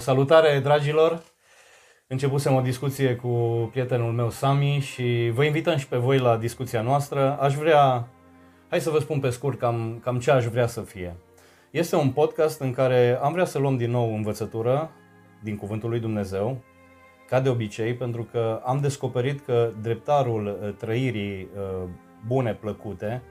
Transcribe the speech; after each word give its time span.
Salutare, 0.00 0.58
dragilor! 0.58 1.22
Începusem 2.06 2.54
o 2.54 2.60
discuție 2.60 3.16
cu 3.16 3.28
prietenul 3.70 4.12
meu, 4.12 4.30
Sami, 4.30 4.78
și 4.78 5.30
vă 5.34 5.44
invităm 5.44 5.76
și 5.76 5.88
pe 5.88 5.96
voi 5.96 6.18
la 6.18 6.36
discuția 6.36 6.82
noastră. 6.82 7.38
Aș 7.40 7.54
vrea, 7.54 8.08
hai 8.68 8.80
să 8.80 8.90
vă 8.90 8.98
spun 8.98 9.20
pe 9.20 9.30
scurt 9.30 9.58
cam, 9.58 10.00
cam 10.02 10.18
ce 10.18 10.30
aș 10.30 10.44
vrea 10.44 10.66
să 10.66 10.80
fie. 10.80 11.16
Este 11.70 11.96
un 11.96 12.10
podcast 12.10 12.60
în 12.60 12.72
care 12.72 13.18
am 13.22 13.32
vrea 13.32 13.44
să 13.44 13.58
luăm 13.58 13.76
din 13.76 13.90
nou 13.90 14.14
învățătură 14.14 14.90
din 15.42 15.56
Cuvântul 15.56 15.88
lui 15.90 16.00
Dumnezeu, 16.00 16.62
ca 17.28 17.40
de 17.40 17.48
obicei, 17.48 17.94
pentru 17.94 18.28
că 18.32 18.60
am 18.64 18.80
descoperit 18.80 19.44
că 19.44 19.70
dreptarul 19.82 20.46
uh, 20.46 20.74
trăirii 20.78 21.48
uh, 21.56 21.88
bune, 22.26 22.54
plăcute, 22.54 23.22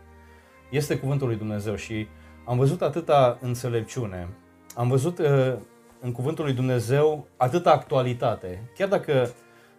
este 0.71 0.97
Cuvântul 0.97 1.27
lui 1.27 1.38
Dumnezeu 1.38 1.75
și 1.75 2.07
am 2.45 2.57
văzut 2.57 2.81
atâta 2.81 3.38
înțelepciune, 3.41 4.27
am 4.75 4.88
văzut 4.88 5.20
uh, 5.20 5.54
în 6.02 6.11
Cuvântul 6.11 6.43
lui 6.45 6.54
Dumnezeu 6.54 7.27
atâta 7.38 7.71
actualitate. 7.71 8.69
Chiar 8.75 8.87
dacă, 8.87 9.29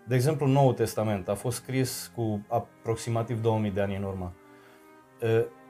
de 0.07 0.15
exemplu, 0.15 0.47
Noul 0.47 0.73
Testament 0.73 1.29
a 1.29 1.35
fost 1.35 1.57
scris 1.57 2.13
cu 2.15 2.47
aproximativ 2.49 3.41
2000 3.43 3.71
de 3.71 3.81
ani 3.81 3.97
în 3.97 4.03
urmă, 4.03 4.35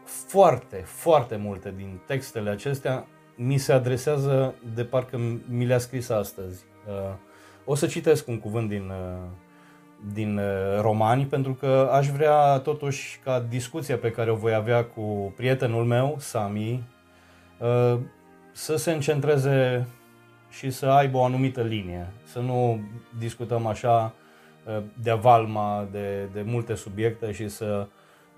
foarte, 0.04 0.76
foarte 0.76 1.36
multe 1.36 1.72
din 1.76 2.00
textele 2.06 2.50
acestea 2.50 3.06
mi 3.36 3.56
se 3.56 3.72
adresează 3.72 4.54
de 4.74 4.84
parcă 4.84 5.18
mi 5.48 5.66
le-a 5.66 5.78
scris 5.78 6.08
astăzi. 6.08 6.64
O 7.64 7.74
să 7.74 7.86
citesc 7.86 8.28
un 8.28 8.38
cuvânt 8.38 8.68
din, 8.68 8.92
din 10.12 10.40
romani, 10.80 11.26
pentru 11.26 11.54
că 11.54 11.90
aș 11.92 12.08
vrea 12.08 12.58
totuși 12.58 13.20
ca 13.24 13.40
discuția 13.48 13.96
pe 13.96 14.10
care 14.10 14.30
o 14.30 14.36
voi 14.36 14.54
avea 14.54 14.84
cu 14.84 15.32
prietenul 15.36 15.84
meu, 15.84 16.16
Sami, 16.18 16.82
să 18.52 18.76
se 18.76 18.92
încentreze 18.92 19.86
și 20.50 20.70
să 20.70 20.86
aibă 20.86 21.16
o 21.18 21.24
anumită 21.24 21.62
linie, 21.62 22.06
să 22.24 22.38
nu 22.38 22.80
discutăm 23.18 23.66
așa 23.66 24.14
uh, 24.66 24.82
de 25.02 25.12
valma 25.12 25.88
de, 25.90 26.28
de 26.32 26.42
multe 26.42 26.74
subiecte 26.74 27.32
și 27.32 27.48
să, 27.48 27.86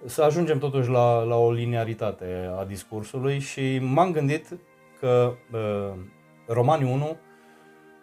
să 0.04 0.22
ajungem 0.22 0.58
totuși 0.58 0.88
la, 0.88 1.22
la 1.22 1.36
o 1.36 1.52
linearitate 1.52 2.50
a 2.58 2.64
discursului 2.64 3.38
și 3.38 3.78
m-am 3.78 4.12
gândit 4.12 4.46
că 5.00 5.32
uh, 5.52 5.98
Romanii 6.46 6.92
1 6.92 7.16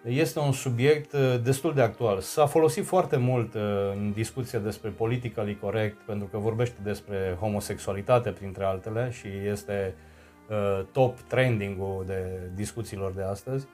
este 0.04 0.40
un 0.40 0.52
subiect 0.52 1.14
uh, 1.14 1.36
destul 1.44 1.74
de 1.74 1.82
actual. 1.82 2.20
S-a 2.20 2.46
folosit 2.46 2.86
foarte 2.86 3.18
mult 3.18 3.54
uh, 3.54 3.62
în 3.96 4.12
discuția 4.12 4.60
despre 4.60 4.90
politically 4.90 5.58
corect 5.58 5.98
pentru 6.06 6.28
că 6.28 6.38
vorbește 6.38 6.78
despre 6.84 7.38
homosexualitate 7.40 8.30
printre 8.30 8.64
altele 8.64 9.10
și 9.12 9.28
este 9.28 9.96
uh, 10.50 10.86
top 10.92 11.20
trending-ul 11.20 12.04
de 12.06 12.50
discuțiilor 12.56 13.12
de 13.12 13.22
astăzi. 13.22 13.68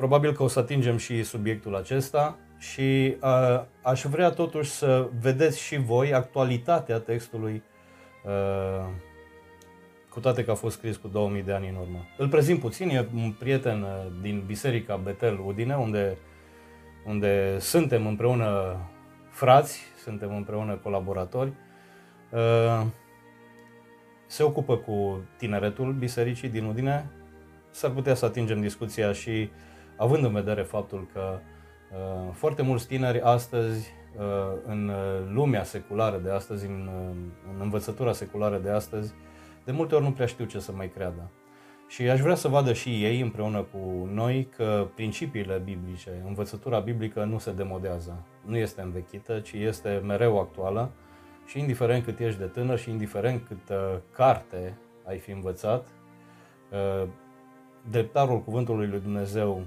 Probabil 0.00 0.32
că 0.32 0.42
o 0.42 0.48
să 0.48 0.58
atingem 0.58 0.96
și 0.96 1.22
subiectul 1.22 1.76
acesta 1.76 2.38
și 2.58 3.16
uh, 3.22 3.62
aș 3.82 4.02
vrea 4.02 4.30
totuși 4.30 4.70
să 4.70 5.08
vedeți 5.20 5.60
și 5.60 5.76
voi 5.76 6.14
actualitatea 6.14 6.98
textului, 6.98 7.62
uh, 8.24 8.88
cu 10.08 10.20
toate 10.20 10.44
că 10.44 10.50
a 10.50 10.54
fost 10.54 10.76
scris 10.76 10.96
cu 10.96 11.08
2000 11.08 11.42
de 11.42 11.52
ani 11.52 11.68
în 11.68 11.74
urmă. 11.74 12.06
Îl 12.16 12.28
prezint 12.28 12.60
puțin, 12.60 12.88
e 12.88 13.06
un 13.14 13.34
prieten 13.38 13.86
din 14.22 14.42
Biserica 14.46 14.96
Betel 14.96 15.40
Udine, 15.46 15.76
unde, 15.76 16.16
unde 17.06 17.58
suntem 17.58 18.06
împreună 18.06 18.76
frați, 19.30 19.80
suntem 20.02 20.36
împreună 20.36 20.74
colaboratori. 20.74 21.52
Uh, 22.30 22.86
se 24.26 24.42
ocupă 24.42 24.76
cu 24.76 25.20
tineretul 25.36 25.92
bisericii 25.92 26.48
din 26.48 26.64
Udine. 26.64 27.10
S-ar 27.70 27.90
putea 27.90 28.14
să 28.14 28.24
atingem 28.24 28.60
discuția 28.60 29.12
și 29.12 29.30
uh, 29.30 29.68
având 30.00 30.24
în 30.24 30.32
vedere 30.32 30.62
faptul 30.62 31.08
că 31.12 31.38
uh, 31.92 32.32
foarte 32.32 32.62
mulți 32.62 32.86
tineri 32.86 33.20
astăzi, 33.20 33.92
uh, 34.18 34.58
în 34.66 34.90
lumea 35.32 35.62
seculară 35.62 36.18
de 36.18 36.30
astăzi, 36.30 36.66
în, 36.66 36.90
uh, 36.94 37.16
în 37.54 37.60
învățătura 37.60 38.12
seculară 38.12 38.58
de 38.58 38.70
astăzi, 38.70 39.14
de 39.64 39.72
multe 39.72 39.94
ori 39.94 40.04
nu 40.04 40.12
prea 40.12 40.26
știu 40.26 40.44
ce 40.44 40.58
să 40.58 40.72
mai 40.72 40.90
creadă. 40.90 41.30
Și 41.88 42.02
aș 42.02 42.20
vrea 42.20 42.34
să 42.34 42.48
vadă 42.48 42.72
și 42.72 43.04
ei 43.04 43.20
împreună 43.20 43.60
cu 43.60 44.08
noi 44.12 44.48
că 44.56 44.86
principiile 44.94 45.62
biblice, 45.64 46.22
învățătura 46.26 46.78
biblică 46.78 47.24
nu 47.24 47.38
se 47.38 47.52
demodează, 47.52 48.24
nu 48.44 48.56
este 48.56 48.80
învechită, 48.80 49.38
ci 49.38 49.52
este 49.52 50.02
mereu 50.04 50.40
actuală 50.40 50.90
și 51.46 51.58
indiferent 51.58 52.04
cât 52.04 52.18
ești 52.18 52.38
de 52.38 52.44
tânăr 52.44 52.78
și 52.78 52.90
indiferent 52.90 53.46
cât 53.46 53.76
carte 54.12 54.78
ai 55.04 55.18
fi 55.18 55.30
învățat, 55.30 55.88
uh, 56.70 57.08
dreptarul 57.90 58.42
cuvântului 58.42 58.86
lui 58.86 59.00
Dumnezeu 59.00 59.62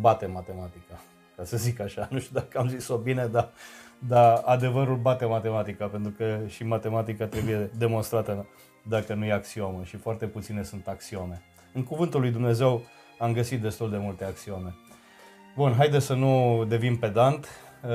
bate 0.00 0.26
matematica, 0.26 1.00
ca 1.36 1.44
să 1.44 1.56
zic 1.56 1.80
așa. 1.80 2.08
Nu 2.10 2.18
știu 2.18 2.40
dacă 2.40 2.58
am 2.58 2.68
zis-o 2.68 2.96
bine, 2.96 3.26
dar, 3.26 3.50
dar 3.98 4.42
adevărul 4.44 4.96
bate 4.96 5.24
matematica, 5.24 5.86
pentru 5.86 6.10
că 6.10 6.38
și 6.46 6.64
matematica 6.64 7.26
trebuie 7.26 7.70
demonstrată 7.78 8.46
dacă 8.82 9.14
nu 9.14 9.24
e 9.24 9.32
axiomă 9.32 9.82
și 9.84 9.96
foarte 9.96 10.26
puține 10.26 10.62
sunt 10.62 10.88
axiome. 10.88 11.42
În 11.72 11.84
cuvântul 11.84 12.20
lui 12.20 12.30
Dumnezeu 12.30 12.82
am 13.18 13.32
găsit 13.32 13.60
destul 13.60 13.90
de 13.90 13.96
multe 13.96 14.24
axiome. 14.24 14.74
Bun, 15.56 15.74
haide 15.74 15.98
să 15.98 16.14
nu 16.14 16.64
devin 16.68 16.96
pedant. 16.96 17.48
Uh, 17.84 17.90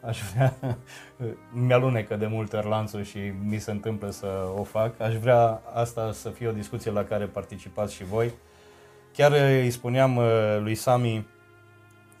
aș 0.00 0.20
vrea, 0.32 0.56
mi-alunecă 1.66 2.16
de 2.16 2.26
multe 2.26 2.56
ori 2.56 2.68
lanțul 2.68 3.02
și 3.02 3.18
mi 3.44 3.58
se 3.58 3.70
întâmplă 3.70 4.10
să 4.10 4.52
o 4.56 4.62
fac. 4.62 5.00
Aș 5.00 5.14
vrea 5.14 5.62
asta 5.72 6.12
să 6.12 6.28
fie 6.28 6.48
o 6.48 6.52
discuție 6.52 6.90
la 6.90 7.04
care 7.04 7.24
participați 7.24 7.94
și 7.94 8.04
voi 8.04 8.32
Chiar 9.12 9.32
uh, 9.32 9.60
îi 9.62 9.70
spuneam 9.70 10.16
uh, 10.16 10.58
lui 10.60 10.74
Sami 10.74 11.26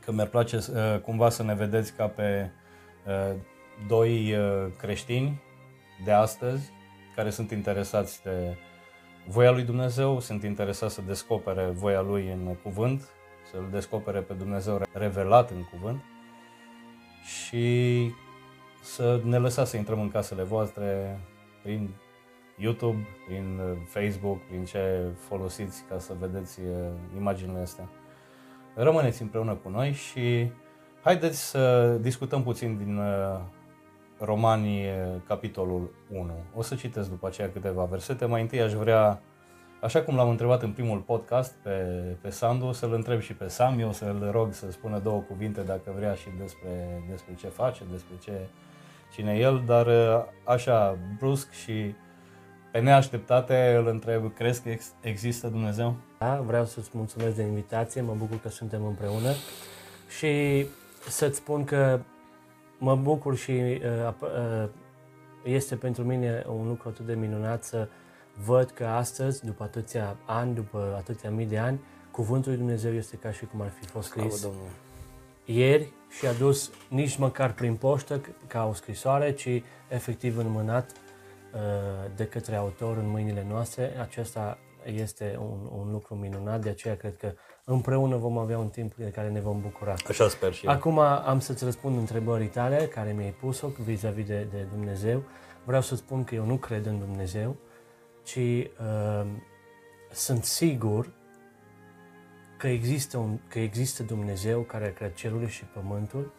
că 0.04 0.12
mi-ar 0.12 0.26
place 0.26 0.56
uh, 0.56 1.00
cumva 1.00 1.28
să 1.28 1.42
ne 1.42 1.54
vedeți 1.54 1.92
ca 1.92 2.06
pe 2.06 2.50
doi 3.88 4.34
creștini 4.78 5.42
de 6.04 6.12
astăzi 6.12 6.70
care 7.14 7.30
sunt 7.30 7.50
interesați 7.50 8.22
de 8.22 8.56
voia 9.26 9.50
lui 9.50 9.62
Dumnezeu, 9.62 10.20
sunt 10.20 10.42
interesați 10.42 10.94
să 10.94 11.02
descopere 11.06 11.70
voia 11.72 12.00
lui 12.00 12.28
în 12.28 12.56
cuvânt, 12.62 13.08
să-L 13.50 13.68
descopere 13.70 14.20
pe 14.20 14.32
Dumnezeu 14.32 14.82
revelat 14.92 15.50
în 15.50 15.64
cuvânt 15.64 16.02
și 17.24 18.10
să 18.82 19.20
ne 19.24 19.38
lăsați 19.38 19.70
să 19.70 19.76
intrăm 19.76 20.00
în 20.00 20.10
casele 20.10 20.42
voastre 20.42 21.18
prin 21.62 21.90
YouTube, 22.60 23.06
prin 23.26 23.60
uh, 23.62 23.78
Facebook, 23.84 24.40
prin 24.46 24.64
ce 24.64 25.12
folosiți 25.28 25.84
ca 25.88 25.98
să 25.98 26.12
vedeți 26.20 26.60
uh, 26.60 26.66
imaginile 27.16 27.60
astea. 27.60 27.88
Rămâneți 28.74 29.22
împreună 29.22 29.54
cu 29.54 29.68
noi 29.68 29.92
și 29.92 30.52
haideți 31.02 31.50
să 31.50 31.96
discutăm 32.00 32.42
puțin 32.42 32.76
din 32.76 32.96
uh, 32.96 33.40
Romanii, 34.18 34.84
capitolul 35.26 35.94
1. 36.10 36.32
O 36.54 36.62
să 36.62 36.74
citesc 36.74 37.08
după 37.08 37.26
aceea 37.26 37.50
câteva 37.50 37.84
versete. 37.84 38.24
Mai 38.24 38.40
întâi 38.40 38.60
aș 38.60 38.72
vrea, 38.72 39.22
așa 39.80 40.02
cum 40.02 40.14
l-am 40.14 40.28
întrebat 40.28 40.62
în 40.62 40.72
primul 40.72 40.98
podcast 40.98 41.54
pe, 41.62 41.70
pe 42.20 42.30
Sandu, 42.30 42.72
să-l 42.72 42.92
întreb 42.92 43.20
și 43.20 43.34
pe 43.34 43.48
Sami, 43.48 43.84
o 43.84 43.92
să-l 43.92 44.28
rog 44.32 44.52
să 44.52 44.70
spună 44.70 44.98
două 44.98 45.20
cuvinte 45.20 45.60
dacă 45.60 45.92
vrea 45.96 46.14
și 46.14 46.28
despre, 46.38 47.04
despre 47.10 47.34
ce 47.34 47.46
face, 47.46 47.82
despre 47.90 48.14
ce, 48.22 48.32
cine 49.12 49.32
e 49.32 49.40
el, 49.40 49.62
dar 49.66 49.86
așa 50.44 50.98
brusc 51.18 51.50
și 51.50 51.94
pe 52.70 52.80
neașteptate 52.80 53.74
îl 53.78 53.86
întreb, 53.86 54.34
crezi 54.34 54.62
că 54.62 54.68
ex- 54.68 54.94
există 55.00 55.48
Dumnezeu? 55.48 55.96
Da, 56.18 56.40
vreau 56.46 56.64
să-ți 56.64 56.90
mulțumesc 56.92 57.36
de 57.36 57.42
invitație, 57.42 58.00
mă 58.00 58.14
bucur 58.18 58.40
că 58.40 58.48
suntem 58.48 58.84
împreună. 58.84 59.32
Și 60.18 60.66
să-ți 61.08 61.36
spun 61.36 61.64
că 61.64 62.00
mă 62.78 62.96
bucur 62.96 63.36
și 63.36 63.50
uh, 63.50 64.12
uh, 64.20 64.68
este 65.44 65.76
pentru 65.76 66.02
mine 66.04 66.44
un 66.48 66.66
lucru 66.66 66.88
atât 66.88 67.06
de 67.06 67.14
minunat 67.14 67.64
să 67.64 67.88
văd 68.44 68.70
că 68.70 68.86
astăzi, 68.86 69.44
după 69.44 69.62
atâția 69.62 70.16
ani, 70.26 70.54
după 70.54 70.94
atâția 70.96 71.30
mii 71.30 71.46
de 71.46 71.58
ani, 71.58 71.80
Cuvântul 72.10 72.50
lui 72.50 72.60
Dumnezeu 72.60 72.92
este 72.92 73.16
ca 73.16 73.30
și 73.30 73.44
cum 73.44 73.60
ar 73.60 73.68
fi 73.80 73.86
fost 73.86 74.08
scris. 74.08 74.48
Ieri 75.44 75.92
și 76.08 76.26
adus 76.26 76.70
nici 76.88 77.16
măcar 77.16 77.52
prin 77.52 77.74
poștă 77.74 78.20
ca 78.46 78.66
o 78.66 78.72
scrisoare, 78.72 79.32
ci 79.32 79.62
efectiv 79.88 80.38
înmânat 80.38 80.90
Uh, 80.90 81.09
de 82.16 82.26
către 82.26 82.56
autor 82.56 82.96
în 82.96 83.08
mâinile 83.08 83.44
noastre. 83.48 83.96
Acesta 84.00 84.58
este 84.84 85.36
un, 85.40 85.78
un 85.78 85.90
lucru 85.90 86.14
minunat, 86.14 86.60
de 86.60 86.68
aceea 86.68 86.96
cred 86.96 87.16
că 87.16 87.32
împreună 87.64 88.16
vom 88.16 88.38
avea 88.38 88.58
un 88.58 88.68
timp 88.68 88.94
de 88.94 89.10
care 89.10 89.28
ne 89.28 89.40
vom 89.40 89.60
bucura. 89.60 89.94
Așa 90.08 90.28
sper 90.28 90.52
și 90.52 90.66
eu. 90.66 90.72
Acum 90.72 90.98
am 90.98 91.40
să-ți 91.40 91.64
răspund 91.64 91.96
întrebării 91.96 92.48
tale 92.48 92.76
care 92.76 93.12
mi-ai 93.12 93.34
pus-o 93.40 93.68
vis-a-vis 93.84 94.26
de, 94.26 94.46
de 94.50 94.66
Dumnezeu. 94.74 95.22
Vreau 95.64 95.82
să 95.82 95.96
spun 95.96 96.24
că 96.24 96.34
eu 96.34 96.44
nu 96.44 96.56
cred 96.56 96.86
în 96.86 96.98
Dumnezeu, 96.98 97.56
ci 98.22 98.36
uh, 98.36 99.26
sunt 100.10 100.44
sigur 100.44 101.12
că 102.58 102.68
există, 102.68 103.18
un, 103.18 103.38
că 103.48 103.58
există 103.58 104.02
Dumnezeu 104.02 104.60
care 104.60 104.86
a 104.86 104.92
creat 104.92 105.14
cerul 105.14 105.46
și 105.46 105.64
pământul 105.64 106.32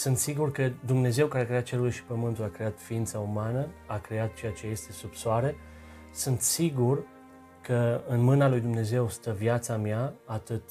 sunt 0.00 0.18
sigur 0.18 0.50
că 0.50 0.70
Dumnezeu 0.86 1.26
care 1.26 1.42
a 1.42 1.46
creat 1.46 1.62
cerul 1.62 1.90
și 1.90 2.02
pământul, 2.02 2.44
a 2.44 2.48
creat 2.48 2.78
ființa 2.78 3.18
umană, 3.18 3.66
a 3.86 3.98
creat 3.98 4.34
ceea 4.34 4.52
ce 4.52 4.66
este 4.66 4.92
sub 4.92 5.14
soare. 5.14 5.56
Sunt 6.12 6.40
sigur 6.40 7.02
că 7.62 8.00
în 8.08 8.20
mâna 8.20 8.48
lui 8.48 8.60
Dumnezeu 8.60 9.08
stă 9.08 9.32
viața 9.32 9.76
mea, 9.76 10.14
atât 10.24 10.62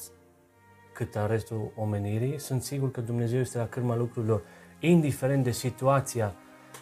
cât 0.92 1.14
în 1.14 1.26
restul 1.26 1.72
omenirii. 1.76 2.38
Sunt 2.38 2.62
sigur 2.62 2.90
că 2.90 3.00
Dumnezeu 3.00 3.40
este 3.40 3.58
la 3.58 3.66
cârma 3.66 3.96
lucrurilor, 3.96 4.42
indiferent 4.80 5.44
de 5.44 5.50
situația 5.50 6.34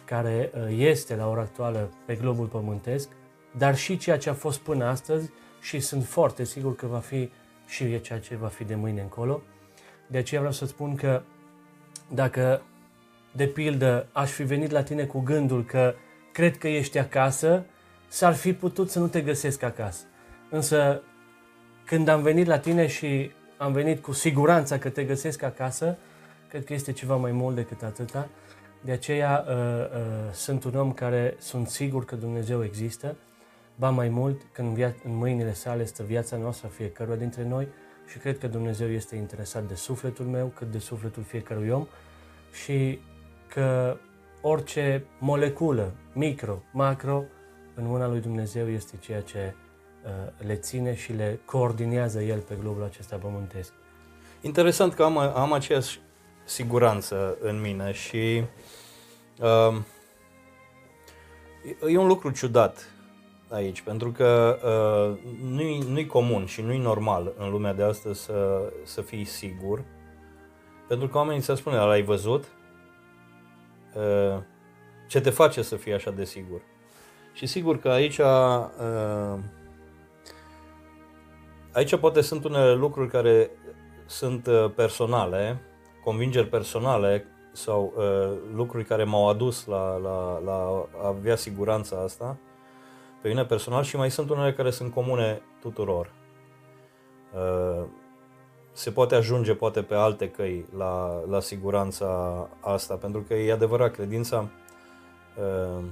care 0.05 0.51
uh, 0.53 0.65
este 0.77 1.15
la 1.15 1.29
ora 1.29 1.41
actuală 1.41 1.89
pe 2.05 2.15
globul 2.15 2.45
pământesc, 2.45 3.09
dar 3.57 3.75
și 3.75 3.97
ceea 3.97 4.17
ce 4.17 4.29
a 4.29 4.33
fost 4.33 4.59
până 4.59 4.85
astăzi 4.85 5.29
și 5.61 5.79
sunt 5.79 6.05
foarte 6.05 6.43
sigur 6.43 6.75
că 6.75 6.85
va 6.85 6.99
fi 6.99 7.29
și 7.65 8.01
ceea 8.01 8.19
ce 8.19 8.35
va 8.35 8.47
fi 8.47 8.63
de 8.63 8.75
mâine 8.75 9.01
încolo. 9.01 9.41
De 10.07 10.17
aceea 10.17 10.39
vreau 10.39 10.55
să 10.55 10.65
spun 10.65 10.95
că 10.95 11.23
dacă, 12.13 12.61
de 13.31 13.47
pildă, 13.47 14.07
aș 14.11 14.31
fi 14.31 14.43
venit 14.43 14.71
la 14.71 14.83
tine 14.83 15.03
cu 15.03 15.19
gândul 15.19 15.65
că 15.65 15.93
cred 16.31 16.57
că 16.57 16.67
ești 16.67 16.97
acasă, 16.97 17.65
s-ar 18.07 18.33
fi 18.33 18.53
putut 18.53 18.89
să 18.89 18.99
nu 18.99 19.07
te 19.07 19.21
găsesc 19.21 19.63
acasă. 19.63 20.03
Însă, 20.49 21.01
când 21.85 22.07
am 22.07 22.21
venit 22.21 22.47
la 22.47 22.59
tine 22.59 22.87
și 22.87 23.31
am 23.57 23.71
venit 23.71 24.01
cu 24.01 24.11
siguranța 24.11 24.77
că 24.77 24.89
te 24.89 25.03
găsesc 25.03 25.41
acasă, 25.41 25.97
cred 26.49 26.65
că 26.65 26.73
este 26.73 26.91
ceva 26.91 27.15
mai 27.15 27.31
mult 27.31 27.55
decât 27.55 27.83
atâta. 27.83 28.29
De 28.81 28.91
aceea 28.91 29.45
uh, 29.47 29.55
uh, 29.55 30.33
sunt 30.33 30.63
un 30.63 30.75
om 30.75 30.91
care 30.91 31.35
sunt 31.39 31.67
sigur 31.67 32.05
că 32.05 32.15
Dumnezeu 32.15 32.63
există, 32.63 33.15
ba 33.75 33.89
mai 33.89 34.09
mult 34.09 34.41
că 34.51 34.61
în, 34.61 34.73
via- 34.73 35.03
în 35.03 35.15
mâinile 35.15 35.53
sale 35.53 35.85
stă 35.85 36.03
viața 36.03 36.37
noastră 36.37 36.67
fiecăruia 36.67 37.15
dintre 37.15 37.43
noi 37.43 37.67
și 38.11 38.17
cred 38.17 38.37
că 38.37 38.47
Dumnezeu 38.47 38.89
este 38.89 39.15
interesat 39.15 39.63
de 39.63 39.75
sufletul 39.75 40.25
meu, 40.25 40.51
cât 40.55 40.71
de 40.71 40.79
sufletul 40.79 41.23
fiecărui 41.23 41.69
om 41.69 41.87
și 42.63 42.99
că 43.47 43.97
orice 44.41 45.05
moleculă, 45.19 45.93
micro, 46.13 46.63
macro, 46.71 47.23
în 47.75 47.85
mâna 47.85 48.07
lui 48.07 48.19
Dumnezeu 48.19 48.69
este 48.69 48.97
ceea 48.99 49.21
ce 49.21 49.53
uh, 50.03 50.45
le 50.45 50.55
ține 50.55 50.95
și 50.95 51.13
le 51.13 51.39
coordinează 51.45 52.21
El 52.21 52.39
pe 52.39 52.57
globul 52.59 52.83
acesta 52.83 53.15
pământesc. 53.15 53.73
Interesant 54.41 54.93
că 54.93 55.03
am, 55.03 55.17
am 55.17 55.53
aceeași 55.53 55.99
siguranță 56.43 57.37
în 57.41 57.61
mine 57.61 57.91
și 57.91 58.43
uh, 59.39 59.77
e 61.87 61.97
un 61.97 62.07
lucru 62.07 62.29
ciudat 62.31 62.93
aici, 63.49 63.81
pentru 63.81 64.11
că 64.11 64.59
uh, 64.63 65.31
nu-i, 65.41 65.85
nu-i 65.89 66.05
comun 66.05 66.45
și 66.45 66.61
nu-i 66.61 66.77
normal 66.77 67.33
în 67.37 67.49
lumea 67.49 67.73
de 67.73 67.83
astăzi 67.83 68.23
să, 68.23 68.71
să 68.83 69.01
fii 69.01 69.25
sigur, 69.25 69.83
pentru 70.87 71.07
că 71.07 71.17
oamenii 71.17 71.41
se 71.41 71.55
spune, 71.55 71.77
l-ai 71.77 72.01
văzut? 72.01 72.43
Uh, 73.95 74.41
ce 75.07 75.21
te 75.21 75.29
face 75.29 75.61
să 75.61 75.75
fii 75.75 75.93
așa 75.93 76.11
de 76.11 76.23
sigur? 76.23 76.61
Și 77.33 77.45
sigur 77.45 77.79
că 77.79 77.89
aici 77.89 78.17
uh, 78.17 79.37
aici 81.71 81.95
poate 81.95 82.21
sunt 82.21 82.43
unele 82.43 82.73
lucruri 82.73 83.09
care 83.09 83.51
sunt 84.05 84.47
uh, 84.47 84.71
personale, 84.75 85.61
convingeri 86.03 86.47
personale 86.47 87.25
sau 87.51 87.93
uh, 87.97 88.37
lucruri 88.53 88.85
care 88.85 89.03
m-au 89.03 89.29
adus 89.29 89.65
la, 89.65 89.97
la, 89.97 90.39
la 90.45 90.87
a 91.01 91.07
avea 91.07 91.35
siguranța 91.35 92.01
asta 92.01 92.37
pe 93.21 93.27
mine 93.27 93.45
personal 93.45 93.83
și 93.83 93.95
mai 93.95 94.11
sunt 94.11 94.29
unele 94.29 94.53
care 94.53 94.69
sunt 94.69 94.93
comune 94.93 95.41
tuturor. 95.61 96.11
Uh, 97.33 97.85
se 98.71 98.91
poate 98.91 99.15
ajunge 99.15 99.53
poate 99.53 99.81
pe 99.81 99.95
alte 99.95 100.29
căi 100.29 100.65
la, 100.77 101.21
la 101.29 101.39
siguranța 101.39 102.47
asta, 102.59 102.95
pentru 102.95 103.21
că 103.27 103.33
e 103.33 103.51
adevărat, 103.51 103.91
credința 103.91 104.49
uh, 105.37 105.83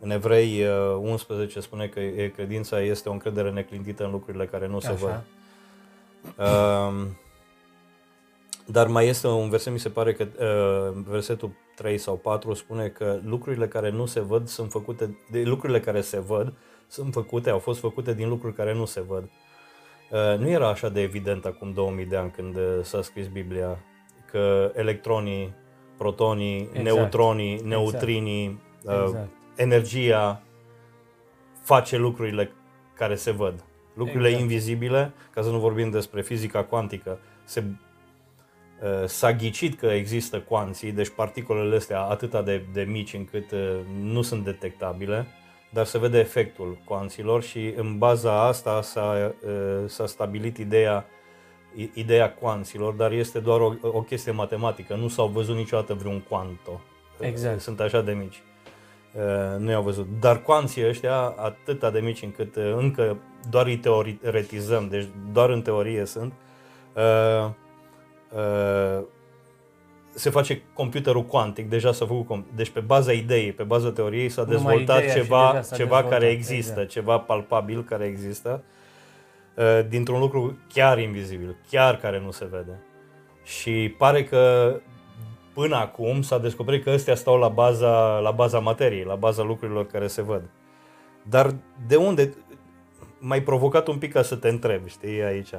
în 0.00 0.10
Evrei 0.10 0.64
11 1.00 1.58
uh, 1.58 1.64
spune 1.64 1.86
că 1.86 2.00
credința 2.34 2.80
este 2.80 3.08
o 3.08 3.12
încredere 3.12 3.50
neclintită 3.50 4.04
în 4.04 4.10
lucrurile 4.10 4.46
care 4.46 4.66
nu 4.66 4.80
se 4.80 4.88
Așa. 4.92 4.96
văd. 4.96 5.22
Uh, 8.66 8.72
dar 8.72 8.86
mai 8.86 9.06
este 9.06 9.26
un 9.26 9.48
verset, 9.48 9.72
mi 9.72 9.78
se 9.78 9.88
pare 9.88 10.12
că 10.12 10.26
uh, 10.26 11.02
versetul 11.06 11.50
3 11.74 11.98
sau 11.98 12.16
4 12.16 12.54
spune 12.54 12.88
că 12.88 13.18
lucrurile 13.24 13.68
care 13.68 13.90
nu 13.90 14.06
se 14.06 14.20
văd 14.20 14.48
sunt 14.48 14.70
făcute, 14.70 15.18
de 15.30 15.42
lucrurile 15.42 15.80
care 15.80 16.00
se 16.00 16.20
văd 16.20 16.52
sunt 16.88 17.12
făcute, 17.12 17.50
au 17.50 17.58
fost 17.58 17.80
făcute 17.80 18.14
din 18.14 18.28
lucruri 18.28 18.54
care 18.54 18.74
nu 18.74 18.84
se 18.84 19.00
văd. 19.00 19.30
Uh, 20.10 20.38
nu 20.38 20.48
era 20.48 20.68
așa 20.68 20.88
de 20.88 21.00
evident 21.00 21.44
acum 21.44 21.72
2000 21.72 22.04
de 22.04 22.16
ani 22.16 22.30
când 22.30 22.56
uh, 22.56 22.62
s-a 22.82 23.02
scris 23.02 23.26
Biblia 23.26 23.78
că 24.30 24.72
electronii, 24.74 25.54
protonii, 25.96 26.60
exact. 26.60 26.82
neutronii, 26.82 27.52
exact. 27.52 27.68
neutrinii, 27.68 28.60
uh, 28.84 29.04
exact. 29.06 29.28
energia 29.56 30.42
face 31.62 31.96
lucrurile 31.96 32.50
care 32.94 33.14
se 33.14 33.30
văd. 33.30 33.64
Lucrurile 33.94 34.28
exact. 34.28 34.42
invizibile, 34.42 35.12
ca 35.30 35.42
să 35.42 35.50
nu 35.50 35.58
vorbim 35.58 35.90
despre 35.90 36.22
fizica 36.22 36.64
cuantică, 36.64 37.18
se 37.44 37.60
Uh, 37.60 37.83
s-a 39.06 39.32
ghicit 39.32 39.78
că 39.78 39.86
există 39.86 40.40
cuanții, 40.40 40.92
deci 40.92 41.08
particolele 41.08 41.76
astea 41.76 42.00
atât 42.00 42.44
de, 42.44 42.62
de 42.72 42.82
mici 42.82 43.14
încât 43.14 43.50
uh, 43.50 43.78
nu 44.00 44.22
sunt 44.22 44.44
detectabile, 44.44 45.26
dar 45.70 45.84
se 45.84 45.98
vede 45.98 46.18
efectul 46.18 46.78
cuanților 46.84 47.42
și 47.42 47.72
în 47.76 47.98
baza 47.98 48.46
asta 48.46 48.82
s-a, 48.82 49.34
uh, 49.44 49.88
s-a 49.88 50.06
stabilit 50.06 50.56
ideea, 50.56 51.06
ideea 51.94 52.32
cuanților, 52.32 52.92
dar 52.92 53.12
este 53.12 53.38
doar 53.38 53.60
o, 53.60 53.74
o 53.82 54.02
chestie 54.02 54.32
matematică, 54.32 54.94
nu 54.94 55.08
s-au 55.08 55.26
văzut 55.26 55.56
niciodată 55.56 55.94
vreun 55.94 56.20
cuanto. 56.20 56.80
Exact. 57.20 57.60
Sunt 57.60 57.80
așa 57.80 58.00
de 58.00 58.12
mici. 58.12 58.42
Nu 59.58 59.70
i-au 59.70 59.82
văzut. 59.82 60.06
Dar 60.20 60.42
cuanții 60.42 60.88
ăștia 60.88 61.16
atât 61.36 61.92
de 61.92 62.00
mici 62.00 62.22
încât 62.22 62.56
încă 62.56 63.16
doar 63.50 63.66
îi 63.66 63.76
teoretizăm, 63.76 64.88
deci 64.88 65.08
doar 65.32 65.50
în 65.50 65.62
teorie 65.62 66.04
sunt. 66.04 66.32
Uh, 68.34 69.04
se 70.14 70.30
face 70.30 70.62
computerul 70.72 71.24
cuantic, 71.24 71.68
deja 71.68 71.92
s-a 71.92 72.06
făcut, 72.06 72.44
deci 72.54 72.70
pe 72.70 72.80
baza 72.80 73.12
ideii, 73.12 73.52
pe 73.52 73.62
baza 73.62 73.92
teoriei 73.92 74.28
s-a 74.28 74.44
dezvoltat 74.44 75.12
ceva, 75.12 75.60
s-a 75.62 75.76
ceva 75.76 75.96
dezvoltat, 75.96 76.08
care 76.10 76.26
există, 76.26 76.70
exact. 76.70 76.88
ceva 76.88 77.18
palpabil 77.18 77.84
care 77.84 78.04
există, 78.04 78.62
uh, 79.54 79.80
dintr-un 79.88 80.18
lucru 80.18 80.58
chiar 80.72 80.98
invizibil, 80.98 81.56
chiar 81.70 81.96
care 81.96 82.20
nu 82.20 82.30
se 82.30 82.44
vede. 82.50 82.82
Și 83.44 83.94
pare 83.98 84.24
că 84.24 84.74
până 85.52 85.76
acum 85.76 86.22
s-a 86.22 86.38
descoperit 86.38 86.84
că 86.84 86.90
ăstea 86.90 87.14
stau 87.14 87.38
la 87.38 87.48
baza, 87.48 88.18
la 88.18 88.30
baza 88.30 88.58
materiei, 88.58 89.04
la 89.04 89.14
baza 89.14 89.42
lucrurilor 89.42 89.86
care 89.86 90.06
se 90.06 90.22
văd. 90.22 90.42
Dar 91.22 91.54
de 91.86 91.96
unde? 91.96 92.34
Mai 93.18 93.42
provocat 93.42 93.88
un 93.88 93.98
pic 93.98 94.12
ca 94.12 94.22
să 94.22 94.36
te 94.36 94.48
întrebi, 94.48 94.90
știi, 94.90 95.22
aici. 95.22 95.50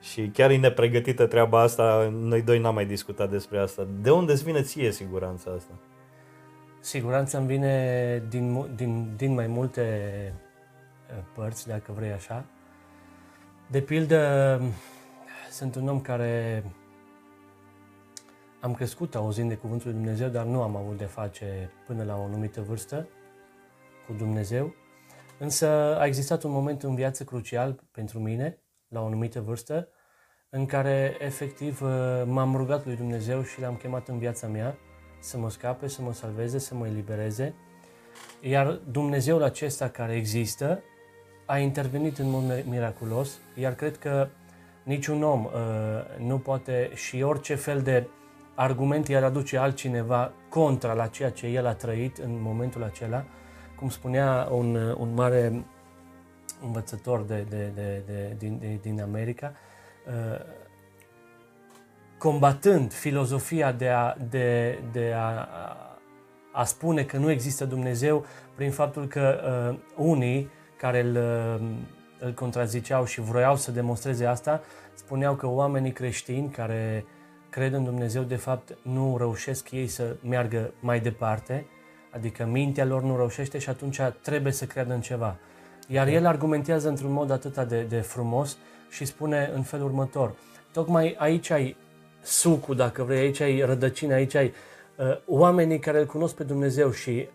Și 0.00 0.28
chiar 0.28 0.50
e 0.50 0.56
nepregătită 0.56 1.26
treaba 1.26 1.60
asta, 1.60 2.08
noi 2.12 2.42
doi 2.42 2.58
n-am 2.58 2.74
mai 2.74 2.86
discutat 2.86 3.30
despre 3.30 3.58
asta. 3.58 3.88
De 4.00 4.10
unde 4.10 4.32
îți 4.32 4.44
vine 4.44 4.62
ție 4.62 4.92
siguranța 4.92 5.50
asta? 5.50 5.72
Siguranța 6.80 7.38
îmi 7.38 7.46
vine 7.46 8.22
din, 8.28 8.74
din, 8.74 9.12
din 9.16 9.34
mai 9.34 9.46
multe 9.46 9.84
uh, 11.10 11.24
părți, 11.34 11.66
dacă 11.66 11.92
vrei 11.92 12.12
așa. 12.12 12.44
De 13.66 13.80
pildă, 13.80 14.60
sunt 15.50 15.74
un 15.74 15.88
om 15.88 16.00
care 16.00 16.64
am 18.60 18.74
crescut 18.74 19.14
auzind 19.14 19.48
de 19.48 19.54
Cuvântul 19.54 19.90
Lui 19.90 20.00
Dumnezeu, 20.00 20.28
dar 20.28 20.44
nu 20.44 20.62
am 20.62 20.76
avut 20.76 20.96
de 20.96 21.04
face 21.04 21.70
până 21.86 22.04
la 22.04 22.16
o 22.16 22.22
anumită 22.22 22.60
vârstă 22.60 23.08
cu 24.06 24.12
Dumnezeu. 24.12 24.74
Însă 25.38 25.66
a 25.98 26.06
existat 26.06 26.42
un 26.42 26.50
moment 26.50 26.82
în 26.82 26.94
viață 26.94 27.24
crucial 27.24 27.84
pentru 27.90 28.18
mine, 28.18 28.58
la 28.88 29.00
o 29.00 29.06
anumită 29.06 29.40
vârstă, 29.40 29.88
în 30.50 30.66
care 30.66 31.16
efectiv 31.18 31.82
uh, 31.82 32.22
m-am 32.24 32.56
rugat 32.56 32.84
lui 32.84 32.96
Dumnezeu 32.96 33.42
și 33.42 33.60
l-am 33.60 33.74
chemat 33.74 34.08
în 34.08 34.18
viața 34.18 34.46
mea 34.46 34.76
să 35.20 35.38
mă 35.38 35.50
scape, 35.50 35.88
să 35.88 36.02
mă 36.02 36.12
salveze, 36.12 36.58
să 36.58 36.74
mă 36.74 36.86
elibereze. 36.86 37.54
Iar 38.40 38.80
Dumnezeul 38.90 39.42
acesta 39.42 39.88
care 39.88 40.14
există 40.14 40.82
a 41.46 41.58
intervenit 41.58 42.18
în 42.18 42.30
mod 42.30 42.64
miraculos, 42.68 43.38
iar 43.54 43.74
cred 43.74 43.98
că 43.98 44.28
niciun 44.82 45.22
om 45.22 45.44
uh, 45.44 45.50
nu 46.18 46.38
poate 46.38 46.90
și 46.94 47.22
orice 47.22 47.54
fel 47.54 47.82
de 47.82 48.06
argument 48.54 49.08
i-ar 49.08 49.24
aduce 49.24 49.56
altcineva 49.56 50.32
contra 50.48 50.92
la 50.92 51.06
ceea 51.06 51.30
ce 51.30 51.46
el 51.46 51.66
a 51.66 51.74
trăit 51.74 52.16
în 52.16 52.42
momentul 52.42 52.82
acela, 52.82 53.24
cum 53.76 53.88
spunea 53.88 54.48
un, 54.50 54.74
un 54.98 55.14
mare 55.14 55.64
învățător 56.62 57.22
de, 57.22 57.46
de, 57.48 57.70
de, 57.74 58.02
de, 58.06 58.34
din, 58.38 58.58
de, 58.58 58.78
din 58.82 59.00
America, 59.00 59.52
uh, 60.06 60.40
combatând 62.18 62.92
filozofia 62.92 63.72
de 63.72 63.88
a, 63.88 64.14
de, 64.30 64.78
de 64.92 65.12
a, 65.16 65.48
a 66.52 66.64
spune 66.64 67.04
că 67.04 67.16
nu 67.16 67.30
există 67.30 67.64
Dumnezeu 67.64 68.26
prin 68.54 68.70
faptul 68.70 69.06
că 69.06 69.40
uh, 69.72 69.78
unii 70.06 70.50
care 70.76 71.00
îl, 71.00 71.16
uh, 71.16 71.68
îl 72.18 72.32
contraziceau 72.32 73.04
și 73.04 73.20
vroiau 73.20 73.56
să 73.56 73.70
demonstreze 73.70 74.26
asta, 74.26 74.60
spuneau 74.94 75.34
că 75.34 75.46
oamenii 75.46 75.92
creștini 75.92 76.50
care 76.50 77.04
cred 77.50 77.72
în 77.72 77.84
Dumnezeu, 77.84 78.22
de 78.22 78.36
fapt, 78.36 78.76
nu 78.82 79.16
reușesc 79.18 79.70
ei 79.70 79.86
să 79.86 80.16
meargă 80.22 80.72
mai 80.80 81.00
departe, 81.00 81.66
adică 82.10 82.44
mintea 82.44 82.84
lor 82.84 83.02
nu 83.02 83.16
reușește 83.16 83.58
și 83.58 83.68
atunci 83.68 84.00
trebuie 84.22 84.52
să 84.52 84.64
creadă 84.66 84.94
în 84.94 85.00
ceva. 85.00 85.36
Iar 85.90 86.08
el 86.08 86.26
argumentează 86.26 86.88
într-un 86.88 87.12
mod 87.12 87.30
atât 87.30 87.56
de, 87.58 87.82
de 87.82 88.00
frumos 88.00 88.56
și 88.90 89.04
spune 89.04 89.50
în 89.54 89.62
felul 89.62 89.86
următor, 89.86 90.34
tocmai 90.72 91.16
aici 91.18 91.50
ai 91.50 91.76
sucul, 92.22 92.76
dacă 92.76 93.02
vrei, 93.02 93.18
aici 93.18 93.40
ai 93.40 93.60
rădăcina, 93.60 94.14
aici 94.14 94.34
ai 94.34 94.52
uh, 94.96 95.16
oamenii 95.26 95.78
care 95.78 95.98
îl 95.98 96.06
cunosc 96.06 96.34
pe 96.34 96.42
Dumnezeu 96.42 96.90
și 96.90 97.28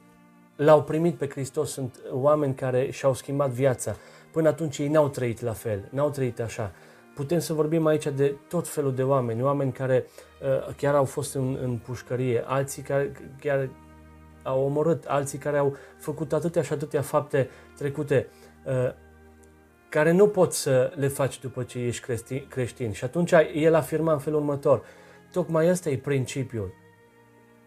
l-au 0.55 0.83
primit 0.83 1.15
pe 1.15 1.29
Hristos, 1.29 1.71
sunt 1.71 1.99
oameni 2.11 2.55
care 2.55 2.91
și-au 2.91 3.13
schimbat 3.13 3.49
viața. 3.49 3.95
Până 4.31 4.47
atunci 4.47 4.77
ei 4.77 4.87
n-au 4.87 5.07
trăit 5.09 5.41
la 5.41 5.53
fel, 5.53 5.87
n-au 5.89 6.09
trăit 6.09 6.39
așa. 6.39 6.71
Putem 7.15 7.39
să 7.39 7.53
vorbim 7.53 7.85
aici 7.85 8.07
de 8.07 8.35
tot 8.47 8.67
felul 8.67 8.95
de 8.95 9.03
oameni, 9.03 9.41
oameni 9.41 9.71
care 9.71 10.05
uh, 10.41 10.75
chiar 10.75 10.95
au 10.95 11.05
fost 11.05 11.35
în, 11.35 11.57
în 11.63 11.77
pușcărie, 11.77 12.43
alții 12.45 12.81
care 12.81 13.11
chiar 13.39 13.69
au 14.43 14.65
omorât, 14.65 15.05
alții 15.05 15.37
care 15.37 15.57
au 15.57 15.75
făcut 15.97 16.33
atâtea 16.33 16.61
și 16.61 16.73
atâtea 16.73 17.01
fapte 17.01 17.49
trecute, 17.77 18.27
uh, 18.29 18.42
care 19.89 20.11
nu 20.11 20.27
poți 20.27 20.61
să 20.61 20.91
le 20.95 21.07
faci 21.07 21.39
după 21.39 21.63
ce 21.63 21.79
ești 21.79 22.01
creștin. 22.01 22.45
creștin. 22.49 22.91
Și 22.91 23.03
atunci 23.03 23.31
el 23.53 23.75
afirma 23.75 24.11
în 24.13 24.19
felul 24.19 24.39
următor, 24.39 24.81
tocmai 25.31 25.69
ăsta 25.69 25.89
e 25.89 25.97
principiul. 25.97 26.73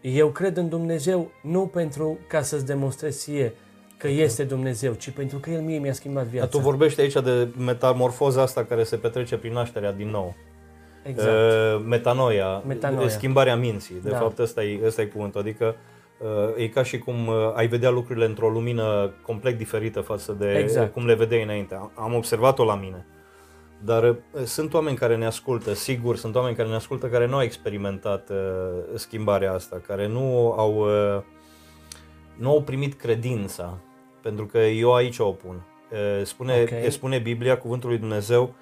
Eu 0.01 0.29
cred 0.29 0.57
în 0.57 0.69
Dumnezeu 0.69 1.31
nu 1.43 1.67
pentru 1.67 2.17
ca 2.27 2.41
să-ți 2.41 2.65
demonstrez 2.65 3.17
ție 3.17 3.53
că 3.97 4.07
este 4.07 4.43
Dumnezeu, 4.43 4.93
ci 4.93 5.09
pentru 5.09 5.37
că 5.37 5.49
El 5.49 5.61
mie 5.61 5.79
mi-a 5.79 5.93
schimbat 5.93 6.25
viața. 6.25 6.47
Dar 6.51 6.61
tu 6.61 6.67
vorbești 6.67 7.01
aici 7.01 7.13
de 7.13 7.47
metamorfoza 7.57 8.41
asta 8.41 8.63
care 8.63 8.83
se 8.83 8.95
petrece 8.95 9.37
prin 9.37 9.53
nașterea 9.53 9.91
din 9.91 10.09
nou. 10.09 10.35
Exact. 11.03 11.31
Uh, 11.31 11.85
metanoia, 11.85 12.63
Metanoia. 12.67 13.09
schimbarea 13.09 13.55
minții. 13.55 13.95
De 14.03 14.09
Da. 14.09 14.17
fapt, 14.17 14.39
ăsta 14.39 14.63
e, 14.63 14.79
ăsta 14.85 15.01
e 15.01 15.05
cuvântul. 15.05 15.39
Adică 15.39 15.65
uh, 15.65 15.96
e 16.55 16.67
ca 16.67 16.83
și 16.83 16.97
cum 16.97 17.27
uh, 17.27 17.35
ai 17.53 17.67
vedea 17.67 17.89
lucrurile 17.89 18.25
într-o 18.25 18.49
lumină 18.49 19.13
complet 19.21 19.57
diferită 19.57 20.01
față 20.01 20.31
de 20.33 20.53
Exact. 20.57 20.93
cum 20.93 21.05
le 21.05 21.13
vedeai 21.13 21.43
înainte. 21.43 21.75
Am- 21.75 21.91
Am 21.95 22.13
observat-o 22.13 22.63
la 22.65 22.75
mine. 22.75 23.05
Dar 23.83 24.03
uh, 24.03 24.15
sunt 24.43 24.73
oameni 24.73 24.97
care 24.97 25.15
ne 25.15 25.25
ascultă, 25.25 25.73
sigur, 25.73 26.15
sunt 26.15 26.35
oameni 26.35 26.55
care 26.55 26.69
ne 26.69 26.75
ascultă 26.75 27.07
care 27.07 27.27
nu 27.27 27.35
au 27.35 27.41
experimentat 27.41 28.29
uh, 28.29 28.35
schimbarea 28.95 29.53
asta, 29.53 29.81
care 29.87 30.07
nu 30.07 30.51
au, 30.57 30.75
uh, 30.77 31.21
nu 32.35 32.49
au 32.49 32.61
primit 32.61 32.93
credința, 32.93 33.77
pentru 34.21 34.45
că 34.45 34.57
eu 34.57 34.93
aici 34.93 35.19
o 35.19 35.31
pun. 35.31 35.61
Uh, 35.91 36.25
spune, 36.25 36.61
Ok. 36.83 36.91
spune 36.91 37.17
Biblia, 37.17 37.57
cuvântul 37.57 37.89
lui 37.89 37.97
Dumnezeu, 37.97 38.53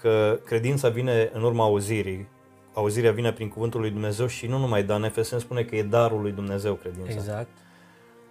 că 0.00 0.38
credința 0.44 0.88
vine 0.88 1.30
în 1.32 1.42
urma 1.42 1.64
auzirii, 1.64 2.28
auzirea 2.76 3.12
vine 3.12 3.32
prin 3.32 3.48
cuvântul 3.48 3.80
lui 3.80 3.90
Dumnezeu 3.90 4.26
și 4.26 4.46
nu 4.46 4.58
numai, 4.58 4.82
dar 4.82 4.98
în 4.98 5.04
Efeseni 5.04 5.40
spune 5.40 5.62
că 5.62 5.76
e 5.76 5.82
darul 5.82 6.20
lui 6.20 6.32
Dumnezeu 6.32 6.74
credința. 6.74 7.12
Exact. 7.12 7.48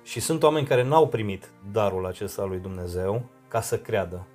Și 0.03 0.19
sunt 0.19 0.43
oameni 0.43 0.67
care 0.67 0.83
n-au 0.83 1.07
primit 1.07 1.49
darul 1.71 2.05
acesta 2.05 2.41
al 2.41 2.49
lui 2.49 2.59
Dumnezeu 2.59 3.25
ca 3.47 3.61
să 3.61 3.77
creadă. 3.77 4.25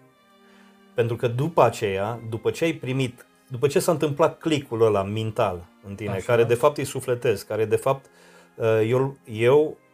Pentru 0.95 1.17
că 1.17 1.29
după 1.29 1.62
aceea, 1.62 2.21
după 2.29 2.50
ce 2.50 2.64
ai 2.64 2.73
primit, 2.73 3.26
după 3.49 3.67
ce 3.67 3.79
s-a 3.79 3.93
întâmplat 3.93 4.38
clicul 4.38 4.83
ăla 4.83 5.02
mental 5.02 5.64
în 5.87 5.95
tine, 5.95 6.11
Așa. 6.11 6.25
care 6.25 6.45
de 6.45 6.55
fapt 6.55 6.79
e 6.79 6.85
sufletesc, 6.85 7.47
care 7.47 7.64
de 7.64 7.76
fapt 7.76 8.07
uh, 8.55 8.87
eu, 8.87 9.17
eu 9.25 9.61
uh, 9.61 9.89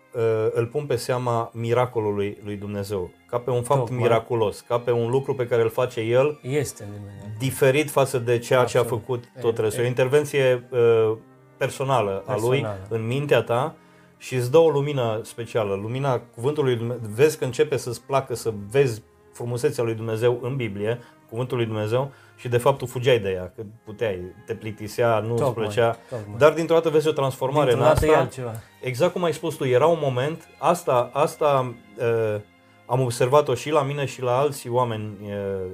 îl 0.53 0.67
pun 0.67 0.87
pe 0.87 0.97
seama 0.97 1.51
miracolului 1.55 2.39
lui 2.45 2.57
Dumnezeu, 2.57 3.11
ca 3.29 3.39
pe 3.39 3.51
un 3.51 3.63
fapt 3.63 3.81
Tocmai. 3.81 3.99
miraculos, 3.99 4.61
ca 4.61 4.79
pe 4.79 4.91
un 4.91 5.11
lucru 5.11 5.35
pe 5.35 5.47
care 5.47 5.63
îl 5.63 5.69
face 5.71 6.01
El 6.01 6.39
Este 6.43 6.83
în 6.83 6.89
Dumnezeu. 6.95 7.29
diferit 7.39 7.91
față 7.91 8.19
de 8.19 8.39
ceea 8.39 8.65
ce 8.65 8.77
a 8.77 8.81
Absolut. 8.81 9.03
făcut 9.05 9.25
E- 9.37 9.41
tot 9.41 9.59
restul. 9.59 9.79
E 9.79 9.83
o 9.83 9.87
e- 9.87 9.89
intervenție 9.89 10.69
uh, 10.71 11.17
personală 11.57 12.23
a 12.27 12.33
lui 12.35 12.49
Personală. 12.61 12.87
în 12.89 13.07
mintea 13.07 13.43
ta 13.43 13.75
și 14.19 14.35
îți 14.35 14.51
dă 14.51 14.59
o 14.59 14.69
lumină 14.71 15.21
specială. 15.25 15.75
Lumina 15.75 16.19
cuvântului 16.19 16.71
lui 16.71 16.79
Dumnezeu. 16.79 17.09
Vezi 17.15 17.39
că 17.39 17.45
începe 17.45 17.77
să-ți 17.77 18.03
placă 18.03 18.35
să 18.35 18.53
vezi 18.71 19.03
frumusețea 19.33 19.85
lui 19.85 19.95
Dumnezeu 19.95 20.39
în 20.43 20.57
Biblie, 20.57 20.99
cuvântul 21.29 21.57
lui 21.57 21.67
Dumnezeu 21.67 22.11
și 22.37 22.49
de 22.49 22.59
fapt 22.59 22.78
tu 22.78 22.87
fugeai 22.87 23.19
de 23.19 23.31
ea, 23.31 23.52
că 23.57 23.62
puteai, 23.85 24.19
te 24.47 24.55
plictisea, 24.55 25.19
nu 25.19 25.33
îți 25.33 25.43
Tocmai, 25.43 25.64
plăcea. 25.66 25.97
tocmai. 26.11 26.35
Dar 26.38 26.52
dintr-o 26.52 26.75
dată 26.75 26.88
vezi 26.90 27.09
o 27.09 27.12
transformare 27.12 27.66
Dintr-o 27.71 27.83
în 27.88 27.93
dată 27.95 28.07
e 28.07 28.09
asta. 28.09 28.21
altceva. 28.21 28.52
Exact 28.81 29.12
cum 29.12 29.25
ai 29.25 29.33
spus 29.33 29.55
tu, 29.55 29.64
era 29.66 29.87
un 29.87 29.99
moment, 30.00 30.49
asta, 30.59 31.11
asta 31.12 31.75
uh, 31.99 32.40
am 32.87 33.00
observat-o 33.00 33.55
și 33.55 33.71
la 33.71 33.83
mine 33.83 34.05
și 34.05 34.23
la 34.23 34.37
alți 34.38 34.69
oameni 34.69 35.16
uh, 35.23 35.66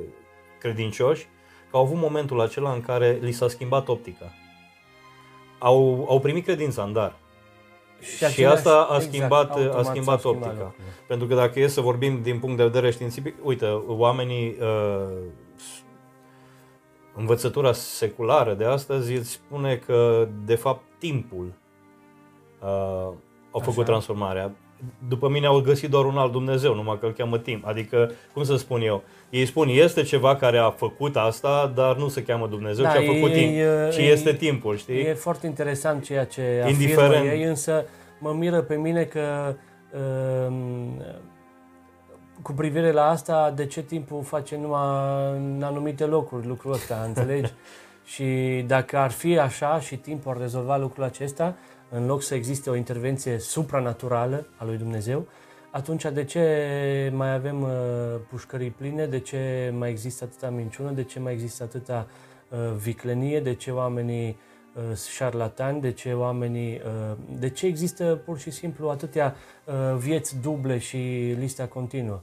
credincioși, 0.59 1.28
că 1.71 1.76
au 1.76 1.83
avut 1.83 1.97
momentul 1.97 2.40
acela 2.40 2.73
în 2.73 2.81
care 2.81 3.19
li 3.21 3.33
s-a 3.33 3.49
schimbat 3.49 3.88
optica. 3.88 4.33
Au, 5.59 6.07
au 6.09 6.21
primit 6.21 6.45
credința 6.45 6.83
în 6.83 6.92
dar. 6.92 7.16
Și, 8.16 8.25
același- 8.25 8.57
asta 8.57 8.87
a 8.90 8.95
exact, 8.95 9.14
schimbat, 9.14 9.50
a 9.50 9.54
automat 9.54 9.85
schimbat 9.85 10.21
s-au 10.21 10.31
optica. 10.31 10.49
lucrurile. 10.50 10.75
Pentru 11.07 11.26
că 11.26 11.35
dacă 11.35 11.61
e 11.61 11.66
să 11.66 11.81
vorbim 11.81 12.23
din 12.23 12.38
punct 12.38 12.57
de 12.57 12.62
vedere 12.62 12.90
științific, 12.90 13.35
uite, 13.42 13.66
oamenii, 13.87 14.57
uh, 14.61 15.07
s- 15.51 15.51
învățătura 17.16 17.73
seculară 17.73 18.54
de 18.54 18.64
astăzi 18.64 19.12
îți 19.12 19.31
spune 19.31 19.76
că, 19.87 20.28
de 20.45 20.54
fapt, 20.54 20.83
timpul 20.99 21.52
uh, 22.62 23.12
au 23.50 23.61
făcut 23.61 23.76
Așa. 23.83 23.87
transformarea. 23.90 24.50
După 25.09 25.28
mine 25.28 25.47
au 25.47 25.61
găsit 25.61 25.90
doar 25.90 26.04
un 26.04 26.16
alt 26.19 26.33
Dumnezeu, 26.33 26.75
numai 26.75 26.99
că 27.00 27.07
îl 27.07 27.12
cheamă 27.12 27.38
timp. 27.38 27.66
Adică, 27.66 28.11
cum 28.33 28.42
să 28.45 28.57
spun 28.57 28.81
eu, 28.81 29.02
ei 29.31 29.47
spun, 29.47 29.69
este 29.69 30.02
ceva 30.02 30.37
care 30.37 30.59
a 30.59 30.71
făcut 30.71 31.16
asta, 31.16 31.73
dar 31.75 31.97
nu 31.97 32.09
se 32.09 32.23
cheamă 32.23 32.47
Dumnezeu, 32.47 32.85
Da, 32.85 32.90
ci 32.90 32.97
a 32.97 33.00
făcut 33.12 33.31
e- 33.31 33.33
timp, 33.35 33.54
e- 33.57 33.88
ci 33.92 33.97
e- 33.97 34.02
este 34.02 34.33
timpul, 34.35 34.76
știi? 34.76 35.00
E 35.00 35.14
foarte 35.14 35.47
interesant 35.47 36.04
ceea 36.04 36.25
ce 36.25 36.40
afirmă 36.40 36.69
Indiferent. 36.71 37.26
ei, 37.31 37.42
însă 37.42 37.85
mă 38.19 38.33
miră 38.33 38.61
pe 38.62 38.75
mine 38.76 39.04
că 39.04 39.54
um, 40.49 41.02
cu 42.43 42.53
privire 42.53 42.93
la 42.93 43.09
asta, 43.09 43.51
de 43.51 43.67
ce 43.67 43.83
timpul 43.83 44.23
face 44.23 44.57
numai 44.57 45.37
în 45.37 45.63
anumite 45.63 46.05
locuri 46.05 46.47
lucrul 46.47 46.73
ăsta, 46.73 47.03
înțelegi? 47.07 47.53
și 48.05 48.65
dacă 48.67 48.99
ar 48.99 49.11
fi 49.11 49.39
așa 49.39 49.81
și 49.81 49.97
timpul 49.97 50.31
ar 50.31 50.39
rezolva 50.39 50.77
lucrul 50.77 51.05
acesta, 51.05 51.57
în 51.89 52.07
loc 52.07 52.23
să 52.23 52.35
existe 52.35 52.71
o 52.71 52.77
intervenție 52.77 53.39
supranaturală 53.39 54.47
a 54.57 54.65
lui 54.65 54.77
Dumnezeu, 54.77 55.27
atunci 55.71 56.05
de 56.05 56.25
ce 56.25 57.13
mai 57.15 57.35
avem 57.35 57.63
uh, 57.63 57.69
pușcării 58.31 58.71
pline, 58.71 59.07
de 59.07 59.19
ce 59.19 59.73
mai 59.79 59.91
există 59.91 60.25
atâta 60.25 60.51
minciună, 60.51 60.91
de 60.91 61.05
ce 61.05 61.21
mai 61.21 61.33
există 61.33 61.63
atâta 61.63 62.07
uh, 62.49 62.59
viclenie, 62.77 63.41
de 63.41 63.55
ce 63.55 63.71
oamenii 63.71 64.29
uh, 64.29 64.83
sunt 64.83 64.99
șarlatani, 64.99 65.81
de 65.81 65.93
ce 65.93 66.13
oamenii, 66.13 66.75
uh, 66.75 67.17
de 67.39 67.49
ce 67.51 67.67
există 67.67 68.23
pur 68.25 68.39
și 68.39 68.51
simplu 68.51 68.89
atâtea 68.89 69.35
uh, 69.65 69.97
vieți 69.97 70.41
duble 70.41 70.79
și 70.79 71.35
lista 71.39 71.67
continuă. 71.67 72.23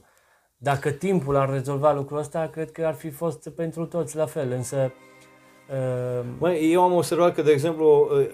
Dacă 0.62 0.90
timpul 0.90 1.36
ar 1.36 1.50
rezolva 1.50 1.92
lucrul 1.92 2.18
ăsta, 2.18 2.48
cred 2.52 2.72
că 2.72 2.86
ar 2.86 2.94
fi 2.94 3.10
fost 3.10 3.48
pentru 3.48 3.86
toți 3.86 4.16
la 4.16 4.26
fel, 4.26 4.50
însă 4.50 4.92
uh, 5.70 6.24
Măi, 6.38 6.72
eu 6.72 6.82
am 6.82 6.92
observat 6.92 7.34
că, 7.34 7.42
de 7.42 7.50
exemplu, 7.50 8.08
uh, 8.12 8.26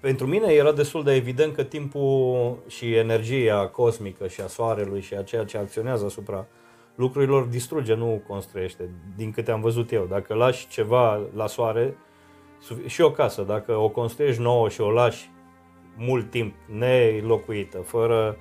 pentru 0.00 0.26
mine 0.26 0.52
era 0.52 0.72
destul 0.72 1.04
de 1.04 1.14
evident 1.14 1.54
că 1.54 1.62
timpul 1.62 2.58
și 2.66 2.94
energia 2.94 3.66
cosmică 3.66 4.26
și 4.26 4.40
a 4.40 4.46
soarelui 4.46 5.00
și 5.00 5.14
a 5.14 5.22
ceea 5.22 5.44
ce 5.44 5.58
acționează 5.58 6.04
asupra 6.04 6.46
lucrurilor 6.94 7.44
distruge, 7.44 7.94
nu 7.94 8.22
construiește, 8.26 8.90
din 9.16 9.30
câte 9.30 9.50
am 9.50 9.60
văzut 9.60 9.92
eu. 9.92 10.06
Dacă 10.10 10.34
lași 10.34 10.68
ceva 10.68 11.20
la 11.34 11.46
soare, 11.46 11.96
sufi- 12.60 12.86
și 12.86 13.00
o 13.00 13.10
casă, 13.10 13.42
dacă 13.42 13.76
o 13.76 13.88
construiești 13.88 14.42
nouă 14.42 14.68
și 14.68 14.80
o 14.80 14.90
lași 14.90 15.30
mult 15.96 16.30
timp 16.30 16.54
nelocuită, 16.66 17.78
fără 17.78 18.36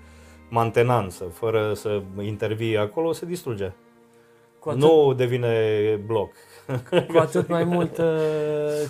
mantenanță, 0.49 1.23
fără 1.23 1.73
să 1.73 2.01
intervii 2.21 2.77
acolo, 2.77 3.11
se 3.11 3.25
distruge. 3.25 3.71
cu 4.59 4.69
atât, 4.69 4.81
Nu 4.81 5.13
devine 5.13 5.55
bloc. 6.05 6.31
cu 7.13 7.17
atât 7.17 7.47
mai 7.47 7.63
mult 7.63 7.97
uh, 7.97 8.05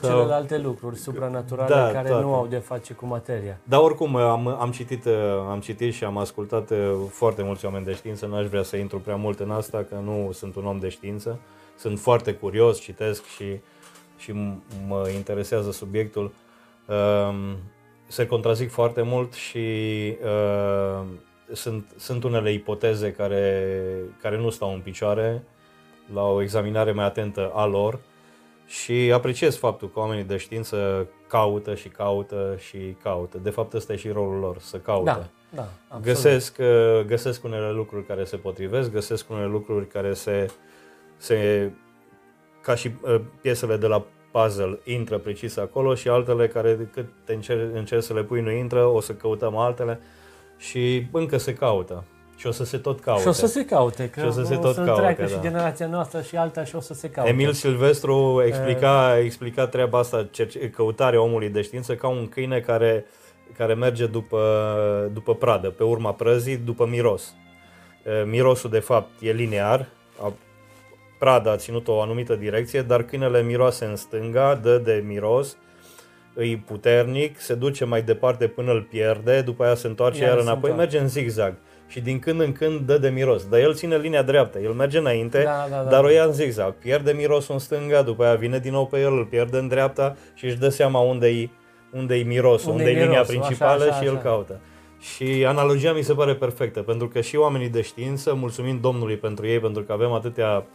Sau- 0.01 0.09
celelalte 0.09 0.57
lucruri 0.57 0.95
supranaturale 0.97 1.75
Da, 1.75 1.91
care 1.91 2.07
toate. 2.09 2.23
nu 2.23 2.33
au 2.33 2.47
de 2.47 2.57
face 2.57 2.93
cu 2.93 3.05
materia. 3.05 3.59
Dar 3.63 3.79
oricum 3.79 4.15
am, 4.15 4.47
am, 4.47 4.71
citit, 4.71 5.05
uh, 5.05 5.13
am 5.49 5.59
citit 5.59 5.93
și 5.93 6.03
am 6.03 6.17
ascultat 6.17 6.69
uh, 6.69 6.77
foarte 7.09 7.43
mulți 7.43 7.65
oameni 7.65 7.85
de 7.85 7.93
știință, 7.93 8.25
n-aș 8.25 8.45
vrea 8.47 8.63
să 8.63 8.75
intru 8.77 8.99
prea 8.99 9.15
mult 9.15 9.39
în 9.39 9.51
asta, 9.51 9.85
că 9.89 9.95
nu 10.03 10.29
sunt 10.31 10.55
un 10.55 10.65
om 10.65 10.79
de 10.79 10.89
știință. 10.89 11.39
Sunt 11.77 11.99
foarte 11.99 12.33
curios, 12.33 12.79
citesc 12.79 13.25
și, 13.25 13.59
și 14.17 14.31
m- 14.31 14.87
mă 14.87 15.09
interesează 15.15 15.71
subiectul. 15.71 16.31
Um, 16.87 17.57
se 18.07 18.27
contrazic 18.27 18.71
foarte 18.71 19.01
mult 19.01 19.33
și 19.33 19.57
uh, 20.23 21.05
sunt, 21.53 21.93
sunt 21.97 22.23
unele 22.23 22.51
ipoteze 22.51 23.11
care, 23.11 23.75
care 24.21 24.37
nu 24.37 24.49
stau 24.49 24.73
în 24.73 24.79
picioare 24.79 25.43
la 26.13 26.23
o 26.23 26.41
examinare 26.41 26.91
mai 26.91 27.05
atentă 27.05 27.51
a 27.53 27.65
lor 27.65 27.99
și 28.65 29.11
apreciez 29.13 29.55
faptul 29.55 29.91
că 29.91 29.99
oamenii 29.99 30.23
de 30.23 30.37
știință 30.37 31.07
caută 31.27 31.75
și 31.75 31.87
caută 31.87 32.55
și 32.59 32.77
caută. 33.03 33.37
De 33.37 33.49
fapt, 33.49 33.73
ăsta 33.73 33.93
e 33.93 33.95
și 33.95 34.09
rolul 34.09 34.39
lor, 34.39 34.59
să 34.59 34.77
caute. 34.77 35.11
Da, 35.11 35.27
da, 35.49 35.67
absolut. 35.87 36.05
Găsesc, 36.05 36.57
uh, 36.59 37.01
găsesc 37.05 37.43
unele 37.43 37.71
lucruri 37.71 38.05
care 38.05 38.23
se 38.23 38.37
potrivesc, 38.37 38.91
găsesc 38.91 39.29
unele 39.29 39.47
lucruri 39.47 39.87
care 39.87 40.13
se, 40.13 40.51
se 41.17 41.71
ca 42.61 42.75
și 42.75 42.91
uh, 43.01 43.21
piesele 43.41 43.77
de 43.77 43.87
la 43.87 44.05
puzzle 44.31 44.79
intră 44.83 45.17
precis 45.17 45.57
acolo 45.57 45.95
și 45.95 46.09
altele 46.09 46.47
care 46.47 46.89
cât 46.93 47.05
te 47.23 47.33
încerci, 47.33 47.75
încerci 47.75 48.03
să 48.03 48.13
le 48.13 48.23
pui 48.23 48.41
nu 48.41 48.51
intră, 48.51 48.85
o 48.85 48.99
să 48.99 49.13
căutăm 49.13 49.57
altele 49.57 49.99
și 50.59 51.07
încă 51.11 51.37
se 51.37 51.53
caută. 51.53 52.03
Și 52.35 52.47
o 52.47 52.51
să 52.51 52.63
se 52.63 52.77
tot 52.77 52.99
caute. 52.99 53.21
Și 53.21 53.27
o 53.27 53.31
să 53.31 53.47
se 53.47 53.65
caute, 53.65 54.09
că 54.09 54.19
Și 54.19 54.25
o 54.25 54.31
să 54.31 54.43
se 54.43 54.55
o 54.55 54.59
tot 54.59 54.73
să 54.75 54.83
caute, 54.83 55.01
treacă 55.01 55.21
da. 55.21 55.27
și 55.27 55.35
generația 55.41 55.87
noastră 55.87 56.21
și 56.21 56.35
alta 56.37 56.63
și 56.63 56.75
o 56.75 56.79
să 56.79 56.93
se 56.93 57.09
caute. 57.09 57.29
Emil 57.29 57.51
Silvestru 57.53 58.43
explica, 58.45 59.19
explica 59.19 59.67
treaba 59.67 59.99
asta, 59.99 60.27
cerce- 60.31 60.69
căutarea 60.69 61.21
omului 61.21 61.49
de 61.49 61.61
știință, 61.61 61.95
ca 61.95 62.07
un 62.07 62.27
câine 62.29 62.59
care, 62.59 63.05
care 63.57 63.73
merge 63.73 64.05
după, 64.05 64.39
după 65.13 65.35
pradă, 65.35 65.69
pe 65.69 65.83
urma 65.83 66.13
prăzii, 66.13 66.57
după 66.57 66.85
miros. 66.85 67.33
E, 68.05 68.23
Mirosul, 68.23 68.69
de 68.69 68.79
fapt, 68.79 69.09
e 69.21 69.31
linear, 69.31 69.87
a- 70.21 70.33
prada 71.19 71.51
a 71.51 71.55
ținut 71.57 71.87
o 71.87 72.01
anumită 72.01 72.35
direcție, 72.35 72.81
dar 72.81 73.03
câinele 73.03 73.41
miroase 73.41 73.85
în 73.85 73.95
stânga, 73.95 74.55
dă 74.55 74.77
de 74.77 75.03
miros, 75.07 75.57
îi 76.39 76.57
puternic, 76.57 77.39
se 77.39 77.53
duce 77.53 77.85
mai 77.85 78.01
departe 78.01 78.47
până 78.47 78.71
îl 78.71 78.81
pierde, 78.81 79.41
după 79.41 79.63
aia 79.63 79.75
se 79.75 79.87
întoarce 79.87 80.19
Iar 80.19 80.27
iar 80.29 80.37
se 80.37 80.43
înapoi, 80.43 80.69
întoarce. 80.69 80.95
merge 80.95 80.99
în 80.99 81.07
zigzag. 81.23 81.53
Și 81.87 81.99
din 82.01 82.19
când 82.19 82.41
în 82.41 82.51
când 82.51 82.79
dă 82.79 82.97
de 82.97 83.09
miros. 83.09 83.45
Dar 83.47 83.59
el 83.59 83.73
ține 83.73 83.97
linia 83.97 84.21
dreaptă, 84.21 84.59
el 84.59 84.71
merge 84.71 84.97
înainte, 84.97 85.41
Da, 85.43 85.67
da, 85.69 85.83
da. 85.83 85.89
dar 85.89 86.03
o 86.03 86.09
ia 86.09 86.23
în 86.23 86.33
zigzag. 86.33 86.73
Pierde 86.73 87.11
mirosul 87.11 87.53
în 87.53 87.59
stânga, 87.59 88.01
după 88.01 88.23
aia 88.23 88.35
vine 88.35 88.59
din 88.59 88.71
nou 88.71 88.87
pe 88.87 88.99
el, 88.99 89.13
îl 89.17 89.25
pierde 89.25 89.57
în 89.57 89.67
dreapta 89.67 90.15
și 90.33 90.45
își 90.45 90.57
dă 90.57 90.69
seama 90.69 90.99
unde-i, 90.99 91.51
unde-i 91.91 92.23
mirosul, 92.23 92.71
Unde-i 92.71 92.85
unde-i 92.85 93.01
linia 93.03 93.19
mirosul, 93.21 93.39
principală 93.39 93.83
așa, 93.83 93.91
așa, 93.91 94.01
și 94.01 94.07
el 94.07 94.13
așa. 94.13 94.21
caută. 94.23 94.59
Și 94.99 95.45
analogia 95.47 95.93
mi 95.93 96.01
se 96.01 96.13
pare 96.13 96.35
perfectă, 96.35 96.81
pentru 96.81 97.07
că 97.07 97.21
și 97.21 97.35
oamenii 97.35 97.69
de 97.69 97.81
știință, 97.81 98.33
mulțumim 98.33 98.79
Domnului 98.81 99.17
pentru 99.17 99.47
ei, 99.47 99.59
pentru 99.59 99.81
că 99.83 99.91
avem 99.91 100.11
atâtea 100.11 100.65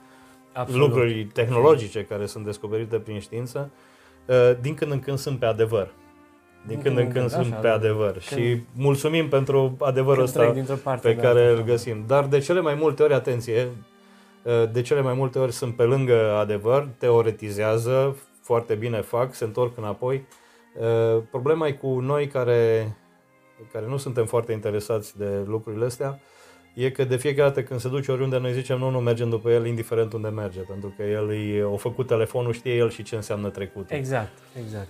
Absolut. 0.52 0.86
lucruri 0.88 1.24
tehnologice 1.24 2.04
care 2.04 2.26
sunt 2.26 2.44
descoperite 2.44 2.96
prin 2.96 3.20
știință, 3.20 3.70
uh, 3.72 3.92
din 4.60 4.74
când 4.74 4.92
în 4.92 5.00
când 5.00 5.18
sunt 5.18 5.38
pe 5.38 5.46
adevăr. 5.46 5.88
Din 6.66 6.82
când 6.82 6.98
în 6.98 7.12
când 7.12 7.30
sunt 7.30 7.46
așa, 7.52 7.54
pe 7.60 7.66
da. 7.68 7.74
adevăr. 7.74 8.10
Când- 8.10 8.22
Și 8.22 8.60
mulțumim 8.76 9.28
pentru 9.28 9.76
adevărul 9.80 10.14
Când 10.14 10.26
ăsta 10.28 10.40
trec 10.40 10.54
dintr-o 10.54 10.74
parte, 10.82 11.08
pe 11.08 11.14
da, 11.14 11.22
care 11.22 11.44
da, 11.44 11.50
îl 11.50 11.56
da. 11.56 11.62
găsim. 11.62 12.04
Dar 12.06 12.24
de 12.26 12.38
cele 12.38 12.60
mai 12.60 12.74
multe 12.74 13.02
ori, 13.02 13.14
atenție, 13.14 13.68
uh, 14.42 14.52
de 14.72 14.82
cele 14.82 15.00
mai 15.00 15.14
multe 15.14 15.38
ori 15.38 15.52
sunt 15.52 15.76
pe 15.76 15.82
lângă 15.82 16.32
adevăr, 16.38 16.88
teoretizează, 16.98 18.16
foarte 18.42 18.74
bine 18.74 19.00
fac, 19.00 19.34
se 19.34 19.44
întorc 19.44 19.76
înapoi. 19.78 20.26
Uh, 20.78 21.22
Problema 21.30 21.66
e 21.66 21.72
cu 21.72 22.00
noi 22.00 22.26
care, 22.26 22.96
care 23.72 23.86
nu 23.86 23.96
suntem 23.96 24.26
foarte 24.26 24.52
interesați 24.52 25.18
de 25.18 25.28
lucrurile 25.46 25.84
astea, 25.84 26.20
e 26.74 26.90
că 26.90 27.04
de 27.04 27.16
fiecare 27.16 27.48
dată 27.48 27.62
când 27.62 27.80
se 27.80 27.88
duce 27.88 28.12
oriunde 28.12 28.38
noi 28.38 28.52
zicem 28.52 28.78
nu, 28.78 28.90
nu 28.90 28.98
mergem 29.00 29.28
după 29.28 29.50
el 29.50 29.66
indiferent 29.66 30.12
unde 30.12 30.28
merge, 30.28 30.60
pentru 30.60 30.92
că 30.96 31.02
el 31.02 31.30
e, 31.32 31.62
o 31.62 31.76
făcut 31.76 32.06
telefonul, 32.06 32.52
știe 32.52 32.74
el 32.74 32.90
și 32.90 33.02
ce 33.02 33.14
înseamnă 33.14 33.48
trecutul. 33.48 33.96
Exact, 33.96 34.38
exact. 34.64 34.88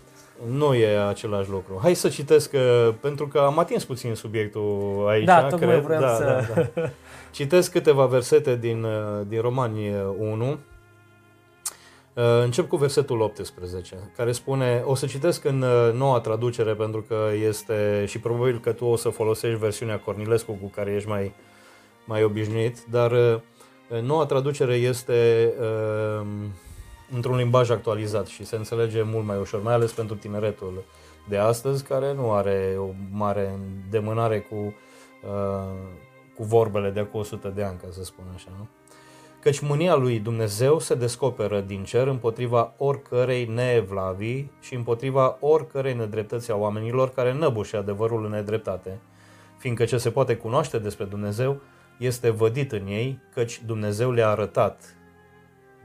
Nu 0.50 0.74
e 0.74 0.98
același 1.08 1.50
lucru. 1.50 1.78
Hai 1.82 1.94
să 1.94 2.08
citesc, 2.08 2.52
uh, 2.52 2.94
pentru 3.00 3.28
că 3.28 3.38
am 3.38 3.58
atins 3.58 3.84
puțin 3.84 4.14
subiectul 4.14 5.04
aici. 5.08 5.24
Da, 5.24 5.42
tocmai 5.46 5.68
cred. 5.68 5.82
vreau 5.82 6.00
da, 6.00 6.14
să- 6.14 6.44
Da, 6.54 6.80
da. 6.82 6.90
Citesc 7.30 7.70
câteva 7.70 8.06
versete 8.06 8.56
din, 8.56 8.82
uh, 8.82 8.90
din 9.28 9.40
Romani 9.40 9.90
1. 10.18 10.58
Uh, 12.14 12.22
Încep 12.42 12.68
cu 12.68 12.76
versetul 12.76 13.20
18, 13.20 13.96
care 14.16 14.32
spune, 14.32 14.82
o 14.84 14.94
să 14.94 15.06
citesc 15.06 15.44
în 15.44 15.62
uh, 15.62 15.92
noua 15.94 16.20
traducere 16.20 16.72
pentru 16.74 17.02
că 17.08 17.16
este, 17.48 18.04
și 18.08 18.18
probabil 18.18 18.58
că 18.60 18.72
tu 18.72 18.84
o 18.84 18.96
să 18.96 19.08
folosești 19.08 19.58
versiunea 19.58 19.98
Cornilescu 19.98 20.52
cu 20.52 20.66
care 20.74 20.92
ești 20.92 21.08
mai, 21.08 21.32
mai 22.04 22.22
obișnuit, 22.22 22.84
dar 22.90 23.12
uh, 23.12 23.40
noua 24.02 24.26
traducere 24.26 24.74
este 24.74 25.52
uh, 25.60 26.26
într-un 27.10 27.36
limbaj 27.36 27.70
actualizat 27.70 28.26
și 28.26 28.44
se 28.44 28.56
înțelege 28.56 29.02
mult 29.02 29.24
mai 29.24 29.38
ușor, 29.38 29.62
mai 29.62 29.74
ales 29.74 29.92
pentru 29.92 30.16
tineretul 30.16 30.84
de 31.28 31.36
astăzi, 31.36 31.84
care 31.84 32.12
nu 32.12 32.32
are 32.32 32.76
o 32.78 32.88
mare 33.10 33.58
demânare 33.90 34.40
cu, 34.40 34.54
uh, 34.54 35.72
cu 36.36 36.44
vorbele 36.44 36.90
de 36.90 37.00
acum 37.00 37.20
100 37.20 37.48
de 37.48 37.62
ani, 37.62 37.78
ca 37.78 37.86
să 37.90 38.04
spun 38.04 38.24
așa. 38.34 38.48
Nu? 38.58 38.68
Căci 39.40 39.60
mânia 39.60 39.94
lui 39.94 40.18
Dumnezeu 40.18 40.78
se 40.78 40.94
descoperă 40.94 41.60
din 41.60 41.84
cer 41.84 42.06
împotriva 42.06 42.72
oricărei 42.76 43.44
neevlavii 43.44 44.50
și 44.60 44.74
împotriva 44.74 45.36
oricărei 45.40 45.94
nedreptăți 45.94 46.50
a 46.50 46.56
oamenilor 46.56 47.10
care 47.10 47.32
năbușe 47.32 47.76
adevărul 47.76 48.24
în 48.24 48.30
nedreptate, 48.30 49.00
fiindcă 49.58 49.84
ce 49.84 49.96
se 49.96 50.10
poate 50.10 50.36
cunoaște 50.36 50.78
despre 50.78 51.04
Dumnezeu 51.04 51.60
este 51.98 52.30
vădit 52.30 52.72
în 52.72 52.86
ei, 52.86 53.20
căci 53.34 53.62
Dumnezeu 53.66 54.10
le-a 54.10 54.28
arătat. 54.28 54.96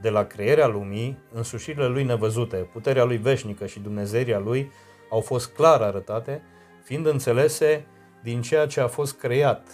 De 0.00 0.10
la 0.10 0.24
crearea 0.24 0.66
lumii, 0.66 1.18
însușirile 1.32 1.86
lui 1.86 2.04
nevăzute, 2.04 2.56
puterea 2.56 3.04
lui 3.04 3.16
veșnică 3.16 3.66
și 3.66 3.80
dumnezeirea 3.80 4.38
lui 4.38 4.70
au 5.10 5.20
fost 5.20 5.52
clar 5.52 5.80
arătate, 5.82 6.42
fiind 6.82 7.06
înțelese 7.06 7.86
din 8.22 8.42
ceea 8.42 8.66
ce 8.66 8.80
a 8.80 8.86
fost 8.86 9.18
creat, 9.18 9.68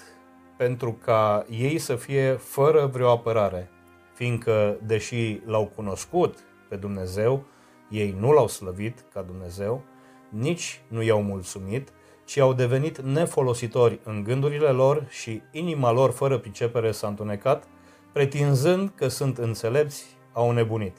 pentru 0.57 0.93
ca 0.93 1.47
ei 1.51 1.79
să 1.79 1.97
fie 1.97 2.33
fără 2.33 2.87
vreo 2.87 3.11
apărare, 3.11 3.71
fiindcă, 4.15 4.77
deși 4.83 5.41
l-au 5.45 5.67
cunoscut 5.75 6.39
pe 6.69 6.77
Dumnezeu, 6.77 7.45
ei 7.91 8.17
nu 8.21 8.33
l-au 8.33 8.49
slăvit 8.49 9.05
ca 9.13 9.23
Dumnezeu, 9.23 9.85
nici 10.29 10.83
nu 10.89 11.03
i-au 11.03 11.23
mulțumit, 11.23 11.93
ci 12.27 12.39
au 12.39 12.53
devenit 12.53 13.01
nefolositori 13.01 14.01
în 14.05 14.23
gândurile 14.23 14.69
lor 14.71 15.07
și 15.09 15.43
inima 15.53 15.91
lor 15.91 16.11
fără 16.11 16.39
pricepere 16.39 16.91
s-a 16.91 17.07
întunecat, 17.07 17.69
pretinzând 18.13 18.93
că 18.95 19.09
sunt 19.09 19.39
înțelepți, 19.39 20.17
au 20.33 20.51
nebunit 20.51 20.97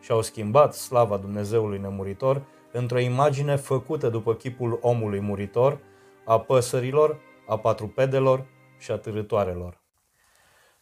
și 0.00 0.10
au 0.10 0.22
schimbat 0.22 0.74
slava 0.74 1.16
Dumnezeului 1.16 1.78
nemuritor 1.78 2.42
într-o 2.72 2.98
imagine 2.98 3.56
făcută 3.56 4.08
după 4.08 4.34
chipul 4.34 4.78
omului 4.82 5.20
muritor, 5.20 5.78
a 6.24 6.40
păsărilor, 6.40 7.20
a 7.46 7.58
patrupedelor 7.58 8.46
și 8.78 8.90
a 8.90 8.96
târătoarelor. 8.96 9.80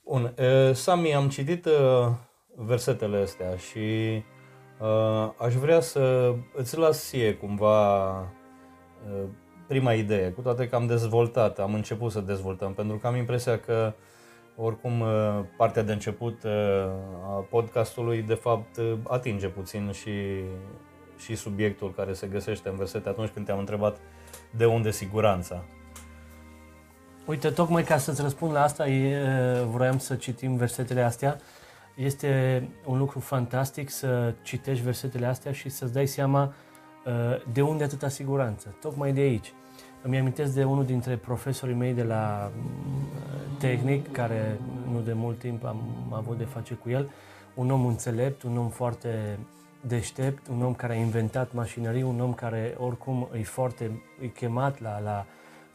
Bun, 0.05 0.35
e, 0.37 0.72
Sami, 0.72 1.14
am 1.14 1.29
citit 1.29 1.66
e, 1.66 1.70
versetele 2.55 3.16
astea 3.16 3.57
și 3.57 3.79
e, 3.79 4.24
aș 5.37 5.55
vrea 5.55 5.81
să 5.81 6.35
îți 6.55 6.79
las 6.79 7.09
ție 7.09 7.35
cumva 7.35 8.20
e, 8.20 9.29
prima 9.68 9.92
idee, 9.92 10.31
cu 10.31 10.40
toate 10.40 10.68
că 10.68 10.76
am 10.76 10.87
dezvoltat, 10.87 11.59
am 11.59 11.74
început 11.74 12.12
să 12.12 12.20
dezvoltăm, 12.20 12.72
pentru 12.72 12.96
că 12.96 13.07
am 13.07 13.16
impresia 13.16 13.59
că 13.59 13.92
oricum 14.57 15.00
uh, 15.00 15.40
partea 15.57 15.83
de 15.83 15.92
început 15.92 16.42
uh, 16.44 16.52
a 17.26 17.46
podcastului 17.50 18.22
de 18.22 18.35
fapt 18.35 18.76
uh, 18.76 18.92
atinge 19.09 19.48
puțin 19.48 19.90
și, 19.92 20.12
și 21.18 21.35
subiectul 21.35 21.94
care 21.94 22.12
se 22.12 22.26
găsește 22.26 22.68
în 22.68 22.76
versete 22.76 23.09
atunci 23.09 23.28
când 23.28 23.46
te-am 23.46 23.59
întrebat 23.59 23.96
de 24.57 24.64
unde 24.64 24.90
siguranța. 24.90 25.64
Uite, 27.26 27.50
tocmai 27.50 27.85
ca 27.85 27.98
să-ți 27.98 28.22
răspund 28.22 28.52
la 28.52 28.62
asta, 28.62 28.88
e, 28.88 29.22
vroiam 29.70 29.98
să 29.98 30.14
citim 30.14 30.57
versetele 30.57 31.02
astea. 31.02 31.37
Este 31.96 32.62
un 32.85 32.98
lucru 32.98 33.18
fantastic 33.20 33.90
să 33.90 34.35
citești 34.42 34.85
versetele 34.85 35.26
astea 35.26 35.52
și 35.52 35.68
să-ți 35.68 35.92
dai 35.92 36.07
seama 36.07 36.42
uh, 36.42 36.67
de 37.52 37.62
unde 37.62 37.84
atâta 37.84 38.08
siguranță. 38.08 38.74
Tocmai 38.80 39.12
de 39.12 39.20
aici. 39.20 39.52
Îmi 40.02 40.18
amintesc 40.18 40.54
de 40.54 40.64
unul 40.64 40.84
dintre 40.84 41.16
profesorii 41.16 41.74
mei 41.74 41.92
de 41.92 42.02
la 42.02 42.50
mm, 42.56 43.08
tehnic, 43.58 44.12
care 44.12 44.60
nu 44.92 45.00
de 45.00 45.12
mult 45.12 45.38
timp 45.38 45.64
am 45.64 45.80
avut 46.10 46.38
de 46.38 46.44
face 46.44 46.74
cu 46.74 46.90
el, 46.90 47.10
un 47.54 47.70
om 47.70 47.86
înțelept, 47.86 48.42
un 48.42 48.56
om 48.56 48.68
foarte 48.68 49.38
deștept, 49.80 50.48
un 50.48 50.62
om 50.62 50.74
care 50.74 50.92
a 50.92 50.96
inventat 50.96 51.52
mașinării, 51.52 52.02
un 52.02 52.20
om 52.20 52.34
care 52.34 52.74
oricum 52.78 53.28
e 53.32 53.42
foarte 53.42 54.02
e 54.20 54.26
chemat 54.26 54.80
la, 54.80 55.00
la 55.00 55.26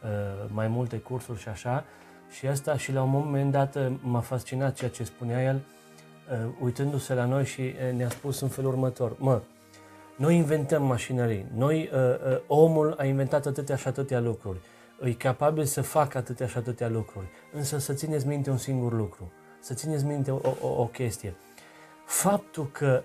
uh, 0.02 0.50
mai 0.52 0.68
multe 0.68 0.96
cursuri 0.96 1.38
și 1.38 1.48
așa. 1.48 1.84
Și 2.30 2.46
asta 2.46 2.76
și 2.76 2.92
la 2.92 3.02
un 3.02 3.10
moment 3.10 3.52
dat 3.52 3.74
uh, 3.74 3.86
m-a 4.00 4.20
fascinat 4.20 4.74
ceea 4.74 4.90
ce 4.90 5.04
spunea 5.04 5.42
el, 5.42 5.60
uh, 6.30 6.54
uitându-se 6.60 7.14
la 7.14 7.24
noi 7.24 7.44
și 7.44 7.60
uh, 7.60 7.96
ne-a 7.96 8.08
spus 8.08 8.40
în 8.40 8.48
felul 8.48 8.70
următor, 8.70 9.16
mă, 9.18 9.40
noi 10.16 10.36
inventăm 10.36 10.82
mașinării, 10.82 11.46
noi, 11.54 11.90
uh, 11.92 12.00
uh, 12.32 12.40
omul 12.46 12.94
a 12.98 13.04
inventat 13.04 13.46
atâtea 13.46 13.76
și 13.76 13.88
atâtea 13.88 14.20
lucruri, 14.20 14.58
e 15.00 15.12
capabil 15.12 15.64
să 15.64 15.82
facă 15.82 16.18
atâtea 16.18 16.46
și 16.46 16.56
atâtea 16.56 16.88
lucruri, 16.88 17.26
însă 17.52 17.78
să 17.78 17.92
țineți 17.92 18.26
minte 18.26 18.50
un 18.50 18.56
singur 18.56 18.92
lucru, 18.92 19.32
să 19.60 19.74
țineți 19.74 20.04
minte 20.04 20.30
o, 20.30 20.40
o, 20.60 20.68
o 20.68 20.86
chestie. 20.86 21.34
Faptul 22.06 22.70
că 22.70 23.02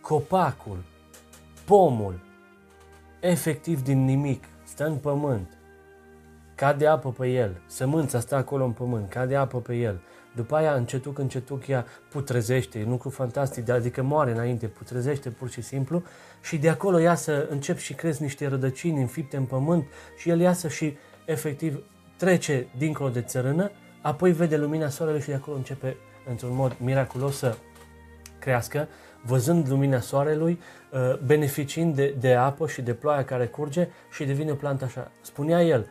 copacul, 0.00 0.84
pomul, 1.64 2.20
efectiv 3.20 3.82
din 3.82 4.04
nimic, 4.04 4.44
stă 4.64 4.86
în 4.86 4.96
pământ, 4.96 5.58
cade 6.54 6.86
apă 6.86 7.10
pe 7.10 7.28
el, 7.28 7.60
sămânța 7.66 8.20
stă 8.20 8.34
acolo 8.34 8.64
în 8.64 8.72
pământ, 8.72 9.08
cade 9.08 9.36
apă 9.36 9.60
pe 9.60 9.74
el, 9.74 10.00
după 10.36 10.56
aia 10.56 10.74
încetuc, 10.74 11.18
încetuc 11.18 11.66
ea 11.66 11.86
putrezește, 12.10 12.78
e 12.78 12.84
un 12.84 12.90
lucru 12.90 13.10
fantastic, 13.10 13.68
adică 13.68 14.02
moare 14.02 14.30
înainte, 14.30 14.66
putrezește 14.66 15.30
pur 15.30 15.50
și 15.50 15.62
simplu 15.62 16.02
și 16.42 16.58
de 16.58 16.68
acolo 16.68 16.98
ia 16.98 17.14
să 17.14 17.46
încep 17.50 17.78
și 17.78 17.94
crezi 17.94 18.22
niște 18.22 18.46
rădăcini 18.46 19.00
înfipte 19.00 19.36
în 19.36 19.44
pământ 19.44 19.84
și 20.16 20.30
el 20.30 20.40
iasă 20.40 20.68
și 20.68 20.96
efectiv 21.24 21.82
trece 22.16 22.66
dincolo 22.78 23.08
de 23.08 23.22
țărână, 23.22 23.70
apoi 24.02 24.32
vede 24.32 24.56
lumina 24.56 24.88
soarelui 24.88 25.20
și 25.20 25.28
de 25.28 25.34
acolo 25.34 25.56
începe 25.56 25.96
într-un 26.28 26.54
mod 26.54 26.76
miraculos 26.78 27.36
să 27.36 27.56
crească, 28.38 28.88
văzând 29.22 29.68
lumina 29.68 30.00
soarelui, 30.00 30.60
uh, 30.92 31.18
beneficiind 31.18 31.94
de, 31.94 32.14
de 32.20 32.34
apă 32.34 32.66
și 32.66 32.82
de 32.82 32.94
ploaia 32.94 33.24
care 33.24 33.46
curge 33.46 33.88
și 34.10 34.24
devine 34.24 34.50
o 34.50 34.54
plantă 34.54 34.84
așa. 34.84 35.10
Spunea 35.20 35.62
el, 35.62 35.86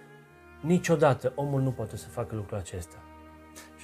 niciodată 0.62 1.32
omul 1.36 1.62
nu 1.62 1.72
poate 1.72 1.98
să 1.98 2.08
facă 2.08 2.36
lucrul 2.36 2.58
acesta. 2.58 3.05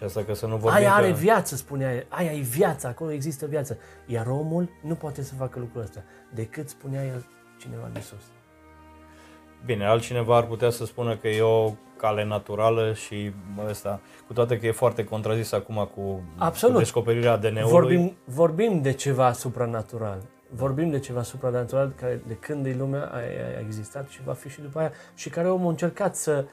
Și 0.02 0.08
asta 0.08 0.24
că 0.24 0.34
să 0.34 0.46
nu 0.46 0.56
vorbim 0.56 0.80
Aia 0.80 0.94
are 0.94 1.12
că... 1.12 1.18
viață, 1.18 1.56
spunea 1.56 1.94
el. 1.94 2.06
Aia 2.10 2.32
e 2.32 2.40
viață, 2.40 2.88
acolo 2.88 3.12
există 3.12 3.46
viață. 3.46 3.78
Iar 4.06 4.28
omul 4.28 4.70
nu 4.82 4.96
poate 4.96 5.22
să 5.24 5.34
facă 5.34 5.60
lucrul 5.60 5.82
ăsta, 5.82 6.04
decât 6.34 6.70
spunea 6.70 7.06
el 7.06 7.26
cineva 7.58 7.90
de 7.94 8.00
sus. 8.00 8.24
Bine, 9.66 9.86
altcineva 9.86 10.38
ar 10.38 10.46
putea 10.46 10.70
să 10.70 10.86
spună 10.86 11.18
că 11.18 11.28
e 11.28 11.42
o 11.42 11.74
cale 11.98 12.26
naturală 12.26 12.94
și 12.94 13.34
bă, 13.56 13.68
ăsta, 13.70 14.00
cu 14.28 14.34
toate 14.34 14.60
că 14.60 14.66
e 14.66 14.72
foarte 14.72 15.04
contrazis 15.04 15.52
acum 15.52 15.90
cu, 15.96 16.22
Absolut. 16.38 16.76
cu 16.76 16.82
descoperirea 16.82 17.32
ADN-ului. 17.32 17.70
Vorbim, 17.70 18.16
vorbim 18.26 18.82
de 18.82 18.92
ceva 18.92 19.32
supranatural. 19.32 20.22
Vorbim 20.50 20.90
de 20.90 21.00
ceva 21.00 21.24
supranatural 21.24 21.94
care 21.96 22.22
de 22.28 22.34
când 22.34 22.66
e 22.66 22.76
lumea 22.78 23.04
a, 23.04 23.18
a 23.58 23.60
existat 23.60 24.10
și 24.10 24.24
va 24.24 24.34
fi 24.34 24.50
și 24.50 24.62
după 24.62 24.80
aia 24.80 24.92
și 25.16 25.30
care 25.30 25.50
omul 25.50 25.68
a 25.68 25.70
încercat 25.70 26.16
să 26.16 26.46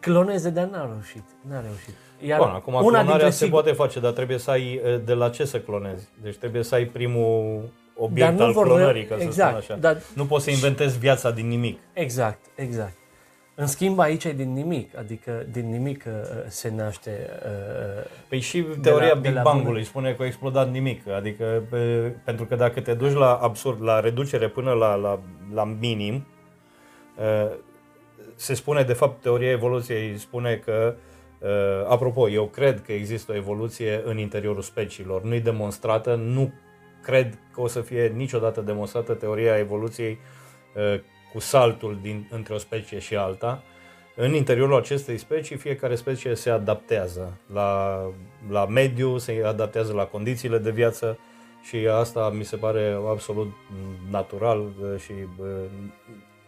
cloneze, 0.00 0.50
dar 0.50 0.66
n-a 0.66 0.86
reușit. 0.86 1.24
N-a 1.48 1.60
reușit. 1.60 1.94
Iar 2.20 2.38
Bun, 2.38 2.48
acum 2.48 2.72
una 2.72 2.82
clonarea 2.82 3.10
dintre 3.10 3.30
se 3.30 3.36
sigur- 3.44 3.50
poate 3.62 3.72
face, 3.76 4.00
dar 4.00 4.12
trebuie 4.12 4.38
să 4.38 4.50
ai 4.50 4.80
e, 4.84 4.96
de 4.96 5.12
la 5.12 5.28
ce 5.28 5.44
să 5.44 5.60
clonezi. 5.60 6.08
Deci 6.22 6.36
trebuie 6.36 6.62
să 6.62 6.74
ai 6.74 6.84
primul 6.84 7.60
obiect 7.96 8.28
Dar 8.30 8.38
nu 8.38 8.44
al 8.44 8.52
vor 8.52 8.64
clonării, 8.66 9.00
reu- 9.00 9.10
ca 9.10 9.16
să 9.16 9.22
exact, 9.22 9.62
spun 9.62 9.74
așa. 9.74 9.80
dar- 9.80 10.02
Nu 10.14 10.24
poți 10.26 10.44
să 10.44 10.50
inventezi 10.50 10.98
viața 10.98 11.30
din 11.30 11.48
nimic. 11.48 11.78
Exact, 11.92 12.38
exact. 12.54 12.92
În 13.54 13.66
schimb, 13.66 13.98
aici 13.98 14.24
e 14.24 14.32
din 14.32 14.52
nimic, 14.52 14.96
adică 14.98 15.46
din 15.50 15.70
nimic 15.70 16.04
uh, 16.06 16.12
se 16.46 16.72
naște 16.76 17.30
uh, 17.44 18.10
Păi 18.28 18.40
și 18.40 18.62
teoria 18.82 19.08
la- 19.08 19.14
de 19.14 19.20
Big 19.20 19.34
la 19.34 19.42
Bang-ului 19.42 19.72
bună. 19.72 19.84
spune 19.84 20.12
că 20.12 20.22
a 20.22 20.26
explodat 20.26 20.70
nimic. 20.70 21.08
Adică, 21.08 21.62
pe, 21.70 21.76
pentru 22.24 22.44
că 22.44 22.54
dacă 22.56 22.80
te 22.80 22.94
duci 22.94 23.12
la 23.12 23.34
absurd, 23.34 23.82
la 23.82 24.00
reducere 24.00 24.48
până 24.48 24.72
la, 24.72 24.94
la, 24.94 25.18
la 25.54 25.64
minim, 25.64 26.26
uh, 27.18 27.50
se 28.34 28.54
spune, 28.54 28.82
de 28.82 28.92
fapt, 28.92 29.22
teoria 29.22 29.50
evoluției 29.50 30.18
spune 30.18 30.54
că, 30.64 30.94
uh, 30.96 31.02
apropo, 31.86 32.30
eu 32.30 32.46
cred 32.46 32.82
că 32.82 32.92
există 32.92 33.32
o 33.32 33.34
evoluție 33.34 34.02
în 34.04 34.18
interiorul 34.18 34.62
speciilor. 34.62 35.22
Nu-i 35.22 35.40
demonstrată, 35.40 36.14
nu 36.14 36.52
cred 37.06 37.38
că 37.52 37.60
o 37.60 37.66
să 37.66 37.80
fie 37.80 38.06
niciodată 38.06 38.60
demonstrată 38.60 39.14
teoria 39.14 39.58
evoluției 39.58 40.18
uh, 40.74 41.00
cu 41.32 41.38
saltul 41.38 41.98
din, 42.02 42.28
între 42.30 42.54
o 42.54 42.58
specie 42.58 42.98
și 42.98 43.16
alta. 43.16 43.62
În 44.16 44.34
interiorul 44.34 44.76
acestei 44.76 45.18
specii, 45.18 45.56
fiecare 45.56 45.94
specie 45.94 46.34
se 46.34 46.50
adaptează 46.50 47.40
la, 47.52 48.00
la 48.50 48.66
mediu, 48.66 49.18
se 49.18 49.42
adaptează 49.44 49.92
la 49.92 50.04
condițiile 50.04 50.58
de 50.58 50.70
viață 50.70 51.18
și 51.62 51.76
asta 51.76 52.30
mi 52.30 52.44
se 52.44 52.56
pare 52.56 52.98
absolut 53.08 53.52
natural 54.10 54.58
uh, 54.60 55.00
și 55.00 55.12
uh, 55.12 55.46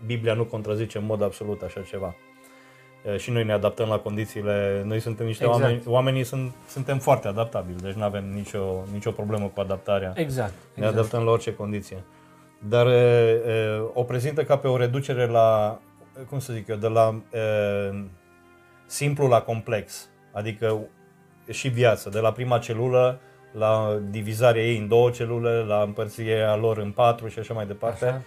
Biblia 0.07 0.35
nu 0.35 0.45
contrazice 0.45 0.99
în 0.99 1.05
mod 1.05 1.23
absolut 1.23 1.63
așa 1.63 1.81
ceva. 1.81 2.15
Uh, 3.03 3.17
Și 3.19 3.31
noi 3.31 3.45
ne 3.45 3.53
adaptăm 3.53 3.89
la 3.89 3.99
condițiile, 3.99 4.83
noi 4.85 5.01
suntem 5.01 5.27
niște 5.27 5.45
Exact. 5.45 5.63
oameni, 5.63 5.83
oamenii 5.87 6.25
sunt, 6.25 6.53
suntem 6.69 6.99
foarte 6.99 7.29
adaptabili, 7.29 7.81
deci 7.81 7.93
nu 7.93 8.03
avem 8.03 8.25
nicio, 8.35 8.85
nicio 8.93 9.11
problemă 9.11 9.51
cu 9.55 9.61
adaptarea. 9.61 10.13
exact. 10.17 10.53
Ne 10.53 10.59
exact. 10.75 10.97
adaptăm 10.97 11.23
la 11.23 11.31
orice 11.31 11.55
condiție. 11.55 12.03
Dar 12.69 12.87
e, 12.87 12.91
e, 12.93 13.81
o 13.93 14.03
prezintă 14.03 14.45
ca 14.45 14.57
pe 14.59 14.69
o 14.69 14.77
reducere 14.77 15.27
la, 15.27 15.79
cum 16.29 16.39
să 16.39 16.53
zic 16.53 16.69
eu, 16.69 16.77
de 16.77 16.89
la 16.89 17.15
e, 17.33 17.41
simplu 18.87 19.27
la 19.27 19.41
complex. 19.41 20.09
Adică 20.33 20.79
și 21.51 21.69
viață, 21.69 22.09
de 22.09 22.19
la 22.19 22.33
prima 22.33 22.59
celulă 22.59 23.21
la 23.53 24.01
divizarea 24.11 24.63
ei 24.63 24.79
în 24.79 24.89
două 24.89 25.11
celule, 25.11 25.51
la 25.51 25.83
împărțirea 25.83 26.57
lor 26.57 26.79
în 26.79 26.91
patru 26.91 27.29
și 27.29 27.39
așa 27.39 27.55
mai 27.55 27.67
departe. 27.67 28.05
Așa. 28.07 28.23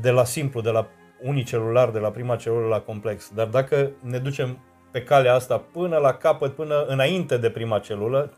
De 0.00 0.10
la 0.10 0.24
simplu, 0.24 0.60
de 0.60 0.70
la 0.70 0.86
unicelular, 1.22 1.90
de 1.90 1.98
la 1.98 2.08
prima 2.08 2.36
celulă 2.36 2.66
la 2.66 2.80
complex. 2.80 3.30
Dar 3.34 3.46
dacă 3.46 3.90
ne 4.00 4.18
ducem 4.18 4.58
pe 4.90 5.02
calea 5.02 5.34
asta 5.34 5.62
până 5.72 5.96
la 5.96 6.12
capăt, 6.14 6.54
până 6.54 6.84
înainte 6.84 7.36
de 7.36 7.50
prima 7.50 7.78
celulă, 7.78 8.30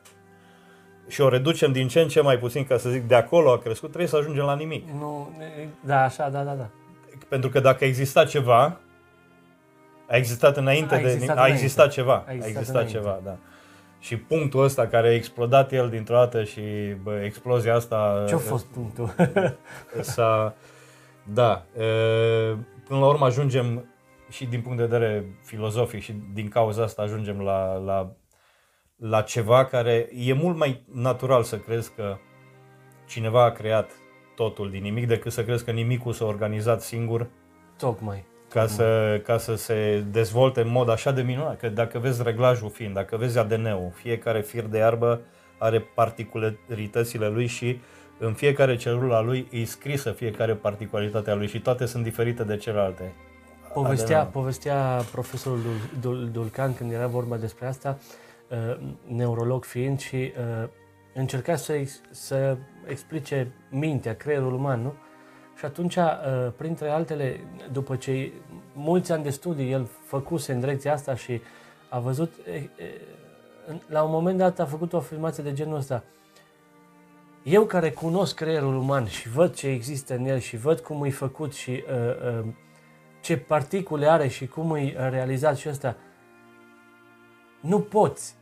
și 1.08 1.20
o 1.20 1.28
reducem 1.28 1.72
din 1.72 1.88
ce 1.88 2.00
în 2.00 2.08
ce 2.08 2.20
mai 2.20 2.38
puțin, 2.38 2.64
ca 2.66 2.76
să 2.76 2.88
zic, 2.88 3.02
de 3.02 3.14
acolo 3.14 3.52
a 3.52 3.58
crescut, 3.58 3.88
trebuie 3.88 4.08
să 4.10 4.16
ajungem 4.16 4.44
la 4.44 4.54
nimic. 4.54 4.88
Nu, 4.98 5.30
e- 5.40 5.68
da, 5.80 6.02
așa, 6.02 6.28
da, 6.28 6.42
da, 6.42 6.52
da. 6.52 6.66
Pentru 7.28 7.50
că 7.50 7.60
dacă 7.60 7.84
exista 7.84 8.24
ceva, 8.24 8.76
a 10.08 10.16
existat 10.16 10.56
înainte 10.56 10.94
A 10.94 10.98
de 10.98 11.04
existat 11.10 11.28
a 11.36 11.40
înainte. 11.40 11.62
existat 11.62 11.90
ceva. 11.90 12.12
A 12.14 12.24
A 12.26 12.32
existat 12.32 12.48
existat, 12.48 12.74
înainte. 12.74 12.98
ceva, 12.98 13.20
da. 13.24 13.36
Și 13.98 14.16
punctul 14.16 14.62
ăsta 14.64 14.86
care 14.86 15.08
a 15.08 15.14
explodat 15.14 15.72
el 15.72 15.88
dintr-o 15.88 16.14
dată 16.14 16.44
și 16.44 16.60
bă, 17.02 17.20
explozia 17.24 17.74
asta 17.74 18.24
Ce-a 18.28 18.36
fost 18.38 18.64
punctul? 18.66 19.14
s-a 20.00 20.54
da, 21.32 21.64
e, 21.78 21.84
până 22.84 23.00
la 23.00 23.06
urmă 23.06 23.24
ajungem 23.24 23.88
și 24.30 24.46
din 24.46 24.60
punct 24.60 24.76
de 24.76 24.84
vedere 24.84 25.38
filozofic 25.42 26.02
și 26.02 26.14
din 26.32 26.48
cauza 26.48 26.82
asta 26.82 27.02
ajungem 27.02 27.40
la, 27.40 27.74
la, 27.74 28.12
la 28.96 29.22
ceva 29.22 29.64
care 29.64 30.08
e 30.14 30.32
mult 30.32 30.56
mai 30.56 30.84
natural 30.92 31.42
să 31.42 31.58
crezi 31.58 31.92
că 31.94 32.16
cineva 33.06 33.44
a 33.44 33.50
creat 33.50 33.90
totul 34.34 34.70
din 34.70 34.82
nimic 34.82 35.06
decât 35.06 35.32
să 35.32 35.44
crezi 35.44 35.64
că 35.64 35.70
nimicul 35.70 36.12
s-a 36.12 36.24
organizat 36.24 36.82
singur 36.82 37.26
Tocmai. 37.78 38.24
ca 38.48 38.66
să, 38.66 39.20
ca 39.24 39.38
să 39.38 39.54
se 39.54 40.04
dezvolte 40.10 40.60
în 40.60 40.68
mod 40.68 40.88
așa 40.88 41.10
de 41.10 41.22
minunat. 41.22 41.58
Că 41.58 41.68
dacă 41.68 41.98
vezi 41.98 42.22
reglajul 42.22 42.70
fiind, 42.70 42.94
dacă 42.94 43.16
vezi 43.16 43.38
ADN-ul, 43.38 43.90
fiecare 43.94 44.40
fir 44.40 44.64
de 44.64 44.78
iarbă 44.78 45.20
are 45.58 45.80
particularitățile 45.80 47.28
lui 47.28 47.46
și 47.46 47.80
în 48.18 48.32
fiecare 48.32 48.76
celulă 48.76 49.14
a 49.14 49.20
lui 49.20 49.48
e 49.50 49.64
scrisă 49.64 50.10
fiecare 50.10 50.54
particularitate 50.54 51.30
a 51.30 51.34
lui 51.34 51.46
și 51.48 51.60
toate 51.60 51.86
sunt 51.86 52.02
diferite 52.02 52.42
de 52.42 52.56
celelalte. 52.56 53.12
Povestea, 53.74 54.18
ADN-ul. 54.20 54.32
povestea 54.32 55.00
profesorul 55.12 55.58
Dul, 55.60 55.76
Dul, 56.00 56.28
Dulcan 56.32 56.74
când 56.74 56.92
era 56.92 57.06
vorba 57.06 57.36
despre 57.36 57.66
asta, 57.66 57.98
uh, 58.48 58.76
neurolog 59.06 59.64
fiind 59.64 60.00
și 60.00 60.32
uh, 60.62 60.68
încerca 61.14 61.56
să, 61.56 61.72
ex, 61.72 62.00
să 62.10 62.56
explice 62.86 63.52
mintea, 63.70 64.14
creierul 64.14 64.52
uman, 64.54 64.82
nu? 64.82 64.94
Și 65.58 65.64
atunci, 65.64 65.96
uh, 65.96 66.02
printre 66.56 66.88
altele, 66.88 67.40
după 67.72 67.96
ce 67.96 68.32
mulți 68.72 69.12
ani 69.12 69.22
de 69.22 69.30
studii 69.30 69.72
el 69.72 69.88
făcuse 70.06 70.52
în 70.52 70.60
direcția 70.60 70.92
asta 70.92 71.14
și 71.14 71.40
a 71.88 71.98
văzut, 71.98 72.32
e, 72.46 72.54
e, 72.54 72.70
în- 73.66 73.80
la 73.88 74.02
un 74.02 74.10
moment 74.10 74.38
dat 74.38 74.58
a 74.60 74.64
făcut 74.64 74.92
o 74.92 74.96
afirmație 74.96 75.42
de 75.42 75.52
genul 75.52 75.76
ăsta. 75.76 76.02
Eu 77.44 77.64
care 77.64 77.90
cunosc 77.90 78.34
creierul 78.34 78.76
uman 78.76 79.06
și 79.06 79.28
văd 79.28 79.54
ce 79.54 79.66
există 79.66 80.14
în 80.14 80.24
el 80.24 80.38
și 80.38 80.56
văd 80.56 80.80
cum 80.80 81.04
e 81.04 81.10
făcut 81.10 81.52
și 81.52 81.70
uh, 81.70 82.38
uh, 82.38 82.46
ce 83.20 83.36
particule 83.36 84.06
are 84.06 84.28
și 84.28 84.46
cum 84.46 84.74
e 84.74 85.08
realizat 85.10 85.56
și 85.56 85.68
ăsta, 85.68 85.96
nu 87.60 87.80
poți 87.80 88.34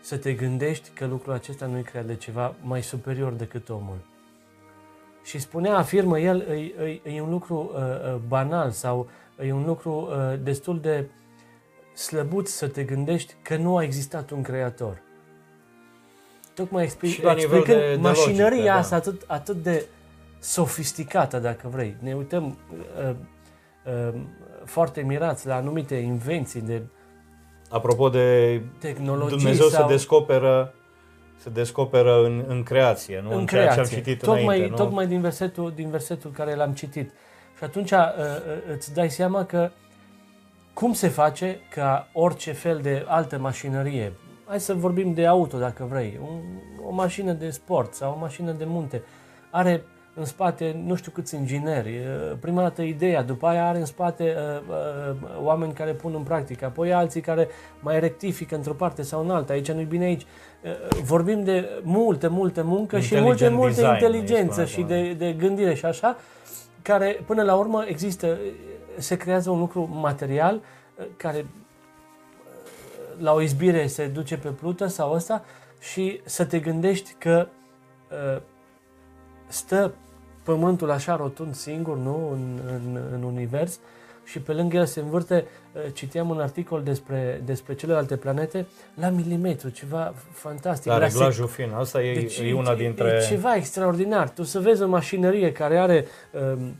să 0.00 0.16
te 0.16 0.32
gândești 0.32 0.90
că 0.90 1.06
lucrul 1.06 1.32
acesta 1.32 1.66
nu 1.66 1.78
e 1.78 1.82
creat 1.82 2.04
de 2.04 2.16
ceva 2.16 2.54
mai 2.62 2.82
superior 2.82 3.32
decât 3.32 3.68
omul. 3.68 3.98
Și 5.24 5.38
spunea, 5.38 5.76
afirmă 5.76 6.18
el, 6.18 6.40
e, 6.40 7.00
e, 7.04 7.14
e 7.14 7.20
un 7.20 7.30
lucru 7.30 7.70
uh, 7.74 7.80
uh, 7.80 8.20
banal 8.28 8.70
sau 8.70 9.08
e 9.38 9.52
un 9.52 9.64
lucru 9.64 10.08
uh, 10.10 10.38
destul 10.42 10.80
de 10.80 11.08
slăbuț 11.94 12.50
să 12.50 12.68
te 12.68 12.84
gândești 12.84 13.34
că 13.42 13.56
nu 13.56 13.76
a 13.76 13.82
existat 13.82 14.30
un 14.30 14.42
creator. 14.42 15.02
Tocmai 16.54 16.84
expli- 16.84 17.08
Și 17.08 17.22
la 17.22 17.32
nivel 17.32 17.56
explicând 17.58 17.80
de- 17.88 17.94
de 17.94 18.00
mașinăria 18.00 18.48
logică, 18.48 18.64
da. 18.72 18.74
asta 18.76 18.96
atât, 18.96 19.22
atât 19.26 19.56
de 19.62 19.86
sofisticată, 20.38 21.38
dacă 21.38 21.68
vrei. 21.68 21.96
Ne 21.98 22.14
uităm 22.14 22.58
uh, 23.08 23.14
uh, 24.08 24.14
foarte 24.64 25.00
mirați 25.00 25.46
la 25.46 25.54
anumite 25.54 25.94
invenții 25.94 26.60
de 26.60 26.82
Apropo 27.70 28.08
de 28.08 28.60
tehnologii 28.78 29.36
Dumnezeu 29.36 29.66
sau 29.68 29.86
se 29.88 29.92
descoperă 29.94 30.74
se 31.36 31.50
descoperă 31.50 32.24
în, 32.24 32.44
în 32.48 32.62
creație, 32.62 33.20
nu 33.22 33.30
în, 33.32 33.38
în 33.38 33.46
ceea 33.46 33.62
ce 33.62 33.68
am 33.68 33.74
creație. 33.74 33.96
citit 33.96 34.22
tocmai, 34.22 34.44
înainte. 34.44 34.68
Nu? 34.68 34.76
tocmai 34.76 35.06
din 35.06 35.20
versetul, 35.20 35.72
din 35.74 35.90
versetul 35.90 36.30
care 36.30 36.54
l-am 36.54 36.72
citit. 36.72 37.10
Și 37.58 37.64
atunci 37.64 37.90
uh, 37.90 37.98
uh, 37.98 38.74
îți 38.76 38.94
dai 38.94 39.10
seama 39.10 39.44
că 39.44 39.70
cum 40.72 40.92
se 40.92 41.08
face 41.08 41.60
ca 41.74 42.08
orice 42.12 42.52
fel 42.52 42.78
de 42.80 43.04
altă 43.08 43.38
mașinărie, 43.38 44.12
hai 44.52 44.60
să 44.60 44.74
vorbim 44.74 45.14
de 45.14 45.26
auto 45.26 45.58
dacă 45.58 45.86
vrei, 45.90 46.20
un, 46.22 46.40
o 46.86 46.92
mașină 46.92 47.32
de 47.32 47.50
sport 47.50 47.94
sau 47.94 48.14
o 48.16 48.18
mașină 48.18 48.52
de 48.52 48.64
munte, 48.64 49.02
are 49.50 49.84
în 50.14 50.24
spate 50.24 50.82
nu 50.84 50.94
știu 50.94 51.10
câți 51.10 51.34
ingineri, 51.34 51.88
uh, 51.88 52.36
prima 52.40 52.62
dată 52.62 52.82
ideea, 52.82 53.22
după 53.22 53.46
aia 53.46 53.68
are 53.68 53.78
în 53.78 53.84
spate 53.84 54.34
uh, 54.36 54.62
uh, 54.68 55.42
oameni 55.42 55.72
care 55.72 55.92
pun 55.92 56.14
în 56.14 56.22
practică, 56.22 56.64
apoi 56.64 56.92
alții 56.92 57.20
care 57.20 57.48
mai 57.80 58.00
rectifică 58.00 58.54
într-o 58.54 58.72
parte 58.72 59.02
sau 59.02 59.22
în 59.22 59.30
alta, 59.30 59.52
aici 59.52 59.72
nu-i 59.72 59.84
bine 59.84 60.04
aici. 60.04 60.26
Uh, 60.62 61.02
Vorbim 61.02 61.44
de 61.44 61.68
multe, 61.82 62.26
multe 62.26 62.62
muncă 62.62 62.98
și 62.98 63.14
multe, 63.14 63.44
Intelligent 63.44 63.56
multe 63.56 63.74
design, 63.74 63.92
inteligență 63.92 64.60
îi 64.60 64.66
și 64.66 64.80
spune 64.80 64.86
de, 64.86 65.12
de 65.12 65.32
gândire 65.32 65.74
și 65.74 65.84
așa, 65.84 66.16
care 66.82 67.20
până 67.26 67.42
la 67.42 67.54
urmă 67.54 67.84
există, 67.86 68.38
se 68.98 69.16
creează 69.16 69.50
un 69.50 69.58
lucru 69.58 69.88
material 69.92 70.54
uh, 70.54 71.04
care 71.16 71.38
uh, 71.38 71.61
la 73.22 73.32
o 73.32 73.40
izbire 73.40 73.86
se 73.86 74.06
duce 74.06 74.36
pe 74.36 74.48
plută 74.48 74.86
sau 74.86 75.12
ăsta 75.12 75.44
și 75.80 76.20
să 76.24 76.44
te 76.44 76.58
gândești 76.58 77.14
că 77.18 77.48
uh, 78.10 78.40
stă 79.46 79.94
pământul 80.42 80.90
așa 80.90 81.16
rotund 81.16 81.54
singur, 81.54 81.96
nu, 81.96 82.30
în, 82.32 82.58
în, 82.66 83.00
în 83.12 83.22
univers 83.22 83.78
și 84.24 84.40
pe 84.40 84.52
lângă 84.52 84.76
el 84.76 84.86
se 84.86 85.00
învârte, 85.00 85.46
uh, 85.72 85.82
citeam 85.92 86.28
un 86.28 86.40
articol 86.40 86.82
despre, 86.82 87.42
despre 87.44 87.74
celelalte 87.74 88.16
planete, 88.16 88.66
la 88.94 89.08
milimetru, 89.08 89.68
ceva 89.68 90.14
fantastic. 90.32 90.90
Da, 90.90 90.98
la 90.98 91.04
reglajul 91.04 91.46
fin, 91.46 91.70
asta 91.72 92.02
e, 92.02 92.14
deci, 92.14 92.38
e 92.38 92.52
una 92.52 92.74
dintre... 92.74 93.20
E 93.22 93.26
ceva 93.26 93.54
extraordinar. 93.54 94.28
Tu 94.28 94.42
să 94.42 94.60
vezi 94.60 94.82
o 94.82 94.88
mașinărie 94.88 95.52
care 95.52 95.78
are 95.78 96.06
um, 96.32 96.76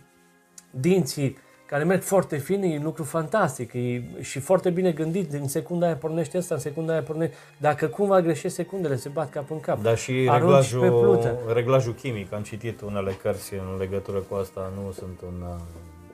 dinții 0.70 1.38
care 1.72 1.84
merg 1.84 2.02
foarte 2.02 2.36
fin, 2.36 2.62
e 2.62 2.76
un 2.76 2.82
lucru 2.82 3.02
fantastic 3.02 3.72
e, 3.72 4.02
și 4.20 4.40
foarte 4.40 4.70
bine 4.70 4.92
gândit. 4.92 5.30
Din 5.30 5.48
secunda 5.48 5.86
aia 5.86 5.96
pornește 5.96 6.36
asta, 6.36 6.54
în 6.54 6.60
secunda 6.60 6.92
aia 6.92 7.02
pornește... 7.02 7.34
Dacă 7.58 7.86
cumva 7.86 8.20
greșești 8.20 8.56
secundele, 8.56 8.96
se 8.96 9.08
bat 9.08 9.30
cap 9.30 9.50
în 9.50 9.60
cap. 9.60 9.82
Dar 9.82 9.96
și 9.96 10.26
Arunci 10.30 10.42
reglajul, 10.42 10.80
pe 10.80 10.88
plută. 10.88 11.38
reglajul 11.52 11.94
chimic, 11.94 12.32
am 12.32 12.42
citit 12.42 12.80
unele 12.80 13.12
cărți 13.12 13.54
în 13.54 13.78
legătură 13.78 14.18
cu 14.18 14.34
asta, 14.34 14.72
nu 14.74 14.92
sunt 14.92 15.20
un 15.20 15.42
uh, 15.42 15.54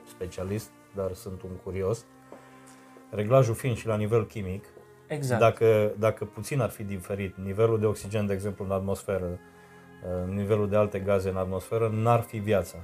specialist, 0.09 0.69
dar 0.95 1.13
sunt 1.13 1.41
un 1.41 1.49
curios. 1.63 2.05
Reglajul 3.09 3.55
fiind 3.55 3.75
și 3.75 3.87
la 3.87 3.95
nivel 3.95 4.25
chimic, 4.25 4.65
Exact. 5.07 5.39
dacă, 5.39 5.91
dacă 5.97 6.25
puțin 6.25 6.59
ar 6.61 6.69
fi 6.69 6.83
diferit, 6.83 7.35
nivelul 7.43 7.79
de 7.79 7.85
oxigen, 7.85 8.25
de 8.25 8.33
exemplu, 8.33 8.65
în 8.65 8.71
atmosferă, 8.71 9.27
uh, 9.29 10.33
nivelul 10.33 10.69
de 10.69 10.75
alte 10.75 10.99
gaze 10.99 11.29
în 11.29 11.37
atmosferă, 11.37 11.91
n-ar 11.93 12.21
fi 12.21 12.37
viața. 12.37 12.77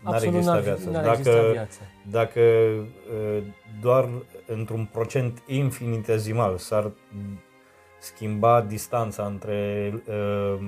N-ar 0.00 0.14
Absolut 0.14 0.34
exista 0.34 0.52
n-ar 0.54 0.62
fi- 0.62 0.68
viață. 0.68 0.90
n-ar 0.90 1.04
dacă, 1.04 1.18
exista 1.18 1.50
viață. 1.50 1.78
dacă 2.02 2.40
uh, 2.40 3.42
doar 3.80 4.08
într-un 4.46 4.88
procent 4.92 5.42
infinitezimal 5.46 6.56
s-ar 6.58 6.90
schimba 7.98 8.60
distanța 8.60 9.24
între 9.24 9.92
uh, 10.08 10.58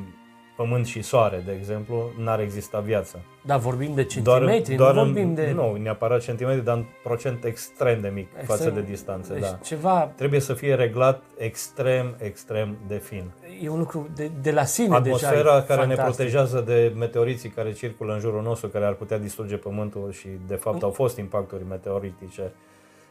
Pământ 0.59 0.87
și 0.87 1.03
Soare, 1.03 1.43
de 1.47 1.53
exemplu, 1.53 2.11
n-ar 2.19 2.41
exista 2.41 2.79
viață. 2.81 3.19
Da, 3.45 3.57
vorbim 3.57 3.95
de 3.95 4.05
centimetri, 4.05 4.75
doar 4.75 4.95
nu 4.95 5.01
în- 5.01 5.07
vorbim 5.13 5.35
de... 5.35 5.53
Nu, 5.55 5.77
neapărat 5.77 6.21
centimetri, 6.21 6.65
dar 6.65 6.77
în 6.77 6.85
procent 7.03 7.45
extrem 7.45 8.01
de 8.01 8.09
mic 8.09 8.27
Extrem- 8.27 8.45
față 8.47 8.71
de 8.71 8.81
distanțe, 8.83 9.33
deci 9.33 9.43
da. 9.43 9.59
ceva, 9.63 10.13
Trebuie 10.17 10.41
să 10.41 10.55
fie 10.55 10.75
reglat 10.75 11.23
extrem, 11.37 12.15
extrem 12.19 12.77
de 12.87 12.95
fin. 12.97 13.31
e 13.63 13.69
un 13.69 13.79
lucru 13.79 14.09
de, 14.15 14.31
de 14.43 14.51
la 14.53 14.65
sine 14.65 14.87
deja 14.87 14.97
Atmosfera 15.29 15.57
e 15.57 15.65
care 15.67 15.87
ne 15.87 15.95
fantastic. 15.95 16.15
protejează 16.17 16.61
de 16.67 16.93
meteoriții 16.97 17.49
care 17.49 17.73
circulă 17.73 18.13
în 18.13 18.19
jurul 18.21 18.43
nostru, 18.43 18.69
care 18.69 18.85
ar 18.85 18.93
putea 18.95 19.19
distruge 19.19 19.57
Pământul 19.57 20.13
și 20.13 20.29
de 20.47 20.55
fapt 20.55 20.83
au 20.83 20.91
fost 20.91 21.17
impacturi 21.19 21.63
meteoritice 21.69 22.53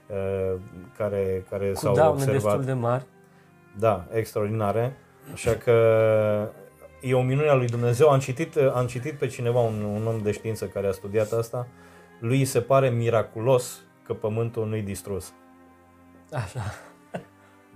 uh, 0.07 0.59
care, 0.97 1.45
care 1.49 1.69
Cu 1.71 1.79
s-au 1.79 1.93
daune 1.95 2.11
observat. 2.11 2.41
destul 2.41 2.63
de 2.63 2.73
mari. 2.73 3.03
Da, 3.79 4.05
extraordinare. 4.13 4.97
Așa 5.33 5.51
că 5.51 5.73
e 7.01 7.13
o 7.13 7.21
minune 7.21 7.49
a 7.49 7.53
lui 7.53 7.67
Dumnezeu. 7.67 8.09
Am 8.09 8.19
citit, 8.19 8.55
am 8.73 8.85
citit 8.85 9.13
pe 9.13 9.27
cineva, 9.27 9.59
un, 9.59 9.81
un 9.81 10.07
om 10.07 10.17
de 10.21 10.31
știință 10.31 10.65
care 10.65 10.87
a 10.87 10.91
studiat 10.91 11.31
asta. 11.31 11.67
Lui 12.19 12.37
îi 12.37 12.45
se 12.45 12.61
pare 12.61 12.89
miraculos 12.89 13.81
că 14.03 14.13
Pământul 14.13 14.67
nu-i 14.67 14.81
distrus. 14.81 15.33
Așa. 16.31 16.61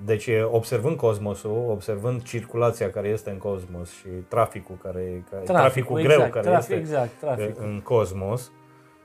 Deci, 0.05 0.29
observând 0.51 0.97
cosmosul, 0.97 1.65
observând 1.69 2.23
circulația 2.23 2.91
care 2.91 3.07
este 3.07 3.29
în 3.29 3.37
cosmos 3.37 3.91
și 3.91 4.07
traficul, 4.27 4.77
care, 4.83 5.23
care 5.29 5.43
traficul, 5.43 6.01
greu 6.01 6.11
exact, 6.11 6.31
care 6.31 6.47
trafic, 6.47 6.69
este 6.69 6.81
exact, 6.81 7.19
trafic. 7.19 7.59
în 7.59 7.81
cosmos 7.83 8.51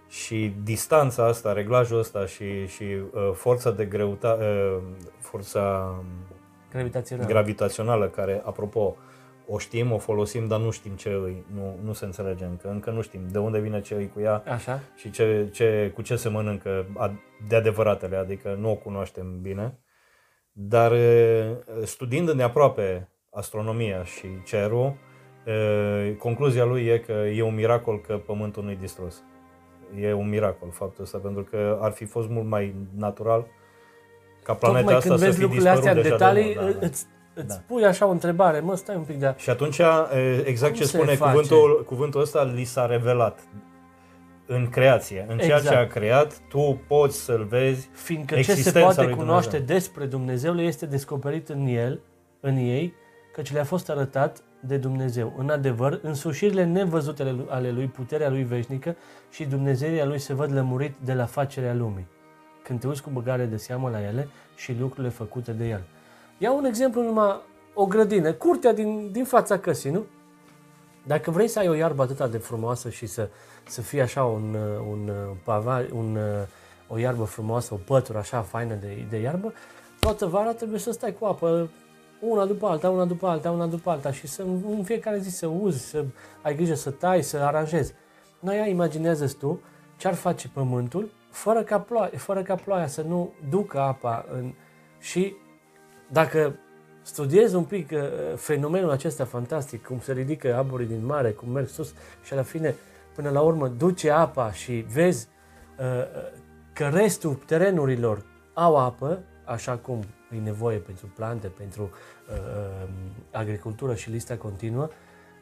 și 0.08 0.54
distanța 0.62 1.26
asta, 1.26 1.52
reglajul 1.52 1.98
ăsta 1.98 2.26
și, 2.26 2.66
și 2.66 2.82
uh, 2.82 3.30
forța 3.32 3.70
de 3.70 3.84
greutate, 3.84 4.44
uh, 4.44 4.82
forța 5.18 5.94
Gravitațional. 6.70 7.26
gravitațională 7.26 8.06
care, 8.08 8.42
apropo, 8.44 8.96
o 9.48 9.58
știm, 9.58 9.92
o 9.92 9.98
folosim, 9.98 10.46
dar 10.46 10.60
nu 10.60 10.70
știm 10.70 10.92
ce 10.92 11.08
îi, 11.08 11.44
nu, 11.54 11.78
nu 11.84 11.92
se 11.92 12.04
înțelege 12.04 12.44
încă, 12.44 12.68
încă 12.70 12.90
nu 12.90 13.00
știm 13.02 13.20
de 13.30 13.38
unde 13.38 13.58
vine 13.58 13.80
ce 13.80 13.94
îi 13.94 14.10
cu 14.14 14.20
ea 14.20 14.42
Așa. 14.46 14.80
și 14.96 15.10
ce, 15.10 15.48
ce, 15.52 15.90
cu 15.94 16.02
ce 16.02 16.16
se 16.16 16.28
mănâncă 16.28 16.86
a- 16.96 17.12
de 17.48 17.56
adevăratele, 17.56 18.16
adică 18.16 18.56
nu 18.60 18.70
o 18.70 18.74
cunoaștem 18.74 19.40
bine. 19.40 19.78
Dar 20.52 20.92
e, 20.92 21.58
studiind 21.84 22.28
îndeaproape 22.28 23.08
astronomia 23.30 24.04
și 24.04 24.26
cerul, 24.44 24.94
e, 25.44 26.14
concluzia 26.14 26.64
lui 26.64 26.86
e 26.86 26.98
că 26.98 27.12
e 27.12 27.42
un 27.42 27.54
miracol 27.54 28.00
că 28.00 28.16
Pământul 28.16 28.62
nu-i 28.64 28.76
distrus. 28.80 29.22
E 30.00 30.12
un 30.12 30.28
miracol 30.28 30.70
faptul 30.70 31.04
ăsta, 31.04 31.18
pentru 31.18 31.42
că 31.42 31.78
ar 31.80 31.92
fi 31.92 32.04
fost 32.04 32.28
mult 32.28 32.46
mai 32.46 32.74
natural 32.96 33.46
ca 34.42 34.54
planeta 34.54 34.80
Tocmai 34.80 34.96
asta 34.96 35.08
când 35.08 35.18
să 35.20 35.24
vezi 35.24 35.36
fi 35.36 35.42
lucrurile 35.42 35.68
astea 35.70 35.90
în 35.92 35.96
dispărut 36.00 36.18
deja 36.20 36.32
de 36.32 36.40
detalii, 36.40 36.60
mult, 36.60 36.74
da, 36.74 36.80
da. 36.80 36.86
îți, 36.86 37.06
îți 37.36 37.46
Da. 37.46 37.54
pui 37.66 37.84
așa 37.84 38.06
o 38.06 38.10
întrebare. 38.10 38.60
Mă, 38.60 38.76
stai 38.76 38.96
un 38.96 39.02
pic 39.02 39.18
de 39.18 39.34
Și 39.36 39.50
atunci, 39.50 39.78
e, 39.78 39.84
exact 40.46 40.72
Cum 40.72 40.80
ce 40.80 40.86
se 40.86 40.96
spune 40.96 41.14
face? 41.14 41.30
cuvântul, 41.30 41.84
cuvântul 41.86 42.20
ăsta, 42.20 42.42
li 42.42 42.64
s-a 42.64 42.86
revelat 42.86 43.40
în 44.46 44.68
creație. 44.68 45.26
În 45.28 45.38
ceea 45.38 45.58
ce 45.58 45.66
Exact. 45.66 45.90
a 45.90 45.92
creat, 45.98 46.38
tu 46.48 46.80
poți 46.86 47.18
să-l 47.24 47.44
vezi 47.44 47.88
Fiindcă 47.92 48.34
ce 48.34 48.42
se 48.42 48.50
existența 48.50 48.80
poate 48.86 49.02
lui 49.02 49.14
cunoaște 49.14 49.50
Dumnezeu. 49.56 49.76
despre 49.76 50.04
Dumnezeu 50.06 50.54
le 50.54 50.62
este 50.62 50.86
descoperit 50.86 51.48
în 51.48 51.66
el, 51.66 52.00
în 52.40 52.56
ei, 52.56 52.94
căci 53.32 53.52
le-a 53.52 53.64
fost 53.64 53.90
arătat 53.90 54.40
de 54.60 54.76
Dumnezeu. 54.76 55.34
În 55.38 55.50
adevăr, 55.50 55.98
însușirile 56.02 56.64
nevăzute 56.64 57.22
ale 57.22 57.30
lui- 57.30 57.46
ale 57.48 57.70
lui, 57.70 57.86
puterea 57.86 58.30
lui 58.30 58.42
veșnică 58.42 58.96
și 59.30 59.44
Dumnezeirea 59.44 60.04
lui 60.04 60.18
se 60.18 60.34
văd 60.34 60.52
lămurit 60.52 60.94
de 61.04 61.12
la 61.14 61.24
facerea 61.24 61.74
lumii. 61.74 62.06
Când 62.62 62.80
te 62.80 62.86
uiți 62.86 63.02
cu 63.02 63.10
băgare 63.12 63.44
de 63.44 63.56
seamă 63.56 63.88
la 63.90 64.02
ele 64.02 64.28
și 64.56 64.76
lucrurile 64.80 65.08
făcute 65.12 65.52
de 65.52 65.68
el. 65.68 65.82
Iau 66.38 66.56
un 66.56 66.64
exemplu 66.64 67.02
numai 67.02 67.40
o 67.74 67.86
grădină, 67.86 68.32
curtea 68.32 68.72
din, 68.72 69.12
din 69.12 69.24
fața 69.24 69.58
căsii, 69.58 69.90
nu? 69.90 70.04
Dacă 71.06 71.30
vrei 71.30 71.48
să 71.48 71.58
ai 71.58 71.68
o 71.68 71.74
iarbă 71.74 72.02
atât 72.02 72.30
de 72.30 72.38
frumoasă 72.38 72.90
și 72.90 73.06
să, 73.06 73.28
să 73.66 73.80
fie 73.80 74.02
așa 74.02 74.24
un, 74.24 74.54
uh, 74.54 74.86
un 74.90 75.08
uh, 75.08 75.36
pava, 75.44 75.84
un, 75.92 76.16
uh, 76.16 76.46
o 76.88 76.98
iarbă 76.98 77.24
frumoasă, 77.24 77.74
o 77.74 77.76
pătură 77.76 78.18
așa 78.18 78.42
faină 78.42 78.74
de, 78.74 79.06
de 79.10 79.16
iarbă, 79.16 79.52
toată 80.00 80.26
vara 80.26 80.52
trebuie 80.52 80.78
să 80.78 80.90
stai 80.90 81.14
cu 81.18 81.24
apă 81.24 81.70
una 82.20 82.46
după 82.46 82.66
alta, 82.66 82.90
una 82.90 83.04
după 83.04 83.26
alta, 83.26 83.50
una 83.50 83.66
după 83.66 83.90
alta 83.90 84.12
și 84.12 84.26
să 84.26 84.42
în 84.68 84.82
fiecare 84.84 85.18
zi 85.18 85.30
să 85.30 85.46
uzi, 85.46 85.88
să 85.88 86.04
ai 86.42 86.54
grijă 86.54 86.74
să 86.74 86.90
tai, 86.90 87.22
să 87.22 87.36
aranjezi. 87.36 87.94
Noi 88.40 88.56
ia 88.56 88.66
imaginează 88.66 89.26
tu 89.38 89.60
ce 89.96 90.08
ar 90.08 90.14
face 90.14 90.48
pământul 90.48 91.10
fără 91.30 91.62
ca, 91.62 91.80
ploaia, 91.80 92.10
fără 92.16 92.42
ca 92.42 92.54
ploaia 92.54 92.86
să 92.86 93.02
nu 93.02 93.32
ducă 93.50 93.80
apa 93.80 94.24
în... 94.32 94.52
și 94.98 95.34
dacă 96.08 96.56
studiezi 97.02 97.54
un 97.54 97.64
pic 97.64 97.90
uh, 97.90 98.00
fenomenul 98.36 98.90
acesta 98.90 99.24
fantastic, 99.24 99.86
cum 99.86 100.00
se 100.00 100.12
ridică 100.12 100.56
aburii 100.56 100.86
din 100.86 101.04
mare, 101.06 101.30
cum 101.30 101.48
merg 101.48 101.68
sus 101.68 101.94
și 102.22 102.34
la 102.34 102.42
fine, 102.42 102.74
până 103.14 103.30
la 103.30 103.40
urmă, 103.40 103.68
duce 103.68 104.10
apa 104.10 104.52
și 104.52 104.72
vezi 104.72 105.28
uh, 105.78 105.84
uh, 105.84 106.44
că 106.72 106.88
restul 106.88 107.34
terenurilor 107.34 108.24
au 108.54 108.76
apă, 108.76 109.22
așa 109.44 109.76
cum 109.76 110.04
e 110.30 110.36
nevoie 110.36 110.78
pentru 110.78 111.10
plante, 111.14 111.46
pentru 111.46 111.82
uh, 111.82 112.36
uh, 112.36 112.88
agricultură 113.30 113.94
și 113.94 114.10
lista 114.10 114.36
continuă, 114.36 114.88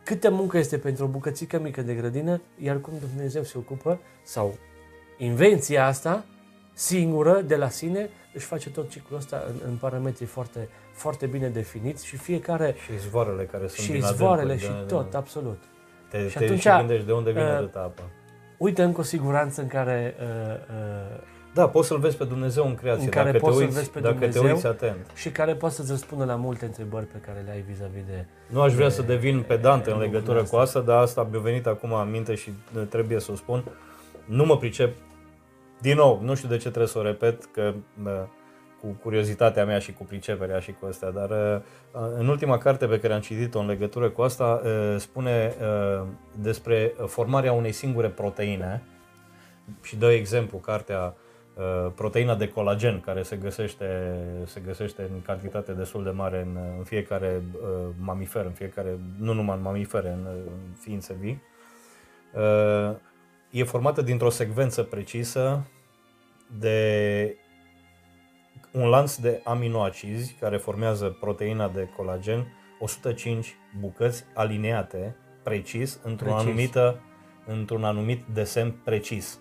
câtă 0.04 0.30
muncă 0.30 0.58
este 0.58 0.78
pentru 0.78 1.04
o 1.04 1.08
bucățică 1.08 1.58
mică 1.58 1.82
de 1.82 1.94
grădină, 1.94 2.40
iar 2.58 2.80
cum 2.80 2.92
Dumnezeu 3.00 3.42
se 3.42 3.58
ocupă, 3.58 4.00
sau 4.24 4.58
invenția 5.18 5.86
asta, 5.86 6.24
singură, 6.72 7.40
de 7.40 7.56
la 7.56 7.68
sine, 7.68 8.08
își 8.34 8.46
face 8.46 8.70
tot 8.70 8.90
ciclul 8.90 9.18
ăsta 9.18 9.44
în, 9.48 9.54
în 9.70 9.74
parametri 9.76 10.24
foarte, 10.24 10.68
foarte 10.92 11.26
bine 11.26 11.48
definiți 11.48 12.06
și 12.06 12.16
fiecare 12.16 12.74
și 12.84 12.92
izvoarele 12.94 13.44
care 13.44 13.66
sunt 13.66 13.86
și 13.86 13.90
din 13.92 14.00
izvoarele 14.00 14.52
adâncuri, 14.52 14.66
și 14.80 14.86
da, 14.86 14.94
tot, 14.96 15.10
da. 15.10 15.18
absolut. 15.18 15.62
Te, 16.10 16.28
Și 16.28 16.36
te 16.38 16.44
atunci, 16.44 16.60
și 16.60 16.68
gândești 16.68 17.06
de 17.06 17.12
unde 17.12 17.30
vine 17.30 17.44
uh, 17.44 17.50
atâta 17.56 17.78
apă. 17.80 18.02
Uite 18.56 18.82
încă 18.82 19.00
o 19.00 19.02
siguranță 19.02 19.60
în 19.60 19.66
care, 19.66 20.14
uh, 20.20 20.26
uh, 20.54 21.20
Da, 21.54 21.68
poți 21.68 21.88
să-L 21.88 21.98
vezi 21.98 22.16
pe 22.16 22.24
Dumnezeu 22.24 22.66
în 22.66 22.74
creație, 22.74 23.04
în 23.04 23.10
care 23.10 23.24
dacă, 23.24 23.36
te 23.38 23.42
poți 23.44 23.56
să-L 23.56 23.64
uiți, 23.64 23.76
vezi 23.78 23.90
pe 23.90 24.00
dacă 24.00 24.14
te 24.18 24.26
Dumnezeu. 24.26 24.54
uiți 24.54 24.66
atent. 24.66 25.10
și 25.14 25.30
care 25.30 25.54
poate 25.54 25.74
să-ți 25.74 25.90
răspundă 25.90 26.24
la 26.24 26.34
multe 26.34 26.64
întrebări 26.64 27.06
pe 27.06 27.18
care 27.26 27.42
le 27.44 27.50
ai 27.50 27.60
vis-a-vis 27.68 28.02
de... 28.06 28.24
Nu 28.48 28.60
aș 28.60 28.72
vrea 28.74 28.88
de- 28.88 28.92
să 28.94 29.02
devin 29.02 29.42
pedant 29.46 29.86
în 29.86 29.92
lucrurile 29.92 30.04
legătură 30.18 30.38
cu 30.38 30.44
astea. 30.44 30.60
asta, 30.60 30.80
dar 30.80 30.98
asta 31.02 31.28
mi-a 31.30 31.40
venit 31.40 31.66
acum 31.66 31.92
în 31.92 32.10
minte 32.10 32.34
și 32.34 32.52
uh, 32.76 32.82
trebuie 32.88 33.20
să 33.20 33.32
o 33.32 33.34
spun. 33.34 33.64
Nu 34.24 34.44
mă 34.44 34.56
pricep, 34.56 34.92
din 35.84 35.96
nou, 35.96 36.20
nu 36.22 36.34
știu 36.34 36.48
de 36.48 36.56
ce 36.56 36.68
trebuie 36.68 36.86
să 36.86 36.98
o 36.98 37.02
repet, 37.02 37.44
că 37.44 37.74
uh, 38.04 38.10
cu 38.80 38.86
curiozitatea 39.02 39.64
mea 39.64 39.78
și 39.78 39.92
cu 39.92 40.04
priceperea 40.04 40.58
și 40.58 40.72
cu 40.72 40.86
astea, 40.86 41.10
dar 41.10 41.30
uh, 41.30 41.60
în 42.18 42.28
ultima 42.28 42.58
carte 42.58 42.86
pe 42.86 42.98
care 43.00 43.12
am 43.12 43.20
citit-o 43.20 43.58
în 43.58 43.66
legătură 43.66 44.10
cu 44.10 44.22
asta 44.22 44.62
uh, 44.64 44.94
spune 44.98 45.54
uh, 45.60 46.06
despre 46.42 46.94
formarea 47.06 47.52
unei 47.52 47.72
singure 47.72 48.08
proteine 48.08 48.82
și 49.82 49.96
dă 49.96 50.12
exemplu, 50.12 50.58
cartea 50.58 51.14
uh, 51.54 51.92
proteina 51.94 52.34
de 52.34 52.48
colagen 52.48 53.00
care 53.00 53.22
se 53.22 53.36
găsește, 53.36 54.16
se 54.44 54.60
găsește 54.66 55.02
în 55.02 55.22
cantitate 55.22 55.72
destul 55.72 56.02
de 56.04 56.10
mare 56.10 56.40
în, 56.40 56.58
în 56.78 56.84
fiecare 56.84 57.42
uh, 57.52 57.68
mamifer, 57.98 58.44
în 58.44 58.52
fiecare, 58.52 58.98
nu 59.18 59.32
numai 59.32 59.56
în 59.56 59.62
mamifere, 59.62 60.08
în, 60.08 60.26
în 60.26 60.74
ființe 60.80 61.16
vii. 61.20 61.42
Uh, 63.54 63.60
e 63.60 63.64
formată 63.64 64.02
dintr-o 64.02 64.30
secvență 64.30 64.82
precisă 64.82 65.66
de 66.58 67.36
un 68.72 68.88
lanț 68.88 69.16
de 69.16 69.40
aminoacizi 69.44 70.36
care 70.40 70.56
formează 70.56 71.16
proteina 71.20 71.68
de 71.68 71.88
colagen, 71.96 72.46
105 72.80 73.56
bucăți 73.80 74.24
alineate 74.34 75.16
precis 75.42 76.00
într-un 76.02 76.28
Precis. 76.30 76.46
anumită 76.46 77.00
într-un 77.46 77.84
anumit 77.84 78.24
desen 78.32 78.70
precis. 78.84 79.38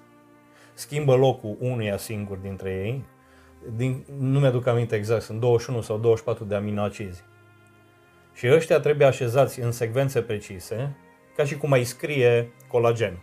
schimbă 0.73 1.15
locul 1.15 1.57
unuia 1.59 1.97
singur 1.97 2.37
dintre 2.37 2.69
ei, 2.69 3.05
din, 3.75 4.05
nu 4.19 4.39
mi-aduc 4.39 4.67
aminte 4.67 4.95
exact, 4.95 5.21
sunt 5.21 5.39
21 5.39 5.81
sau 5.81 5.97
24 5.97 6.43
de 6.43 6.55
aminoacizi. 6.55 7.23
Și 8.33 8.47
ăștia 8.51 8.79
trebuie 8.79 9.07
așezați 9.07 9.59
în 9.59 9.71
secvențe 9.71 10.21
precise, 10.21 10.95
ca 11.35 11.43
și 11.43 11.57
cum 11.57 11.71
ai 11.71 11.83
scrie 11.83 12.51
colagen. 12.67 13.19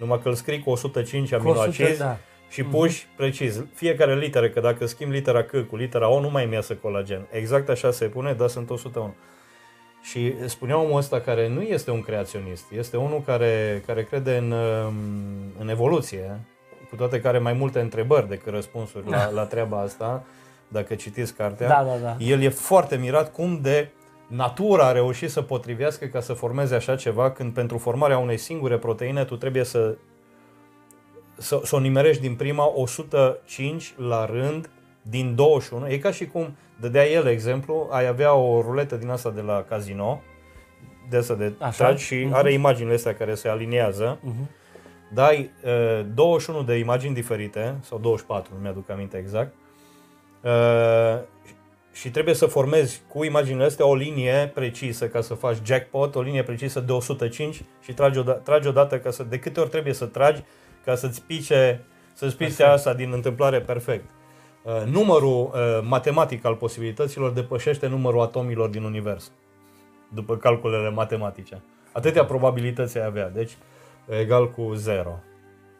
Numai 0.00 0.20
că 0.22 0.28
îl 0.28 0.34
scrii 0.34 0.62
cu 0.62 0.70
105 0.70 1.32
aminoacizi 1.32 1.98
da. 1.98 2.16
și 2.48 2.62
puși 2.62 3.04
uh-huh. 3.04 3.16
precis 3.16 3.64
fiecare 3.74 4.16
literă, 4.16 4.48
că 4.48 4.60
dacă 4.60 4.86
schimbi 4.86 5.14
litera 5.14 5.42
C 5.42 5.66
cu 5.68 5.76
litera 5.76 6.08
O, 6.08 6.20
nu 6.20 6.30
mai 6.30 6.44
îmi 6.44 6.54
iasă 6.54 6.74
colagen. 6.74 7.26
Exact 7.30 7.68
așa 7.68 7.90
se 7.90 8.04
pune, 8.04 8.32
dar 8.32 8.48
sunt 8.48 8.70
101. 8.70 9.14
Și 10.02 10.34
spunea 10.48 10.78
omul 10.78 10.98
ăsta 10.98 11.20
care 11.20 11.48
nu 11.48 11.62
este 11.62 11.90
un 11.90 12.00
creaționist, 12.00 12.64
este 12.76 12.96
unul 12.96 13.22
care, 13.26 13.82
care 13.86 14.04
crede 14.04 14.36
în, 14.36 14.50
um, 14.50 14.94
în 15.58 15.68
evoluție, 15.68 16.40
cu 16.88 16.96
toate 16.96 17.20
care 17.20 17.38
mai 17.38 17.52
multe 17.52 17.80
întrebări 17.80 18.28
decât 18.28 18.52
răspunsuri 18.52 19.10
la, 19.10 19.30
la 19.38 19.44
treaba 19.44 19.80
asta, 19.80 20.24
dacă 20.68 20.94
citiți 20.94 21.34
cartea. 21.34 21.68
Da, 21.68 21.84
da, 21.84 21.96
da. 22.02 22.24
El 22.24 22.42
e 22.42 22.48
foarte 22.48 22.96
mirat 22.96 23.32
cum 23.32 23.58
de 23.62 23.88
natura 24.30 24.86
a 24.86 24.92
reușit 24.92 25.30
să 25.30 25.42
potrivească 25.42 26.06
ca 26.06 26.20
să 26.20 26.32
formeze 26.32 26.74
așa 26.74 26.96
ceva, 26.96 27.30
când 27.30 27.52
pentru 27.52 27.78
formarea 27.78 28.18
unei 28.18 28.36
singure 28.36 28.78
proteine 28.78 29.24
tu 29.24 29.36
trebuie 29.36 29.64
să, 29.64 29.96
să, 31.36 31.60
să 31.64 31.76
o 31.76 31.78
nimerești 31.78 32.22
din 32.22 32.34
prima 32.34 32.72
105 32.74 33.94
la 33.96 34.24
rând 34.26 34.70
din 35.02 35.34
21. 35.34 35.88
E 35.88 35.98
ca 35.98 36.10
și 36.10 36.26
cum 36.26 36.56
dădea 36.80 37.06
el 37.06 37.26
exemplu, 37.26 37.88
ai 37.90 38.06
avea 38.06 38.34
o 38.34 38.60
ruletă 38.60 38.96
din 38.96 39.08
asta 39.08 39.30
de 39.30 39.40
la 39.40 39.64
casino, 39.68 40.22
de 41.08 41.16
asta 41.16 41.34
de 41.34 41.52
Așa? 41.58 41.84
tragi 41.84 42.04
și 42.04 42.26
uh-huh. 42.26 42.32
are 42.32 42.52
imaginile 42.52 42.94
astea 42.94 43.14
care 43.14 43.34
se 43.34 43.48
aliniază. 43.48 44.18
Uh-huh. 44.18 44.58
Dai 45.12 45.50
uh, 45.64 46.06
21 46.14 46.62
de 46.62 46.74
imagini 46.74 47.14
diferite, 47.14 47.76
sau 47.80 47.98
24, 47.98 48.52
nu 48.54 48.60
mi-aduc 48.60 48.90
aminte 48.90 49.16
exact, 49.16 49.54
uh, 50.42 51.20
și 51.92 52.10
trebuie 52.10 52.34
să 52.34 52.46
formezi 52.46 53.02
cu 53.08 53.24
imaginile 53.24 53.64
astea 53.64 53.86
o 53.86 53.94
linie 53.94 54.50
precisă 54.54 55.08
ca 55.08 55.20
să 55.20 55.34
faci 55.34 55.56
jackpot, 55.64 56.14
o 56.14 56.22
linie 56.22 56.42
precisă 56.42 56.80
de 56.80 56.92
105 56.92 57.62
și 57.82 57.92
tragi, 57.92 58.18
o, 58.18 58.22
tragi 58.22 58.68
odată 58.68 58.98
ca 58.98 59.10
să, 59.10 59.22
de 59.22 59.38
câte 59.38 59.60
ori 59.60 59.68
trebuie 59.68 59.92
să 59.92 60.06
tragi 60.06 60.42
ca 60.84 60.94
să-ți 60.94 61.22
pice, 61.22 61.84
să-ți 62.14 62.36
pice 62.36 62.64
asta 62.64 62.94
din 62.94 63.12
întâmplare 63.12 63.60
perfect. 63.60 64.04
Uh, 64.62 64.82
numărul 64.86 65.50
uh, 65.54 65.80
matematic 65.82 66.44
al 66.44 66.54
posibilităților 66.54 67.30
depășește 67.30 67.86
numărul 67.86 68.20
atomilor 68.20 68.68
din 68.68 68.82
univers, 68.82 69.32
după 70.14 70.36
calculele 70.36 70.90
matematice. 70.90 71.62
Atâtea 71.92 72.24
probabilități 72.24 72.98
ai 72.98 73.04
avea, 73.04 73.28
deci 73.28 73.56
egal 74.08 74.50
cu 74.50 74.72
0. 74.74 75.18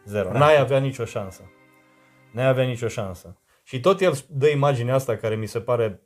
0. 0.05 0.31
N-ai 0.31 0.59
avea 0.59 0.77
nicio 0.77 1.05
șansă. 1.05 1.41
N-ai 2.31 2.47
avea 2.47 2.63
nicio 2.63 2.87
șansă. 2.87 3.35
Și 3.63 3.79
tot 3.79 4.01
el 4.01 4.13
dă 4.29 4.47
imaginea 4.47 4.93
asta 4.93 5.15
care 5.15 5.35
mi 5.35 5.45
se 5.45 5.59
pare 5.59 6.01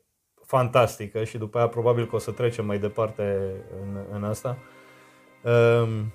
fantastică 0.45 1.23
și 1.23 1.37
după 1.37 1.57
aia 1.57 1.67
probabil 1.67 2.07
că 2.07 2.15
o 2.15 2.19
să 2.19 2.31
trecem 2.31 2.65
mai 2.65 2.79
departe 2.79 3.51
în, 3.81 3.97
în 4.11 4.23
asta. 4.23 4.57
Um, 5.41 6.13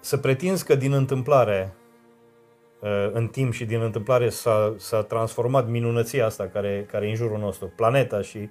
să 0.00 0.16
pretinzi 0.16 0.64
că 0.64 0.74
din 0.74 0.92
întâmplare 0.92 1.74
Uh, 2.80 3.10
în 3.12 3.26
timp 3.26 3.52
și 3.52 3.64
din 3.64 3.80
întâmplare 3.82 4.28
s-a, 4.28 4.74
s-a 4.76 5.02
transformat 5.02 5.68
minunăția 5.68 6.26
asta 6.26 6.48
care, 6.52 6.86
care 6.90 7.06
e 7.06 7.08
în 7.08 7.14
jurul 7.14 7.38
nostru, 7.38 7.72
planeta 7.76 8.22
și, 8.22 8.48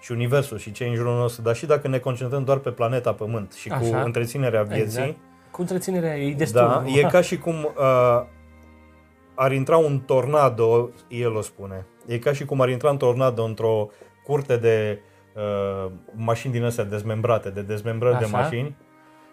și 0.00 0.12
universul 0.12 0.58
și 0.58 0.72
ce 0.72 0.84
e 0.84 0.88
în 0.88 0.94
jurul 0.94 1.16
nostru, 1.16 1.42
dar 1.42 1.56
și 1.56 1.66
dacă 1.66 1.88
ne 1.88 1.98
concentrăm 1.98 2.44
doar 2.44 2.58
pe 2.58 2.70
planeta 2.70 3.12
Pământ 3.12 3.52
și 3.52 3.70
Așa. 3.70 3.98
cu 4.00 4.04
întreținerea 4.04 4.62
vieții. 4.62 4.84
Exact. 4.84 5.16
Cu 5.50 5.60
întreținerea 5.60 6.16
e 6.16 6.34
destul. 6.34 6.60
Da, 6.60 6.84
e 6.86 7.02
ca 7.02 7.20
și 7.20 7.38
cum 7.38 7.54
uh, 7.54 8.22
ar 9.40 9.52
intra 9.52 9.76
un 9.76 9.98
tornado, 9.98 10.90
el 11.08 11.34
o 11.34 11.40
spune, 11.40 11.86
e 12.06 12.18
ca 12.18 12.32
și 12.32 12.44
cum 12.44 12.60
ar 12.60 12.68
intra 12.68 12.90
un 12.90 12.96
tornado 12.96 13.42
într-o 13.42 13.88
curte 14.24 14.56
de 14.56 15.00
uh, 15.34 15.90
mașini 16.14 16.52
din 16.52 16.64
astea 16.64 16.84
dezmembrate, 16.84 17.50
de 17.50 17.62
dezmembrări 17.62 18.14
Așa. 18.14 18.24
de 18.24 18.30
mașini 18.30 18.76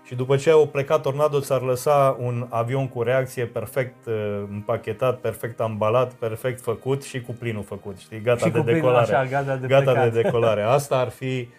și 0.04 0.16
după 0.16 0.36
ce 0.36 0.50
au 0.50 0.68
plecat 0.68 1.02
tornado, 1.02 1.40
ți-ar 1.40 1.62
lăsa 1.62 2.18
un 2.20 2.48
avion 2.50 2.88
cu 2.88 3.02
reacție 3.02 3.46
perfect 3.46 4.06
uh, 4.06 4.14
împachetat, 4.50 5.20
perfect 5.20 5.60
ambalat, 5.60 6.14
perfect 6.14 6.62
făcut 6.62 7.04
și 7.04 7.22
cu 7.22 7.32
plinul 7.32 7.64
făcut, 7.64 7.98
știi, 7.98 8.22
gata 8.22 8.46
și 8.46 8.52
de 8.52 8.62
decolare. 8.62 9.16
Așa, 9.16 9.26
gata 9.26 9.56
de, 9.56 9.68
gata 9.68 10.08
de 10.08 10.22
decolare. 10.22 10.62
Asta 10.62 10.98
ar 10.98 11.10
fi, 11.10 11.50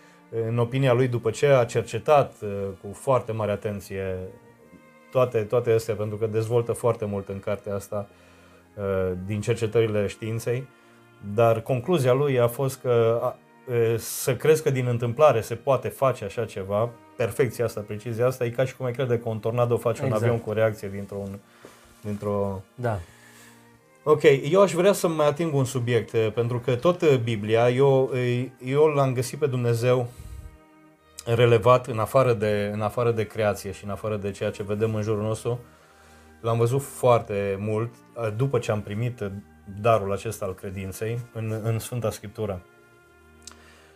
în 0.49 0.59
opinia 0.59 0.93
lui, 0.93 1.09
după 1.09 1.31
ce 1.31 1.47
a 1.47 1.65
cercetat 1.65 2.33
uh, 2.43 2.49
cu 2.83 2.93
foarte 2.93 3.33
mare 3.33 3.51
atenție 3.51 4.17
toate, 5.11 5.39
toate 5.39 5.73
astea, 5.73 5.95
pentru 5.95 6.17
că 6.17 6.27
dezvoltă 6.27 6.73
foarte 6.73 7.05
mult 7.05 7.29
în 7.29 7.39
cartea 7.39 7.75
asta 7.75 8.09
uh, 8.09 8.25
din 9.27 9.41
cercetările 9.41 10.07
științei, 10.07 10.69
dar 11.35 11.61
concluzia 11.61 12.13
lui 12.13 12.41
a 12.41 12.49
fost 12.49 12.81
că 12.81 13.21
să 13.99 14.37
crezi 14.37 14.63
că 14.63 14.71
din 14.71 14.87
întâmplare 14.87 15.41
se 15.41 15.55
poate 15.55 15.89
face 15.89 16.25
așa 16.25 16.45
ceva, 16.45 16.91
perfecția 17.17 17.65
asta, 17.65 17.81
precizia 17.81 18.27
asta, 18.27 18.45
e 18.45 18.51
ca 18.51 18.65
și 18.65 18.77
cum 18.77 18.87
ai 18.87 18.93
crede 18.93 19.19
că 19.19 19.29
un 19.29 19.39
tornado 19.39 19.77
face 19.77 20.05
exact. 20.05 20.21
un 20.21 20.29
avion 20.29 20.41
cu 20.41 20.53
reacție 20.53 20.89
dintr-un, 20.89 21.39
dintr-o... 22.01 22.63
Da. 22.75 22.99
Ok, 24.03 24.23
eu 24.51 24.63
aș 24.63 24.73
vrea 24.73 24.93
să 24.93 25.09
mai 25.09 25.27
ating 25.27 25.55
un 25.55 25.65
subiect, 25.65 26.17
pentru 26.35 26.59
că 26.59 26.75
tot 26.75 27.17
Biblia, 27.17 27.71
eu, 27.71 28.11
eu 28.65 28.87
l-am 28.87 29.13
găsit 29.13 29.39
pe 29.39 29.47
Dumnezeu 29.47 30.09
relevat 31.25 31.87
în 31.87 31.99
afară, 31.99 32.33
de, 32.33 32.71
în 32.73 32.81
afară 32.81 33.11
de 33.11 33.27
creație 33.27 33.73
și 33.73 33.85
în 33.85 33.91
afară 33.91 34.17
de 34.17 34.31
ceea 34.31 34.51
ce 34.51 34.63
vedem 34.63 34.95
în 34.95 35.03
jurul 35.03 35.23
nostru. 35.23 35.59
L-am 36.47 36.59
văzut 36.59 36.83
foarte 36.83 37.57
mult 37.61 37.95
după 38.37 38.59
ce 38.59 38.71
am 38.71 38.81
primit 38.81 39.31
darul 39.81 40.13
acesta 40.13 40.45
al 40.45 40.55
credinței 40.55 41.19
în, 41.33 41.61
în 41.63 41.79
Sfânta 41.79 42.11
Scriptură. 42.11 42.63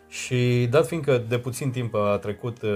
Și 0.08 0.66
dat 0.70 0.86
fiindcă 0.86 1.18
de 1.28 1.38
puțin 1.38 1.70
timp 1.70 1.94
a 1.94 2.18
trecut 2.20 2.62
uh, 2.62 2.70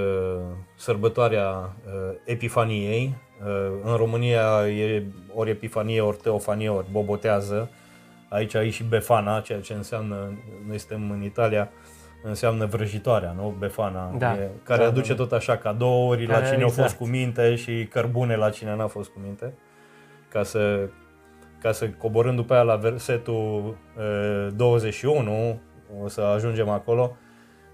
sărbătoarea 0.76 1.76
uh, 1.86 2.16
Epifaniei, 2.24 3.14
uh, 3.44 3.72
în 3.84 3.96
România 3.96 4.68
e 4.68 5.06
ori 5.34 5.50
Epifanie, 5.50 6.00
ori 6.00 6.16
Teofanie, 6.16 6.68
ori 6.68 6.86
Bobotează, 6.90 7.70
aici 8.28 8.54
ai 8.54 8.70
și 8.70 8.84
Befana, 8.84 9.40
ceea 9.40 9.60
ce 9.60 9.72
înseamnă, 9.72 10.38
noi 10.66 10.78
suntem 10.78 11.10
în 11.10 11.22
Italia, 11.22 11.70
înseamnă 12.26 12.66
vrăjitoarea, 12.66 13.34
nu? 13.36 13.54
Befana, 13.58 14.14
da, 14.18 14.34
e, 14.34 14.50
care 14.62 14.82
da, 14.82 14.88
aduce 14.88 15.14
da. 15.14 15.22
tot 15.22 15.32
așa 15.32 15.56
cadouri 15.56 16.26
care, 16.26 16.40
la 16.40 16.50
cine 16.50 16.64
exact. 16.64 16.78
a 16.78 16.82
fost 16.82 16.96
cu 16.96 17.06
minte 17.06 17.54
și 17.54 17.86
cărbune 17.90 18.36
la 18.36 18.50
cine 18.50 18.76
n-a 18.76 18.86
fost 18.86 19.10
cu 19.10 19.20
minte, 19.22 19.54
ca 20.28 20.42
să, 20.42 20.88
ca 21.60 21.72
să 21.72 21.88
coborând 21.88 22.36
după 22.36 22.54
aia 22.54 22.62
la 22.62 22.76
versetul 22.76 23.76
uh, 23.96 24.48
21, 24.56 25.60
o 26.02 26.08
să 26.08 26.20
ajungem 26.20 26.68
acolo, 26.68 27.16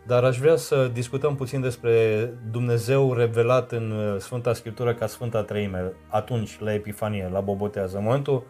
dar 0.07 0.25
aș 0.25 0.39
vrea 0.39 0.57
să 0.57 0.91
discutăm 0.93 1.35
puțin 1.35 1.61
despre 1.61 2.29
Dumnezeu 2.51 3.15
revelat 3.15 3.73
în 3.73 3.91
uh, 3.91 4.19
Sfânta 4.19 4.53
Scriptură 4.53 4.95
ca 4.95 5.07
Sfânta 5.07 5.43
Treime, 5.43 5.93
atunci, 6.09 6.59
la 6.61 6.73
Epifanie, 6.73 7.29
la 7.33 7.41
Bobotează. 7.41 7.97
În 7.97 8.05
momentul, 8.05 8.47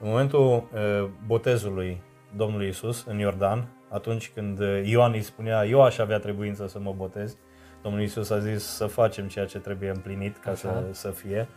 în 0.00 0.08
momentul 0.08 0.68
uh, 0.72 1.08
botezului 1.26 2.02
Domnului 2.36 2.68
Isus 2.68 3.04
în 3.08 3.18
Iordan, 3.18 3.68
atunci 3.92 4.30
când 4.34 4.60
uh, 4.60 4.82
Ioan 4.84 5.12
îi 5.12 5.22
spunea, 5.22 5.64
eu 5.64 5.82
aș 5.82 5.98
avea 5.98 6.18
trebuință 6.18 6.66
să 6.66 6.78
mă 6.78 6.94
botez, 6.96 7.36
Domnul 7.82 8.02
Isus 8.02 8.30
a 8.30 8.38
zis 8.38 8.64
să 8.64 8.86
facem 8.86 9.28
ceea 9.28 9.46
ce 9.46 9.58
trebuie 9.58 9.90
împlinit 9.90 10.36
ca 10.38 10.54
să, 10.54 10.84
să 10.90 11.10
fie. 11.10 11.48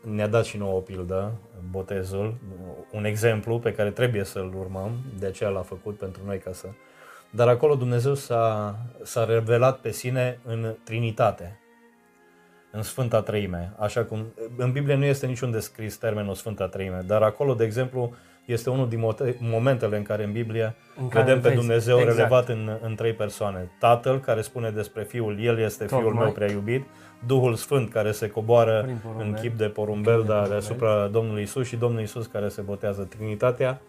Ne-a 0.00 0.26
dat 0.26 0.44
și 0.44 0.56
nouă 0.56 0.76
o 0.76 0.80
pildă, 0.80 1.32
botezul, 1.70 2.34
un 2.92 3.04
exemplu 3.04 3.58
pe 3.58 3.72
care 3.72 3.90
trebuie 3.90 4.24
să-l 4.24 4.54
urmăm, 4.58 4.90
de 5.18 5.26
aceea 5.26 5.50
l-a 5.50 5.62
făcut 5.62 5.98
pentru 5.98 6.22
noi 6.24 6.38
ca 6.38 6.52
să 6.52 6.66
dar 7.30 7.48
acolo 7.48 7.74
Dumnezeu 7.74 8.14
s-a, 8.14 8.76
s-a 9.02 9.24
revelat 9.24 9.78
pe 9.78 9.90
sine 9.90 10.38
în 10.44 10.74
Trinitate, 10.84 11.60
în 12.70 12.82
Sfânta 12.82 13.22
Treime. 13.22 13.72
Așa 13.78 14.04
cum 14.04 14.26
în 14.56 14.72
Biblie 14.72 14.94
nu 14.94 15.04
este 15.04 15.26
niciun 15.26 15.50
descris 15.50 15.96
termenul 15.96 16.34
Sfânta 16.34 16.68
Treime, 16.68 17.02
dar 17.06 17.22
acolo, 17.22 17.54
de 17.54 17.64
exemplu, 17.64 18.14
este 18.46 18.70
unul 18.70 18.88
din 18.88 19.04
momentele 19.38 19.96
în 19.96 20.02
care 20.02 20.24
în 20.24 20.32
Biblie 20.32 20.74
în 21.00 21.08
vedem 21.08 21.40
pe 21.40 21.50
Dumnezeu 21.50 21.98
exact. 21.98 22.16
relevat 22.16 22.48
în, 22.48 22.78
în 22.82 22.94
trei 22.94 23.12
persoane. 23.12 23.70
Tatăl 23.78 24.20
care 24.20 24.40
spune 24.40 24.70
despre 24.70 25.02
Fiul, 25.02 25.40
El 25.40 25.58
este 25.58 25.84
Tot 25.84 25.98
Fiul 25.98 26.12
mai. 26.12 26.24
meu 26.24 26.32
prea 26.32 26.50
iubit, 26.50 26.84
Duhul 27.26 27.54
Sfânt 27.54 27.90
care 27.90 28.12
se 28.12 28.28
coboară 28.28 28.88
în 29.18 29.32
chip 29.40 29.56
de 29.56 29.66
porumbel, 29.66 30.24
dar 30.24 30.48
deasupra 30.48 31.06
Domnului 31.06 31.42
Isus 31.42 31.66
și 31.66 31.76
Domnul 31.76 32.00
Isus 32.00 32.26
care 32.26 32.48
se 32.48 32.60
botează. 32.60 33.02
Trinitatea 33.02 33.80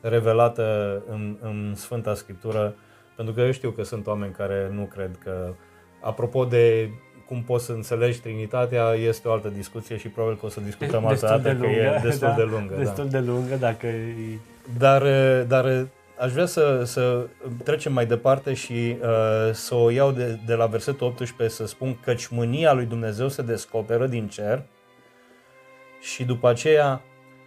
revelată 0.00 1.02
în, 1.10 1.36
în 1.40 1.72
Sfânta 1.74 2.14
Scriptură, 2.14 2.74
pentru 3.16 3.34
că 3.34 3.40
eu 3.40 3.50
știu 3.50 3.70
că 3.70 3.82
sunt 3.82 4.06
oameni 4.06 4.32
care 4.32 4.70
nu 4.72 4.84
cred 4.84 5.18
că, 5.24 5.54
apropo 6.00 6.44
de 6.44 6.90
cum 7.30 7.42
poți 7.42 7.64
să 7.64 7.72
înțelegi 7.72 8.20
Trinitatea, 8.20 8.92
este 8.92 9.28
o 9.28 9.32
altă 9.32 9.48
discuție 9.48 9.96
și 9.96 10.08
probabil 10.08 10.38
că 10.38 10.46
o 10.46 10.48
să 10.48 10.60
discutăm 10.60 11.06
altă 11.06 11.26
dată, 11.26 11.48
că 11.48 11.62
lungă, 11.62 11.78
e 11.78 12.00
destul 12.02 12.28
da, 12.28 12.34
de 12.34 12.42
lungă. 12.42 12.74
Destul 12.76 13.08
da. 13.08 13.20
de 13.20 13.26
lungă, 13.26 13.56
dacă 13.56 13.86
e... 13.86 14.38
Dar, 14.78 15.02
dar 15.46 15.86
aș 16.18 16.32
vrea 16.32 16.46
să, 16.46 16.82
să 16.84 17.26
trecem 17.64 17.92
mai 17.92 18.06
departe 18.06 18.54
și 18.54 18.96
uh, 19.02 19.52
să 19.52 19.74
o 19.74 19.90
iau 19.90 20.12
de, 20.12 20.38
de 20.46 20.54
la 20.54 20.66
versetul 20.66 21.06
18 21.06 21.56
să 21.56 21.66
spun 21.66 21.98
că 22.04 22.14
mânia 22.30 22.72
lui 22.72 22.84
Dumnezeu 22.84 23.28
se 23.28 23.42
descoperă 23.42 24.06
din 24.06 24.28
cer 24.28 24.62
și 26.00 26.24
după 26.24 26.48
aceea 26.48 27.02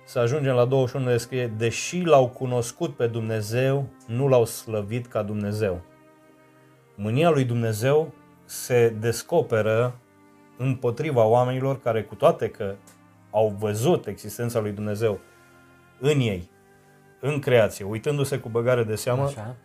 să 0.06 0.20
ajungem 0.20 0.56
la 0.56 0.66
21 0.66 1.06
de 1.06 1.18
scrie, 1.18 1.48
deși 1.58 2.02
l-au 2.02 2.28
cunoscut 2.28 2.96
pe 2.96 3.08
Dumnezeu, 3.08 3.88
nu 4.08 4.28
l-au 4.28 4.46
slăvit 4.46 5.08
ca 5.08 5.22
Dumnezeu. 5.22 5.82
Mânia 6.96 7.30
lui 7.30 7.44
Dumnezeu 7.44 8.14
se 8.46 8.90
descoperă 8.90 10.00
împotriva 10.58 11.24
oamenilor 11.24 11.82
care, 11.82 12.04
cu 12.04 12.16
toate 12.16 12.50
că 12.50 12.76
au 13.32 13.56
văzut 13.60 14.08
existența 14.08 14.60
lui 14.60 14.72
Dumnezeu 14.72 15.20
în 16.00 16.20
ei, 16.20 16.50
în 17.20 17.40
creație, 17.40 17.86
uitându-se 17.86 18.38
cu 18.38 18.50
băgare 18.50 18.84
de 18.84 18.96
seamă, 18.96 19.24
Așa. 19.24 19.56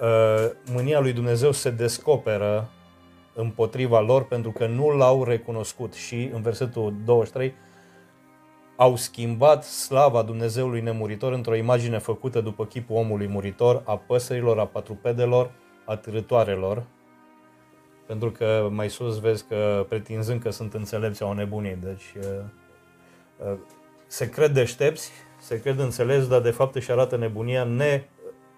uh, 0.00 0.50
mânia 0.72 1.00
lui 1.00 1.12
Dumnezeu 1.12 1.52
se 1.52 1.70
descoperă 1.70 2.68
împotriva 3.34 4.00
lor 4.00 4.26
pentru 4.26 4.50
că 4.50 4.66
nu 4.66 4.88
l-au 4.88 5.24
recunoscut 5.24 5.94
și 5.94 6.30
în 6.32 6.42
versetul 6.42 6.94
23 7.04 7.54
au 8.76 8.96
schimbat 8.96 9.64
slava 9.64 10.22
Dumnezeului 10.22 10.80
nemuritor 10.80 11.32
într-o 11.32 11.54
imagine 11.54 11.98
făcută 11.98 12.40
după 12.40 12.66
chipul 12.66 12.96
omului 12.96 13.26
muritor, 13.26 13.82
a 13.84 13.96
păsărilor, 13.96 14.58
a 14.58 14.66
patrupedelor, 14.66 15.50
a 15.84 15.96
târătoarelor, 15.96 16.82
pentru 18.12 18.30
că 18.30 18.68
mai 18.70 18.90
sus 18.90 19.20
vezi 19.20 19.44
că 19.44 19.86
pretinzând 19.88 20.42
că 20.42 20.50
sunt 20.50 20.74
înțelepți 20.74 21.22
au 21.22 21.32
nebunii, 21.32 21.76
deci 21.76 22.14
uh, 22.16 22.44
uh, 23.46 23.58
se 24.06 24.28
cred 24.28 24.50
deștepți, 24.50 25.10
se 25.38 25.60
cred 25.60 25.78
înțelepți, 25.78 26.28
dar 26.28 26.40
de 26.40 26.50
fapt 26.50 26.74
își 26.74 26.90
arată 26.90 27.16
nebunia 27.16 27.64
ne, 27.64 28.04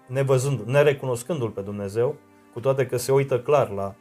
nevăzând, 0.07 0.59
nerecunoscându-L 0.59 1.49
pe 1.49 1.61
Dumnezeu, 1.61 2.15
cu 2.53 2.59
toate 2.59 2.85
că 2.85 2.97
se 2.97 3.11
uită 3.11 3.39
clar 3.39 3.69
la, 3.69 3.95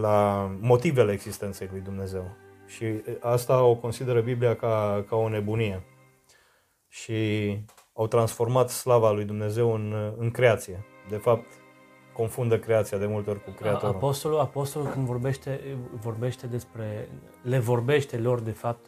la 0.00 0.50
motivele 0.60 1.12
existenței 1.12 1.68
lui 1.70 1.80
Dumnezeu. 1.80 2.36
Și 2.66 2.84
asta 3.20 3.62
o 3.62 3.74
consideră 3.74 4.20
Biblia 4.20 4.56
ca, 4.56 5.04
ca 5.08 5.16
o 5.16 5.28
nebunie. 5.28 5.82
Și 6.88 7.14
au 7.92 8.06
transformat 8.06 8.70
slava 8.70 9.12
lui 9.12 9.24
Dumnezeu 9.24 9.74
în, 9.74 10.14
în 10.18 10.30
creație. 10.30 10.84
De 11.08 11.16
fapt, 11.16 11.59
confundă 12.20 12.58
creația 12.58 12.98
de 12.98 13.06
multe 13.06 13.30
ori 13.30 13.44
cu 13.44 13.50
Creatorul. 13.50 13.94
Apostolul, 13.94 14.38
apostolul 14.38 14.88
când 14.88 15.06
vorbește, 15.06 15.60
vorbește 16.00 16.46
despre, 16.46 17.08
le 17.42 17.58
vorbește 17.58 18.16
lor 18.16 18.40
de 18.40 18.50
fapt 18.50 18.86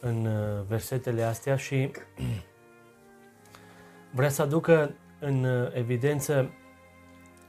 în 0.00 0.26
uh, 0.26 0.62
versetele 0.68 1.22
astea 1.22 1.56
și 1.56 1.90
vrea 4.18 4.28
să 4.28 4.42
aducă 4.42 4.94
în 5.20 5.44
uh, 5.44 5.68
evidență 5.72 6.50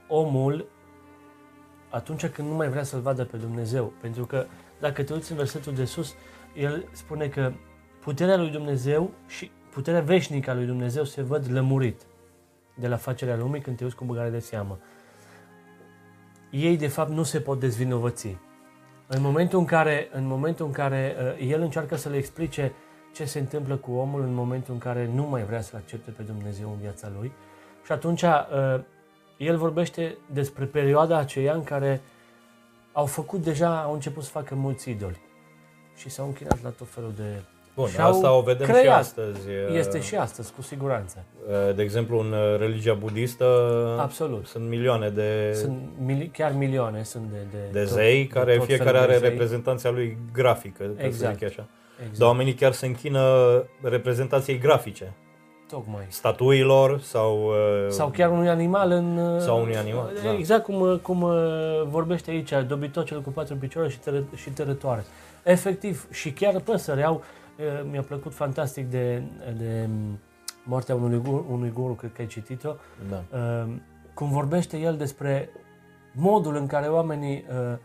omul 0.08 0.68
atunci 1.90 2.26
când 2.26 2.48
nu 2.48 2.54
mai 2.54 2.68
vrea 2.68 2.82
să-L 2.82 3.00
vadă 3.00 3.24
pe 3.24 3.36
Dumnezeu. 3.36 3.92
Pentru 4.00 4.24
că 4.24 4.46
dacă 4.80 5.02
te 5.02 5.12
uiți 5.12 5.30
în 5.30 5.36
versetul 5.36 5.74
de 5.74 5.84
sus, 5.84 6.14
el 6.54 6.88
spune 6.92 7.28
că 7.28 7.52
puterea 8.00 8.36
lui 8.36 8.50
Dumnezeu 8.50 9.10
și 9.26 9.50
puterea 9.70 10.00
veșnică 10.00 10.50
a 10.50 10.54
lui 10.54 10.66
Dumnezeu 10.66 11.04
se 11.04 11.22
văd 11.22 11.50
lămurit 11.50 12.02
de 12.74 12.88
la 12.88 12.96
facerea 12.96 13.36
lumii 13.36 13.60
când 13.60 13.76
te 13.76 13.84
uiți 13.84 13.96
cu 13.96 14.04
băgare 14.04 14.30
de 14.30 14.38
seamă 14.38 14.78
ei 16.54 16.76
de 16.76 16.88
fapt 16.88 17.10
nu 17.10 17.22
se 17.22 17.40
pot 17.40 17.60
dezvinovăți. 17.60 18.36
În 19.06 19.22
momentul 19.22 19.58
în 19.58 19.64
care, 19.64 20.08
în 20.12 20.26
momentul 20.26 20.66
în 20.66 20.72
care 20.72 21.16
uh, 21.38 21.50
el 21.50 21.60
încearcă 21.60 21.96
să 21.96 22.08
le 22.08 22.16
explice 22.16 22.72
ce 23.12 23.24
se 23.24 23.38
întâmplă 23.38 23.76
cu 23.76 23.92
omul 23.92 24.20
în 24.20 24.34
momentul 24.34 24.74
în 24.74 24.80
care 24.80 25.10
nu 25.14 25.22
mai 25.22 25.42
vrea 25.42 25.60
să 25.60 25.76
accepte 25.76 26.10
pe 26.10 26.22
Dumnezeu 26.22 26.70
în 26.70 26.78
viața 26.80 27.10
lui 27.18 27.32
și 27.84 27.92
atunci 27.92 28.22
uh, 28.22 28.80
el 29.36 29.56
vorbește 29.56 30.16
despre 30.32 30.64
perioada 30.64 31.18
aceea 31.18 31.54
în 31.54 31.64
care 31.64 32.00
au 32.92 33.06
făcut 33.06 33.42
deja, 33.42 33.82
au 33.82 33.92
început 33.92 34.22
să 34.22 34.30
facă 34.30 34.54
mulți 34.54 34.90
idoli 34.90 35.20
și 35.96 36.08
s-au 36.08 36.26
închinat 36.26 36.62
la 36.62 36.68
tot 36.68 36.88
felul 36.88 37.12
de 37.16 37.42
Bun, 37.76 37.88
și-au 37.88 38.10
asta 38.10 38.32
o 38.36 38.40
vedem 38.40 38.66
și 38.66 38.72
creat. 38.72 38.98
astăzi. 38.98 39.38
Este 39.72 40.00
și 40.00 40.16
astăzi, 40.16 40.52
cu 40.52 40.62
siguranță. 40.62 41.24
De 41.74 41.82
exemplu, 41.82 42.18
în 42.18 42.34
religia 42.58 42.94
budistă 42.94 43.44
Absolut. 44.00 44.46
sunt 44.46 44.68
milioane 44.68 45.08
de, 45.08 45.52
Sunt 45.54 45.78
mili- 46.06 46.30
chiar 46.32 46.52
milioane 46.52 47.02
sunt 47.02 47.24
de, 47.30 47.36
de, 47.50 47.58
de 47.72 47.84
tot- 47.84 47.88
zei 47.88 48.22
de 48.22 48.26
care 48.28 48.56
tot 48.56 48.64
fiecare 48.66 48.90
felul 48.90 49.06
de 49.06 49.12
are 49.12 49.18
zei. 49.20 49.28
reprezentanția 49.30 49.90
lui 49.90 50.18
grafică, 50.32 50.82
exact. 50.82 51.00
să 51.00 51.06
Exact. 51.06 51.34
zic 51.38 51.46
așa. 51.48 51.66
Exact. 51.98 52.18
Dar 52.18 52.28
oamenii 52.28 52.52
chiar 52.52 52.72
se 52.72 52.86
închină 52.86 53.28
reprezentației 53.82 54.58
grafice, 54.58 55.12
Tocmai. 55.70 56.04
statuilor 56.08 57.00
sau... 57.00 57.44
uh, 57.46 57.88
Sau 57.88 58.08
chiar 58.08 58.30
unui 58.30 58.48
animal 58.48 58.90
în... 58.90 59.36
Sau 59.40 59.60
unui 59.60 59.76
animal, 59.76 60.10
da. 60.24 60.32
Exact 60.32 60.62
cum, 60.64 60.98
cum 61.02 61.22
uh, 61.22 61.34
vorbește 61.88 62.30
aici, 62.30 62.50
dobitocel 62.68 63.20
cu 63.20 63.30
patru 63.30 63.56
picioare 63.56 63.88
și, 63.88 63.98
tără, 63.98 64.24
și 64.36 64.50
tărătoare. 64.50 65.04
Efectiv, 65.42 66.06
și 66.12 66.30
chiar 66.32 66.60
păsări 66.60 67.04
au... 67.04 67.22
uh, 67.58 67.86
Mi-a 67.90 68.02
plăcut 68.02 68.34
fantastic 68.34 68.90
de, 68.90 69.22
de 69.56 69.88
um, 69.88 70.18
moartea 70.64 70.94
unui 70.94 71.18
guru, 71.18 71.46
unui 71.50 71.70
guru, 71.70 71.92
cred 71.94 72.12
că 72.12 72.20
ai 72.20 72.26
citit-o, 72.26 72.74
Da. 73.10 73.24
uh, 73.38 73.74
cum 74.14 74.28
vorbește 74.30 74.78
el 74.78 74.96
despre 74.96 75.48
modul 76.12 76.56
în 76.56 76.66
care 76.66 76.86
oamenii 76.88 77.44
uh, 77.48 77.78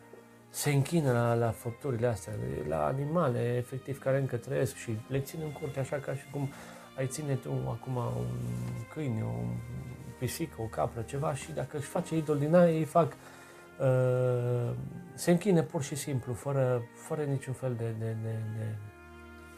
se 0.50 0.72
închină 0.72 1.12
la, 1.12 1.34
la 1.34 1.50
făpturile 1.52 2.08
astea, 2.08 2.34
la 2.68 2.86
animale, 2.86 3.56
efectiv, 3.58 4.00
care 4.00 4.20
încă 4.20 4.36
trăiesc 4.36 4.76
și 4.76 4.98
le 5.08 5.20
țin 5.20 5.40
în 5.44 5.52
curte, 5.52 5.80
așa 5.80 5.96
ca 5.98 6.14
și 6.16 6.24
cum 6.32 6.50
ai 6.98 7.08
ține 7.08 7.34
tu 7.34 7.50
acum 7.50 7.96
un 7.96 8.28
câine, 8.94 9.24
o 9.24 9.44
pisică, 10.20 10.62
o 10.62 10.64
capră, 10.66 11.02
ceva 11.02 11.34
și 11.34 11.52
dacă 11.52 11.78
își 11.78 11.88
face 11.88 12.16
idol 12.18 12.38
din 12.38 12.56
aia, 12.56 12.72
ei 12.72 12.84
fac, 12.84 13.14
uh, 13.80 14.76
se 15.14 15.32
închine 15.32 15.64
pur 15.64 15.84
și 15.84 15.96
simplu, 15.96 16.34
fără, 16.34 16.82
fără 16.96 17.22
niciun 17.22 17.54
fel 17.54 17.74
de, 17.78 17.96
de, 18.00 18.16
de, 18.24 18.36
de 18.58 18.66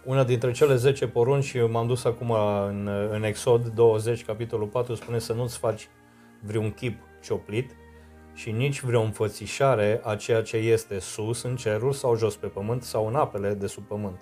Una 0.06 0.24
dintre 0.24 0.52
cele 0.52 0.76
10 0.76 1.08
porunci, 1.08 1.44
și 1.44 1.60
m-am 1.60 1.88
dus 1.88 2.04
acum 2.04 2.32
în, 2.68 2.90
în 3.12 3.24
Exod 3.24 3.68
20, 3.68 4.26
capitolul 4.26 4.68
4, 4.68 4.96
spune 4.96 5.20
să 5.20 5.34
nu-ți 5.34 5.58
faci 5.58 5.88
vreun 6.40 6.72
chip 6.72 7.00
cioplit 7.24 7.76
și 8.34 8.52
nici 8.52 8.82
vreo 8.82 9.02
înfățișare 9.02 10.02
a 10.04 10.16
ceea 10.16 10.42
ce 10.42 10.58
este 10.58 11.00
sus 11.00 11.42
în 11.44 11.56
cerul 11.56 11.92
sau 11.92 12.16
jos 12.16 12.36
pe 12.36 12.48
pământ 12.48 12.84
sau 12.84 13.08
în 13.08 13.16
apele 13.16 13.54
de 13.54 13.68
sub 13.68 13.84
pământ. 13.84 14.22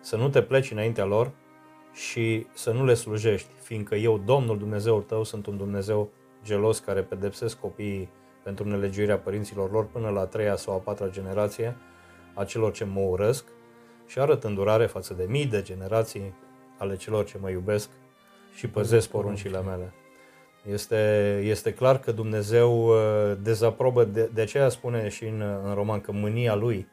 Să 0.00 0.16
nu 0.16 0.28
te 0.28 0.42
pleci 0.42 0.70
înaintea 0.70 1.04
lor 1.04 1.30
și 1.92 2.46
să 2.54 2.70
nu 2.70 2.84
le 2.84 2.94
slujești, 2.94 3.48
fiindcă 3.62 3.94
eu, 3.94 4.18
Domnul 4.18 4.58
Dumnezeul 4.58 5.02
tău, 5.02 5.24
sunt 5.24 5.46
un 5.46 5.56
Dumnezeu 5.56 6.10
gelos 6.44 6.78
care 6.78 7.00
pedepsesc 7.00 7.60
copiii 7.60 8.10
pentru 8.42 8.68
nelegiuirea 8.68 9.18
părinților 9.18 9.72
lor 9.72 9.86
până 9.86 10.08
la 10.08 10.20
a 10.20 10.26
treia 10.26 10.56
sau 10.56 10.74
a 10.74 10.78
patra 10.78 11.08
generație 11.08 11.76
a 12.34 12.44
celor 12.44 12.72
ce 12.72 12.84
mă 12.84 13.00
urăsc 13.00 13.44
și 14.08 14.18
arăt 14.18 14.44
îndurare 14.44 14.86
față 14.86 15.14
de 15.14 15.24
mii 15.28 15.46
de 15.46 15.62
generații 15.62 16.34
ale 16.78 16.96
celor 16.96 17.24
ce 17.24 17.38
mă 17.40 17.50
iubesc 17.50 17.88
și 18.54 18.68
păzesc 18.68 19.08
poruncile 19.08 19.60
mele. 19.60 19.92
Este, 20.70 21.40
este 21.44 21.72
clar 21.72 21.98
că 21.98 22.12
Dumnezeu 22.12 22.88
uh, 22.88 23.36
dezaprobă, 23.42 24.04
de, 24.04 24.30
de 24.34 24.40
aceea 24.40 24.68
spune 24.68 25.08
și 25.08 25.24
în, 25.24 25.40
în 25.64 25.74
roman 25.74 26.00
că 26.00 26.12
mânia 26.12 26.54
lui, 26.54 26.88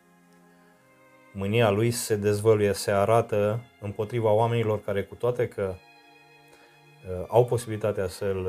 mânia 1.32 1.70
lui 1.70 1.92
se 1.92 2.16
dezvăluie, 2.16 2.74
se 2.74 2.92
arată 2.92 3.62
împotriva 3.82 4.32
oamenilor 4.32 4.82
care 4.82 5.04
cu 5.04 5.16
toate 5.16 5.48
că 5.48 5.74
uh, 5.74 7.26
au 7.28 7.46
posibilitatea 7.46 8.08
să-l, 8.08 8.48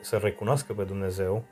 să 0.00 0.16
recunoască 0.16 0.72
pe 0.72 0.82
Dumnezeu 0.82 1.44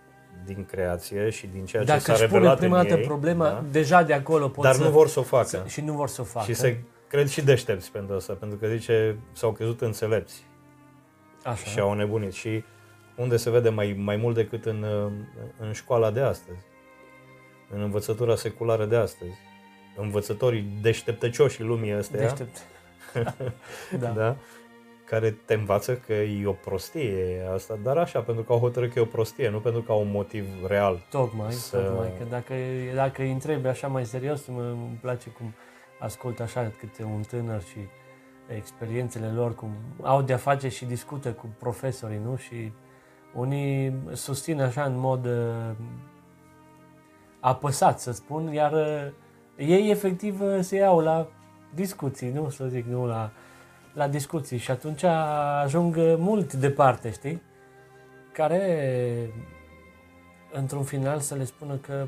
din 0.44 0.64
creație 0.64 1.30
și 1.30 1.46
din 1.46 1.64
ceea 1.64 1.82
ce 1.82 1.88
Dacă 1.88 2.00
s-a 2.00 2.12
își 2.12 2.22
pune 2.22 2.34
revelat 2.34 2.58
prima 2.58 2.80
în 2.80 2.86
dată 2.86 3.00
ei, 3.00 3.06
problema, 3.06 3.48
da? 3.48 3.64
deja 3.70 4.02
de 4.02 4.12
acolo 4.12 4.48
pot 4.48 4.64
dar 4.64 4.74
să... 4.74 4.82
nu 4.82 4.90
vor 4.90 5.08
să 5.08 5.18
o 5.18 5.22
facă. 5.22 5.46
să, 5.46 5.62
și 5.66 5.80
nu 5.80 5.92
vor 5.92 6.08
să 6.08 6.20
o 6.20 6.24
facă. 6.24 6.46
Și 6.46 6.54
se 6.54 6.80
cred 7.08 7.28
și 7.28 7.42
deștepți 7.42 7.90
pentru 7.90 8.14
asta, 8.14 8.32
pentru 8.32 8.58
că 8.58 8.66
zice, 8.66 9.16
s-au 9.32 9.52
crezut 9.52 9.80
înțelepți 9.80 10.46
Așa. 11.42 11.70
și 11.70 11.80
au 11.80 11.94
nebunit. 11.94 12.32
Și 12.32 12.64
unde 13.16 13.36
se 13.36 13.50
vede 13.50 13.68
mai, 13.68 13.96
mai 13.98 14.16
mult 14.16 14.34
decât 14.34 14.64
în, 14.64 14.84
în 15.58 15.72
școala 15.72 16.10
de 16.10 16.20
astăzi, 16.20 16.58
în 17.74 17.80
învățătura 17.80 18.36
seculară 18.36 18.86
de 18.86 18.96
astăzi. 18.96 19.32
Învățătorii 19.96 20.66
deșteptăcioși 20.80 21.62
lumii 21.62 21.92
astea, 21.92 22.20
Deștept. 22.20 22.62
da. 24.02 24.08
da, 24.08 24.36
care 25.12 25.30
te 25.30 25.54
învață 25.54 25.96
că 25.96 26.12
e 26.12 26.46
o 26.46 26.52
prostie 26.52 27.42
asta, 27.54 27.78
dar 27.82 27.96
așa, 27.96 28.20
pentru 28.20 28.44
că 28.44 28.52
au 28.52 28.58
hotărât 28.58 28.92
că 28.92 28.98
e 28.98 29.02
o 29.02 29.04
prostie, 29.04 29.50
nu 29.50 29.58
pentru 29.58 29.80
că 29.82 29.92
au 29.92 30.00
un 30.00 30.10
motiv 30.10 30.46
real. 30.66 31.02
Tocmai, 31.10 31.52
Să- 31.52 31.76
tocmai, 31.76 32.12
că 32.18 32.24
dacă, 32.28 32.54
dacă 32.94 33.22
îi 33.22 33.32
întrebi 33.32 33.66
așa 33.66 33.86
mai 33.88 34.04
serios, 34.04 34.46
mă, 34.46 34.60
îmi 34.62 34.98
place 35.00 35.30
cum 35.30 35.54
ascult 35.98 36.40
așa 36.40 36.72
câte 36.78 37.04
un 37.04 37.22
tânăr 37.28 37.62
și 37.62 37.78
experiențele 38.56 39.26
lor, 39.26 39.54
cum 39.54 39.70
au 40.02 40.22
de-a 40.22 40.36
face 40.36 40.68
și 40.68 40.84
discută 40.84 41.32
cu 41.32 41.46
profesorii, 41.58 42.20
nu? 42.24 42.36
Și 42.36 42.72
unii 43.34 43.94
susțin 44.12 44.60
așa 44.60 44.82
în 44.82 44.98
mod 44.98 45.26
uh, 45.26 45.70
apăsat, 47.40 48.00
să 48.00 48.12
spun, 48.12 48.52
iar 48.52 48.72
uh, 48.72 49.12
ei 49.56 49.90
efectiv 49.90 50.40
uh, 50.40 50.58
se 50.60 50.76
iau 50.76 51.00
la 51.00 51.28
discuții, 51.74 52.30
nu? 52.30 52.48
Să 52.48 52.66
zic, 52.66 52.84
nu 52.86 53.06
la, 53.06 53.30
la 53.92 54.08
discuții 54.08 54.58
și 54.58 54.70
atunci 54.70 55.02
ajung 55.62 55.96
uh, 55.96 56.14
mult 56.18 56.52
departe, 56.52 57.10
știi? 57.10 57.42
Care 58.32 59.34
într-un 60.52 60.82
final 60.82 61.18
să 61.18 61.34
le 61.34 61.44
spună 61.44 61.74
că 61.74 62.06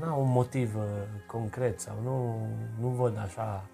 nu 0.00 0.06
au 0.12 0.20
un 0.20 0.30
motiv 0.30 0.76
uh, 0.76 0.82
concret 1.26 1.80
sau 1.80 1.94
nu, 2.02 2.46
nu 2.80 2.88
văd 2.88 3.18
așa 3.22 3.64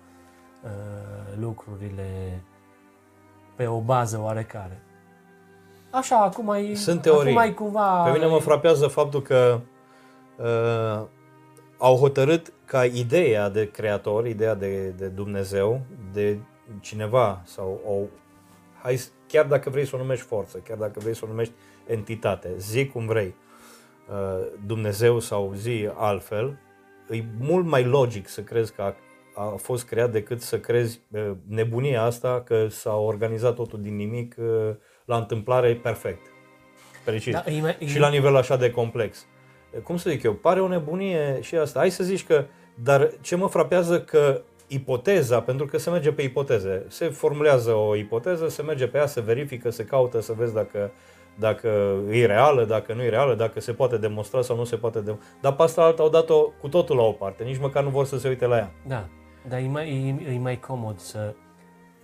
uh, 0.63 1.39
lucrurile 1.41 2.41
pe 3.57 3.67
o 3.67 3.81
bază 3.81 4.21
oarecare. 4.21 4.83
Așa, 5.91 6.17
acum 6.17 6.45
mai 6.45 6.75
Sunt 6.75 7.03
teorii. 7.03 7.21
Acum 7.21 7.33
mai 7.33 7.55
cumva... 7.55 8.03
Pe 8.03 8.11
mine 8.11 8.27
mă 8.27 8.39
frapează 8.39 8.87
faptul 8.87 9.23
că 9.23 9.61
uh, 10.37 11.07
au 11.79 11.97
hotărât 11.97 12.53
ca 12.65 12.85
ideea 12.85 13.49
de 13.49 13.71
creator, 13.71 14.27
ideea 14.27 14.55
de, 14.55 14.89
de 14.89 15.07
Dumnezeu, 15.07 15.81
de 16.13 16.39
cineva 16.81 17.43
sau 17.45 17.81
o, 17.87 17.93
hai, 18.83 19.01
chiar 19.27 19.47
dacă 19.47 19.71
vrei 19.71 19.87
să 19.87 19.97
o 19.97 19.99
numești 19.99 20.25
forță, 20.25 20.59
chiar 20.59 20.77
dacă 20.77 21.01
vrei 21.01 21.15
să 21.15 21.25
o 21.25 21.29
numești 21.29 21.53
entitate, 21.87 22.55
zi 22.59 22.87
cum 22.87 23.07
vrei, 23.07 23.35
uh, 24.11 24.47
Dumnezeu 24.67 25.19
sau 25.19 25.53
zi 25.55 25.89
altfel, 25.95 26.59
e 27.11 27.25
mult 27.39 27.67
mai 27.67 27.85
logic 27.85 28.29
să 28.29 28.41
crezi 28.43 28.73
că 28.73 28.83
a, 28.83 28.95
a 29.35 29.55
fost 29.57 29.87
creat 29.87 30.11
decât 30.13 30.41
să 30.41 30.59
crezi 30.61 31.01
uh, 31.11 31.31
nebunia 31.49 32.03
asta 32.03 32.43
că 32.47 32.69
s-a 32.69 32.97
organizat 32.97 33.55
totul 33.55 33.83
din 33.83 33.97
nimic 33.97 34.35
uh, 34.39 34.71
la 35.05 35.17
întâmplare 35.17 35.75
perfect. 35.75 36.27
Precis. 37.05 37.33
Da, 37.33 37.45
e 37.47 37.61
mai- 37.61 37.77
e- 37.79 37.87
Și 37.87 37.99
la 37.99 38.09
nivel 38.09 38.37
așa 38.37 38.57
de 38.57 38.71
complex. 38.71 39.27
Cum 39.83 39.97
să 39.97 40.11
zic 40.11 40.23
eu, 40.23 40.35
pare 40.35 40.61
o 40.61 40.69
nebunie 40.69 41.39
și 41.41 41.57
asta. 41.57 41.79
Hai 41.79 41.91
să 41.91 42.05
zici 42.05 42.27
că, 42.27 42.45
dar 42.75 43.11
ce 43.21 43.37
mă 43.37 43.49
frapează 43.49 44.01
că 44.01 44.43
ipoteza, 44.69 45.41
pentru 45.41 45.67
că 45.67 45.79
se 45.79 45.91
merge 45.91 46.13
pe 46.13 46.23
ipoteze, 46.23 46.85
se 46.89 47.09
formulează 47.09 47.75
o 47.75 47.97
ipoteză, 47.97 48.49
se 48.49 48.63
merge 48.63 48.87
pe 48.87 48.99
ea, 48.99 49.07
se 49.07 49.21
verifică, 49.21 49.71
se 49.71 49.85
caută, 49.85 50.21
să 50.21 50.33
vezi 50.37 50.55
dacă, 50.55 50.91
dacă 51.39 51.69
e 52.11 52.27
reală, 52.27 52.65
dacă 52.65 52.93
nu 52.93 53.03
e 53.03 53.09
reală, 53.09 53.35
dacă 53.35 53.61
se 53.61 53.73
poate 53.73 53.97
demonstra 53.97 54.43
sau 54.43 54.57
nu 54.57 54.65
se 54.65 54.77
poate 54.77 55.01
demonstra. 55.01 55.29
Dar 55.41 55.55
pe 55.55 55.63
asta 55.63 55.83
alta 55.83 56.03
au 56.03 56.09
dat-o 56.09 56.41
cu 56.61 56.69
totul 56.69 56.97
la 56.97 57.03
o 57.03 57.13
parte, 57.13 57.45
nici 57.45 57.59
măcar 57.59 57.83
nu 57.83 57.89
vor 57.89 58.05
să 58.05 58.19
se 58.19 58.29
uite 58.29 58.47
la 58.47 58.57
ea. 58.57 58.73
Da, 58.87 59.09
dar 59.49 59.59
e 59.59 59.67
mai, 59.67 60.17
e, 60.27 60.33
e 60.33 60.39
mai 60.39 60.61
comod 60.61 60.99
să... 60.99 61.35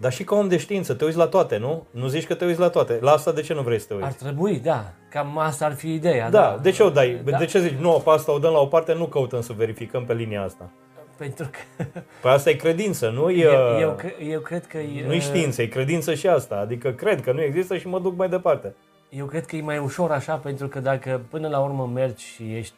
Dar 0.01 0.13
și 0.13 0.25
ca 0.25 0.35
om 0.35 0.49
de 0.49 0.57
știință, 0.57 0.95
te 0.95 1.05
uiți 1.05 1.17
la 1.17 1.27
toate, 1.27 1.57
nu? 1.57 1.87
Nu 1.91 2.07
zici 2.07 2.27
că 2.27 2.35
te 2.35 2.45
uiți 2.45 2.61
la 2.61 2.69
toate. 2.69 2.99
La 3.01 3.11
asta 3.11 3.33
de 3.33 3.41
ce 3.41 3.55
nu 3.55 3.63
vrei 3.63 3.79
să 3.79 3.87
te 3.87 3.95
uiți? 3.95 4.07
Ar 4.07 4.13
trebui, 4.13 4.59
da, 4.59 4.93
cam 5.11 5.39
asta 5.39 5.65
ar 5.65 5.75
fi 5.75 5.93
ideea. 5.95 6.31
Da, 6.31 6.59
de 6.63 6.71
ce 6.71 6.83
o 6.83 6.91
dai? 6.91 7.21
Da, 7.25 7.39
De 7.39 7.45
ce 7.45 7.61
zici, 7.61 7.79
nu, 7.79 8.01
pe 8.05 8.11
asta 8.11 8.33
o 8.33 8.39
dăm 8.39 8.53
la 8.53 8.59
o 8.59 8.67
parte, 8.67 8.95
nu 8.95 9.07
căutăm 9.07 9.41
să 9.41 9.53
verificăm 9.53 10.05
pe 10.05 10.15
linia 10.15 10.43
asta? 10.43 10.71
Pentru 11.17 11.51
că 11.51 11.85
Păi 12.23 12.31
asta 12.31 12.51
e 12.51 12.55
credință, 12.55 13.09
nu 13.11 13.31
e, 13.31 13.43
eu, 13.43 13.81
eu, 13.81 13.95
cre- 13.95 14.17
eu 14.25 14.41
cred 14.41 14.67
că... 14.67 14.79
e, 14.79 15.07
nu 15.07 15.13
e 15.13 15.19
știință, 15.19 15.63
e 15.63 15.67
credință 15.67 16.15
și 16.15 16.29
asta. 16.29 16.57
Adică 16.57 16.91
cred 16.91 17.23
că 17.23 17.33
nu 17.33 17.43
există 17.43 17.77
și 17.77 17.89
mă 17.89 18.01
duc 18.01 18.17
mai 18.17 18.29
departe. 18.29 18.75
Eu 19.09 19.27
cred 19.27 19.47
că 19.47 19.57
e 19.57 19.63
mai 19.63 19.79
ușor 19.79 20.11
așa, 20.11 20.37
pentru 20.37 20.69
că 20.69 20.81
dacă 20.81 21.21
până 21.31 21.49
la 21.49 21.61
urmă 21.61 21.87
mergi 21.87 22.25
și 22.25 22.57
ești, 22.57 22.75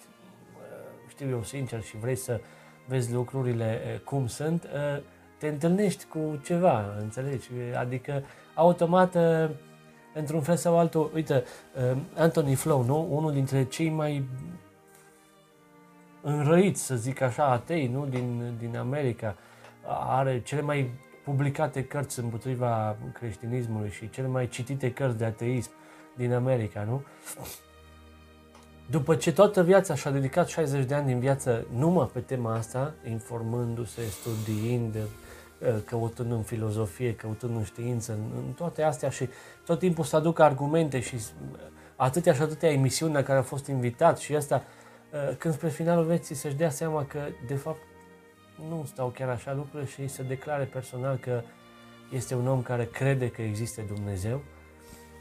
uh, 0.56 1.10
știu 1.10 1.28
eu, 1.30 1.42
sincer 1.42 1.82
și 1.82 1.96
vrei 1.96 2.16
să 2.16 2.40
vezi 2.86 3.12
lucrurile 3.12 3.80
uh, 3.94 4.00
cum 4.00 4.26
sunt, 4.26 4.64
uh, 4.64 5.02
te 5.38 5.46
întâlnești 5.48 6.04
cu 6.04 6.40
ceva, 6.44 6.84
înțelegi? 7.00 7.48
Adică, 7.78 8.22
automat, 8.54 9.14
uh, 9.14 9.50
într-un 10.14 10.40
fel 10.40 10.56
sau 10.56 10.78
altul, 10.78 11.10
uite, 11.14 11.44
uh, 11.92 11.96
Anthony 12.16 12.54
Flow, 12.54 12.84
nu? 12.84 13.08
Unul 13.10 13.32
dintre 13.32 13.64
cei 13.64 13.88
mai 13.88 14.24
înrăiți, 16.26 16.84
să 16.84 16.96
zic 16.96 17.20
așa, 17.20 17.44
atei, 17.44 17.86
nu? 17.86 18.06
Din, 18.06 18.54
din 18.58 18.76
America, 18.76 19.36
are 20.08 20.42
cele 20.42 20.60
mai 20.60 20.90
publicate 21.24 21.84
cărți 21.84 22.20
împotriva 22.20 22.96
creștinismului 23.12 23.90
și 23.90 24.10
cele 24.10 24.26
mai 24.26 24.48
citite 24.48 24.92
cărți 24.92 25.18
de 25.18 25.24
ateism 25.24 25.70
din 26.16 26.32
America, 26.32 26.84
nu? 26.88 27.02
După 28.90 29.14
ce 29.14 29.32
toată 29.32 29.62
viața 29.62 29.94
și-a 29.94 30.10
dedicat 30.10 30.48
60 30.48 30.84
de 30.84 30.94
ani 30.94 31.06
din 31.06 31.18
viață 31.18 31.66
numai 31.76 32.10
pe 32.12 32.20
tema 32.20 32.54
asta, 32.54 32.94
informându-se, 33.08 34.02
studiind, 34.02 34.94
uh, 34.94 35.68
căutând 35.84 36.32
în 36.32 36.42
filozofie, 36.42 37.14
căutând 37.14 37.56
în 37.56 37.64
știință, 37.64 38.12
în, 38.12 38.42
în 38.46 38.52
toate 38.52 38.82
astea 38.82 39.10
și 39.10 39.28
tot 39.64 39.78
timpul 39.78 40.04
să 40.04 40.16
aducă 40.16 40.42
argumente 40.42 41.00
și 41.00 41.14
uh, 41.14 41.58
atâtea 41.96 42.32
și 42.32 42.42
atâtea 42.42 42.70
emisiuni 42.70 43.12
la 43.12 43.22
care 43.22 43.38
a 43.38 43.42
fost 43.42 43.66
invitat 43.66 44.18
și 44.18 44.36
asta, 44.36 44.54
uh, 44.54 44.75
când 45.38 45.54
spre 45.54 45.68
finalul 45.68 46.04
vieții 46.04 46.34
să-și 46.34 46.54
dea 46.54 46.70
seama 46.70 47.04
că, 47.04 47.18
de 47.46 47.54
fapt, 47.54 47.80
nu 48.68 48.84
stau 48.86 49.08
chiar 49.08 49.28
așa 49.28 49.54
lucrurile 49.54 49.88
și 49.88 50.06
să 50.06 50.22
declare 50.22 50.64
personal 50.64 51.16
că 51.16 51.42
este 52.12 52.34
un 52.34 52.48
om 52.48 52.62
care 52.62 52.84
crede 52.84 53.30
că 53.30 53.42
există 53.42 53.82
Dumnezeu 53.94 54.42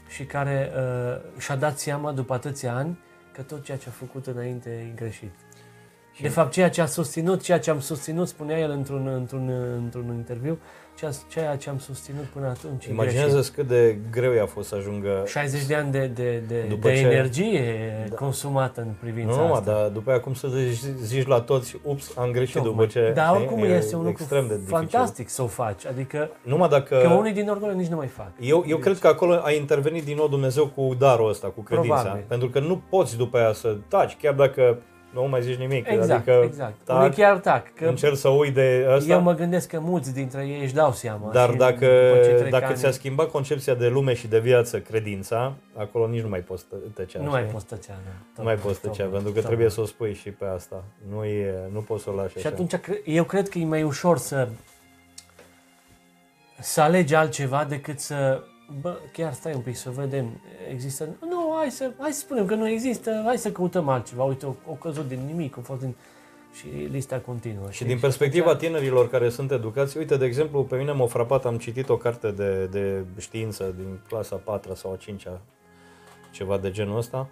și 0.08 0.24
care 0.24 0.72
uh, 0.76 1.40
și-a 1.40 1.56
dat 1.56 1.78
seama 1.78 2.12
după 2.12 2.34
atâția 2.34 2.74
ani 2.74 2.98
că 3.32 3.42
tot 3.42 3.64
ceea 3.64 3.78
ce 3.78 3.88
a 3.88 3.92
făcut 3.92 4.26
înainte 4.26 4.70
e 4.70 4.92
greșit. 4.94 5.32
De 6.20 6.28
fapt, 6.28 6.52
ceea 6.52 6.70
ce 6.70 6.80
a 6.80 6.86
susținut, 6.86 7.42
ceea 7.42 7.58
ce 7.58 7.70
am 7.70 7.80
susținut, 7.80 8.28
spunea 8.28 8.58
el 8.58 8.70
într-un, 8.70 9.06
într-un, 9.06 9.48
într-un 9.76 10.14
interviu, 10.14 10.52
ceea, 10.52 10.58
ceea 11.28 11.56
ce 11.56 11.68
am 11.70 11.78
susținut 11.78 12.24
până 12.24 12.46
atunci 12.46 12.86
e 12.86 12.90
Imaginează 12.90 13.50
cât 13.54 13.66
de 13.66 13.98
greu 14.10 14.32
i-a 14.32 14.46
fost 14.46 14.68
să 14.68 14.74
ajungă... 14.74 15.08
greșit. 15.08 15.36
60 15.40 15.64
de 15.66 15.74
ani 15.74 15.90
de, 15.90 16.06
de, 16.14 16.42
de, 16.48 16.64
După 16.68 16.88
de 16.88 16.94
ce- 16.94 17.00
energie 17.00 17.74
Da. 18.08 18.14
consumată 18.14 18.80
în 18.80 18.88
privința 19.00 19.30
Nu, 19.34 19.40
numai, 19.40 19.52
asta. 19.58 19.72
dar 19.72 19.88
după 19.88 20.10
aia 20.10 20.20
cum 20.20 20.34
să 20.34 20.48
zici, 20.48 20.80
zici 21.02 21.26
la 21.26 21.40
toți, 21.40 21.76
ups, 21.82 22.12
am 22.16 22.30
greșit 22.30 22.54
Tocmai. 22.54 22.72
după 22.72 22.86
ce... 22.86 23.12
Dar 23.14 23.26
știi? 23.26 23.36
oricum 23.38 23.62
E 23.62 23.66
este 23.76 23.94
un 23.96 24.04
lucru 24.04 24.16
extrem 24.22 24.46
de 24.46 24.54
dificil. 24.54 24.76
fantastic 24.76 25.28
să 25.28 25.42
o 25.42 25.46
faci. 25.46 25.86
Adică 25.86 26.30
Numai 26.42 26.68
dacă... 26.68 26.98
că 27.02 27.08
unii 27.08 27.32
din 27.32 27.48
orgole 27.48 27.72
nici 27.72 27.86
nu 27.88 27.96
mai 27.96 28.06
fac. 28.06 28.30
Eu, 28.40 28.64
eu 28.66 28.76
cred 28.76 28.98
că 28.98 29.06
acolo 29.06 29.40
a 29.42 29.50
intervenit 29.52 30.04
din 30.04 30.16
nou 30.16 30.28
Dumnezeu 30.28 30.66
cu 30.66 30.94
darul 30.98 31.28
ăsta, 31.28 31.46
cu 31.48 31.60
credința. 31.62 31.94
Probabil. 32.00 32.24
Pentru 32.28 32.48
că 32.48 32.58
nu 32.60 32.82
poți 32.88 33.16
după 33.16 33.38
aia 33.38 33.52
să 33.52 33.76
taci, 33.88 34.16
chiar 34.22 34.34
dacă 34.34 34.78
nu 35.10 35.28
mai 35.28 35.42
zici 35.42 35.56
nimic. 35.56 35.88
Exact, 35.88 36.10
adică 36.28 36.42
exact. 36.44 36.74
tac, 36.84 36.98
Unii 36.98 37.10
chiar 37.10 37.38
tac. 37.38 37.74
Că 37.74 37.84
încerci 37.86 38.16
să 38.16 38.28
ui 38.28 38.50
de 38.50 38.86
ăsta. 38.90 39.12
eu 39.12 39.20
mă 39.20 39.34
gândesc 39.34 39.68
că 39.68 39.80
mulți 39.80 40.14
dintre 40.14 40.46
ei 40.46 40.62
își 40.62 40.74
dau 40.74 40.92
seama. 40.92 41.30
Dar 41.32 41.50
și 41.50 41.56
dacă, 41.56 41.86
după 42.12 42.24
ce 42.24 42.30
trec 42.34 42.50
dacă 42.50 42.64
ani, 42.66 42.76
ți-a 42.76 42.90
schimbat 42.90 43.30
concepția 43.30 43.74
de 43.74 43.88
lume 43.88 44.14
și 44.14 44.26
de 44.26 44.38
viață, 44.38 44.78
credința, 44.80 45.52
acolo 45.76 46.06
nici 46.08 46.22
nu 46.22 46.28
mai 46.28 46.40
poți 46.40 46.64
tă- 46.64 46.76
tăcea. 46.94 47.20
Nu 47.20 47.30
mai 47.30 47.40
știi? 47.40 47.52
poți 47.52 47.66
tăcea, 47.66 47.94
da. 48.04 48.10
Nu 48.36 48.44
mai 48.44 48.54
poți 48.54 48.80
tăcea, 48.80 48.92
Tocmai, 49.02 49.10
pentru 49.10 49.28
că 49.32 49.34
tocmai. 49.40 49.44
trebuie 49.46 49.68
să 49.70 49.80
o 49.80 49.84
spui 49.84 50.14
și 50.14 50.30
pe 50.30 50.44
asta. 50.44 50.84
Nu, 51.10 51.24
e, 51.24 51.54
nu 51.72 51.80
poți 51.80 52.02
să 52.02 52.10
o 52.10 52.14
lași 52.14 52.32
Și 52.32 52.38
așa. 52.38 52.48
atunci 52.48 52.74
cre- 52.76 53.00
eu 53.04 53.24
cred 53.24 53.48
că 53.48 53.58
e 53.58 53.64
mai 53.64 53.82
ușor 53.82 54.18
să 54.18 54.48
să 56.60 56.80
alegi 56.80 57.14
altceva 57.14 57.64
decât 57.68 57.98
să 58.00 58.42
bă, 58.80 58.98
chiar 59.12 59.32
stai 59.32 59.54
un 59.54 59.60
pic 59.60 59.76
să 59.76 59.90
vedem, 59.90 60.40
există, 60.70 61.08
nu, 61.20 61.54
hai 61.56 61.70
să, 61.70 61.90
hai 61.98 62.12
să 62.12 62.18
spunem 62.18 62.46
că 62.46 62.54
nu 62.54 62.68
există, 62.68 63.22
hai 63.24 63.38
să 63.38 63.52
căutăm 63.52 63.88
altceva, 63.88 64.24
uite, 64.24 64.46
o, 64.46 64.54
o 64.66 64.72
căzut 64.72 65.08
din 65.08 65.20
nimic, 65.26 65.56
o 65.56 65.60
fost 65.60 65.80
din... 65.80 65.94
și 66.52 66.66
lista 66.66 67.18
continuă. 67.18 67.70
Și 67.70 67.84
din 67.84 67.98
perspectiva 67.98 68.56
tinerilor 68.56 69.10
care 69.10 69.28
sunt 69.28 69.50
educați, 69.50 69.96
uite, 69.96 70.16
de 70.16 70.24
exemplu, 70.24 70.64
pe 70.64 70.76
mine 70.76 70.92
m-a 70.92 71.06
frapat, 71.06 71.44
am 71.44 71.58
citit 71.58 71.88
o 71.88 71.96
carte 71.96 72.30
de, 72.30 72.66
de 72.66 73.04
știință 73.18 73.74
din 73.76 74.00
clasa 74.08 74.36
4 74.36 74.74
sau 74.74 74.92
a 74.92 74.96
5 74.96 75.26
ceva 76.30 76.58
de 76.58 76.70
genul 76.70 76.96
ăsta. 76.96 77.28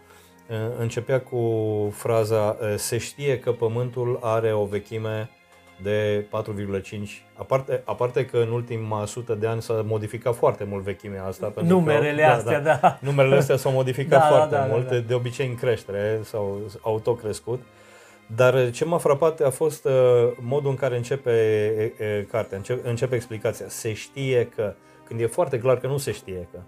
Uh, 0.49 0.57
Începea 0.79 1.21
cu 1.21 1.41
fraza 1.93 2.57
uh, 2.61 2.75
Se 2.77 2.99
știe 2.99 3.39
că 3.39 3.53
Pământul 3.53 4.19
are 4.23 4.53
o 4.53 4.65
vechime 4.65 5.31
de 5.83 6.25
4,5. 6.83 6.97
Aparte, 7.37 7.83
aparte 7.85 8.25
că 8.25 8.37
în 8.39 8.49
ultima 8.51 9.07
sută 9.07 9.35
de 9.35 9.47
ani 9.47 9.63
s-a 9.63 9.83
modificat 9.87 10.35
foarte 10.35 10.65
mult 10.65 10.83
vechimea 10.83 11.25
asta. 11.25 11.47
pentru 11.47 11.75
Numerele 11.75 12.23
că, 12.23 12.29
astea, 12.29 12.61
da. 12.61 12.99
Numerele 13.01 13.37
astea 13.37 13.57
s-au 13.57 13.73
modificat 13.73 14.21
Da, 14.23 14.29
da, 14.29 14.35
foarte 14.35 14.55
da, 14.55 14.61
da, 14.61 14.67
mult, 14.67 14.89
da. 14.89 14.97
de 14.97 15.15
obicei 15.15 15.47
în 15.47 15.55
creștere 15.55 16.21
sau 16.23 16.61
autocrescut. 16.81 17.63
Dar 18.27 18.55
uh, 18.55 18.69
ce 18.73 18.85
m-a 18.85 18.99
frapat 18.99 19.41
a 19.41 19.51
fost 19.51 19.85
uh, 19.85 19.93
modul 20.41 20.71
în 20.71 20.77
care 20.77 20.97
începe 20.97 21.31
e, 21.99 22.05
e, 22.05 22.27
cartea, 22.31 22.57
începe, 22.57 22.89
începe 22.89 23.15
explicația. 23.15 23.67
Se 23.69 23.93
știe 23.93 24.49
că, 24.57 24.75
când 25.05 25.21
e 25.21 25.27
foarte 25.27 25.59
clar 25.59 25.79
că 25.79 25.87
nu 25.87 25.97
se 25.97 26.13
știe 26.13 26.49
că. 26.53 26.59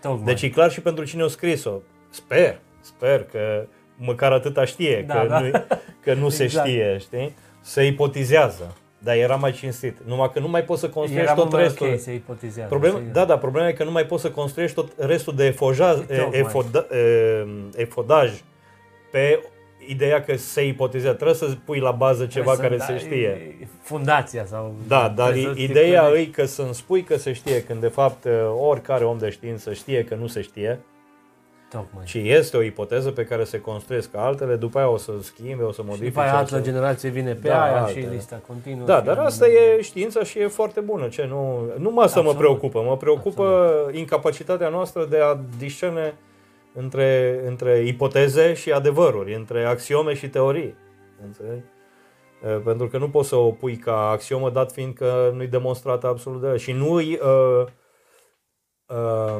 Tocmai. 0.00 0.24
Deci 0.24 0.42
e 0.42 0.48
clar 0.50 0.70
și 0.70 0.80
pentru 0.80 1.04
cine 1.04 1.22
a 1.22 1.26
scris-o. 1.26 1.80
Sper, 2.10 2.58
sper 2.80 3.24
că 3.24 3.66
măcar 3.96 4.32
atâta 4.32 4.64
știe, 4.64 5.04
Da, 5.06 5.20
că, 5.20 5.26
da. 5.26 5.40
Nu, 5.40 5.50
că 6.00 6.14
nu 6.14 6.28
se 6.28 6.42
Exact. 6.42 6.66
știe, 6.68 6.96
știi? 6.98 7.34
Se 7.64 7.84
ipotizează. 7.86 8.76
Dar 8.98 9.16
era 9.16 9.34
mai 9.36 9.52
cinstit. 9.52 9.96
Numai 10.06 10.30
că 10.32 10.38
nu 10.40 10.48
mai 10.48 10.62
poți 10.64 10.80
să 10.80 10.88
construiești 10.88 11.26
Era 11.30 11.34
tot 11.34 11.42
mult 11.44 11.54
mai 11.54 11.62
restul. 11.62 11.86
ok 11.92 11.98
să 12.00 12.10
ipotizează. 12.10 12.68
Problema, 12.68 12.98
știi? 12.98 13.10
da, 13.12 13.24
da, 13.24 13.38
problema 13.38 13.68
e 13.68 13.72
că 13.72 13.84
nu 13.84 13.90
mai 13.90 14.06
poți 14.06 14.22
să 14.22 14.30
construiești 14.30 14.74
tot 14.76 14.92
restul 14.96 15.34
de 15.34 15.44
efojaj, 15.46 15.96
Tocmai. 15.96 16.28
efoda, 16.32 16.86
e, 16.90 17.46
efodaj 17.76 18.30
pe 19.12 19.40
ideea 19.86 20.22
că 20.24 20.36
se 20.36 20.66
ipotizează. 20.66 21.14
Trebuie 21.14 21.36
să 21.36 21.56
pui 21.64 21.78
la 21.78 21.90
bază 21.90 22.26
ceva 22.26 22.52
Trebuie 22.54 22.78
care 22.78 22.80
să- 22.80 22.86
se 22.86 22.92
da, 23.08 23.14
știe. 23.14 23.28
e- 23.60 23.66
Fundația 23.82 24.44
sau... 24.44 24.74
Da, 24.88 25.12
dar 25.16 25.30
trebuie 25.30 25.54
să 25.54 25.60
ideea 25.60 26.00
stipulezi. 26.02 26.28
e 26.28 26.32
că 26.32 26.44
să-mi 26.44 26.74
spui 26.74 27.02
că 27.02 27.16
se 27.16 27.32
știe, 27.32 27.62
când 27.62 27.80
de 27.80 27.88
fapt 27.88 28.26
oricare 28.58 29.04
om 29.04 29.18
de 29.18 29.30
știință 29.30 29.72
știe 29.72 30.04
că 30.04 30.14
nu 30.14 30.26
se 30.26 30.40
știe, 30.40 30.80
Tocmai. 31.70 32.04
ci 32.04 32.14
este 32.14 32.56
o 32.56 32.62
ipoteză 32.62 33.10
pe 33.10 33.24
care 33.24 33.44
se 33.44 33.60
construiesc 33.60 34.14
altele, 34.16 34.56
după 34.56 34.78
aia 34.78 34.88
o 34.88 34.96
să 34.96 35.12
schimbe, 35.20 35.62
o 35.62 35.72
să 35.72 35.80
Și 35.80 35.86
modifice. 35.86 36.08
după 36.10 36.20
aia 36.20 36.34
o 36.34 36.36
altă 36.36 36.54
să... 36.54 36.60
generație 36.60 37.08
vine 37.08 37.32
pe 37.34 37.48
Da, 37.48 37.62
aia 37.62 37.82
alte. 37.82 38.00
și 38.00 38.06
lista 38.06 38.40
continuă. 38.46 38.86
Da, 38.86 38.98
și- 38.98 39.04
dar 39.04 39.18
asta 39.18 39.46
e 39.48 39.80
știința 39.80 40.22
și 40.22 40.38
e 40.38 40.46
foarte 40.46 40.80
bună. 40.80 41.08
Ce, 41.08 41.26
nu, 41.26 41.60
nu 41.78 41.98
asta 41.98 42.20
mă 42.20 42.28
Absolut. 42.28 42.36
preocupă. 42.36 42.82
Mă 42.82 42.96
preocupă 42.96 43.72
incapacitatea 43.92 44.68
noastră 44.68 45.04
de 45.04 45.18
a 45.18 45.38
discerne 45.58 46.14
între, 46.72 47.40
între 47.46 47.78
ipoteze 47.86 48.54
și 48.54 48.72
adevăruri, 48.72 49.34
între 49.34 49.64
axiome 49.64 50.14
și 50.14 50.28
teorii. 50.28 50.74
Înțelegi? 51.24 51.64
Uh, 52.44 52.60
pentru 52.64 52.88
că 52.88 52.98
nu 52.98 53.08
poți 53.10 53.28
să 53.28 53.36
o 53.36 53.50
pui 53.50 53.76
ca 53.76 54.08
axiomă, 54.08 54.50
dat 54.50 54.72
fiind 54.72 54.94
că 54.94 55.30
nu-i 55.34 55.46
demonstrată 55.46 56.06
absolut 56.06 56.40
de 56.40 56.56
Și 56.56 56.72
nu 56.72 56.94
uh, 56.94 57.64
uh, 58.86 59.36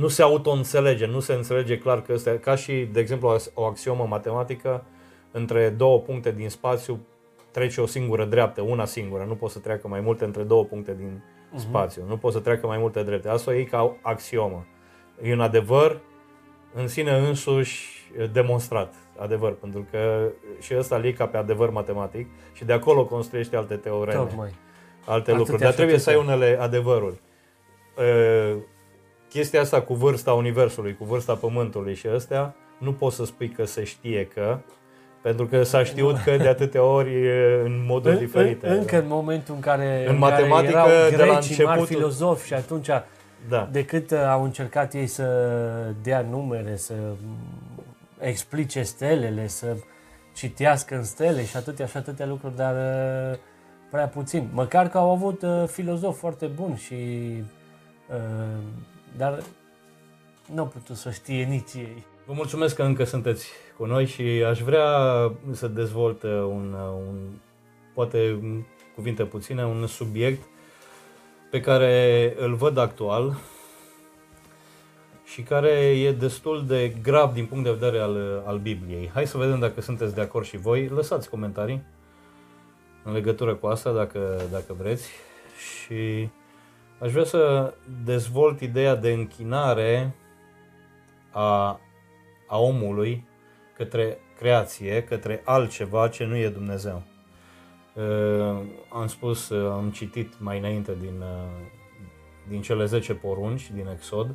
nu 0.00 0.08
se 0.08 0.22
auto-înțelege, 0.22 1.06
nu 1.06 1.20
se 1.20 1.32
înțelege 1.32 1.78
clar 1.78 2.02
că 2.02 2.12
este 2.12 2.38
ca 2.38 2.54
și, 2.54 2.88
de 2.92 3.00
exemplu, 3.00 3.36
o 3.54 3.64
axiomă 3.64 4.06
matematică, 4.08 4.84
între 5.30 5.68
două 5.68 6.00
puncte 6.00 6.32
din 6.32 6.48
spațiu 6.48 7.00
trece 7.50 7.80
o 7.80 7.86
singură 7.86 8.24
dreaptă, 8.24 8.62
una 8.62 8.84
singură, 8.84 9.24
nu 9.24 9.34
poți 9.34 9.52
să 9.52 9.58
treacă 9.58 9.88
mai 9.88 10.00
multe 10.00 10.24
între 10.24 10.42
două 10.42 10.64
puncte 10.64 10.94
din 10.94 11.22
uh-huh. 11.22 11.58
spațiu, 11.58 12.02
nu 12.08 12.16
poți 12.16 12.34
să 12.34 12.40
treacă 12.40 12.66
mai 12.66 12.78
multe 12.78 13.02
drepte. 13.02 13.28
Asta 13.28 13.54
e 13.54 13.62
ca 13.62 13.96
axiomă. 14.02 14.66
E 15.22 15.32
un 15.32 15.40
adevăr 15.40 16.00
în 16.74 16.88
sine 16.88 17.16
însuși 17.16 17.88
demonstrat, 18.32 18.94
adevăr, 19.18 19.52
pentru 19.52 19.86
că 19.90 20.28
și 20.60 20.74
ăsta 20.78 21.00
e 21.04 21.12
ca 21.12 21.26
pe 21.26 21.36
adevăr 21.36 21.70
matematic 21.70 22.28
și 22.52 22.64
de 22.64 22.72
acolo 22.72 23.04
construiește 23.04 23.56
alte 23.56 23.76
teoreme, 23.76 24.18
Tocmai. 24.18 24.54
alte 25.06 25.32
lucruri, 25.32 25.60
dar 25.62 25.72
trebuie 25.72 25.98
să 25.98 26.10
ai 26.10 26.16
unele 26.16 26.58
adevăruri. 26.60 27.20
Chestia 29.30 29.60
asta 29.60 29.80
cu 29.80 29.94
vârsta 29.94 30.32
Universului, 30.32 30.96
cu 30.96 31.04
vârsta 31.04 31.34
Pământului 31.34 31.94
și 31.94 32.06
astea, 32.06 32.54
nu 32.78 32.92
poți 32.92 33.16
să 33.16 33.24
spui 33.24 33.48
că 33.48 33.64
se 33.64 33.84
știe 33.84 34.26
că, 34.34 34.58
pentru 35.22 35.46
că 35.46 35.62
s-a 35.62 35.84
știut 35.84 36.16
că 36.18 36.36
de 36.36 36.48
atâtea 36.48 36.82
ori 36.82 37.12
în 37.64 37.84
moduri 37.86 38.14
în, 38.14 38.20
diferite. 38.20 38.68
În, 38.68 38.76
încă 38.76 38.98
în 38.98 39.06
momentul 39.08 39.54
în 39.54 39.60
care, 39.60 40.04
în, 40.06 40.12
în 40.12 40.18
matematică, 40.18 40.72
care 40.72 40.92
erau 40.92 41.10
de 41.16 41.24
la 41.24 41.34
început, 41.34 41.64
mari 41.64 41.84
filozofi 41.84 42.46
și 42.46 42.54
atunci 42.54 42.88
da. 43.48 43.68
decât 43.72 44.12
au 44.12 44.44
încercat 44.44 44.94
ei 44.94 45.06
să 45.06 45.24
dea 46.02 46.26
numere, 46.30 46.76
să 46.76 46.94
explice 48.18 48.82
stelele, 48.82 49.46
să 49.46 49.76
citească 50.34 50.96
în 50.96 51.04
stele 51.04 51.44
și 51.44 51.56
atâtea 51.56 51.86
și 51.86 51.96
atâtea 51.96 52.26
lucruri, 52.26 52.56
dar 52.56 52.74
uh, 52.74 53.38
prea 53.90 54.06
puțin. 54.06 54.48
Măcar 54.52 54.88
că 54.88 54.98
au 54.98 55.10
avut 55.10 55.42
uh, 55.42 55.64
filozofi 55.66 56.18
foarte 56.18 56.46
buni 56.46 56.76
și 56.76 56.94
uh, 58.08 58.62
dar 59.16 59.42
nu 60.54 60.60
au 60.60 60.66
putut 60.66 60.96
să 60.96 61.10
știe 61.10 61.44
nici 61.44 61.74
ei. 61.74 62.04
Vă 62.26 62.32
mulțumesc 62.32 62.74
că 62.74 62.82
încă 62.82 63.04
sunteți 63.04 63.48
cu 63.76 63.84
noi 63.84 64.06
și 64.06 64.22
aș 64.22 64.60
vrea 64.60 64.86
să 65.52 65.68
dezvolt 65.68 66.22
un, 66.22 66.76
un 67.06 67.16
poate 67.94 68.40
cuvinte 68.94 69.24
puține, 69.24 69.64
un 69.64 69.86
subiect 69.86 70.42
pe 71.50 71.60
care 71.60 72.34
îl 72.38 72.54
văd 72.54 72.76
actual 72.76 73.36
și 75.24 75.42
care 75.42 75.70
e 75.98 76.12
destul 76.12 76.66
de 76.66 76.88
grav 77.02 77.32
din 77.32 77.46
punct 77.46 77.64
de 77.64 77.70
vedere 77.70 77.98
al, 77.98 78.42
al 78.46 78.58
Bibliei. 78.58 79.10
Hai 79.14 79.26
să 79.26 79.38
vedem 79.38 79.58
dacă 79.58 79.80
sunteți 79.80 80.14
de 80.14 80.20
acord 80.20 80.44
și 80.44 80.56
voi. 80.56 80.88
Lăsați 80.88 81.30
comentarii 81.30 81.82
în 83.04 83.12
legătură 83.12 83.54
cu 83.54 83.66
asta 83.66 83.92
dacă, 83.92 84.40
dacă 84.50 84.74
vreți. 84.78 85.10
Și 85.58 86.28
aș 87.00 87.10
vrea 87.12 87.24
să 87.24 87.74
dezvolt 88.04 88.60
ideea 88.60 88.94
de 88.94 89.12
închinare 89.12 90.14
a, 91.30 91.80
a 92.46 92.58
omului 92.58 93.28
către 93.76 94.18
creație, 94.36 95.04
către 95.04 95.42
altceva 95.44 96.08
ce 96.08 96.24
nu 96.24 96.36
e 96.36 96.48
Dumnezeu. 96.48 97.02
Uh, 97.94 98.62
am 98.92 99.06
spus, 99.06 99.48
uh, 99.48 99.70
am 99.70 99.90
citit 99.90 100.40
mai 100.40 100.58
înainte 100.58 100.96
din, 101.00 101.20
uh, 101.20 101.68
din 102.48 102.62
cele 102.62 102.84
10 102.84 103.14
porunci 103.14 103.70
din 103.70 103.88
Exod, 103.94 104.34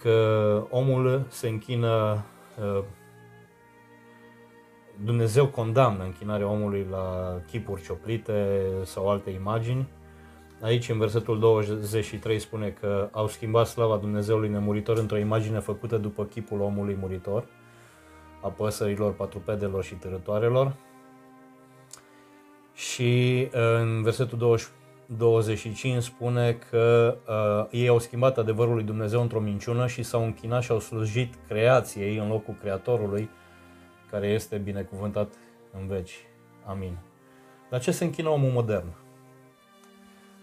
că 0.00 0.66
omul 0.70 1.26
se 1.28 1.48
închină, 1.48 2.24
uh, 2.60 2.84
Dumnezeu 5.04 5.46
condamnă 5.46 6.04
închinarea 6.04 6.48
omului 6.48 6.86
la 6.90 7.36
chipuri 7.46 7.82
cioplite 7.82 8.60
sau 8.84 9.10
alte 9.10 9.30
imagini. 9.30 9.88
Aici, 10.60 10.88
în 10.88 10.98
versetul 10.98 11.38
23, 11.38 12.38
spune 12.38 12.68
că 12.80 13.08
au 13.12 13.28
schimbat 13.28 13.66
slava 13.66 13.96
Dumnezeului 13.96 14.48
nemuritor 14.48 14.98
într-o 14.98 15.18
imagine 15.18 15.58
făcută 15.58 15.96
după 15.96 16.24
chipul 16.24 16.60
omului 16.60 16.96
muritor, 17.00 17.46
a 18.42 18.48
păsărilor, 18.48 19.12
patrupedelor 19.12 19.84
și 19.84 19.94
târătoarelor. 19.94 20.74
Și 22.74 23.48
uh, 23.54 23.60
în 23.80 24.02
versetul 24.02 24.38
20, 24.38 24.66
25 25.06 26.02
spune 26.02 26.52
că 26.70 27.16
uh, 27.28 27.80
ei 27.80 27.88
au 27.88 27.98
schimbat 27.98 28.38
adevărul 28.38 28.74
lui 28.74 28.84
Dumnezeu 28.84 29.20
într-o 29.20 29.40
minciună 29.40 29.86
și 29.86 30.02
s-au 30.02 30.24
închinat 30.24 30.62
și 30.62 30.70
au 30.70 30.78
slujit 30.78 31.34
creației 31.48 32.16
în 32.16 32.28
locul 32.28 32.54
Creatorului, 32.60 33.28
care 34.10 34.26
este 34.26 34.56
binecuvântat 34.56 35.32
în 35.80 35.86
veci. 35.86 36.14
Amin. 36.64 36.96
La 37.70 37.78
ce 37.78 37.90
se 37.90 38.04
închină 38.04 38.28
omul 38.28 38.50
modern? 38.50 38.86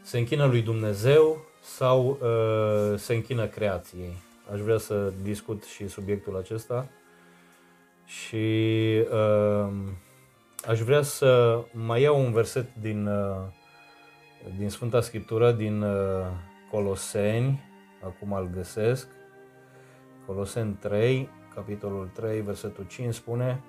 Se 0.04 0.18
închină 0.18 0.46
lui 0.46 0.62
Dumnezeu 0.62 1.46
sau 1.62 2.20
uh, 2.22 3.00
se 3.00 3.14
închină 3.14 3.48
creației? 3.48 4.14
Aș 4.54 4.60
vrea 4.60 4.78
să 4.78 5.14
discut 5.22 5.64
și 5.64 5.88
subiectul 5.88 6.38
acesta 6.38 6.88
și 8.06 8.46
uh, 9.12 9.74
aș 10.68 10.80
vrea 10.80 11.02
să 11.02 11.60
mai 11.72 12.02
iau 12.02 12.20
un 12.26 12.32
verset 12.32 12.76
din 12.82 13.08
uh, 13.08 13.36
din 14.58 14.70
Sfânta 14.70 15.02
Scriptură, 15.02 15.52
din 15.52 15.82
uh, 15.82 16.26
Coloseni, 16.72 17.64
acum 18.04 18.34
îl 18.34 18.50
găsesc, 18.56 19.08
Coloseni 20.26 20.78
3, 20.80 21.30
capitolul 21.56 22.10
3, 22.14 22.42
versetul 22.42 22.86
5 22.88 23.14
spune 23.14 23.62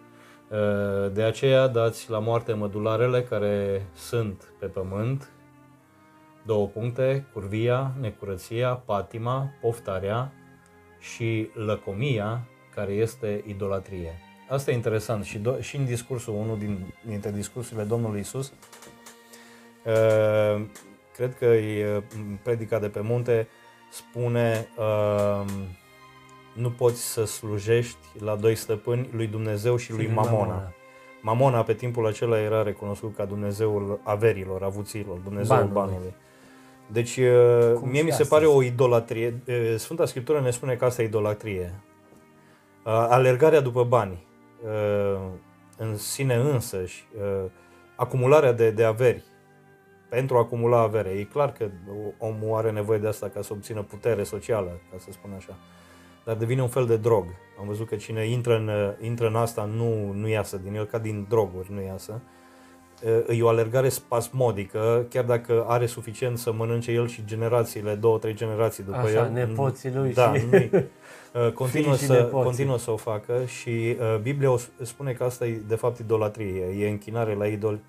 uh, 0.48 1.12
De 1.12 1.22
aceea 1.22 1.66
dați 1.66 2.10
la 2.10 2.18
moarte 2.18 2.52
mădularele 2.52 3.22
care 3.22 3.86
sunt 3.94 4.52
pe 4.58 4.66
pământ, 4.66 5.28
două 6.46 6.66
puncte, 6.66 7.26
curvia, 7.32 7.92
necurăția, 8.00 8.74
patima, 8.74 9.50
poftarea 9.60 10.32
și 10.98 11.48
lăcomia, 11.54 12.48
care 12.74 12.92
este 12.92 13.44
idolatrie. 13.46 14.18
Asta 14.48 14.70
e 14.70 14.74
interesant 14.74 15.24
și, 15.24 15.38
do- 15.38 15.60
și 15.60 15.76
în 15.76 15.84
discursul, 15.84 16.34
unul 16.34 16.58
din, 16.58 16.94
dintre 17.06 17.30
discursurile 17.30 17.84
Domnului 17.84 18.20
Isus, 18.20 18.52
Uh, 19.86 20.64
cred 21.16 21.36
că 21.38 21.44
e 21.44 22.02
predica 22.42 22.78
de 22.78 22.88
pe 22.88 23.00
munte 23.00 23.48
spune 23.90 24.68
uh, 24.78 25.44
nu 26.54 26.70
poți 26.70 27.12
să 27.12 27.24
slujești 27.24 28.06
la 28.18 28.36
doi 28.36 28.54
stăpâni, 28.54 29.08
lui 29.12 29.26
Dumnezeu 29.26 29.76
și 29.76 29.92
lui 29.92 30.06
Mamona. 30.06 30.36
Mamona. 30.36 30.72
Mamona 31.20 31.62
pe 31.62 31.74
timpul 31.74 32.06
acela 32.06 32.38
era 32.38 32.62
recunoscut 32.62 33.16
ca 33.16 33.24
Dumnezeul 33.24 34.00
averilor, 34.02 34.62
avuților, 34.62 35.16
Dumnezeul 35.18 35.58
banului. 35.58 35.74
banului. 35.74 36.14
Deci 36.92 37.16
uh, 37.16 37.72
Cum 37.74 37.88
mie 37.88 38.02
mi 38.02 38.12
se 38.12 38.24
pare 38.24 38.46
o 38.46 38.62
idolatrie. 38.62 39.42
Sfânta 39.76 40.06
Scriptură 40.06 40.40
ne 40.40 40.50
spune 40.50 40.74
că 40.74 40.84
asta 40.84 41.02
e 41.02 41.04
idolatrie. 41.04 41.80
Alergarea 42.82 43.60
după 43.60 43.84
bani 43.84 44.26
în 45.76 45.96
sine 45.96 46.34
însăși, 46.34 47.08
acumularea 47.96 48.52
de, 48.52 48.70
de 48.70 48.84
averi, 48.84 49.22
pentru 50.08 50.36
a 50.36 50.38
acumula 50.38 50.80
avere. 50.80 51.08
E 51.08 51.22
clar 51.22 51.52
că 51.52 51.70
omul 52.18 52.56
are 52.56 52.70
nevoie 52.70 52.98
de 52.98 53.08
asta 53.08 53.28
ca 53.28 53.42
să 53.42 53.52
obțină 53.52 53.82
putere 53.82 54.22
socială, 54.22 54.80
ca 54.90 54.96
să 54.98 55.08
spun 55.10 55.32
așa. 55.36 55.56
Dar 56.24 56.36
devine 56.36 56.62
un 56.62 56.68
fel 56.68 56.86
de 56.86 56.96
drog. 56.96 57.24
Am 57.60 57.66
văzut 57.66 57.88
că 57.88 57.96
cine 57.96 58.26
intră 58.26 58.56
în, 58.56 58.94
intră 59.06 59.26
în 59.26 59.36
asta 59.36 59.64
nu, 59.64 60.12
nu 60.12 60.28
iasă 60.28 60.56
din 60.56 60.74
el, 60.74 60.84
ca 60.84 60.98
din 60.98 61.26
droguri 61.28 61.72
nu 61.72 61.80
iasă. 61.80 62.22
E 63.28 63.42
o 63.42 63.48
alergare 63.48 63.88
spasmodică, 63.88 65.06
chiar 65.08 65.24
dacă 65.24 65.64
are 65.68 65.86
suficient 65.86 66.38
să 66.38 66.52
mănânce 66.52 66.92
el 66.92 67.08
și 67.08 67.22
generațiile, 67.24 67.94
două, 67.94 68.18
trei 68.18 68.34
generații 68.34 68.84
după 68.84 68.96
Așa, 68.96 69.24
el. 69.24 69.30
nepoții 69.32 69.94
lui 69.94 70.12
da, 70.12 70.34
și... 70.34 70.70
continuă, 71.54 71.94
să, 71.94 72.28
continuă 72.32 72.78
să 72.78 72.90
o 72.90 72.96
facă 72.96 73.44
și 73.44 73.96
Biblia 74.22 74.50
o 74.50 74.58
spune 74.82 75.12
că 75.12 75.24
asta 75.24 75.46
e 75.46 75.60
de 75.66 75.74
fapt 75.74 75.98
idolatrie, 75.98 76.64
e 76.78 76.88
închinare 76.88 77.34
la 77.34 77.46
idoli 77.46 77.80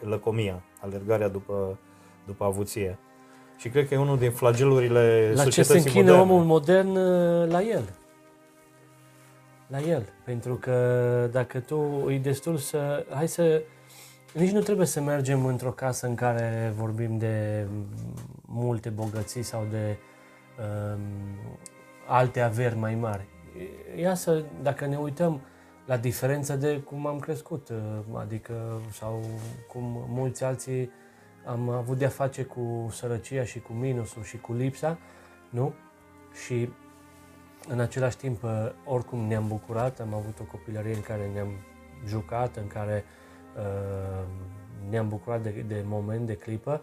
lăcomia, 0.00 0.62
alergarea 0.80 1.28
după, 1.28 1.78
după 2.26 2.44
avuție. 2.44 2.98
Și 3.56 3.68
cred 3.68 3.88
că 3.88 3.94
e 3.94 3.98
unul 3.98 4.18
din 4.18 4.30
flagelurile 4.30 5.32
La 5.34 5.44
ce 5.44 5.62
se 5.62 5.76
închină 5.76 6.12
moderne. 6.12 6.32
omul 6.32 6.44
modern 6.44 6.96
uh, 6.96 7.48
la 7.48 7.62
el. 7.62 7.88
La 9.66 9.78
el. 9.80 10.08
Pentru 10.24 10.54
că 10.54 10.74
dacă 11.32 11.60
tu 11.60 12.02
îi 12.04 12.18
destul 12.18 12.56
să... 12.56 13.06
Hai 13.14 13.28
să... 13.28 13.62
Nici 14.34 14.50
nu 14.50 14.60
trebuie 14.60 14.86
să 14.86 15.00
mergem 15.00 15.44
într-o 15.46 15.70
casă 15.70 16.06
în 16.06 16.14
care 16.14 16.72
vorbim 16.76 17.18
de 17.18 17.66
multe 18.40 18.88
bogății 18.88 19.42
sau 19.42 19.66
de 19.70 19.96
um, 20.58 21.00
alte 22.08 22.40
averi 22.40 22.76
mai 22.76 22.94
mari. 22.94 23.28
Ia 23.96 24.14
să, 24.14 24.44
dacă 24.62 24.86
ne 24.86 24.96
uităm 24.96 25.40
la 25.86 25.96
diferență 25.96 26.56
de 26.56 26.80
cum 26.80 27.06
am 27.06 27.18
crescut, 27.18 27.68
uh, 27.68 27.76
adică 28.14 28.80
sau 28.92 29.22
cum 29.68 30.04
mulți 30.08 30.44
alții 30.44 30.90
am 31.44 31.68
avut 31.68 31.98
de-a 31.98 32.08
face 32.08 32.42
cu 32.42 32.88
sărăcia 32.90 33.44
și 33.44 33.60
cu 33.60 33.72
minusul 33.72 34.22
și 34.22 34.38
cu 34.38 34.52
lipsa, 34.52 34.98
nu? 35.48 35.74
Și 36.44 36.68
în 37.68 37.80
același 37.80 38.16
timp, 38.16 38.42
uh, 38.42 38.50
oricum 38.84 39.18
ne-am 39.18 39.48
bucurat, 39.48 40.00
am 40.00 40.14
avut 40.14 40.38
o 40.40 40.44
copilărie 40.44 40.94
în 40.94 41.02
care 41.02 41.30
ne-am 41.32 41.50
jucat, 42.06 42.56
în 42.56 42.66
care 42.66 43.04
uh, 43.06 43.19
ne-am 44.90 45.08
bucurat 45.08 45.42
de, 45.42 45.64
de 45.68 45.84
moment, 45.86 46.26
de 46.26 46.34
clipă, 46.36 46.82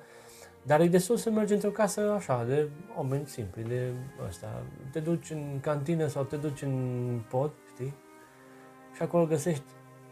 dar 0.61 0.79
e 0.79 0.87
destul 0.87 1.17
să 1.17 1.29
mergi 1.29 1.53
într-o 1.53 1.69
casă 1.69 2.01
așa, 2.15 2.43
de 2.47 2.67
oameni 2.97 3.25
simpli, 3.25 3.63
de 3.63 3.91
ăsta. 4.27 4.47
Te 4.91 4.99
duci 4.99 5.29
în 5.29 5.59
cantină 5.61 6.07
sau 6.07 6.23
te 6.23 6.35
duci 6.35 6.61
în 6.61 7.19
pod, 7.29 7.51
știi? 7.73 7.93
Și 8.95 9.01
acolo 9.01 9.25
găsești 9.25 9.63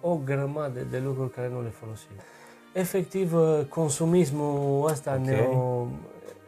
o 0.01 0.15
grămadă 0.15 0.79
de 0.79 0.99
lucruri 0.99 1.31
care 1.31 1.49
nu 1.49 1.61
le 1.61 1.69
folosim. 1.69 2.09
Efectiv, 2.73 3.33
uh, 3.33 3.59
consumismul 3.69 4.89
ăsta 4.89 5.13
Ok. 5.19 5.25
ne, 5.25 5.47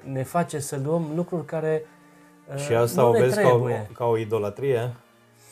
ne 0.04 0.24
face 0.24 0.60
să 0.60 0.80
luăm 0.84 1.12
lucruri 1.16 1.46
care 1.46 1.86
uh, 2.54 2.60
Și 2.60 2.74
asta 2.74 3.02
nu 3.02 3.08
o 3.08 3.12
ne 3.12 3.20
vezi 3.20 3.36
ca 3.42 3.48
o, 3.48 3.52
trebuie. 3.52 3.90
ca 3.94 4.06
o 4.06 4.18
idolatrie? 4.18 4.96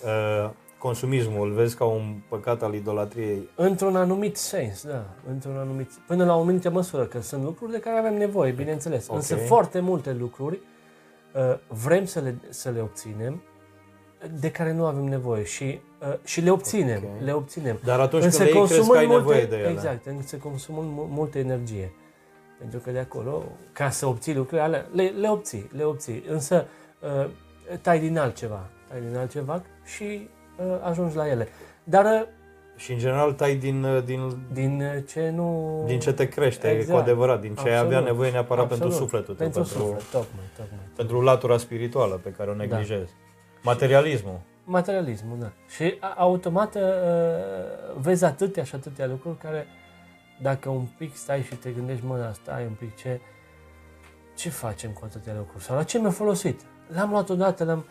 Uh, 0.04 0.50
consumismul 0.78 1.48
îl 1.48 1.54
vezi 1.54 1.76
ca 1.76 1.86
un 1.86 2.16
păcat 2.30 2.64
al 2.64 2.74
idolatriei? 2.74 3.50
Într-un 3.56 3.96
anumit 3.96 4.36
sens, 4.38 4.86
da. 4.86 5.06
Într-un 5.30 5.58
anumit, 5.58 5.92
până 6.08 6.26
la 6.26 6.36
o 6.36 6.42
anumită 6.42 6.70
măsură, 6.70 7.04
că 7.06 7.22
sunt 7.22 7.44
lucruri 7.44 7.72
de 7.72 7.80
care 7.80 7.98
avem 7.98 8.18
nevoie, 8.18 8.52
bineînțeles. 8.52 9.08
Ok. 9.08 9.16
Însă 9.16 9.36
foarte 9.36 9.80
multe 9.80 10.14
lucruri 10.14 10.60
uh, 11.36 11.58
vrem 11.68 12.06
să 12.06 12.20
le, 12.20 12.36
să 12.50 12.70
le 12.70 12.82
obținem 12.82 13.42
de 14.40 14.52
care 14.52 14.74
nu 14.74 14.86
avem 14.86 15.04
nevoie 15.04 15.44
și, 15.44 15.80
uh, 16.02 16.14
și 16.24 16.42
le 16.42 16.50
obținem, 16.50 17.04
Ok. 17.04 17.24
le 17.24 17.32
obținem. 17.32 17.80
Dar 17.84 18.00
atunci 18.00 18.24
Însă 18.24 18.38
când 18.38 18.50
le 18.50 18.56
iei, 18.58 18.66
crezi 18.68 18.80
că 18.82 18.86
consumăm 18.86 18.98
ai 19.00 19.06
multe, 19.06 19.28
nevoie 19.28 19.46
de 19.46 19.56
ele. 19.58 19.70
Exact, 19.70 20.06
însă 20.06 20.36
consumăm 20.38 20.86
mu- 20.86 21.08
multă 21.12 21.38
energie. 21.38 21.94
Pentru 22.60 22.80
că 22.80 22.92
de 22.92 23.00
acolo, 23.00 23.44
ca 23.72 23.90
să 23.90 24.06
obții 24.06 24.36
lucrurile 24.36 24.62
alea, 24.62 24.86
le, 24.94 25.04
le 25.04 25.30
obții, 25.30 25.70
le 25.76 25.84
obții. 25.84 26.24
Însă 26.30 26.66
uh, 27.00 27.30
tai 27.82 28.00
din 28.00 28.18
altceva, 28.18 28.70
tai 28.90 29.02
din 29.08 29.18
altceva 29.18 29.64
și 29.84 30.04
uh, 30.04 30.28
ajungi 30.84 31.16
la 31.16 31.28
ele. 31.28 31.48
Dar 31.84 32.06
uh, 32.06 32.28
Și 32.76 32.92
în 32.92 32.98
general 32.98 33.34
tai 33.34 33.56
din, 33.56 33.84
uh, 33.84 34.04
din, 34.04 34.38
din 34.54 34.82
uh, 34.82 35.04
ce 35.08 35.30
nu... 35.30 35.84
din 35.86 36.00
ce 36.00 36.14
te 36.14 36.28
crește, 36.28 36.70
Exact. 36.70 36.92
cu 36.92 36.96
adevărat, 36.98 37.42
din 37.42 37.56
ce 37.56 37.62
ai 37.62 37.68
avea 37.68 37.80
Absolut. 37.82 38.06
nevoie 38.06 38.32
neapărat 38.32 38.64
Absolut. 38.64 38.82
pentru 38.84 39.04
sufletul 39.04 39.36
tău, 39.36 39.46
Pentru, 39.50 39.62
pentru, 39.62 39.78
suflet, 39.80 40.04
tocmai, 40.12 40.46
tocmai. 40.58 40.80
pentru 40.96 41.22
latura 41.22 41.58
spirituală 41.58 42.16
pe 42.24 42.30
care 42.30 42.50
o 42.50 42.54
neglijezi. 42.54 43.12
Materialismul. 43.64 44.40
Materialismul, 44.64 45.38
da. 45.40 45.52
Și 45.76 45.98
a- 46.00 46.14
automat 46.18 46.76
uh, 46.76 46.82
vezi 47.98 48.24
atâtea 48.26 48.64
și 48.64 48.76
atâtea 48.76 49.08
lucruri 49.08 49.38
care 49.38 49.68
dacă 50.42 50.70
un 50.70 50.86
pic 50.98 51.16
stai 51.16 51.42
și 51.42 51.56
te 51.56 51.70
gândești, 51.70 52.06
mă, 52.06 52.18
dar 52.18 52.34
stai 52.34 52.64
un 52.66 52.74
pic, 52.80 52.96
ce, 52.96 53.20
ce 54.36 54.50
facem 54.50 54.92
cu 54.92 55.02
atâtea 55.04 55.34
lucruri? 55.38 55.64
Sau 55.64 55.76
la 55.76 55.84
ce 55.84 56.00
mi-a 56.00 56.10
folosit? 56.10 56.62
L-am 56.88 57.10
luat 57.10 57.30
odată, 57.30 57.64
l-am... 57.64 57.78
Uh, 57.78 57.86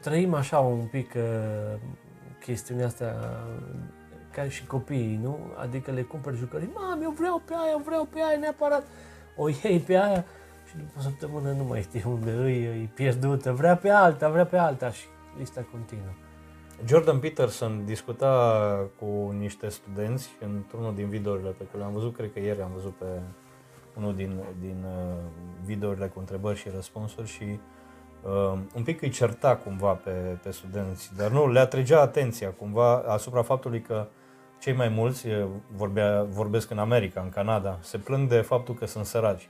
trăim 0.00 0.34
așa 0.34 0.58
un 0.58 0.86
pic 0.86 1.12
uh, 1.16 1.80
chestiunea 2.40 2.86
asta 2.86 3.38
ca 4.30 4.48
și 4.48 4.66
copiii, 4.66 5.18
nu? 5.22 5.38
Adică 5.56 5.90
le 5.90 6.02
cumperi 6.02 6.36
jucării, 6.36 6.70
mam, 6.74 7.02
eu 7.02 7.10
vreau 7.10 7.42
pe 7.44 7.52
aia, 7.56 7.70
eu 7.70 7.82
vreau 7.84 8.04
pe 8.04 8.18
aia 8.18 8.38
neapărat. 8.38 8.86
O 9.36 9.48
iei 9.48 9.78
pe 9.78 9.96
aia 9.96 10.24
și 10.68 10.76
după 10.76 10.92
o 10.98 11.00
săptămână 11.00 11.52
nu 11.52 11.64
mai 11.64 11.82
știi 11.82 12.04
unde 12.06 12.30
îi, 12.30 12.64
e 12.64 12.90
pierdută, 12.94 13.52
vrea 13.52 13.76
pe 13.76 13.88
alta, 13.88 14.28
vrea 14.28 14.46
pe 14.46 14.56
alta 14.56 14.90
și 14.90 15.06
lista 15.38 15.66
continuă. 15.70 16.12
Jordan 16.86 17.18
Peterson 17.18 17.84
discuta 17.84 18.90
cu 18.98 19.34
niște 19.38 19.68
studenți 19.68 20.28
într-unul 20.40 20.94
din 20.94 21.08
videourile 21.08 21.50
pe 21.50 21.64
care 21.64 21.78
le-am 21.78 21.92
văzut, 21.92 22.16
cred 22.16 22.32
că 22.32 22.38
ieri 22.40 22.62
am 22.62 22.70
văzut 22.74 22.94
pe 22.94 23.20
unul 23.96 24.14
din, 24.14 24.40
din 24.60 24.84
uh, 24.84 25.22
videourile 25.64 26.06
cu 26.06 26.18
întrebări 26.18 26.58
și 26.58 26.68
răspunsuri 26.68 27.28
și 27.28 27.42
uh, 27.42 27.58
un 28.74 28.82
pic 28.84 29.02
îi 29.02 29.08
certa 29.08 29.56
cumva 29.56 29.92
pe, 29.92 30.10
pe 30.42 30.50
studenți, 30.50 31.10
dar 31.16 31.30
nu, 31.30 31.50
le 31.52 31.58
atragea 31.58 32.00
atenția 32.00 32.50
cumva 32.50 32.94
asupra 33.06 33.42
faptului 33.42 33.80
că 33.80 34.06
cei 34.60 34.72
mai 34.72 34.88
mulți, 34.88 35.26
uh, 35.26 35.44
vorbea, 35.76 36.22
vorbesc 36.22 36.70
în 36.70 36.78
America, 36.78 37.20
în 37.20 37.28
Canada, 37.28 37.78
se 37.82 37.98
plâng 37.98 38.28
de 38.28 38.40
faptul 38.40 38.74
că 38.74 38.86
sunt 38.86 39.04
săraci 39.06 39.48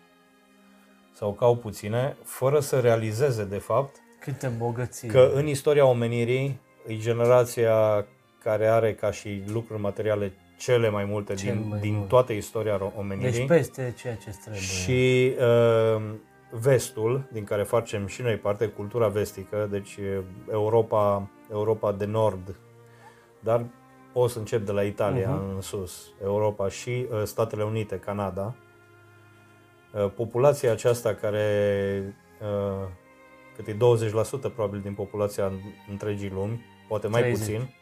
sau 1.12 1.33
că 1.33 1.45
au 1.45 1.57
puține, 1.57 2.16
fără 2.25 2.61
să 2.61 2.81
realizeze 2.81 3.45
de 3.45 3.59
fapt 3.59 3.97
Câte 4.20 4.47
bogății. 4.59 5.09
că 5.09 5.31
în 5.35 5.47
istoria 5.47 5.85
omenirii 5.87 6.61
e 6.87 6.97
generația 6.97 8.07
care 8.43 8.66
are 8.66 8.95
ca 8.95 9.11
și 9.11 9.43
lucruri 9.53 9.81
materiale 9.81 10.33
cele 10.59 10.89
mai 10.89 11.05
multe 11.05 11.35
Cel 11.35 11.53
din, 11.55 11.68
mai 11.68 11.79
din 11.81 11.95
mult. 11.97 12.09
toată 12.09 12.33
istoria 12.33 12.77
ro- 12.79 12.97
omenirii. 12.99 13.33
deci 13.33 13.47
peste 13.47 13.95
ceea 13.97 14.14
ce 14.14 14.31
trebuie. 14.41 14.61
și 14.62 15.33
uh, 15.39 16.03
vestul, 16.61 17.29
din 17.33 17.45
care 17.45 17.63
facem 17.63 18.07
și 18.07 18.23
noi 18.23 18.37
parte, 18.37 18.67
cultura 18.67 19.09
vestică, 19.09 19.69
deci 19.71 19.97
uh, 19.97 20.19
Europa, 20.51 21.29
Europa 21.51 21.93
de 21.93 22.05
Nord, 22.05 22.57
dar 23.41 23.65
o 24.13 24.27
să 24.27 24.39
încep 24.39 24.65
de 24.67 24.73
la 24.73 24.83
Italia 24.83 25.31
Mhm. 25.31 25.55
în 25.55 25.61
sus, 25.61 26.13
Europa 26.23 26.69
și 26.69 27.07
uh, 27.11 27.23
Statele 27.25 27.63
Unite, 27.65 27.99
Canada. 27.99 28.55
Uh, 29.93 30.11
populația 30.17 30.73
aceasta 30.73 31.15
care 31.15 32.17
uh, 32.41 32.87
cât 33.57 33.67
e 33.67 33.77
20% 33.77 34.53
probabil 34.55 34.81
din 34.81 34.95
populația 34.95 35.53
întregii 35.91 36.31
lumi, 36.31 36.65
poate 36.89 37.07
mai 37.07 37.21
30. 37.21 37.47
puțin. 37.47 37.75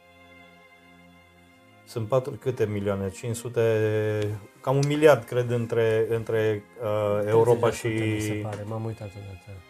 Sunt 1.85 2.09
patru, 2.09 2.33
câte 2.41 2.65
milioane? 2.65 3.11
500, 3.11 4.41
cam 4.61 4.77
un 4.77 4.83
miliard, 4.87 5.25
cred, 5.25 5.51
între, 5.51 6.07
între 6.09 6.65
uh, 6.83 7.29
Europa 7.29 7.71
30% 7.71 7.73
și... 7.73 7.87
Mi 7.87 8.21
se 8.21 8.41
pare, 8.43 8.65
m-am 8.69 8.85
uitat 8.85 9.09
odată. 9.09 9.61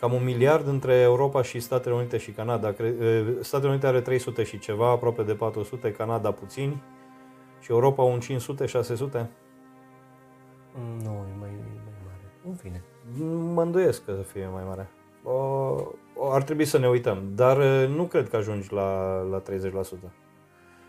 Cam 0.00 0.12
un 0.12 0.24
miliard 0.24 0.66
între 0.66 0.94
Europa 0.94 1.42
și 1.42 1.60
Statele 1.60 1.94
Unite 1.94 2.16
și 2.16 2.30
Canada. 2.30 2.72
Cre- 2.72 2.94
uh, 3.00 3.36
Statele 3.40 3.70
Unite 3.70 3.86
are 3.86 4.00
300 4.00 4.42
și 4.42 4.58
ceva, 4.58 4.90
aproape 4.90 5.22
de 5.22 5.34
400, 5.34 5.90
Canada 5.92 6.30
puțini. 6.30 6.82
Și 7.60 7.70
Europa 7.70 8.02
un 8.02 8.18
500-600. 8.20 8.24
Mm, 10.74 11.00
Nu, 11.02 11.10
e 11.10 11.36
mai, 11.38 11.48
e 11.48 11.80
mai 11.84 11.96
mare. 12.04 12.32
În 12.48 12.54
fine. 12.54 12.82
Mă 13.52 13.62
îndoiesc 13.62 14.04
că 14.04 14.12
să 14.12 14.22
fie 14.22 14.48
mai 14.52 14.62
mare. 14.66 14.90
O, 15.22 15.32
o, 16.14 16.30
ar 16.30 16.42
trebui 16.42 16.64
să 16.64 16.78
ne 16.78 16.88
uităm, 16.88 17.22
dar 17.34 17.56
uh, 17.58 17.88
nu 17.96 18.04
cred 18.04 18.28
că 18.28 18.36
ajungi 18.36 18.72
la, 18.72 19.20
la 19.20 19.42
30%. 19.42 20.25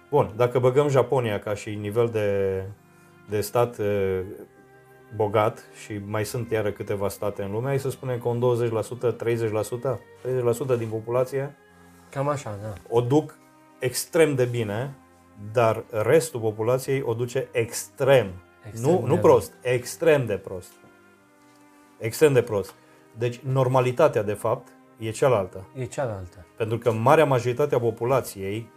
Bun, 0.10 0.34
dacă 0.36 0.60
băgăm 0.60 0.88
Japonia 0.88 1.40
ca 1.40 1.54
și 1.54 1.76
nivel 1.76 2.10
de, 2.10 2.64
de 3.30 3.42
stat 3.42 3.78
uh, 3.78 4.20
bogat 5.16 5.64
și 5.84 6.02
mai 6.06 6.26
sunt 6.26 6.52
iară 6.52 6.72
câteva 6.72 7.10
state 7.10 7.44
în 7.44 7.52
lume, 7.52 7.68
hai 7.68 7.80
să 7.80 7.90
spunem 7.90 8.20
că 8.20 8.28
un 8.28 8.58
20%, 9.10 9.16
30%, 9.16 10.76
30% 10.76 10.78
din 10.78 10.88
populație 10.88 11.56
Cam 12.10 12.28
așa, 12.28 12.58
da. 12.62 12.74
o 12.90 13.02
duc 13.02 13.38
extrem 13.80 14.36
de 14.36 14.46
bine, 14.46 14.96
dar 15.52 15.84
restul 15.90 16.40
populației 16.40 17.02
o 17.02 17.14
duce 17.14 17.48
extrem. 17.52 18.32
Extrem 18.68 18.92
nu, 18.92 19.00
de 19.00 19.06
nu 19.06 19.14
rău. 19.14 19.22
prost, 19.22 19.54
extrem 19.62 20.26
de 20.26 20.38
prost. 20.38 20.72
Extrem 21.98 22.34
de 22.34 22.42
prost. 22.42 22.74
Deci 23.18 23.38
normalitatea, 23.38 24.24
de 24.24 24.34
fapt, 24.34 24.68
e 24.98 25.10
cealaltă. 25.12 25.68
E 25.76 25.86
cealaltă. 25.86 26.46
Pentru 26.58 26.78
că 26.78 26.92
marea 26.92 27.26
majoritate 27.26 27.76
a 27.76 27.80
populației 27.80 28.70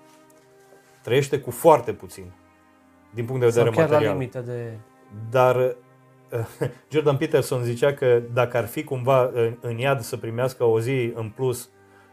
trăiește 1.03 1.39
cu 1.39 1.51
foarte 1.51 1.93
puțin, 1.93 2.33
din 3.15 3.25
punct 3.25 3.41
de 3.41 3.47
vedere 3.47 3.65
Sau 3.65 3.75
chiar 3.75 3.89
la 3.89 3.93
material. 3.93 4.19
limită 4.19 4.41
de... 4.41 4.79
Dar 5.31 5.57
uh, 5.57 6.69
Jordan 6.91 7.17
Peterson 7.17 7.63
zicea 7.63 7.93
că 7.93 8.23
dacă 8.33 8.57
ar 8.57 8.67
fi 8.67 8.85
cumva 8.85 9.31
în, 9.33 9.57
în 9.61 9.79
iad 9.79 10.01
să 10.01 10.17
primească 10.17 10.65
o 10.65 10.81
zi 10.81 11.13
în 11.15 11.29
plus, 11.29 11.71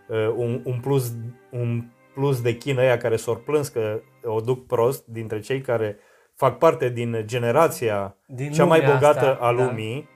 uh, 0.08 0.34
un, 0.36 0.62
un 0.64 0.80
plus, 0.80 1.14
un 1.50 1.84
plus 2.14 2.42
de 2.42 2.56
chină 2.56 2.82
aia 2.82 2.98
care 2.98 3.16
s-au 3.16 3.36
plâns 3.36 3.68
că 3.68 4.02
o 4.24 4.40
duc 4.40 4.66
prost 4.66 5.06
dintre 5.06 5.40
cei 5.40 5.62
care 5.62 5.98
fac 6.36 6.58
parte 6.58 6.90
din 6.90 7.24
generația 7.26 8.16
Din 8.26 8.52
cea 8.52 8.66
mai 8.66 8.80
lumea 8.80 8.94
bogată 8.94 9.20
asta, 9.20 9.46
a 9.46 9.54
da. 9.54 9.64
lumii 9.64 10.10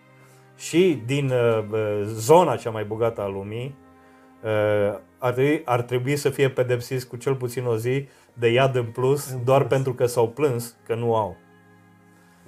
și 0.58 1.02
din 1.06 1.30
uh, 1.30 1.64
uh, 1.72 2.02
zona 2.04 2.56
cea 2.56 2.70
mai 2.70 2.84
bogată 2.84 3.22
a 3.22 3.28
lumii, 3.28 3.76
uh, 4.44 5.00
ar, 5.18 5.34
trebui, 5.34 5.62
ar 5.66 5.82
trebui 5.82 6.16
să 6.16 6.30
fie 6.30 6.50
pedepsiți 6.50 7.08
cu 7.08 7.16
cel 7.16 7.36
puțin 7.36 7.66
o 7.66 7.76
zi 7.78 8.08
de 8.34 8.48
iad 8.52 8.76
în 8.76 8.86
plus, 8.86 9.32
În 9.32 9.44
doar 9.44 9.60
plus. 9.60 9.72
pentru 9.72 9.94
că 9.94 10.06
s-au 10.06 10.30
plâns 10.30 10.76
că 10.86 10.96
nu 10.96 11.16
au. 11.16 11.36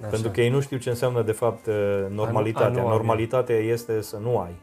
Așa. 0.00 0.08
Pentru 0.08 0.30
că 0.30 0.40
ei 0.40 0.50
nu 0.50 0.60
știu 0.60 0.76
ce 0.76 0.88
înseamnă 0.88 1.22
de 1.22 1.32
fapt 1.32 1.66
uh, 1.66 2.06
normalitatea. 2.08 2.66
A 2.66 2.70
nu 2.70 2.78
avea. 2.78 2.90
Normalitatea 2.90 3.56
este 3.56 4.00
să 4.00 4.16
nu 4.16 4.38
ai. 4.38 4.54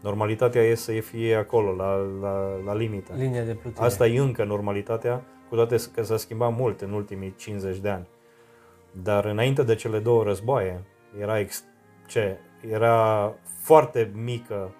Normalitatea 0.00 0.62
este 0.62 0.94
să 0.94 1.00
fie 1.00 1.34
acolo, 1.34 1.74
la, 1.74 1.94
la, 2.20 2.56
la 2.64 2.74
limită. 2.74 3.12
Linia 3.16 3.44
de 3.44 3.54
plutire. 3.54 3.84
Asta 3.84 4.06
e 4.06 4.18
încă 4.18 4.44
normalitatea, 4.44 5.24
cu 5.48 5.54
toate 5.54 5.76
că 5.94 6.02
s-a 6.02 6.16
schimbat 6.16 6.56
mult 6.56 6.80
în 6.80 6.92
ultimii 6.92 7.34
50 7.36 7.76
de 7.76 7.88
ani. 7.88 8.06
Dar 9.02 9.24
înainte 9.24 9.62
de 9.62 9.74
cele 9.74 9.98
două 9.98 10.22
războaie, 10.22 10.82
era, 11.20 11.38
ex, 11.38 11.64
ce, 12.06 12.38
era 12.70 13.34
foarte 13.62 14.10
mică 14.14 14.74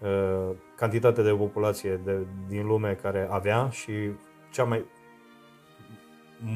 uh, 0.00 0.54
cantitate 0.76 1.22
de 1.22 1.30
populație 1.30 2.00
de, 2.04 2.26
din 2.48 2.66
lume 2.66 2.98
care 3.02 3.26
avea 3.30 3.68
și 3.70 3.92
cea 4.52 4.64
mai 4.64 4.84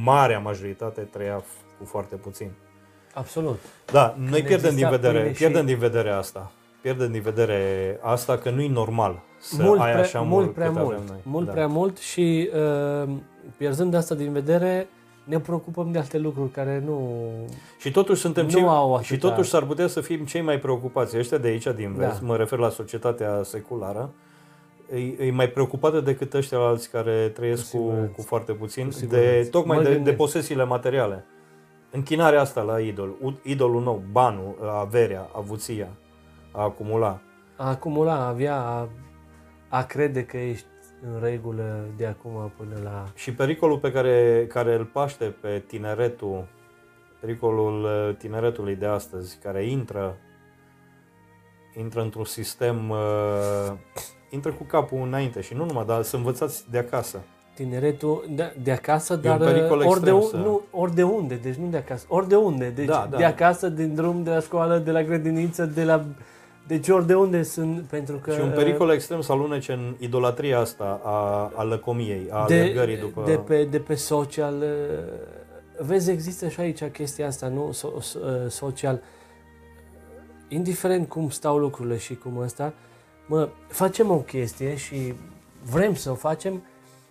marea 0.05 0.39
majoritate 0.39 1.01
trăia 1.01 1.41
f- 1.41 1.79
cu 1.79 1.85
foarte 1.85 2.17
puțin. 2.17 2.51
Absolut. 3.15 3.59
Da, 3.93 4.15
noi 4.19 4.31
Când 4.31 4.47
pierdem 4.47 4.59
din 4.75 4.85
exista 4.85 4.89
vedere, 4.91 5.19
pâine 5.19 5.33
și- 5.33 5.39
pierdem 5.39 5.67
din 5.67 5.79
vedere 5.79 6.11
asta. 6.11 6.53
pierdem 6.81 7.13
din 7.13 7.21
vedere 7.23 7.99
asta 8.03 8.39
că 8.39 8.51
nu 8.51 8.61
e 8.61 8.69
normal 8.69 9.23
să 9.39 9.63
mult 9.63 9.81
ai 9.81 9.91
prea, 9.91 10.03
așa 10.03 10.21
mult 10.21 10.31
mult 10.45 10.55
prea 10.55 10.67
cât 10.67 10.77
mult, 10.77 10.93
avem 10.95 11.07
noi. 11.09 11.19
mult 11.23 11.47
da. 11.47 11.53
prea 11.53 11.67
mult 11.67 11.99
și 11.99 12.51
uh, 13.05 13.09
pierzând 13.57 13.95
asta 13.95 14.15
din 14.15 14.33
vedere, 14.33 14.89
ne 15.25 15.41
preocupăm 15.41 15.93
de 15.93 15.99
alte 15.99 16.19
lucruri 16.19 16.51
care 16.51 16.83
nu... 16.85 17.21
Și 17.79 17.91
totuși 17.91 18.21
suntem 18.21 18.45
Nu 18.45 18.51
cei, 18.51 18.63
au 18.63 19.01
și 19.03 19.15
atâta- 19.15 19.19
totuși 19.29 19.51
s-ar 19.51 19.63
putea 19.65 19.87
să 19.87 20.01
fim 20.01 20.25
cei 20.25 20.41
mai 20.41 20.59
preocupați. 20.59 21.19
Ăștia 21.19 21.39
de 21.39 21.49
aici 21.49 21.67
din 21.75 21.95
vest, 21.95 22.21
Da. 22.21 22.27
mă 22.27 22.37
refer 22.37 22.59
la 22.59 22.69
societatea 22.69 23.41
seculară, 23.43 24.11
e, 24.95 25.27
e 25.27 25.31
mai 25.31 25.49
preocupată 25.49 26.01
decât 26.01 26.35
ăștia 26.35 26.59
alții 26.59 26.91
care 26.91 27.29
trăiesc 27.29 27.71
Cu 27.71 27.77
cu, 27.77 27.83
siguranță. 27.83 28.13
cu 28.17 28.23
foarte 28.23 28.53
puțin, 28.53 28.85
Cu 28.85 28.91
de, 28.91 28.97
siguranță. 28.97 29.51
tocmai 29.51 29.77
Mă 29.77 29.83
de, 29.83 29.89
de 29.89 29.95
gândesc. 29.95 30.17
posesiile 30.17 30.65
materiale. 30.65 31.25
Închinarea 31.91 32.41
asta 32.41 32.63
la 32.63 32.81
idol, 32.81 33.09
U- 33.23 33.41
idolul 33.43 33.83
nou, 33.83 34.03
banul, 34.11 34.57
averea, 34.81 35.29
avuția, 35.37 35.89
a 36.53 36.63
acumula. 36.63 37.21
A 37.57 37.69
acumula, 37.69 38.13
a 38.15 38.29
avea, 38.29 38.57
a, 38.61 38.89
a 39.69 39.83
crede 39.85 40.25
că 40.25 40.37
ești 40.37 40.67
în 41.15 41.21
regulă 41.23 41.85
de 41.97 42.07
acum 42.07 42.53
până 42.57 42.81
la... 42.85 43.05
Și 43.15 43.33
pericolul 43.35 43.79
pe 43.79 43.93
care, 43.93 44.47
care 44.49 44.75
îl 44.75 44.85
paște 44.85 45.25
pe 45.25 45.63
tineretul, 45.67 46.47
pericolul 47.21 47.85
uh, 47.85 48.17
tineretului 48.17 48.75
de 48.75 48.87
astăzi, 48.87 49.39
care 49.43 49.65
intră, 49.65 50.17
intră 51.79 52.01
într-un 52.01 52.25
sistem, 52.25 52.91
uh, 52.91 53.73
intră 54.31 54.51
cu 54.51 54.63
capul 54.65 54.99
înainte 55.07 55.41
și 55.41 55.55
nu 55.55 55.65
numai, 55.65 55.85
dar 55.87 56.03
să 56.03 56.17
învățați 56.17 56.65
de 56.71 56.79
acasă. 56.79 57.19
Tineretul 57.55 58.25
de, 58.31 58.55
de 58.63 58.73
acasă, 58.73 59.15
un 59.15 59.21
dar 59.21 59.39
pericol 59.39 59.79
ori 59.79 59.85
de, 59.85 60.11
extrem 60.11 60.15
un, 60.15 60.23
să- 60.23 60.37
nu, 60.37 60.63
ori 60.71 60.95
de 60.95 61.03
unde, 61.03 61.35
deci 61.35 61.55
nu 61.55 61.69
de 61.69 61.77
acasă, 61.77 62.05
ori 62.09 62.29
de 62.29 62.37
unde, 62.37 62.69
deci 62.69 62.87
Da, 62.87 63.07
da. 63.11 63.17
de 63.17 63.25
acasă, 63.25 63.69
din 63.69 63.95
drum, 63.95 64.23
de 64.23 64.31
la 64.31 64.41
școală, 64.41 64.79
de 64.79 64.91
la 64.91 65.03
grădiniță, 65.03 65.65
de 65.65 65.85
la... 65.85 66.05
Deci 66.67 66.89
ori 66.89 67.07
de 67.07 67.15
unde 67.15 67.43
sunt, 67.43 67.81
pentru 67.83 68.17
că... 68.17 68.33
și 68.33 68.41
un 68.41 68.51
pericol 68.55 68.91
extrem 68.91 69.21
să 69.21 69.33
alunece 69.33 69.73
în 69.73 69.95
idolatria 69.99 70.59
asta 70.59 71.01
a, 71.05 71.53
a 71.55 71.63
lăcomiei, 71.63 72.27
a 72.31 72.45
de, 72.47 72.55
alergării 72.55 72.97
după... 72.97 73.23
de, 73.27 73.37
pe, 73.37 73.65
de 73.65 73.79
pe 73.79 73.95
social. 73.95 74.55
uh, 74.55 75.87
Vezi, 75.87 76.11
există 76.11 76.49
și 76.49 76.61
aici 76.61 76.85
chestia 76.85 77.27
asta, 77.27 77.49
nu? 77.49 77.73
So, 77.73 77.89
so, 78.01 78.19
uh, 78.23 78.51
social. 78.51 79.01
Indiferent 80.49 81.09
cum 81.09 81.31
stau 81.31 81.59
lucrurile 81.59 81.99
și 81.99 82.15
cum 82.15 82.37
ăsta, 82.37 82.73
mă, 83.27 83.49
facem 83.69 84.11
o 84.11 84.17
chestie 84.17 84.77
și 84.77 85.15
vrem 85.71 85.95
să 85.95 86.11
o 86.11 86.15
facem 86.15 86.63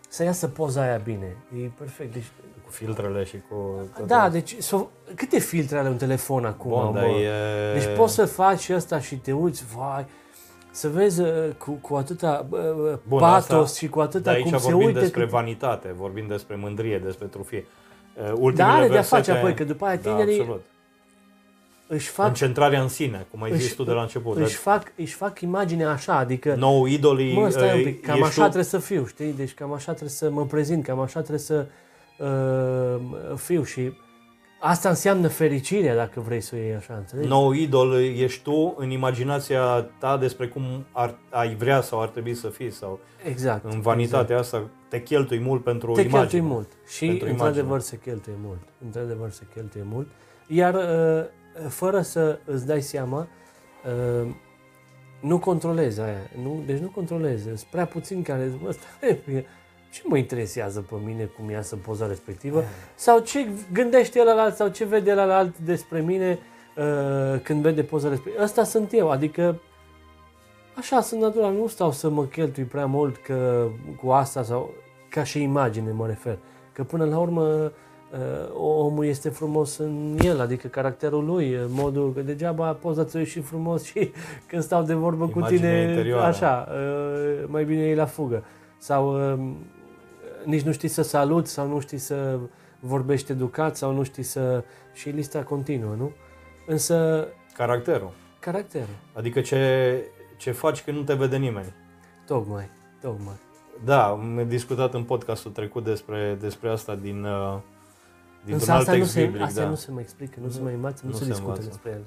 să 0.09 0.23
iasă 0.23 0.47
poza 0.47 0.81
aia 0.81 0.97
bine. 0.97 1.36
E 1.63 1.69
perfect. 1.77 2.13
Deci, 2.13 2.31
cu 2.65 2.71
filtrele 2.71 3.23
și 3.23 3.36
cu... 3.49 3.55
toate 3.93 4.07
da, 4.07 4.15
astea. 4.15 4.29
deci 4.29 4.55
so, 4.59 4.88
câte 5.15 5.39
filtre 5.39 5.77
are 5.77 5.89
un 5.89 5.97
telefon 5.97 6.45
acum, 6.45 6.69
Bun, 6.71 6.83
mă? 6.86 6.91
dar 6.93 7.03
e... 7.03 7.73
Deci 7.79 7.97
poți 7.97 8.13
să 8.13 8.25
faci 8.25 8.59
și 8.59 8.71
asta 8.71 8.99
și 8.99 9.15
te 9.15 9.31
uiți, 9.31 9.63
vai, 9.75 10.05
să 10.71 10.89
vezi 10.89 11.21
uh, 11.21 11.27
cu, 11.57 11.71
cu 11.71 11.95
atâta 11.95 12.45
uh, 12.49 12.59
Bun, 13.07 13.19
patos 13.19 13.63
asta- 13.63 13.77
și 13.77 13.88
cu 13.89 13.99
atâta 13.99 14.23
Dar 14.23 14.33
aici 14.33 14.43
cum 14.49 14.57
se 14.57 14.67
vorbim 14.69 14.88
uite. 14.88 14.99
despre 14.99 15.21
cât- 15.21 15.29
vanitate, 15.29 15.93
vorbim 15.97 16.27
despre 16.27 16.55
mândrie, 16.55 16.99
despre 16.99 17.25
trufie. 17.27 17.65
Uh, 18.17 18.23
Dar 18.23 18.33
Ultimele 18.39 18.71
are 18.71 18.81
de-a 18.88 18.93
versete- 18.93 19.15
face 19.15 19.31
apoi, 19.31 19.53
că 19.53 19.63
după 19.63 19.86
aia 19.86 19.95
da, 19.95 20.09
tinerii 20.09 20.39
absolut. 20.39 20.63
Își 21.88 22.07
fac, 22.09 22.25
Concentrarea 22.25 22.81
în 22.81 22.88
sine, 22.88 23.27
cum 23.31 23.41
ai 23.41 23.53
zis 23.55 23.65
își, 23.65 23.75
tu 23.75 23.83
de 23.83 23.91
la 23.91 24.01
început. 24.01 24.38
își, 24.38 24.55
fac, 24.55 24.91
își 24.95 25.13
fac 25.13 25.39
imaginea 25.41 25.89
așa, 25.89 26.17
adică, 26.17 26.55
nou 26.55 26.86
idolii 26.86 27.33
mă, 27.33 27.49
stai 27.49 27.71
un 27.73 27.77
uh, 27.77 27.83
pic, 27.83 28.01
cam 28.01 28.13
ești 28.15 28.27
așa 28.27 28.36
tu. 28.41 28.41
trebuie 28.41 28.63
să 28.63 28.77
fiu, 28.77 29.05
știi? 29.05 29.33
Deci 29.33 29.53
cam 29.53 29.73
așa 29.73 29.91
trebuie 29.91 30.09
să 30.09 30.29
mă 30.29 30.45
prezint, 30.45 30.83
cam 30.83 30.99
așa 30.99 31.19
trebuie 31.19 31.39
să 31.39 31.65
uh, 32.19 33.36
fiu 33.36 33.63
și 33.63 33.91
asta 34.59 34.89
înseamnă 34.89 35.27
fericirea, 35.27 35.95
dacă 35.95 36.19
vrei 36.19 36.41
să 36.41 36.55
o 36.55 36.57
iei 36.57 36.75
așa, 36.75 36.93
înțelegi? 36.93 37.27
Nou 37.27 37.51
idol 37.51 37.93
ești 38.03 38.43
tu 38.43 38.75
în 38.77 38.89
imaginația 38.89 39.81
ta 39.99 40.17
despre 40.17 40.47
cum 40.47 40.86
ar, 40.91 41.15
ai 41.29 41.55
vrea 41.55 41.81
sau 41.81 42.01
ar 42.01 42.07
trebui 42.07 42.33
să 42.33 42.47
fii 42.47 42.71
sau 42.71 42.99
Exact. 43.29 43.65
în 43.73 43.81
vanitatea 43.81 44.38
asta 44.38 44.63
te 44.89 45.01
cheltui 45.01 45.39
mult 45.39 45.63
pentru 45.63 45.91
te 45.91 46.01
imagine. 46.01 46.19
cheltui 46.19 46.41
mult 46.41 46.67
și 46.88 47.05
Pentru 47.05 47.27
într-adevăr 47.29 47.65
imagine. 47.65 47.89
se 47.89 47.99
cheltuie 48.09 48.36
mult. 48.43 48.59
Într-adevăr 48.86 49.29
se 49.29 49.43
cheltuie 49.53 49.83
mult. 49.91 50.07
Iar 50.47 50.73
uh, 50.73 51.25
fără 51.68 52.01
să 52.01 52.39
îți 52.45 52.66
dai 52.66 52.82
seama, 52.82 53.28
uh, 54.22 54.30
nu 55.22 55.39
controlezi 55.39 56.01
aia. 56.01 56.30
Nu, 56.43 56.64
deci 56.66 56.80
nu 56.80 56.88
controlezi. 56.88 57.43
Sunt 57.43 57.60
prea 57.60 57.86
puțini 57.86 58.24
care 58.24 58.47
zic, 58.47 58.60
"Bă, 58.62 58.72
stai, 58.72 59.45
ce 59.91 60.01
mă 60.03 60.18
interesează 60.18 60.82
pe 60.82 60.95
mine 61.06 61.24
cum 61.24 61.49
iasă 61.49 61.76
poza 61.76 62.08
respectivă? 62.08 62.64
Sau 62.95 63.20
ce 63.20 63.47
gândește 63.74 64.20
el 64.20 64.28
alt 64.39 64.56
sau 64.56 64.68
ce 64.68 64.86
vede 64.86 65.10
el 65.10 65.20
alt 65.20 65.58
despre 65.58 66.01
mine 66.01 66.39
uh, 66.78 67.39
când 67.43 67.62
vede 67.62 67.84
poza 67.84 68.10
respectivă? 68.10 68.43
Ăsta 68.43 68.64
sunt 68.64 68.93
eu, 68.93 69.10
adică 69.10 69.60
Așa 70.78 71.01
sunt 71.01 71.22
natural, 71.22 71.53
nu 71.53 71.68
stau 71.68 71.91
să 71.91 72.10
mă 72.10 72.24
cheltui 72.24 72.64
prea 72.64 72.86
mult 72.86 73.18
că, 73.18 73.68
cu 74.03 74.10
asta 74.10 74.43
sau 74.43 74.74
ca 75.10 75.24
și 75.24 75.41
imagine 75.41 75.91
mă 75.91 76.08
refer. 76.08 76.38
Că 76.74 76.84
până 76.84 77.06
la 77.06 77.18
urmă 77.20 77.41
uh, 77.41 77.72
omul 78.58 79.06
este 79.06 79.30
frumos 79.30 79.78
în 79.78 80.18
el, 80.24 80.39
adică 80.39 80.68
caracterul 80.68 81.26
lui, 81.26 81.56
uh, 81.56 81.66
modul 81.70 82.14
că 82.14 82.22
degeaba 82.22 82.74
poza 82.74 83.03
ți 83.03 83.18
și 83.18 83.39
frumos 83.41 83.84
și 83.84 84.12
când 84.47 84.64
stau 84.64 84.84
de 84.84 84.93
vorbă 84.93 85.28
cu 85.28 85.38
Imaginea 85.38 85.72
tine, 85.80 85.89
interioară. 85.91 86.26
așa, 86.26 86.68
uh, 86.72 87.43
mai 87.47 87.64
bine 87.66 87.82
e 87.82 87.95
la 87.95 88.06
fugă. 88.06 88.43
Sau 88.78 89.32
uh, 89.34 89.39
nici 90.43 90.62
nu 90.62 90.72
știi 90.72 90.88
să 90.89 91.01
saluți 91.01 91.51
sau 91.51 91.68
nu 91.68 91.80
știi 91.80 91.97
să 91.97 92.39
vorbești 92.80 93.32
educat 93.32 93.76
sau 93.78 93.93
nu 93.93 94.03
știi 94.03 94.24
să... 94.24 94.64
și 94.93 95.10
lista 95.10 95.43
continuă, 95.43 95.93
nu? 95.97 96.12
Însă 96.68 97.28
Caracterul. 97.53 98.12
caracterul, 98.39 98.95
Adică 99.14 99.41
ce, 99.41 100.03
ce 100.38 100.51
faci 100.51 100.84
când 100.84 100.97
nu 100.97 101.03
te 101.03 101.14
vede 101.14 101.38
nimeni. 101.38 101.74
tocmai, 102.28 102.70
tocmai. 103.01 103.36
Da, 103.86 104.06
am 104.08 104.45
discutat 104.47 104.93
în 104.93 105.03
podcastul 105.03 105.51
trecut 105.51 105.84
despre, 105.84 106.38
despre 106.39 106.70
asta 106.70 106.95
din, 106.95 107.24
uh, 107.24 107.58
din 107.58 107.74
Însă 108.54 108.72
un 108.72 108.78
alt 108.78 108.80
asta, 108.80 108.91
nu 108.91 108.98
text 108.98 109.12
se, 109.14 109.24
biblic. 109.26 109.41
asta 109.41 109.62
da. 109.62 109.68
nu 109.70 109.76
se 109.76 109.91
mai 109.91 110.02
explică, 110.02 110.39
nu 110.43 110.50
se 110.50 110.58
Nu. 110.58 110.64
mai 110.64 110.74
învață, 110.74 111.02
nu, 111.06 111.10
Nu 111.12 111.16
se, 111.18 111.24
se 111.24 111.30
discută 111.30 111.50
învață. 111.52 111.68
despre 111.68 111.91
el. 111.91 112.02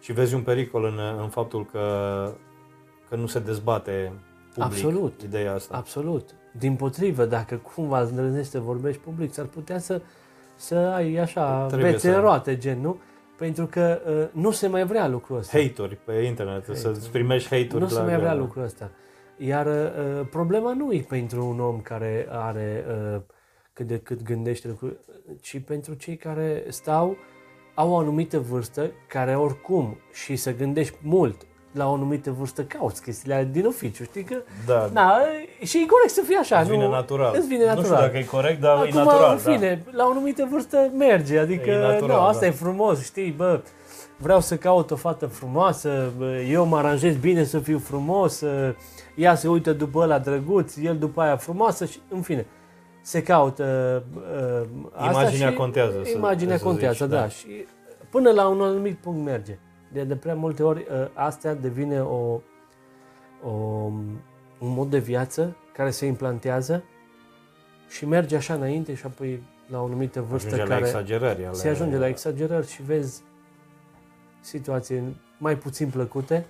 Și 0.00 0.12
vezi 0.12 0.34
un 0.34 0.42
pericol 0.42 0.84
în, 0.84 0.98
în 1.22 1.28
faptul 1.28 1.66
că, 1.66 1.80
că 3.08 3.16
nu 3.16 3.26
se 3.26 3.38
dezbate 3.38 4.12
public 4.54 4.64
Absolut. 4.72 5.20
ideea 5.22 5.54
asta. 5.54 5.76
Absolut. 5.76 6.34
Din 6.58 6.74
potrivă, 6.74 7.24
dacă 7.24 7.56
cumva 7.74 8.00
îndrăznești 8.00 8.50
să 8.50 8.60
vorbești 8.60 9.00
public, 9.00 9.32
s-ar 9.32 9.44
putea 9.46 9.78
să, 9.78 10.00
să 10.56 10.74
ai 10.74 11.14
așa 11.16 11.66
Trebuie 11.66 11.90
bețe 11.90 12.08
să- 12.10 12.14
în 12.16 12.20
roate, 12.20 12.56
gen, 12.58 12.80
nu? 12.80 12.98
Pentru 13.38 13.66
că 13.66 14.00
uh, 14.08 14.42
nu 14.42 14.50
se 14.50 14.66
mai 14.66 14.84
vrea 14.86 15.08
lucrul 15.08 15.36
ăsta. 15.38 15.58
Hateri 15.58 15.98
pe 16.04 16.12
internet, 16.12 16.54
Hateri. 16.54 16.78
să-ți 16.78 17.10
primești 17.10 17.48
hate-uri 17.48 17.82
nu 17.82 17.88
se 17.88 17.94
la 17.98 18.02
mai 18.04 18.16
vrea 18.16 18.28
greu. 18.32 18.42
lucrul 18.42 18.62
ăsta. 18.62 18.90
Iar 19.36 19.66
uh, 19.66 20.26
problema 20.30 20.72
nu 20.72 20.92
e 20.92 21.04
pentru 21.08 21.46
un 21.46 21.60
om 21.60 21.80
care 21.80 22.26
are 22.30 22.84
uh, 23.14 23.20
cât 23.74 23.86
de 23.86 23.98
cât 23.98 24.22
gândește 24.22 24.68
lucruri, 24.68 24.96
ci 25.40 25.60
pentru 25.66 25.94
cei 25.94 26.16
care 26.16 26.64
stau, 26.68 27.16
au 27.74 27.90
o 27.90 27.96
anumită 27.96 28.38
vârstă, 28.38 28.90
care 29.08 29.36
oricum 29.36 29.98
și 30.12 30.36
să 30.36 30.54
gândești 30.54 30.94
mult 31.02 31.46
la 31.72 31.88
o 31.90 31.92
anumită 31.94 32.30
vârstă, 32.30 32.62
cauți 32.64 33.02
chestiile 33.02 33.34
alea 33.34 33.46
din 33.46 33.66
oficiu, 33.66 34.04
știi 34.04 34.22
că 34.22 34.36
Da, 34.66 34.90
Da, 34.92 35.20
și 35.62 35.78
e 35.78 35.86
corect 35.86 36.12
să 36.12 36.22
fie 36.26 36.36
așa, 36.36 36.58
îți 36.60 36.68
nu? 36.70 36.74
vine 36.76 36.88
natural. 36.88 37.34
Îți 37.38 37.46
vine 37.46 37.64
Nu 37.64 37.68
știu 37.70 37.80
natural. 37.82 38.00
dacă 38.02 38.16
e 38.16 38.24
corect, 38.24 38.60
dar 38.60 38.76
Acum, 38.76 38.86
e 38.86 38.92
natural. 38.94 39.32
în 39.32 39.38
fine, 39.52 39.82
da. 39.84 39.90
la 39.96 40.06
o 40.06 40.10
anumită 40.10 40.48
vârstă 40.50 40.90
merge, 40.96 41.38
adică, 41.38 41.70
E 41.70 41.78
natural, 41.78 42.16
nu, 42.20 42.24
asta 42.26 42.40
da. 42.40 42.46
e 42.46 42.50
frumos, 42.50 43.04
știi, 43.04 43.30
bă, 43.30 43.60
vreau 44.16 44.40
să 44.40 44.56
caut 44.56 44.90
o 44.90 44.96
fată 44.96 45.26
frumoasă, 45.26 46.12
bă, 46.18 46.36
eu 46.50 46.64
mă 46.66 46.76
aranjez 46.76 47.16
bine 47.16 47.44
să 47.44 47.58
fiu 47.58 47.78
frumos, 47.78 48.40
ă, 48.40 48.74
ea 49.14 49.34
se 49.34 49.48
uită 49.48 49.72
după 49.72 49.98
ăla 49.98 50.18
drăguț, 50.18 50.76
el 50.76 50.96
după 50.98 51.20
aia 51.20 51.36
frumoasă 51.36 51.84
și, 51.84 51.98
în 52.08 52.20
fine, 52.20 52.46
se 53.04 53.22
caută 53.22 54.02
uh, 54.16 54.68
asta 54.92 55.20
Imaginea 55.20 55.50
și 55.50 55.56
contează, 55.56 56.00
să- 56.04 56.16
Imaginea 56.16 56.56
să 56.56 56.64
contează, 56.64 57.04
zici, 57.04 57.14
da. 57.14 57.20
da. 57.20 57.28
Și 57.28 57.66
până 58.10 58.30
la 58.30 58.48
un 58.48 58.60
anumit 58.62 58.96
punct 58.96 59.24
merge. 59.24 59.58
De, 59.92 60.04
de 60.04 60.16
prea 60.16 60.34
multe 60.34 60.62
ori 60.62 60.78
uh, 60.90 61.08
astea 61.14 61.54
devine 61.54 62.00
o, 62.02 62.40
o, 63.44 63.50
un 64.58 64.72
mod 64.72 64.90
de 64.90 64.98
viață 64.98 65.56
care 65.72 65.90
se 65.90 66.06
implantează 66.06 66.84
și 67.88 68.06
merge 68.06 68.36
așa 68.36 68.54
înainte 68.54 68.94
și 68.94 69.06
apoi 69.06 69.42
la 69.66 69.80
o 69.80 69.84
anumită 69.84 70.20
vârstă 70.28 70.48
Ajunge 70.54 70.68
la 70.72 70.74
care 70.74 70.86
exagerări. 70.86 71.44
Ale, 71.44 71.54
se 71.54 71.68
ajunge 71.68 71.96
la 71.96 72.08
exagerări 72.08 72.68
și 72.70 72.82
vezi 72.82 73.22
situații 74.40 75.20
mai 75.38 75.56
puțin 75.58 75.88
plăcute 75.88 76.46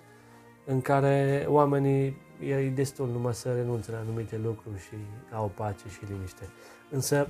în 0.65 0.81
care 0.81 1.47
oamenii 1.49 2.23
e 2.41 2.68
destul 2.74 3.09
numai 3.12 3.35
să 3.35 3.53
renunțe 3.55 3.91
la 3.91 3.99
anumite 3.99 4.41
lucruri 4.45 4.78
și 4.80 4.95
au 5.35 5.51
pace 5.55 5.85
și 5.89 5.99
liniște. 6.12 6.49
Însă, 6.91 7.28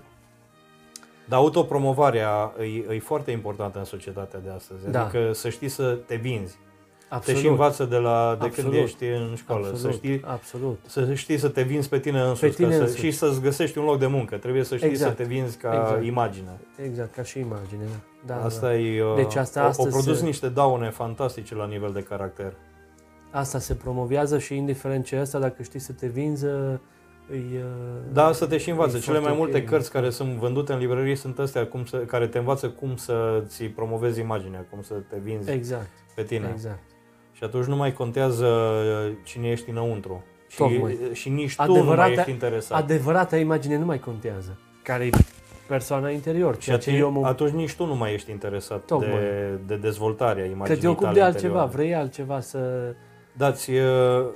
Dar 1.28 1.38
autopromovarea 1.38 2.52
e, 2.88 2.94
e 2.94 2.98
foarte 2.98 3.30
importantă 3.30 3.78
în 3.78 3.84
societatea 3.84 4.40
de 4.40 4.50
astăzi. 4.50 4.90
Da. 4.90 5.02
Adică 5.04 5.32
să 5.32 5.48
știi 5.48 5.68
să 5.68 5.98
te 6.06 6.14
vinzi. 6.16 6.58
absolut, 7.08 7.38
Te 7.40 7.44
și 7.44 7.50
învață 7.50 7.84
de, 7.84 7.96
la, 7.96 8.32
de 8.40 8.50
când 8.50 8.66
Absolut. 8.66 8.74
ești 8.74 9.04
în 9.04 9.34
școală. 9.36 9.66
absolut, 9.66 9.92
Să 9.92 9.98
știi 9.98 10.22
absolut. 10.24 10.78
să 10.86 11.14
știi 11.14 11.38
să 11.38 11.48
te 11.48 11.62
vinzi 11.62 11.88
pe 11.88 11.98
tine 11.98 12.20
însuți, 12.20 12.56
tine 12.56 12.68
ca 12.68 12.74
să, 12.74 12.80
însuți. 12.80 13.00
și 13.00 13.10
să-ți 13.10 13.40
găsești 13.40 13.78
un 13.78 13.84
loc 13.84 13.98
de 13.98 14.06
muncă. 14.06 14.36
Trebuie 14.36 14.64
să 14.64 14.76
știi 14.76 14.88
Exact. 14.88 15.16
să 15.16 15.22
te 15.22 15.28
vinzi 15.28 15.56
ca 15.56 15.80
Exact. 15.82 16.04
imagine. 16.04 16.58
Exact, 16.84 17.14
ca 17.14 17.22
și 17.22 17.38
imagine. 17.38 17.84
Da, 18.26 18.34
da, 18.34 18.44
Asta 18.44 18.66
da. 18.66 18.76
e, 18.76 19.02
uh, 19.02 19.14
Deci 19.16 19.34
asta 19.36 19.60
o, 19.60 19.64
o 19.64 19.68
astăzi 19.68 19.88
produs 19.88 20.18
se- 20.18 20.24
niște 20.24 20.48
daune 20.48 20.90
fantastice 20.90 21.54
la 21.54 21.66
nivel 21.66 21.92
de 21.92 22.02
caracter. 22.02 22.52
Asta 23.34 23.58
se 23.58 23.74
promovează 23.74 24.38
și 24.38 24.56
indiferent 24.56 25.04
ce 25.04 25.14
e 25.16 25.20
asta, 25.20 25.38
dacă 25.38 25.62
știi 25.62 25.78
să 25.80 25.92
te 25.92 26.06
vinzi, 26.06 26.44
îi, 27.30 27.50
uh, 27.54 27.62
Da, 28.12 28.32
să 28.32 28.46
te 28.46 28.58
și 28.58 28.70
învață. 28.70 28.96
E 28.96 29.00
Cele 29.00 29.12
mai 29.18 29.22
foarte 29.22 29.40
multe 29.42 29.58
ok. 29.58 29.64
cărți 29.64 29.90
care 29.90 30.10
sunt 30.10 30.30
vândute 30.32 30.72
în 30.72 30.78
librării 30.78 31.16
sunt 31.16 31.38
astea 31.38 31.66
cum 31.66 31.84
să, 31.84 31.96
care 31.96 32.26
te 32.26 32.38
învață 32.38 32.68
cum 32.68 32.96
să 32.96 33.42
ți 33.46 33.64
promovezi 33.64 34.20
imaginea, 34.20 34.66
cum 34.70 34.82
să 34.82 34.94
te 35.08 35.16
vinzi 35.22 35.50
exact, 35.50 35.88
pe 36.14 36.22
tine. 36.22 36.50
exact. 36.52 36.82
Și 37.32 37.44
atunci 37.44 37.64
nu 37.64 37.76
mai 37.76 37.92
contează 37.92 38.46
uh, 38.46 39.12
cine 39.24 39.48
ești 39.48 39.70
înăuntru. 39.70 40.24
Și, 40.48 40.56
Tocmai. 40.56 40.98
și 41.12 41.28
nici 41.28 41.56
tu 41.56 41.64
nu 41.66 41.72
Adevărata- 41.80 41.96
mai 41.96 42.12
ești 42.12 42.30
interesat. 42.30 42.78
Adevărata 42.82 43.36
imagine 43.36 43.78
nu 43.78 43.84
mai 43.84 43.98
contează. 43.98 44.58
Care 44.82 45.04
e 45.04 45.10
persoana 45.68 46.10
interior, 46.10 46.54
și 46.54 46.60
ceea 46.60 46.78
ce 46.78 46.88
atunci, 46.90 47.02
eu 47.02 47.10
mă... 47.10 47.26
atunci 47.26 47.50
nici 47.52 47.74
tu 47.74 47.86
nu 47.86 47.94
mai 47.96 48.12
ești 48.14 48.30
interesat 48.30 48.84
Tocmai. 48.84 49.10
de, 49.10 49.58
de 49.66 49.76
dezvoltarea 49.76 50.44
imaginii 50.44 50.74
Că 50.80 50.82
te 50.82 50.88
ocupi 50.88 51.02
tale 51.04 51.14
de 51.14 51.22
altceva, 51.24 51.44
interioare. 51.46 51.70
vrei 51.76 51.94
altceva 51.94 52.40
să... 52.40 52.58
Da-ți, 53.36 53.70
uh, 53.70 53.78
uh, 54.20 54.30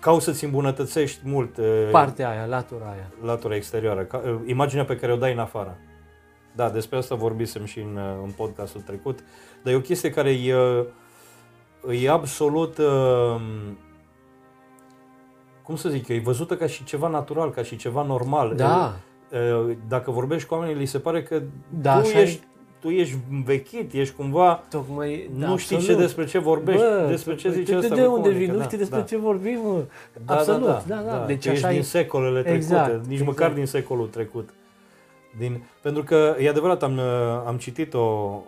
cauți 0.00 0.24
să-ți 0.24 0.44
îmbunătățești 0.44 1.20
mult 1.24 1.56
uh, 1.56 1.88
Partea 1.90 2.30
aia, 2.30 2.44
latura 2.46 2.84
aia. 2.90 3.12
latura 3.22 3.54
exterioară, 3.54 4.02
ca, 4.02 4.16
uh, 4.24 4.40
imaginea 4.46 4.84
pe 4.84 4.96
care 4.96 5.12
o 5.12 5.16
dai 5.16 5.32
în 5.32 5.38
afară. 5.38 5.78
Da, 6.54 6.70
despre 6.70 6.96
asta 6.96 7.14
vorbisem 7.14 7.64
și 7.64 7.78
în, 7.80 7.96
uh, 7.96 8.20
în 8.24 8.30
podcastul 8.30 8.80
trecut, 8.80 9.24
dar 9.62 9.72
e 9.72 9.76
o 9.76 9.80
chestie 9.80 10.10
care 10.10 10.30
e, 10.30 10.56
uh, 10.56 12.02
e 12.02 12.10
absolut, 12.10 12.78
uh, 12.78 13.40
cum 15.62 15.76
să 15.76 15.88
zic 15.88 16.08
eu, 16.08 16.16
e 16.16 16.20
văzută 16.20 16.56
ca 16.56 16.66
și 16.66 16.84
ceva 16.84 17.08
natural, 17.08 17.50
ca 17.50 17.62
și 17.62 17.76
ceva 17.76 18.02
normal. 18.02 18.54
Da, 18.54 18.94
Uh, 19.32 19.76
Dacă 19.88 20.10
vorbești 20.10 20.48
cu 20.48 20.54
oamenii, 20.54 20.74
li 20.76 20.84
se 20.86 20.98
pare 20.98 21.22
că 21.22 21.42
da, 21.68 21.92
tu, 21.94 21.98
așa 22.06 22.18
e. 22.18 22.22
ești, 22.22 22.46
tu 22.82 22.88
ești 22.88 23.16
învechit, 23.30 23.92
ești 23.92 24.14
cumva, 24.14 24.62
Tocmai, 24.70 25.30
da, 25.38 25.46
nu 25.46 25.56
știi 25.56 25.68
ce 25.76 25.80
absolut. 25.82 26.00
despre 26.00 26.24
ce 26.26 26.38
vorbești, 26.38 26.80
Bă, 26.82 27.06
despre 27.08 27.34
ce 27.34 27.48
de- 27.48 27.54
zice 27.54 27.70
de, 27.72 27.76
ăsta. 27.78 27.94
de 27.94 28.00
bă, 28.00 28.06
unde 28.06 28.18
comunică, 28.28 28.38
vin? 28.44 28.52
Nu 28.52 28.58
da, 28.58 28.64
știi 28.64 28.78
despre 28.78 28.98
da. 28.98 29.04
ce 29.04 29.16
vorbim, 29.16 29.58
mă. 29.64 29.82
Da, 30.26 30.34
Absolut, 30.34 30.66
da, 30.66 30.82
da, 30.86 31.00
da. 31.02 31.24
Deci 31.26 31.42
tu 31.42 31.48
ești 31.50 31.64
așa 31.64 31.72
din 31.72 31.82
e. 31.82 31.84
secolele 31.84 32.32
trecute, 32.40 32.54
Exact, 32.54 32.90
nici 33.06 33.10
exact. 33.10 33.26
măcar 33.30 33.50
din 33.52 33.66
secolul 33.66 34.06
trecut. 34.06 34.48
Din, 35.38 35.62
pentru 35.82 36.02
că, 36.02 36.36
e 36.40 36.48
adevărat, 36.48 36.82
am, 36.82 36.96
uh, 36.96 37.02
am 37.46 37.56
citit-o 37.56 37.98
o, 38.00 38.42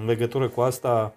în 0.00 0.06
legătură 0.06 0.48
cu 0.48 0.60
asta, 0.60 1.14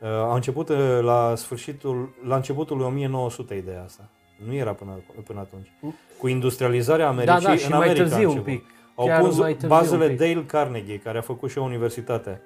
uh, 0.00 0.08
a 0.08 0.34
început 0.34 0.68
uh, 0.68 0.76
la 1.02 1.32
sfârșitul, 1.36 2.08
la 2.26 2.36
începutul 2.36 2.76
lui 2.76 2.86
1900 2.86 3.54
ideea 3.54 3.82
asta. 3.84 4.08
Nu 4.46 4.54
era 4.54 4.70
până, 4.72 4.90
până 5.24 5.40
atunci. 5.40 5.72
Cu 6.18 6.28
industrializarea 6.28 7.04
Da, 7.04 7.10
Americii, 7.12 7.46
da, 7.48 7.56
și 7.56 7.64
în 7.64 7.76
mai 7.76 7.86
America 7.86 8.04
a 8.04 8.08
târziu 8.08 8.30
un 8.30 8.36
început. 8.36 8.62
pic. 8.62 8.73
Au 8.94 9.06
Chiar 9.06 9.20
pus 9.20 9.38
mai 9.38 9.50
târziu 9.52 9.68
bazele 9.68 10.04
un 10.04 10.10
pic. 10.10 10.18
Dale 10.18 10.44
Carnegie, 10.46 10.98
care 10.98 11.18
a 11.18 11.20
făcut 11.20 11.50
și 11.50 11.58
o 11.58 11.62
universitate 11.62 12.40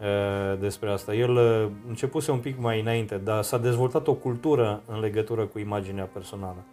uh, 0.00 0.58
despre 0.58 0.90
asta. 0.90 1.14
El 1.14 1.30
uh, 1.36 1.68
începuse 1.88 2.30
un 2.30 2.38
pic 2.38 2.58
mai 2.58 2.80
înainte, 2.80 3.16
dar 3.16 3.42
s-a 3.42 3.58
dezvoltat 3.58 4.06
o 4.08 4.14
cultură 4.14 4.82
în 4.86 5.00
legătură 5.00 5.44
cu 5.46 5.58
imaginea 5.58 6.04
personală. 6.12 6.64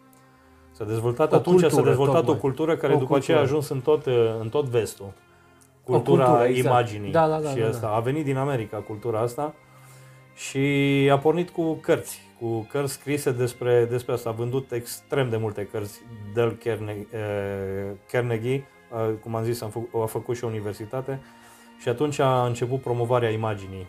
S-a 0.71 0.85
dezvoltat 0.85 1.31
O 1.31 1.35
atunci, 1.35 1.59
s-a 1.59 1.67
cultură, 1.67 1.87
dezvoltat 1.89 2.15
tocmai. 2.15 2.35
o 2.35 2.39
cultură 2.39 2.75
care 2.75 2.93
O 2.93 2.97
după 2.97 3.15
aceea 3.15 3.37
a 3.37 3.39
cultură. 3.39 3.59
ajuns 3.59 3.69
în 3.69 3.81
tot, 3.93 4.05
uh, 4.05 4.39
în 4.41 4.49
tot 4.49 4.65
vestul. 4.65 5.11
Cultura 5.83 6.25
cultură, 6.25 6.47
exact. 6.47 6.65
imaginii 6.65 7.11
Da, 7.11 7.27
da, 7.27 7.39
da, 7.39 7.49
și 7.49 7.59
da, 7.59 7.67
asta. 7.67 7.87
A 7.87 7.99
venit 7.99 8.23
din 8.25 8.37
America 8.37 8.77
cultura 8.77 9.19
asta 9.19 9.53
și 10.35 10.59
a 11.11 11.17
pornit 11.17 11.49
cu 11.49 11.73
cărți, 11.73 12.21
cu 12.39 12.67
cărți 12.71 12.93
scrise 12.93 13.31
despre, 13.31 13.85
despre 13.89 14.13
asta. 14.13 14.29
A 14.29 14.33
vândut 14.33 14.71
extrem 14.71 15.29
de 15.29 15.37
multe 15.37 15.67
cărți. 15.71 16.01
Dale 16.33 16.57
Carnegie, 16.63 17.07
uh, 17.13 17.95
Carnegie 18.11 18.55
uh, 18.55 18.77
cum 19.21 19.35
am 19.35 19.43
zis, 19.43 19.61
am 19.61 19.69
fă, 19.69 19.79
a 20.01 20.05
făcut 20.05 20.37
și 20.37 20.43
o 20.43 20.47
universitate 20.47 21.19
și 21.79 21.89
atunci 21.89 22.19
a 22.19 22.45
început 22.45 22.81
promovarea 22.81 23.29
imaginii 23.29 23.87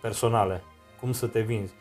personale, 0.00 0.62
cum 1.00 1.12
să 1.12 1.26
te 1.26 1.40
vinzi. 1.40 1.72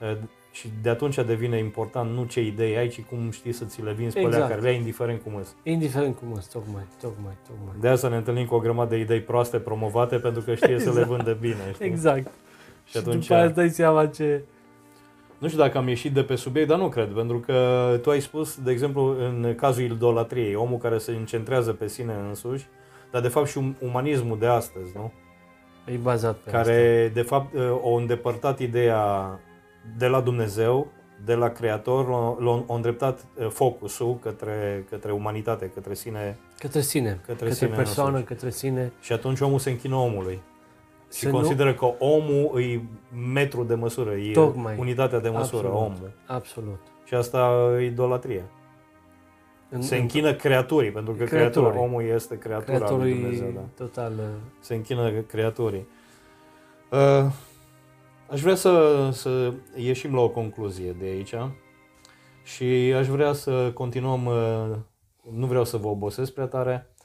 Uh, 0.00 0.16
și 0.52 0.70
de 0.82 0.88
atunci 0.88 1.14
devine 1.14 1.58
important 1.58 2.10
nu 2.10 2.24
ce 2.24 2.40
idei 2.40 2.76
ai, 2.76 2.88
ci 2.88 3.02
cum 3.02 3.30
știi 3.30 3.52
să 3.52 3.64
ți 3.64 3.82
le 3.82 3.92
vinzi 3.92 4.14
pe 4.14 4.18
alea 4.18 4.30
Exact. 4.30 4.48
care 4.50 4.60
le 4.62 4.68
ai, 4.68 4.76
indiferent 4.76 5.22
cum 5.22 5.34
îți. 5.34 5.54
Indiferent 5.62 6.16
cum 6.16 6.32
îți, 6.32 6.50
tocmai, 6.50 6.82
tocmai, 7.00 7.32
tocmai. 7.48 7.74
De 7.80 7.88
asta 7.88 8.08
ne 8.08 8.16
întâlnim 8.16 8.46
cu 8.46 8.54
o 8.54 8.58
grămadă 8.58 8.94
de 8.94 9.00
idei 9.00 9.20
proaste 9.20 9.58
promovate 9.58 10.16
pentru 10.16 10.42
că 10.42 10.54
știe 10.54 10.78
să 10.78 10.84
le 10.84 11.00
Exact. 11.00 11.08
vândă 11.08 11.32
bine. 11.40 11.72
Știi? 11.72 11.86
Exact. 11.86 12.26
Și 12.84 12.90
Și 12.90 12.98
atunci, 12.98 13.20
după 13.22 13.34
aia 13.34 13.44
îți 13.44 13.54
dai 13.54 13.70
seama 13.70 14.06
ce... 14.06 14.42
nu 15.38 15.48
știu 15.48 15.60
dacă 15.60 15.78
am 15.78 15.88
ieșit 15.88 16.12
de 16.12 16.22
pe 16.22 16.34
subiect, 16.34 16.68
dar 16.68 16.78
nu 16.78 16.88
cred, 16.88 17.08
pentru 17.08 17.38
că 17.38 17.98
tu 18.02 18.10
ai 18.10 18.20
spus, 18.20 18.58
de 18.64 18.70
exemplu, 18.70 19.02
în 19.18 19.54
cazul 19.56 19.82
idolatriei, 19.82 20.54
omul 20.54 20.78
care 20.78 20.98
se 20.98 21.10
încentrează 21.12 21.72
pe 21.72 21.88
sine 21.88 22.14
însuși, 22.28 22.66
dar 23.10 23.22
de 23.22 23.28
fapt 23.28 23.46
și 23.48 23.58
um- 23.58 23.78
umanismul 23.82 24.38
de 24.38 24.46
astăzi, 24.46 24.90
nu? 24.94 25.12
E 25.92 25.96
bazat 25.96 26.36
pe 26.36 26.50
asta. 26.50 26.58
care 26.58 27.10
de 27.14 27.22
fapt 27.22 27.54
o 27.82 27.90
îndepărtat 27.94 28.58
ideea 28.58 29.30
de 29.98 30.06
la 30.06 30.20
Dumnezeu, 30.20 30.86
de 31.24 31.34
la 31.34 31.48
Creator, 31.48 32.08
l-a- 32.08 32.36
l-a 32.44 32.64
a 32.68 32.74
îndreptat 32.74 33.24
uh, 33.34 33.48
focusul 33.48 34.18
către, 34.22 34.86
către 34.90 35.12
umanitate, 35.12 35.70
către 35.74 35.94
sine 35.94 36.38
Către 36.58 36.80
sine, 36.80 37.08
Către 37.10 37.32
către, 37.32 37.52
sine 37.52 37.70
persoană, 37.76 38.10
însuși. 38.10 38.26
către 38.26 38.50
sine. 38.50 38.92
și 39.00 39.12
atunci 39.12 39.40
omul 39.40 39.58
se 39.58 39.70
închină 39.70 39.94
omului. 39.94 40.40
Și 41.12 41.18
Să 41.18 41.28
nu- 41.28 41.34
consideră 41.34 41.74
că 41.74 41.84
omul 41.98 42.60
e 42.62 42.82
metru 43.32 43.64
de 43.64 43.74
măsură, 43.74 44.14
e 44.14 44.32
Tocmai. 44.32 44.76
unitatea 44.78 45.18
de 45.20 45.28
măsură, 45.28 45.66
Absolut. 45.66 45.86
omul. 45.86 46.12
Absolut. 46.26 46.80
Și 47.04 47.14
asta 47.14 47.70
e 47.80 47.84
idolatrie. 47.84 48.44
În, 49.70 49.82
Se 49.82 49.94
în- 49.94 50.00
închină 50.00 50.34
creaturii, 50.34 50.90
pentru 50.90 51.12
că 51.12 51.24
Creaturii. 51.24 51.50
creatura, 51.52 51.84
omul 51.84 52.02
este 52.02 52.38
creatura 52.38 52.76
creatorul 52.76 53.02
lui 53.02 53.10
e 53.10 53.14
Dumnezeu. 53.14 53.50
Da. 53.54 53.60
total... 53.84 54.12
uh, 54.18 54.24
se 54.60 54.74
închină 54.74 55.10
creaturii. 55.10 55.86
Uh, 56.90 57.32
aș 58.30 58.40
vrea 58.40 58.54
să, 58.54 59.08
să 59.12 59.52
ieșim 59.76 60.14
la 60.14 60.20
o 60.20 60.28
concluzie 60.28 60.92
de 60.98 61.04
aici 61.04 61.34
și 62.42 62.64
aș 62.96 63.06
vrea 63.06 63.32
să 63.32 63.70
continuăm, 63.74 64.26
uh, 64.26 64.76
nu 65.34 65.46
vreau 65.46 65.64
să 65.64 65.76
vă 65.76 65.88
obosesc 65.88 66.32
prea 66.32 66.46
tare, 66.46 66.86
uh, 66.90 66.97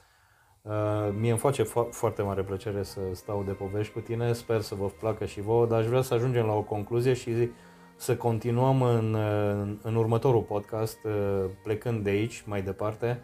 mie 1.18 1.30
îmi 1.30 1.38
face 1.38 1.62
fo- 1.62 1.90
foarte 1.90 2.22
mare 2.22 2.42
plăcere 2.42 2.82
să 2.82 3.00
stau 3.12 3.42
de 3.46 3.52
povești 3.52 3.92
cu 3.92 4.00
tine, 4.00 4.32
sper 4.32 4.60
să 4.60 4.74
vă 4.74 4.86
placă 4.86 5.24
și 5.24 5.40
vouă, 5.40 5.66
dar 5.66 5.78
aș 5.78 5.86
vrea 5.86 6.02
să 6.02 6.14
ajungem 6.14 6.46
la 6.46 6.52
o 6.52 6.62
concluzie 6.62 7.12
și 7.14 7.50
să 7.96 8.16
continuăm 8.16 8.82
în, 8.82 9.14
uh, 9.14 9.76
în 9.82 9.94
următorul 9.94 10.40
podcast, 10.40 10.98
uh, 11.04 11.44
plecând 11.62 12.04
de 12.04 12.10
aici 12.10 12.44
mai 12.46 12.62
departe, 12.62 13.20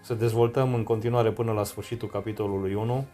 să 0.00 0.14
dezvoltăm 0.14 0.74
în 0.74 0.82
continuare 0.82 1.32
până 1.32 1.52
la 1.52 1.64
sfârșitul 1.64 2.08
capitolului 2.08 2.74
1. 2.74 3.04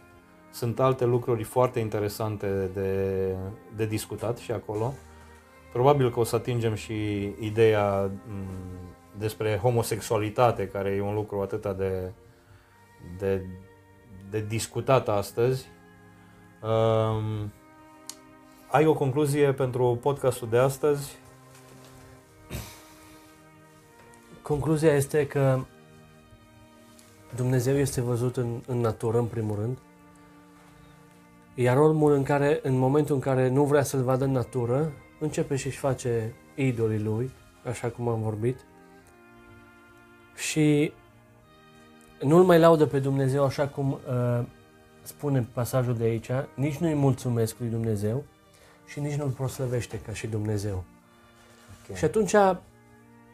Sunt 0.51 0.79
alte 0.79 1.05
lucruri 1.05 1.43
foarte 1.43 1.79
interesante 1.79 2.69
de, 2.73 3.35
de 3.75 3.85
discutat 3.85 4.37
și 4.37 4.51
acolo. 4.51 4.93
Probabil 5.71 6.11
că 6.11 6.19
o 6.19 6.23
să 6.23 6.35
atingem 6.35 6.73
și 6.73 7.29
ideea 7.39 8.11
m, 8.27 8.45
despre 9.17 9.59
homosexualitate, 9.61 10.67
care 10.67 10.89
e 10.89 11.01
un 11.01 11.13
lucru 11.13 11.41
atât 11.41 11.77
de, 11.77 12.11
de, 13.17 13.45
de 14.29 14.45
discutat 14.47 15.09
astăzi. 15.09 15.67
Um, 16.61 17.51
ai 18.71 18.85
o 18.85 18.93
concluzie 18.93 19.53
pentru 19.53 19.97
podcastul 20.01 20.49
de 20.49 20.57
astăzi? 20.57 21.17
Concluzia 24.41 24.93
este 24.93 25.27
că 25.27 25.59
Dumnezeu 27.35 27.75
este 27.75 28.01
văzut 28.01 28.37
în, 28.37 28.61
în 28.67 28.79
natură, 28.79 29.17
în 29.17 29.25
primul 29.25 29.55
rând, 29.55 29.77
iar 31.55 31.77
omul 31.77 32.13
în 32.13 32.23
care, 32.23 32.59
în 32.63 32.77
momentul 32.77 33.15
în 33.15 33.21
care 33.21 33.49
nu 33.49 33.63
vrea 33.63 33.83
să-l 33.83 34.03
vadă 34.03 34.23
în 34.23 34.31
natură, 34.31 34.91
începe 35.19 35.55
și-și 35.55 35.77
face 35.77 36.35
idolii 36.55 36.99
lui, 36.99 37.31
așa 37.65 37.89
cum 37.89 38.07
am 38.07 38.21
vorbit, 38.21 38.65
și 40.35 40.93
nu-l 42.21 42.43
mai 42.43 42.59
laudă 42.59 42.85
pe 42.85 42.99
Dumnezeu 42.99 43.43
așa 43.43 43.67
cum 43.67 43.91
uh, 43.91 44.45
spune 45.01 45.47
pasajul 45.53 45.95
de 45.95 46.03
aici, 46.03 46.29
nici 46.53 46.77
nu-i 46.77 46.93
mulțumesc 46.93 47.55
lui 47.59 47.69
Dumnezeu 47.69 48.23
și 48.85 48.99
nici 48.99 49.13
nu-l 49.13 49.29
proslăvește 49.29 49.99
ca 50.05 50.13
și 50.13 50.27
Dumnezeu. 50.27 50.83
Ok. 51.89 51.95
Și 51.97 52.05
atunci 52.05 52.35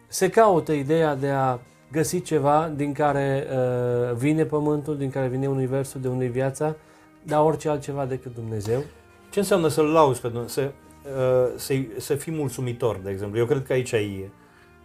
se 0.08 0.30
caută 0.30 0.72
ideea 0.72 1.16
de 1.16 1.30
a 1.30 1.60
găsi 1.92 2.22
ceva 2.22 2.72
din 2.76 2.94
care 2.94 3.48
uh, 3.50 4.16
vine 4.16 4.44
pământul, 4.44 4.98
din 4.98 5.10
care 5.10 5.28
vine 5.28 5.48
universul, 5.48 6.02
de 6.02 6.08
unde 6.08 6.26
e 6.26 6.28
viața, 6.28 6.76
dar 7.24 7.44
orice 7.44 7.70
altceva 7.70 8.06
decât 8.06 8.34
Dumnezeu. 8.34 8.84
Ce 9.30 9.40
înseamnă 9.40 9.68
să-L 9.68 9.86
lauzi 9.86 10.22
pe 10.22 10.28
Dumnezeu? 10.28 10.64
Să, 10.64 10.72
uh, 11.10 11.54
să, 11.56 11.74
să 11.98 12.16
fii 12.16 12.32
mulțumitor, 12.32 13.00
de 13.04 13.10
exemplu. 13.10 13.38
Eu 13.38 13.46
cred 13.46 13.66
că 13.66 13.74
aici 13.74 13.92
e, 13.92 14.30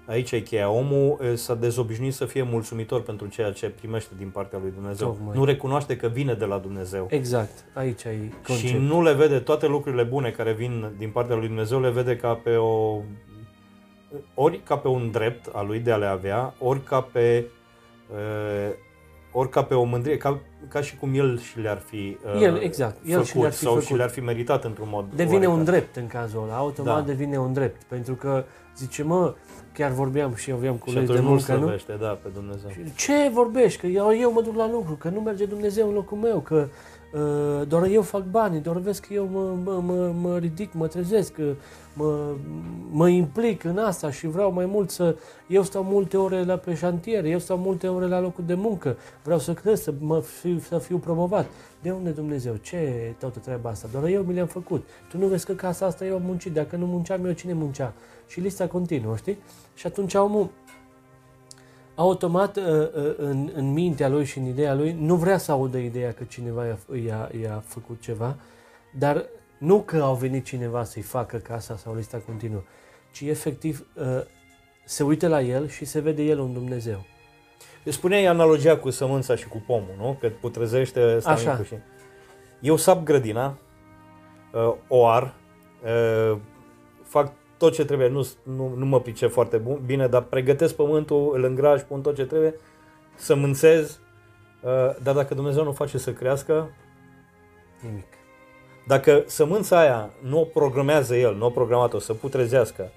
aici 0.06 0.30
e 0.32 0.40
cheia. 0.40 0.70
Omul 0.70 1.18
uh, 1.20 1.32
s-a 1.34 1.54
dezobișnuit 1.54 2.14
să 2.14 2.24
fie 2.24 2.42
mulțumitor 2.42 3.02
pentru 3.02 3.26
ceea 3.26 3.52
ce 3.52 3.68
primește 3.68 4.10
din 4.18 4.28
partea 4.28 4.58
lui 4.62 4.70
Dumnezeu. 4.74 5.06
Tocmai. 5.06 5.36
Nu 5.36 5.44
recunoaște 5.44 5.96
că 5.96 6.06
vine 6.06 6.34
de 6.34 6.44
la 6.44 6.58
Dumnezeu. 6.58 7.06
Exact, 7.10 7.64
aici 7.72 8.02
e 8.04 8.18
concept. 8.46 8.68
Și 8.68 8.76
nu 8.76 9.02
le 9.02 9.12
vede 9.12 9.38
toate 9.38 9.66
lucrurile 9.66 10.02
bune 10.02 10.30
care 10.30 10.52
vin 10.52 10.90
din 10.98 11.10
partea 11.10 11.36
lui 11.36 11.46
Dumnezeu, 11.46 11.80
le 11.80 11.90
vede 11.90 12.16
ca 12.16 12.34
pe 12.34 12.56
o 12.56 13.00
ori 14.34 14.60
ca 14.64 14.76
pe 14.76 14.88
un 14.88 15.10
drept 15.10 15.46
al 15.52 15.66
lui 15.66 15.78
de 15.78 15.92
a 15.92 15.96
le 15.96 16.06
avea, 16.06 16.54
ori 16.58 16.82
ca 16.82 17.00
pe 17.00 17.44
uh, 18.10 18.74
ori 19.32 19.48
ca 19.48 19.62
pe 19.64 19.74
o 19.74 19.84
mândrie, 19.84 20.16
ca, 20.16 20.38
ca 20.68 20.80
și 20.80 20.96
cum 20.96 21.14
el 21.14 21.38
și 21.40 21.60
le-ar 21.60 21.78
fi 21.78 22.16
uh, 22.34 22.42
El, 22.42 22.56
exact, 22.62 22.96
el 23.06 23.22
făcut 23.24 23.26
și 23.26 23.36
le-ar 23.38 23.52
fi 23.52 23.58
sau 23.58 23.72
făcut. 23.72 23.86
și 23.86 23.94
le-ar 23.94 24.10
fi 24.10 24.20
meritat 24.20 24.64
într-un 24.64 24.88
mod 24.90 25.04
Devine 25.14 25.34
oarecare. 25.34 25.58
un 25.58 25.64
drept 25.64 25.96
în 25.96 26.06
cazul 26.06 26.42
ăla, 26.42 26.56
automat 26.56 26.94
Da. 26.96 27.00
devine 27.06 27.38
un 27.38 27.52
drept. 27.52 27.82
Pentru 27.82 28.14
că 28.14 28.44
zice, 28.76 29.02
mă, 29.02 29.34
chiar 29.72 29.90
vorbeam 29.90 30.34
și 30.34 30.50
eu 30.50 30.56
aveam 30.56 30.74
Și 30.74 30.80
colegi 30.80 31.06
de 31.06 31.12
atunci 31.12 31.24
nu 31.24 31.30
muncă, 31.30 31.52
nu? 31.52 31.58
slăvește, 31.58 31.96
da, 32.00 32.18
pe 32.22 32.28
Dumnezeu. 32.34 32.70
Și 32.70 32.94
Ce 32.94 33.30
vorbești? 33.32 33.80
Că 33.80 33.86
eu, 33.86 34.16
eu 34.20 34.32
mă 34.32 34.42
duc 34.42 34.56
la 34.56 34.70
lucru, 34.70 34.94
că 34.94 35.08
nu 35.08 35.20
merge 35.20 35.44
Dumnezeu 35.44 35.88
în 35.88 35.94
locul 35.94 36.16
meu, 36.16 36.38
că 36.38 36.54
uh, 36.54 36.70
doar 37.68 37.84
eu 37.84 38.02
fac 38.02 38.24
bani, 38.24 38.60
doar 38.60 38.78
vezi 38.78 39.00
că 39.00 39.12
eu 39.12 39.28
mă, 39.32 39.54
mă, 39.64 39.82
mă, 39.86 40.14
mă 40.20 40.38
ridic, 40.38 40.72
mă 40.72 40.86
trezesc, 40.86 41.32
că 41.32 41.54
mă, 41.94 42.34
mă 42.90 43.08
implic 43.08 43.64
în 43.64 43.78
asta 43.78 44.10
și 44.10 44.26
vreau 44.26 44.52
mai 44.52 44.66
mult 44.66 44.90
să... 44.90 45.16
Eu 45.46 45.62
stau 45.62 45.82
multe 45.82 46.16
ore 46.16 46.44
la 46.44 46.56
pe 46.56 46.74
șantier, 46.74 47.24
eu 47.24 47.38
stau 47.38 47.56
multe 47.56 47.88
ore 47.88 48.06
la 48.06 48.20
locul 48.20 48.44
de 48.46 48.54
muncă, 48.54 48.96
vreau 49.22 49.38
să 49.38 49.54
cresc, 49.54 49.82
să, 49.82 49.94
mă 49.98 50.20
fiu, 50.20 50.58
să 50.58 50.78
fiu 50.78 50.98
promovat. 50.98 51.46
De 51.82 51.90
unde 51.90 52.10
Dumnezeu? 52.10 52.56
Ce 52.56 53.14
toată 53.18 53.38
treaba 53.38 53.70
asta? 53.70 53.88
Doar 53.92 54.04
eu 54.04 54.22
mi 54.22 54.34
le-am 54.34 54.46
făcut. 54.46 54.88
Tu 55.10 55.18
nu 55.18 55.26
vezi 55.26 55.46
că 55.46 55.52
casa 55.52 55.86
asta 55.86 56.04
eu 56.04 56.14
am 56.14 56.22
muncit, 56.24 56.52
dacă 56.52 56.76
nu 56.76 56.86
munceam 56.86 57.24
eu, 57.24 57.32
cine 57.32 57.52
muncea? 57.52 57.92
Și 58.26 58.40
lista 58.40 58.66
continuă, 58.66 59.16
știi? 59.16 59.38
Și 59.74 59.86
atunci 59.86 60.14
omul 60.14 60.48
automat 61.94 62.56
uh, 62.56 62.64
uh, 62.64 63.14
în, 63.16 63.50
în 63.54 63.72
mintea 63.72 64.08
lui 64.08 64.24
și 64.24 64.38
în 64.38 64.44
ideea 64.44 64.74
lui 64.74 64.96
nu 65.00 65.14
vrea 65.14 65.38
să 65.38 65.52
audă 65.52 65.78
ideea 65.78 66.12
că 66.12 66.24
cineva 66.24 66.66
i-a, 66.66 66.78
i-a, 67.06 67.30
i-a 67.42 67.62
făcut 67.66 68.00
ceva, 68.00 68.36
dar 68.98 69.24
nu 69.58 69.80
că 69.80 69.96
au 69.96 70.14
venit 70.14 70.44
cineva 70.44 70.84
să-i 70.84 71.02
facă 71.02 71.36
casa 71.36 71.76
sau 71.76 71.94
lista 71.94 72.22
continuă, 72.26 72.62
ci 73.12 73.20
efectiv 73.20 73.86
uh, 73.94 74.04
se 74.84 75.02
uită 75.02 75.28
la 75.28 75.40
el 75.40 75.68
și 75.68 75.84
se 75.84 76.00
vede 76.00 76.22
el 76.22 76.38
un 76.38 76.52
Dumnezeu. 76.52 77.04
Spuneai 77.84 78.24
analogia 78.24 78.76
cu 78.76 78.90
sămânța 78.90 79.36
și 79.36 79.48
cu 79.48 79.62
pomul, 79.66 79.94
nu? 79.98 80.16
Că 80.20 80.28
putrezește 80.40 81.14
ăsta 81.16 81.30
Așa. 81.30 81.50
micul 81.50 81.64
și... 81.64 81.74
Eu 82.60 82.76
sap 82.76 83.02
grădina, 83.02 83.58
uh, 84.52 84.74
o 84.88 85.06
ar, 85.06 85.34
uh, 85.84 86.38
fac 87.02 87.32
tot 87.62 87.72
ce 87.72 87.84
trebuie, 87.84 88.08
nu, 88.08 88.26
nu, 88.42 88.72
nu 88.76 88.86
mă 88.86 89.00
pricep 89.00 89.30
foarte 89.30 89.56
bun, 89.56 89.80
bine, 89.86 90.06
dar 90.06 90.22
pregătesc 90.22 90.74
pământul, 90.74 91.32
îl 91.34 91.44
îngraj, 91.44 91.82
pun 91.82 92.00
tot 92.00 92.14
ce 92.14 92.24
trebuie, 92.24 92.54
sămânțez, 93.14 94.00
uh, 94.62 94.70
dar 95.02 95.14
dacă 95.14 95.34
Dumnezeu 95.34 95.64
nu 95.64 95.72
face 95.72 95.98
să 95.98 96.12
crească, 96.12 96.70
Nimic. 97.80 98.06
dacă 98.86 99.22
sămânța 99.26 99.78
aia 99.78 100.10
nu 100.20 100.40
o 100.40 100.44
programează 100.44 101.16
el, 101.16 101.34
nu 101.34 101.46
o 101.46 101.50
programat-o 101.50 101.98
să 101.98 102.14
putrezească 102.14 102.90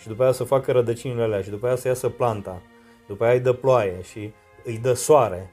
și 0.00 0.08
după 0.08 0.22
aia 0.22 0.32
să 0.32 0.44
facă 0.44 0.72
rădăcinile 0.72 1.22
alea 1.22 1.42
și 1.42 1.50
după 1.50 1.66
aia 1.66 1.76
să 1.76 1.88
iasă 1.88 2.08
planta, 2.08 2.62
după 3.06 3.24
aia 3.24 3.32
îi 3.32 3.40
dă 3.40 3.52
ploaie 3.52 4.02
și 4.02 4.32
îi 4.64 4.78
dă 4.78 4.92
soare 4.92 5.50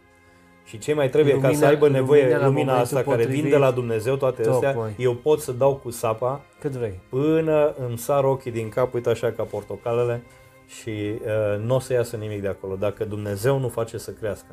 și 0.68 0.78
ce 0.78 0.94
mai 0.94 1.10
trebuie 1.10 1.40
ca 1.40 1.48
Lumina- 1.50 1.58
să 1.60 1.66
aibă 1.66 1.90
nevoie 1.90 2.22
lumina 2.22 2.46
lumina, 2.46 2.46
la 2.46 2.74
momentul 2.78 2.84
asta 2.98 3.02
care 3.10 3.18
vin 3.18 3.26
potrivit. 3.26 3.52
de 3.52 3.58
la 3.58 3.72
Dumnezeu, 3.72 4.16
toate 4.16 4.50
astea, 4.50 4.72
Tocmai. 4.74 4.96
eu 4.98 5.14
pot 5.14 5.40
să 5.42 5.52
dau 5.52 5.76
cu 5.76 5.90
sapa 5.90 6.42
Cât 6.60 6.72
vrei. 6.72 7.00
până 7.10 7.74
îmi 7.88 7.98
sar 7.98 8.24
ochii 8.24 8.52
din 8.52 8.70
cap, 8.70 8.94
uite 8.94 9.10
așa 9.10 9.32
ca 9.32 9.44
portocalele 9.44 10.24
și 10.68 10.90
uh, 10.90 11.60
nu 11.66 11.76
o 11.76 11.80
să 11.80 11.94
iasă 11.94 12.16
nimic 12.16 12.42
de 12.42 12.48
acolo. 12.48 12.76
Dacă 12.76 13.06
Dumnezeu 13.06 13.60
nu 13.60 13.68
face 13.68 13.98
să 13.98 14.12
crească, 14.12 14.52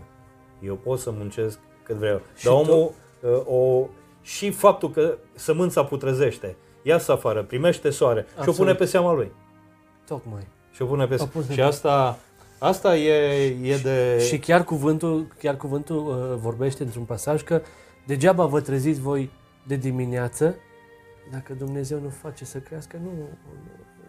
eu 0.62 0.74
pot 0.74 0.98
să 0.98 1.10
muncesc 1.16 1.58
cât 1.82 1.96
vreau. 1.96 2.20
Și 2.36 2.44
Dar 2.44 2.54
tu- 2.54 2.58
omul, 2.70 2.92
uh, 3.20 3.42
o, 3.46 3.86
și 4.22 4.50
faptul 4.50 4.90
că 4.90 5.14
sămânța 5.34 5.84
putrezește, 5.84 6.56
iasă 6.82 7.12
afară, 7.12 7.42
primește 7.42 7.90
soare 7.90 8.20
și 8.20 8.26
o 8.28 8.38
Absolut. 8.38 8.58
pune 8.58 8.74
pe 8.74 8.84
seama 8.84 9.12
lui. 9.12 9.32
Tocmai. 10.06 10.46
Și 10.72 10.82
o 10.82 10.86
pune 10.86 11.06
pe 11.06 11.14
O 11.14 11.16
seama. 11.16 11.30
pune 11.32 11.46
Și 11.50 11.54
pe- 11.56 11.62
asta, 11.62 12.18
asta 12.64 12.96
e, 12.96 13.44
e 13.62 13.76
de... 13.76 14.18
Și 14.18 14.38
chiar 14.38 14.64
cuvântul, 14.64 15.26
chiar 15.38 15.56
cuvântul 15.56 15.96
uh, 15.96 16.38
vorbește 16.38 16.82
într-un 16.82 17.04
pasaj 17.04 17.42
că 17.42 17.62
degeaba 18.06 18.46
vă 18.46 18.60
treziți 18.60 19.00
voi 19.00 19.30
de 19.66 19.76
dimineață 19.76 20.54
dacă 21.30 21.52
Dumnezeu 21.52 22.00
nu 22.00 22.08
face 22.08 22.44
să 22.44 22.58
crească, 22.58 23.00
nu, 23.02 23.10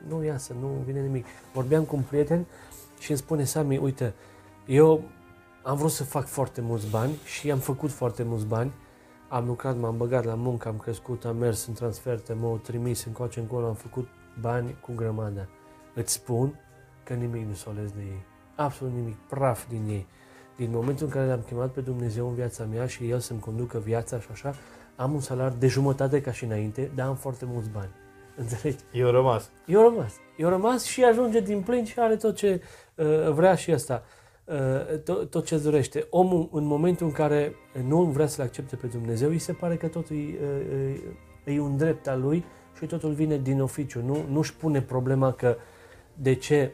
nu 0.07 0.23
iasă, 0.23 0.55
nu 0.59 0.67
vine 0.85 1.01
nimic. 1.01 1.25
Vorbeam 1.53 1.83
cu 1.83 1.95
un 1.95 2.01
prieten 2.01 2.45
și 2.99 3.09
îmi 3.09 3.19
spune, 3.19 3.43
Sami, 3.43 3.77
uite, 3.77 4.13
eu 4.65 5.03
am 5.63 5.75
vrut 5.75 5.91
să 5.91 6.03
fac 6.03 6.25
foarte 6.25 6.61
mulți 6.61 6.89
bani 6.89 7.13
și 7.23 7.51
am 7.51 7.59
făcut 7.59 7.91
foarte 7.91 8.23
mulți 8.23 8.45
bani. 8.45 8.71
Am 9.29 9.45
lucrat, 9.45 9.77
m-am 9.77 9.97
băgat 9.97 10.25
la 10.25 10.35
muncă, 10.35 10.67
am 10.67 10.77
crescut, 10.77 11.25
am 11.25 11.37
mers 11.37 11.65
în 11.65 11.73
transferte, 11.73 12.33
m-au 12.33 12.57
trimis 12.57 13.05
încoace 13.05 13.39
încolo, 13.39 13.67
am 13.67 13.73
făcut 13.73 14.07
bani 14.41 14.77
cu 14.81 14.91
grămadă. 14.95 15.49
Îți 15.93 16.13
spun 16.13 16.59
că 17.03 17.13
nimic 17.13 17.47
nu 17.47 17.53
s-a 17.53 17.69
ales 17.69 17.91
de 17.91 18.01
ei. 18.01 18.25
Absolut 18.55 18.93
nimic, 18.93 19.15
praf 19.15 19.69
din 19.69 19.83
ei. 19.89 20.07
Din 20.55 20.69
momentul 20.71 21.05
în 21.05 21.11
care 21.11 21.27
l-am 21.27 21.43
chemat 21.47 21.71
pe 21.71 21.81
Dumnezeu 21.81 22.27
în 22.27 22.33
viața 22.33 22.63
mea 22.63 22.87
și 22.87 23.09
El 23.09 23.19
să-mi 23.19 23.39
conducă 23.39 23.79
viața 23.79 24.19
și 24.19 24.27
așa, 24.31 24.55
am 24.95 25.13
un 25.13 25.19
salariu 25.19 25.57
de 25.59 25.67
jumătate 25.67 26.21
ca 26.21 26.31
și 26.31 26.43
înainte, 26.43 26.91
dar 26.95 27.07
am 27.07 27.15
foarte 27.15 27.45
mulți 27.47 27.69
bani. 27.69 27.89
Înțelegi? 28.41 28.83
Eu 28.91 29.09
rămas. 29.09 29.49
Eu 29.65 29.81
rămas. 29.81 30.13
Eu 30.37 30.49
rămas 30.49 30.83
și 30.83 31.03
ajunge 31.03 31.39
din 31.39 31.61
plin 31.61 31.85
și 31.85 31.99
are 31.99 32.15
tot 32.15 32.35
ce 32.35 32.61
uh, 32.95 33.31
vrea 33.31 33.55
și 33.55 33.71
ăsta. 33.71 34.03
Uh, 34.45 34.99
tot, 35.03 35.29
tot 35.29 35.45
ce 35.45 35.57
dorește. 35.57 36.07
Omul, 36.09 36.49
în 36.51 36.65
momentul 36.65 37.05
în 37.05 37.11
care 37.11 37.55
nu 37.87 38.03
vrea 38.03 38.27
să-L 38.27 38.43
accepte 38.43 38.75
pe 38.75 38.87
Dumnezeu, 38.87 39.29
îi 39.29 39.39
se 39.39 39.51
pare 39.51 39.75
că 39.75 39.87
totul 39.87 40.15
e, 40.15 40.39
uh, 41.45 41.55
e 41.55 41.59
un 41.59 41.77
drept 41.77 42.07
al 42.07 42.21
lui 42.21 42.45
și 42.77 42.85
totul 42.85 43.11
vine 43.11 43.37
din 43.37 43.61
oficiu. 43.61 44.01
Nu, 44.05 44.25
nu-și 44.29 44.55
pune 44.55 44.81
problema 44.81 45.31
că 45.31 45.55
de 46.13 46.35
ce, 46.35 46.71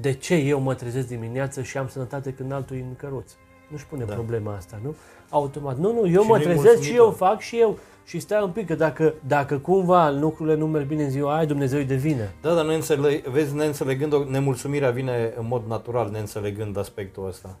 de 0.00 0.12
ce 0.12 0.34
eu 0.34 0.60
mă 0.60 0.74
trezesc 0.74 1.06
dimineața 1.08 1.62
și 1.62 1.78
am 1.78 1.88
sănătate 1.88 2.32
când 2.32 2.52
altul 2.52 2.76
e 2.76 2.80
în 2.80 2.96
căruț. 2.96 3.32
Nu-și 3.68 3.86
pune 3.86 4.04
Da. 4.04 4.08
da. 4.08 4.14
problema 4.14 4.54
asta, 4.54 4.78
nu? 4.82 4.94
Automat. 5.30 5.78
Nu, 5.78 5.92
nu, 5.92 6.08
eu 6.08 6.22
Și 6.22 6.28
mă 6.28 6.36
nu-i 6.36 6.44
trezesc 6.44 6.64
și 6.64 6.72
mulțumitor. 6.74 7.04
eu 7.06 7.10
fac 7.12 7.40
și 7.40 7.58
eu. 7.58 7.78
Și 8.04 8.18
stai 8.18 8.42
un 8.42 8.50
pic, 8.50 8.66
că 8.66 8.74
dacă, 8.74 9.14
dacă 9.26 9.58
cumva 9.58 10.10
lucrurile 10.10 10.56
nu 10.56 10.66
merg 10.66 10.86
bine 10.86 11.02
în 11.04 11.10
ziua 11.10 11.36
aia, 11.36 11.44
Dumnezeu 11.44 11.78
îi 11.78 11.84
de 11.84 11.94
vină. 11.94 12.24
Da, 12.42 12.54
dar 12.54 12.64
neînțeleg, 12.64 13.24
vezi, 13.26 13.54
neînțelegând, 13.54 14.12
o- 14.12 14.24
nemulțumirea 14.24 14.90
vine 14.90 15.32
în 15.38 15.46
mod 15.46 15.62
natural, 15.66 16.10
neînțelegând 16.10 16.78
aspectul 16.78 17.26
ăsta. 17.26 17.58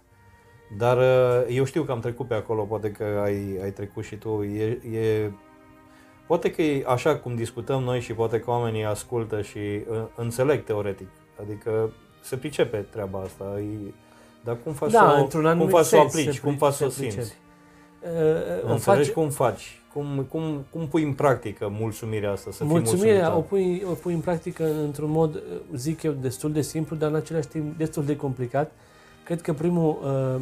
Dar 0.76 0.96
uh, 0.96 1.46
eu 1.56 1.64
știu 1.64 1.82
că 1.82 1.92
am 1.92 2.00
trecut 2.00 2.26
pe 2.28 2.34
acolo, 2.34 2.62
poate 2.62 2.90
că 2.92 3.04
ai, 3.24 3.58
ai 3.62 3.70
trecut 3.70 4.04
și 4.04 4.16
tu. 4.16 4.42
E, 4.42 4.64
e, 4.98 5.30
poate 6.26 6.50
că 6.50 6.62
e 6.62 6.84
așa 6.86 7.16
cum 7.16 7.34
discutăm 7.34 7.82
noi 7.82 8.00
și 8.00 8.12
poate 8.12 8.40
că 8.40 8.50
oamenii 8.50 8.84
ascultă 8.84 9.42
și 9.42 9.58
uh, 9.58 9.96
înțeleg 10.16 10.64
teoretic. 10.64 11.08
Adică 11.40 11.92
se 12.28 12.36
pricepe 12.36 12.76
treaba 12.90 13.18
asta. 13.20 13.44
E, 13.60 13.92
dar 14.44 14.56
cum 14.64 14.72
faci 14.72 14.90
da, 14.90 14.98
să, 14.98 15.16
o- 15.18 15.22
într-un 15.22 15.40
cum 15.42 15.50
anumit 15.50 15.70
faci 15.74 15.84
să 15.84 15.96
o 15.96 15.98
sens 15.98 16.12
aplici, 16.14 16.34
se 16.34 16.40
cum 16.40 16.54
pri- 16.54 16.58
faci 16.58 16.72
să 16.72 16.84
o 16.84 16.88
se 16.88 17.00
pricepe. 17.00 17.22
simți? 17.22 17.36
Uh, 18.62 18.68
o 18.68 18.72
Înțelegi 18.72 19.04
faci, 19.10 19.14
cum 19.14 19.28
faci? 19.30 19.80
Cum, 19.92 20.26
cum, 20.28 20.64
cum 20.70 20.86
pui 20.86 21.02
în 21.02 21.12
practică 21.12 21.68
mulțumirea 21.78 22.30
asta, 22.30 22.50
să 22.50 22.56
fii 22.56 22.66
mulțumirea 22.66 23.30
o 23.36 23.40
mulțumitor? 23.40 23.80
pui, 23.82 23.90
o 23.90 23.94
pui 23.94 24.12
în 24.14 24.20
practică 24.20 24.80
într-un 24.84 25.10
mod, 25.10 25.34
uh, 25.34 25.40
zic 25.74 26.02
eu, 26.02 26.12
destul 26.12 26.52
de 26.52 26.60
simplu, 26.60 26.96
dar 26.96 27.08
în 27.10 27.14
același 27.16 27.48
timp 27.48 27.76
destul 27.78 28.04
de 28.04 28.16
complicat. 28.16 28.72
Cred 29.24 29.40
că 29.40 29.52
primul, 29.52 29.98
uh, 30.34 30.40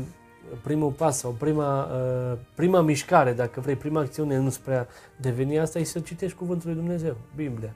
primul 0.63 0.91
pas 0.91 1.19
sau 1.19 1.31
prima, 1.31 1.85
uh, 1.85 2.39
prima 2.55 2.81
mișcare, 2.81 3.33
dacă 3.33 3.61
vrei, 3.61 3.75
prima 3.77 4.01
acțiune 4.01 4.37
înspre 4.37 4.75
a 4.77 4.87
deveni 5.21 5.59
asta, 5.59 5.79
e 5.79 5.85
să 5.85 6.01
citești 6.01 6.37
Cuvântul 6.37 6.69
lui 6.71 6.79
Dumnezeu, 6.79 7.17
Biblia. 7.37 7.73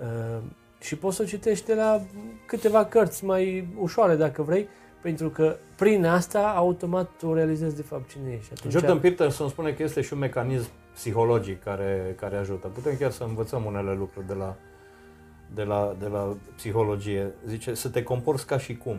Uh, 0.00 0.42
și 0.84 0.96
poți 0.96 1.16
să 1.16 1.22
o 1.22 1.26
citești 1.26 1.66
de 1.66 1.74
la 1.74 2.00
câteva 2.46 2.84
cărți 2.84 3.24
mai 3.24 3.68
ușoare, 3.78 4.16
dacă 4.16 4.42
vrei, 4.42 4.68
pentru 5.02 5.28
că 5.28 5.56
prin 5.76 6.04
asta, 6.04 6.52
automat, 6.56 7.10
tu 7.18 7.34
realizezi 7.34 7.76
de 7.76 7.82
fapt 7.82 8.10
cine 8.10 8.32
ești. 8.32 8.52
Atunci, 8.52 8.72
Jordan 8.72 8.98
Peterson 8.98 9.48
spune 9.48 9.72
că 9.72 9.82
este 9.82 10.00
și 10.00 10.12
un 10.12 10.18
mecanism 10.18 10.68
psihologic 10.94 11.62
care, 11.62 12.14
care 12.20 12.36
ajută. 12.36 12.66
Putem 12.66 12.96
chiar 12.96 13.10
să 13.10 13.24
învățăm 13.24 13.64
unele 13.64 13.94
lucruri 13.94 14.26
de 14.26 14.34
la, 14.34 14.56
de, 15.54 15.62
la, 15.62 15.96
de 15.98 16.06
la 16.06 16.36
psihologie. 16.56 17.32
Zice 17.46 17.74
să 17.74 17.88
te 17.88 18.02
comporți 18.02 18.46
ca 18.46 18.58
și 18.58 18.76
cum. 18.76 18.96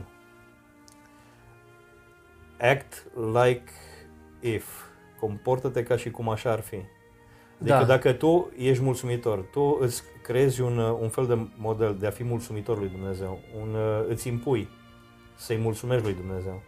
Act 2.60 3.06
like 3.16 3.72
if. 4.40 4.66
Comportă-te 5.20 5.84
ca 5.84 5.98
și 5.98 6.12
cum 6.12 6.30
așa 6.30 6.52
ar 6.52 6.60
fi. 6.60 6.78
Adică 7.62 7.78
Da. 7.78 7.84
dacă 7.84 8.12
tu 8.14 8.52
ești 8.58 8.84
mulțumitor, 8.84 9.40
tu 9.52 9.78
îți 9.82 10.04
creezi 10.24 10.62
un, 10.62 10.78
un 10.78 11.10
fel 11.10 11.26
de 11.26 11.48
model 11.58 11.96
de 12.00 12.08
a 12.08 12.10
fi 12.10 12.24
mulțumitor 12.24 12.78
lui 12.78 12.88
Dumnezeu, 12.90 13.40
un, 13.62 13.76
îți 14.10 14.28
impui 14.28 14.70
să-i 15.36 15.58
mulțumești 15.58 16.04
lui 16.04 16.14
Dumnezeu. 16.14 16.62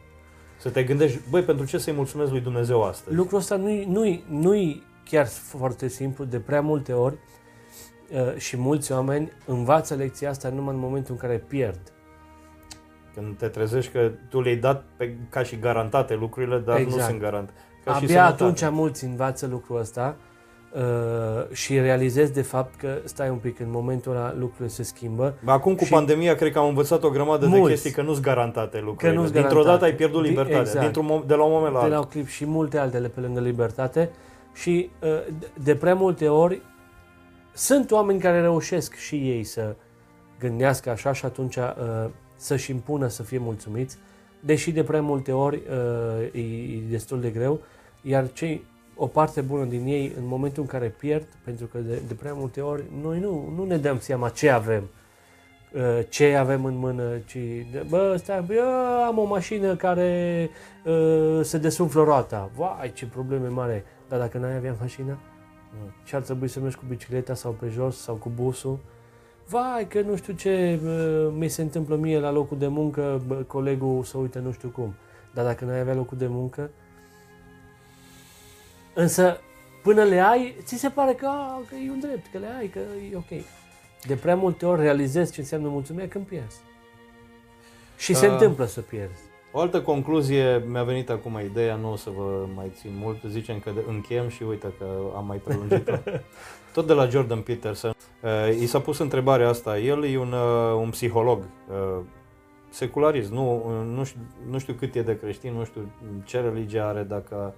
Să 0.60 0.70
te 0.70 0.84
gândești, 0.84 1.20
băi, 1.30 1.42
pentru 1.42 1.66
ce 1.66 1.78
să-i 1.78 1.94
mulțumesc 1.94 2.32
lui 2.32 2.40
Dumnezeu 2.42 2.84
astăzi? 2.84 3.16
Lucrul 3.16 3.38
ăsta 3.38 3.56
nu-i, 3.56 3.86
nu-i, 3.86 4.24
nu-i 4.30 4.84
chiar 5.10 5.26
foarte 5.28 5.88
simplu, 5.88 6.24
de 6.26 6.40
prea 6.40 6.62
multe 6.62 6.94
ori 6.94 7.18
uh, 8.12 8.36
și 8.38 8.58
mulți 8.58 8.92
oameni 8.92 9.32
învață 9.46 9.96
lecția 9.96 10.30
asta 10.30 10.50
numai 10.50 10.74
în 10.74 10.80
momentul 10.80 11.12
în 11.14 11.20
care 11.20 11.38
pierd. 11.48 11.80
Când 13.14 13.38
te 13.38 13.48
trezești 13.48 13.92
că 13.92 14.12
tu 14.30 14.42
le-ai 14.42 14.56
dat 14.56 14.84
pe, 14.98 15.16
ca 15.30 15.44
și 15.44 15.60
garantate 15.60 16.16
lucrurile, 16.16 16.58
dar 16.60 16.76
nu 16.76 16.82
Exact. 16.82 17.04
sunt 17.08 17.20
garantate. 17.20 17.60
Ca 17.84 17.92
și 17.92 17.98
Abia 18.04 18.08
sănătatea. 18.08 18.46
atunci 18.46 18.70
mulți 18.78 19.04
învață 19.06 19.48
lucrul 19.48 19.80
ăsta 19.80 20.18
uh, 20.78 20.84
și 21.56 21.80
realizezi 21.80 22.34
de 22.34 22.42
fapt 22.42 22.76
că, 22.80 22.98
stai 23.04 23.30
un 23.30 23.38
pic, 23.38 23.60
în 23.60 23.68
momentul 23.70 24.12
ăla 24.12 24.34
lucrurile 24.38 24.68
se 24.68 24.84
schimbă. 24.84 25.34
Acum 25.46 25.76
cu 25.76 25.84
Și- 25.84 25.92
pandemia 25.92 26.36
cred 26.36 26.52
că 26.52 26.60
am 26.60 26.68
învățat 26.68 27.04
o 27.04 27.10
grămadă 27.10 27.46
de 27.46 27.56
Mulți. 27.58 27.70
chestii 27.70 27.92
că 27.92 28.02
nu-s 28.02 28.20
garantate 28.20 28.80
lucrurile. 28.80 29.18
nu-s 29.20 29.32
Dintr-o 29.32 29.42
garantate. 29.50 29.72
dată 29.72 29.86
ai 29.86 29.94
pierdut 29.96 30.22
Di- 30.24 30.28
libertatea, 30.28 30.60
exact. 30.60 30.80
dintr-un 30.82 31.06
mom- 31.06 31.26
de 31.28 31.34
la 31.34 31.44
un 31.44 31.52
moment 31.52 31.74
la 31.74 31.82
de 31.82 31.88
la 31.88 31.96
altul. 31.96 32.12
clip 32.12 32.28
și 32.28 32.46
multe 32.46 32.78
altele 32.78 33.08
pe 33.08 33.20
lângă 33.20 33.40
libertate 33.40 34.10
și 34.54 34.90
uh, 35.04 35.10
de- 35.40 35.48
de 35.64 35.76
prea 35.76 35.96
multe 35.96 36.28
ori 36.28 36.62
sunt 37.54 37.92
oameni 37.92 38.20
care 38.20 38.42
reușesc 38.42 38.96
și 38.96 39.16
ei 39.16 39.44
să 39.44 39.76
gândească 40.40 40.90
așa 40.90 41.14
și 41.14 41.26
atunci 41.26 41.56
uh, 41.56 41.64
să-și 42.36 42.72
impună 42.72 43.08
să 43.08 43.24
fie 43.24 43.38
mulțumiți, 43.38 43.98
deși 44.40 44.72
de 44.72 44.84
prea 44.84 45.02
multe 45.02 45.32
ori 45.32 45.56
uh, 45.70 46.24
e, 46.34 46.40
e 46.76 46.82
destul 46.90 47.20
de 47.22 47.30
greu, 47.30 47.60
iar 48.02 48.32
cei, 48.34 48.66
o 48.98 49.08
parte 49.08 49.42
bună 49.42 49.64
din 49.64 49.86
ei, 49.86 50.14
în 50.18 50.28
momentul 50.28 50.62
în 50.62 50.70
care 50.70 50.88
pierd, 50.88 51.28
pentru 51.44 51.66
că 51.66 51.78
de, 51.78 52.02
de 52.08 52.14
prea 52.14 52.34
multe 52.34 52.62
ori 52.62 52.84
noi 53.02 53.20
nu, 53.20 53.54
nu 53.56 53.66
ne 53.66 53.78
dăm 53.78 54.00
seama 54.00 54.30
ce 54.30 54.50
avem, 54.50 54.90
uh, 55.74 56.00
ce 56.10 56.36
avem 56.36 56.66
în 56.66 56.78
mână, 56.78 57.18
ci, 57.26 57.38
de, 57.72 57.86
bă, 57.90 58.16
stai, 58.18 58.42
bă, 58.42 58.54
eu 58.54 58.66
am 59.06 59.18
o 59.18 59.24
mașină 59.24 59.76
care 59.76 60.50
uh, 60.86 61.40
se 61.42 61.58
desumflă 61.58 62.04
roata. 62.04 62.50
Vai, 62.56 62.92
ce 62.94 63.06
probleme 63.06 63.48
mare. 63.48 63.86
Dar 64.10 64.20
dacă 64.20 64.38
n-ai 64.38 64.56
avea 64.56 64.76
mașină 64.80 65.18
Mm. 65.74 65.92
și 66.04 66.16
ar 66.16 66.22
trebui 66.22 66.48
să 66.48 66.60
mergi 66.60 66.78
cu 66.78 66.84
bicicleta 66.88 67.34
sau 67.34 67.52
pe 67.52 67.68
jos 67.68 67.98
sau 67.98 68.16
cu 68.16 68.32
busul, 68.36 68.80
vai, 69.48 69.88
că 69.88 70.02
nu 70.02 70.16
știu 70.16 70.34
ce 70.34 70.80
uh, 70.84 71.34
mi 71.38 71.48
se 71.48 71.62
întâmplă 71.62 71.96
mie 71.96 72.20
la 72.20 72.32
locul 72.32 72.58
de 72.58 72.68
muncă, 72.68 73.22
bă, 73.28 73.36
colegul 73.36 74.04
să 74.04 74.18
uite 74.18 74.40
nu 74.40 74.52
știu 74.52 74.70
cum. 74.70 74.94
Dar 75.34 75.46
dacă 75.46 75.66
n-ai 75.66 75.80
avea 75.80 75.94
locul 75.94 76.18
de 76.18 76.28
muncă, 76.28 76.70
însă 78.98 79.40
până 79.84 80.04
le 80.04 80.20
ai, 80.20 80.56
ți 80.64 80.76
se 80.78 80.90
pare 80.90 81.14
că, 81.14 81.26
a, 81.26 81.62
că 81.70 81.76
e 81.76 81.92
un 81.92 82.00
drept, 82.00 82.26
că 82.32 82.38
le 82.38 82.48
ai, 82.58 82.68
că 82.68 82.80
e 83.12 83.16
ok. 83.16 83.44
De 84.08 84.16
prea 84.16 84.36
multe 84.36 84.66
ori 84.66 84.82
realizezi 84.82 85.32
ce 85.34 85.40
înseamnă 85.40 85.68
mulțumirea 85.68 86.08
când 86.10 86.26
pierzi. 86.26 86.58
Și 87.98 88.14
se 88.14 88.26
Ah. 88.26 88.32
întâmplă 88.32 88.66
să 88.66 88.82
pierzi. 88.82 89.22
O 89.52 89.60
altă 89.60 89.82
concluzie, 89.82 90.64
mi-a 90.68 90.84
venit 90.84 91.10
acum 91.10 91.40
ideea, 91.46 91.76
nu 91.76 91.92
o 91.92 91.96
să 91.96 92.10
vă 92.10 92.46
mai 92.56 92.72
țin 92.76 92.92
mult, 93.00 93.18
zicem 93.28 93.60
că 93.60 93.72
de- 93.76 93.84
încheiem 93.88 94.28
și 94.30 94.44
uite 94.44 94.68
că 94.78 94.86
am 95.16 95.26
mai 95.26 95.38
prelungit-o. 95.38 95.94
Tot 96.74 96.88
de 96.88 96.94
la 96.94 97.08
Jordan 97.08 97.42
Peterson, 97.42 97.94
uh, 98.24 98.56
i 98.60 98.66
s-a 98.66 98.80
pus 98.80 98.98
întrebarea 99.00 99.50
asta, 99.50 99.80
el 99.80 100.04
e 100.06 100.18
un, 100.18 100.32
uh, 100.32 100.74
un 100.82 100.90
psiholog, 100.90 101.40
uh, 101.40 102.04
secularist, 102.70 103.32
nu, 103.32 103.70
nu, 103.96 104.04
știu, 104.04 104.20
nu 104.50 104.58
știu 104.60 104.74
cât 104.74 104.96
e 104.96 105.02
de 105.02 105.18
creștin, 105.20 105.54
nu 105.54 105.64
știu 105.64 105.82
ce 106.26 106.40
religie 106.40 106.80
are, 106.80 107.02
dacă 107.04 107.54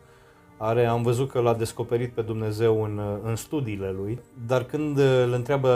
are, 0.62 0.86
am 0.86 1.02
văzut 1.02 1.30
că 1.30 1.40
l-a 1.40 1.54
descoperit 1.54 2.12
pe 2.14 2.22
Dumnezeu 2.22 2.84
în, 2.84 2.98
uh, 2.98 3.20
în 3.24 3.36
studiile 3.36 3.92
lui, 3.92 4.22
dar 4.48 4.64
când 4.64 4.98
uh, 4.98 5.22
îl 5.24 5.34
întreabă, 5.34 5.70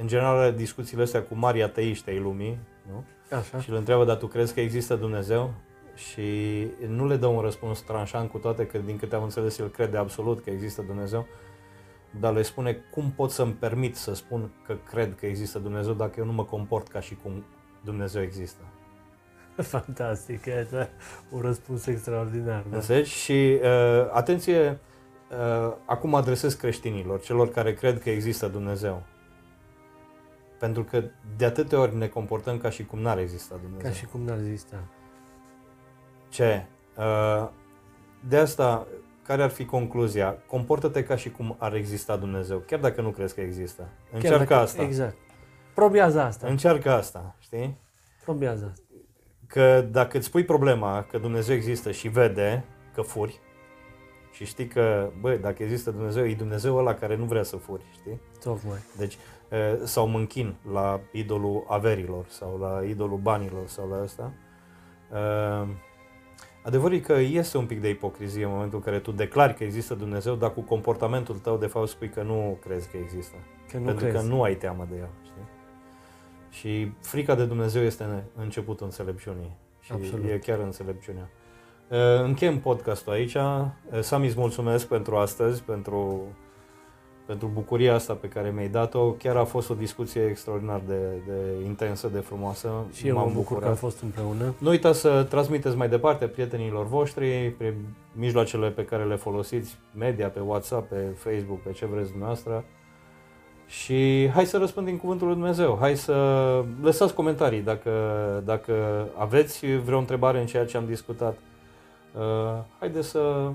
în 0.00 0.06
general, 0.06 0.52
discuțiile 0.52 1.02
astea 1.02 1.22
cu 1.22 1.34
mari 1.34 1.62
ateiști 1.62 2.10
ai 2.10 2.18
lumii, 2.18 2.58
nu? 2.90 3.04
Așa. 3.36 3.60
și 3.60 3.70
îl 3.70 3.76
întreabă, 3.76 4.04
dar 4.04 4.16
tu 4.16 4.26
crezi 4.26 4.54
că 4.54 4.60
există 4.60 4.94
Dumnezeu? 4.94 5.54
Și 5.94 6.22
nu 6.88 7.06
le 7.06 7.16
dă 7.16 7.26
un 7.26 7.40
răspuns 7.40 7.80
tranșant 7.80 8.30
cu 8.30 8.38
toate 8.38 8.66
că, 8.66 8.78
din 8.78 8.96
câte 8.96 9.14
am 9.14 9.22
înțeles, 9.22 9.58
el 9.58 9.68
crede 9.68 9.96
absolut 9.96 10.40
că 10.40 10.50
există 10.50 10.82
Dumnezeu, 10.82 11.26
dar 12.20 12.32
le 12.32 12.42
spune, 12.42 12.84
cum 12.90 13.12
pot 13.16 13.30
să-mi 13.30 13.52
permit 13.52 13.96
să 13.96 14.14
spun 14.14 14.50
că 14.66 14.76
cred 14.90 15.14
că 15.14 15.26
există 15.26 15.58
Dumnezeu 15.58 15.92
dacă 15.92 16.14
eu 16.18 16.24
nu 16.24 16.32
mă 16.32 16.44
comport 16.44 16.88
ca 16.88 17.00
și 17.00 17.16
cum 17.22 17.44
Dumnezeu 17.84 18.22
există? 18.22 18.62
Fantastic, 19.76 20.46
e 20.46 20.66
un 21.30 21.40
răspuns 21.40 21.86
extraordinar. 21.86 22.64
Da? 22.70 22.76
Înțelegi? 22.76 23.10
Și 23.10 23.58
uh, 23.62 24.08
atenție, 24.12 24.78
uh, 25.30 25.72
acum 25.84 26.10
mă 26.10 26.16
adresez 26.16 26.54
creștinilor, 26.54 27.20
celor 27.20 27.50
care 27.50 27.74
cred 27.74 28.00
că 28.02 28.10
există 28.10 28.46
Dumnezeu. 28.48 29.02
Pentru 30.58 30.84
că 30.84 31.02
de 31.36 31.44
atâtea 31.44 31.80
ori 31.80 31.96
ne 31.96 32.06
comportăm 32.08 32.58
ca 32.58 32.70
și 32.70 32.84
cum 32.84 32.98
n-ar 32.98 33.18
exista 33.18 33.54
Dumnezeu. 33.62 33.90
Ca 33.90 33.96
și 33.96 34.06
cum 34.06 34.20
n-ar 34.20 34.38
exista. 34.38 34.76
Ce? 36.28 36.66
Uh, 36.96 37.48
De 38.28 38.36
asta, 38.36 38.86
care 39.22 39.42
ar 39.42 39.50
fi 39.50 39.64
concluzia? 39.64 40.36
Comportă-te 40.46 41.04
ca 41.04 41.16
și 41.16 41.30
cum 41.30 41.56
ar 41.58 41.74
exista 41.74 42.16
Dumnezeu, 42.16 42.58
chiar 42.58 42.80
dacă 42.80 43.00
nu 43.00 43.10
crezi 43.10 43.34
că 43.34 43.40
există. 43.40 43.82
Chiar 43.82 44.14
Încearcă 44.22 44.38
dacă- 44.38 44.54
asta. 44.54 44.82
Exact. 44.82 45.16
Probează 45.74 46.20
asta. 46.20 46.46
Încearcă 46.46 46.90
asta, 46.90 47.34
știi? 47.38 47.76
Probează 48.24 48.68
asta. 48.72 48.82
Că 49.48 49.86
dacă 49.90 50.16
îți 50.16 50.30
pui 50.30 50.44
problema 50.44 51.06
că 51.10 51.18
Dumnezeu 51.18 51.54
există 51.54 51.90
și 51.90 52.08
vede 52.08 52.64
că 52.94 53.02
furi 53.02 53.40
și 54.32 54.44
știi 54.44 54.66
că, 54.66 55.10
bă, 55.20 55.34
dacă 55.34 55.62
există 55.62 55.90
Dumnezeu, 55.90 56.26
e 56.26 56.34
Dumnezeu 56.34 56.76
ăla 56.76 56.94
care 56.94 57.16
nu 57.16 57.24
vrea 57.24 57.42
să 57.42 57.56
furi, 57.56 57.82
știi? 57.92 58.20
Tocmai. 58.42 58.78
Deci, 58.96 59.14
uh, 59.50 59.80
sau 59.84 60.06
mă 60.06 60.18
închin 60.18 60.54
la 60.72 61.00
idolul 61.12 61.64
averilor 61.68 62.24
sau 62.28 62.58
la 62.58 62.84
idolul 62.84 63.18
banilor 63.18 63.66
sau 63.66 63.88
la 63.88 64.02
asta. 64.02 64.32
Uh, 65.12 65.68
Adevărul 66.62 66.96
e 66.96 67.00
că 67.00 67.12
este 67.12 67.58
un 67.58 67.66
pic 67.66 67.80
de 67.80 67.88
ipocrizie 67.88 68.44
în 68.44 68.50
momentul 68.50 68.78
în 68.78 68.84
care 68.84 68.98
tu 68.98 69.12
declari 69.12 69.54
că 69.54 69.64
există 69.64 69.94
Dumnezeu, 69.94 70.34
dar 70.34 70.52
cu 70.52 70.60
comportamentul 70.60 71.38
tău 71.38 71.56
de 71.56 71.66
fapt 71.66 71.88
spui 71.88 72.08
că 72.08 72.22
nu 72.22 72.58
crezi 72.62 72.88
că 72.88 72.96
există. 72.96 73.36
Că 73.70 73.78
nu 73.78 73.84
pentru 73.84 74.06
crezi. 74.06 74.16
că 74.16 74.32
nu 74.32 74.42
ai 74.42 74.54
teamă 74.54 74.86
de 74.90 74.96
el, 74.96 75.08
știi? 75.22 75.27
Și 76.50 76.92
frica 77.00 77.34
de 77.34 77.44
Dumnezeu 77.44 77.82
este 77.82 78.24
începutul 78.36 78.86
înțelepciunii. 78.86 79.56
Și 79.80 79.92
Absolut. 79.92 80.30
e 80.30 80.38
chiar 80.38 80.58
înțelepciunea. 80.58 81.30
Uh, 81.88 81.98
Încheiem 82.22 82.58
podcastul 82.58 83.12
aici. 83.12 83.34
Uh, 83.34 83.64
Sami, 84.00 84.26
îți 84.26 84.38
mulțumesc 84.38 84.86
pentru 84.86 85.16
astăzi, 85.16 85.62
pentru, 85.62 86.22
pentru 87.26 87.50
bucuria 87.54 87.94
asta 87.94 88.12
pe 88.12 88.28
care 88.28 88.50
mi-ai 88.50 88.68
dat-o. 88.68 89.10
Chiar 89.10 89.36
a 89.36 89.44
fost 89.44 89.70
o 89.70 89.74
discuție 89.74 90.26
extraordinar 90.26 90.80
de, 90.86 90.98
de 91.26 91.64
intensă, 91.64 92.08
de 92.08 92.18
frumoasă. 92.18 92.68
Și 92.92 93.06
eu 93.06 93.16
mă 93.16 93.30
bucur 93.32 93.58
că 93.58 93.66
am 93.66 93.74
fost 93.74 94.02
împreună. 94.02 94.54
Nu 94.58 94.68
uitați 94.68 95.00
să 95.00 95.26
transmiteți 95.28 95.76
mai 95.76 95.88
departe 95.88 96.26
prietenilor 96.26 96.86
voștri, 96.86 97.50
prin 97.50 97.74
mijloacele 98.12 98.70
pe 98.70 98.84
care 98.84 99.04
le 99.04 99.16
folosiți, 99.16 99.78
media, 99.94 100.28
pe 100.28 100.40
WhatsApp, 100.40 100.88
pe 100.88 101.00
Facebook, 101.16 101.60
pe 101.60 101.72
ce 101.72 101.86
vreți 101.86 102.08
dumneavoastră. 102.08 102.64
Și 103.68 104.28
hai 104.32 104.46
să 104.46 104.58
răspândim 104.58 104.96
cuvântul 104.96 105.26
lui 105.26 105.36
Dumnezeu. 105.36 105.76
Hai 105.80 105.96
să 105.96 106.14
lăsați 106.82 107.14
comentarii 107.14 107.60
dacă, 107.60 107.92
dacă 108.44 109.06
aveți 109.16 109.66
vreo 109.66 109.98
întrebare 109.98 110.40
în 110.40 110.46
ceea 110.46 110.66
ce 110.66 110.76
am 110.76 110.86
discutat. 110.86 111.38
Uh, 112.14 112.64
haideți 112.78 113.08
să, 113.08 113.52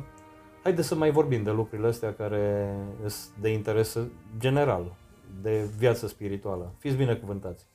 haideți 0.63 0.87
să 0.87 0.95
mai 0.95 1.11
vorbim 1.11 1.43
de 1.43 1.51
lucrurile 1.51 1.87
astea 1.87 2.13
care 2.13 2.75
sunt 2.99 3.35
de 3.41 3.49
interes 3.49 3.97
general, 4.39 4.95
de 5.41 5.69
viață 5.77 6.07
spirituală. 6.07 6.73
Fiți 6.77 6.95
binecuvântați! 6.95 7.72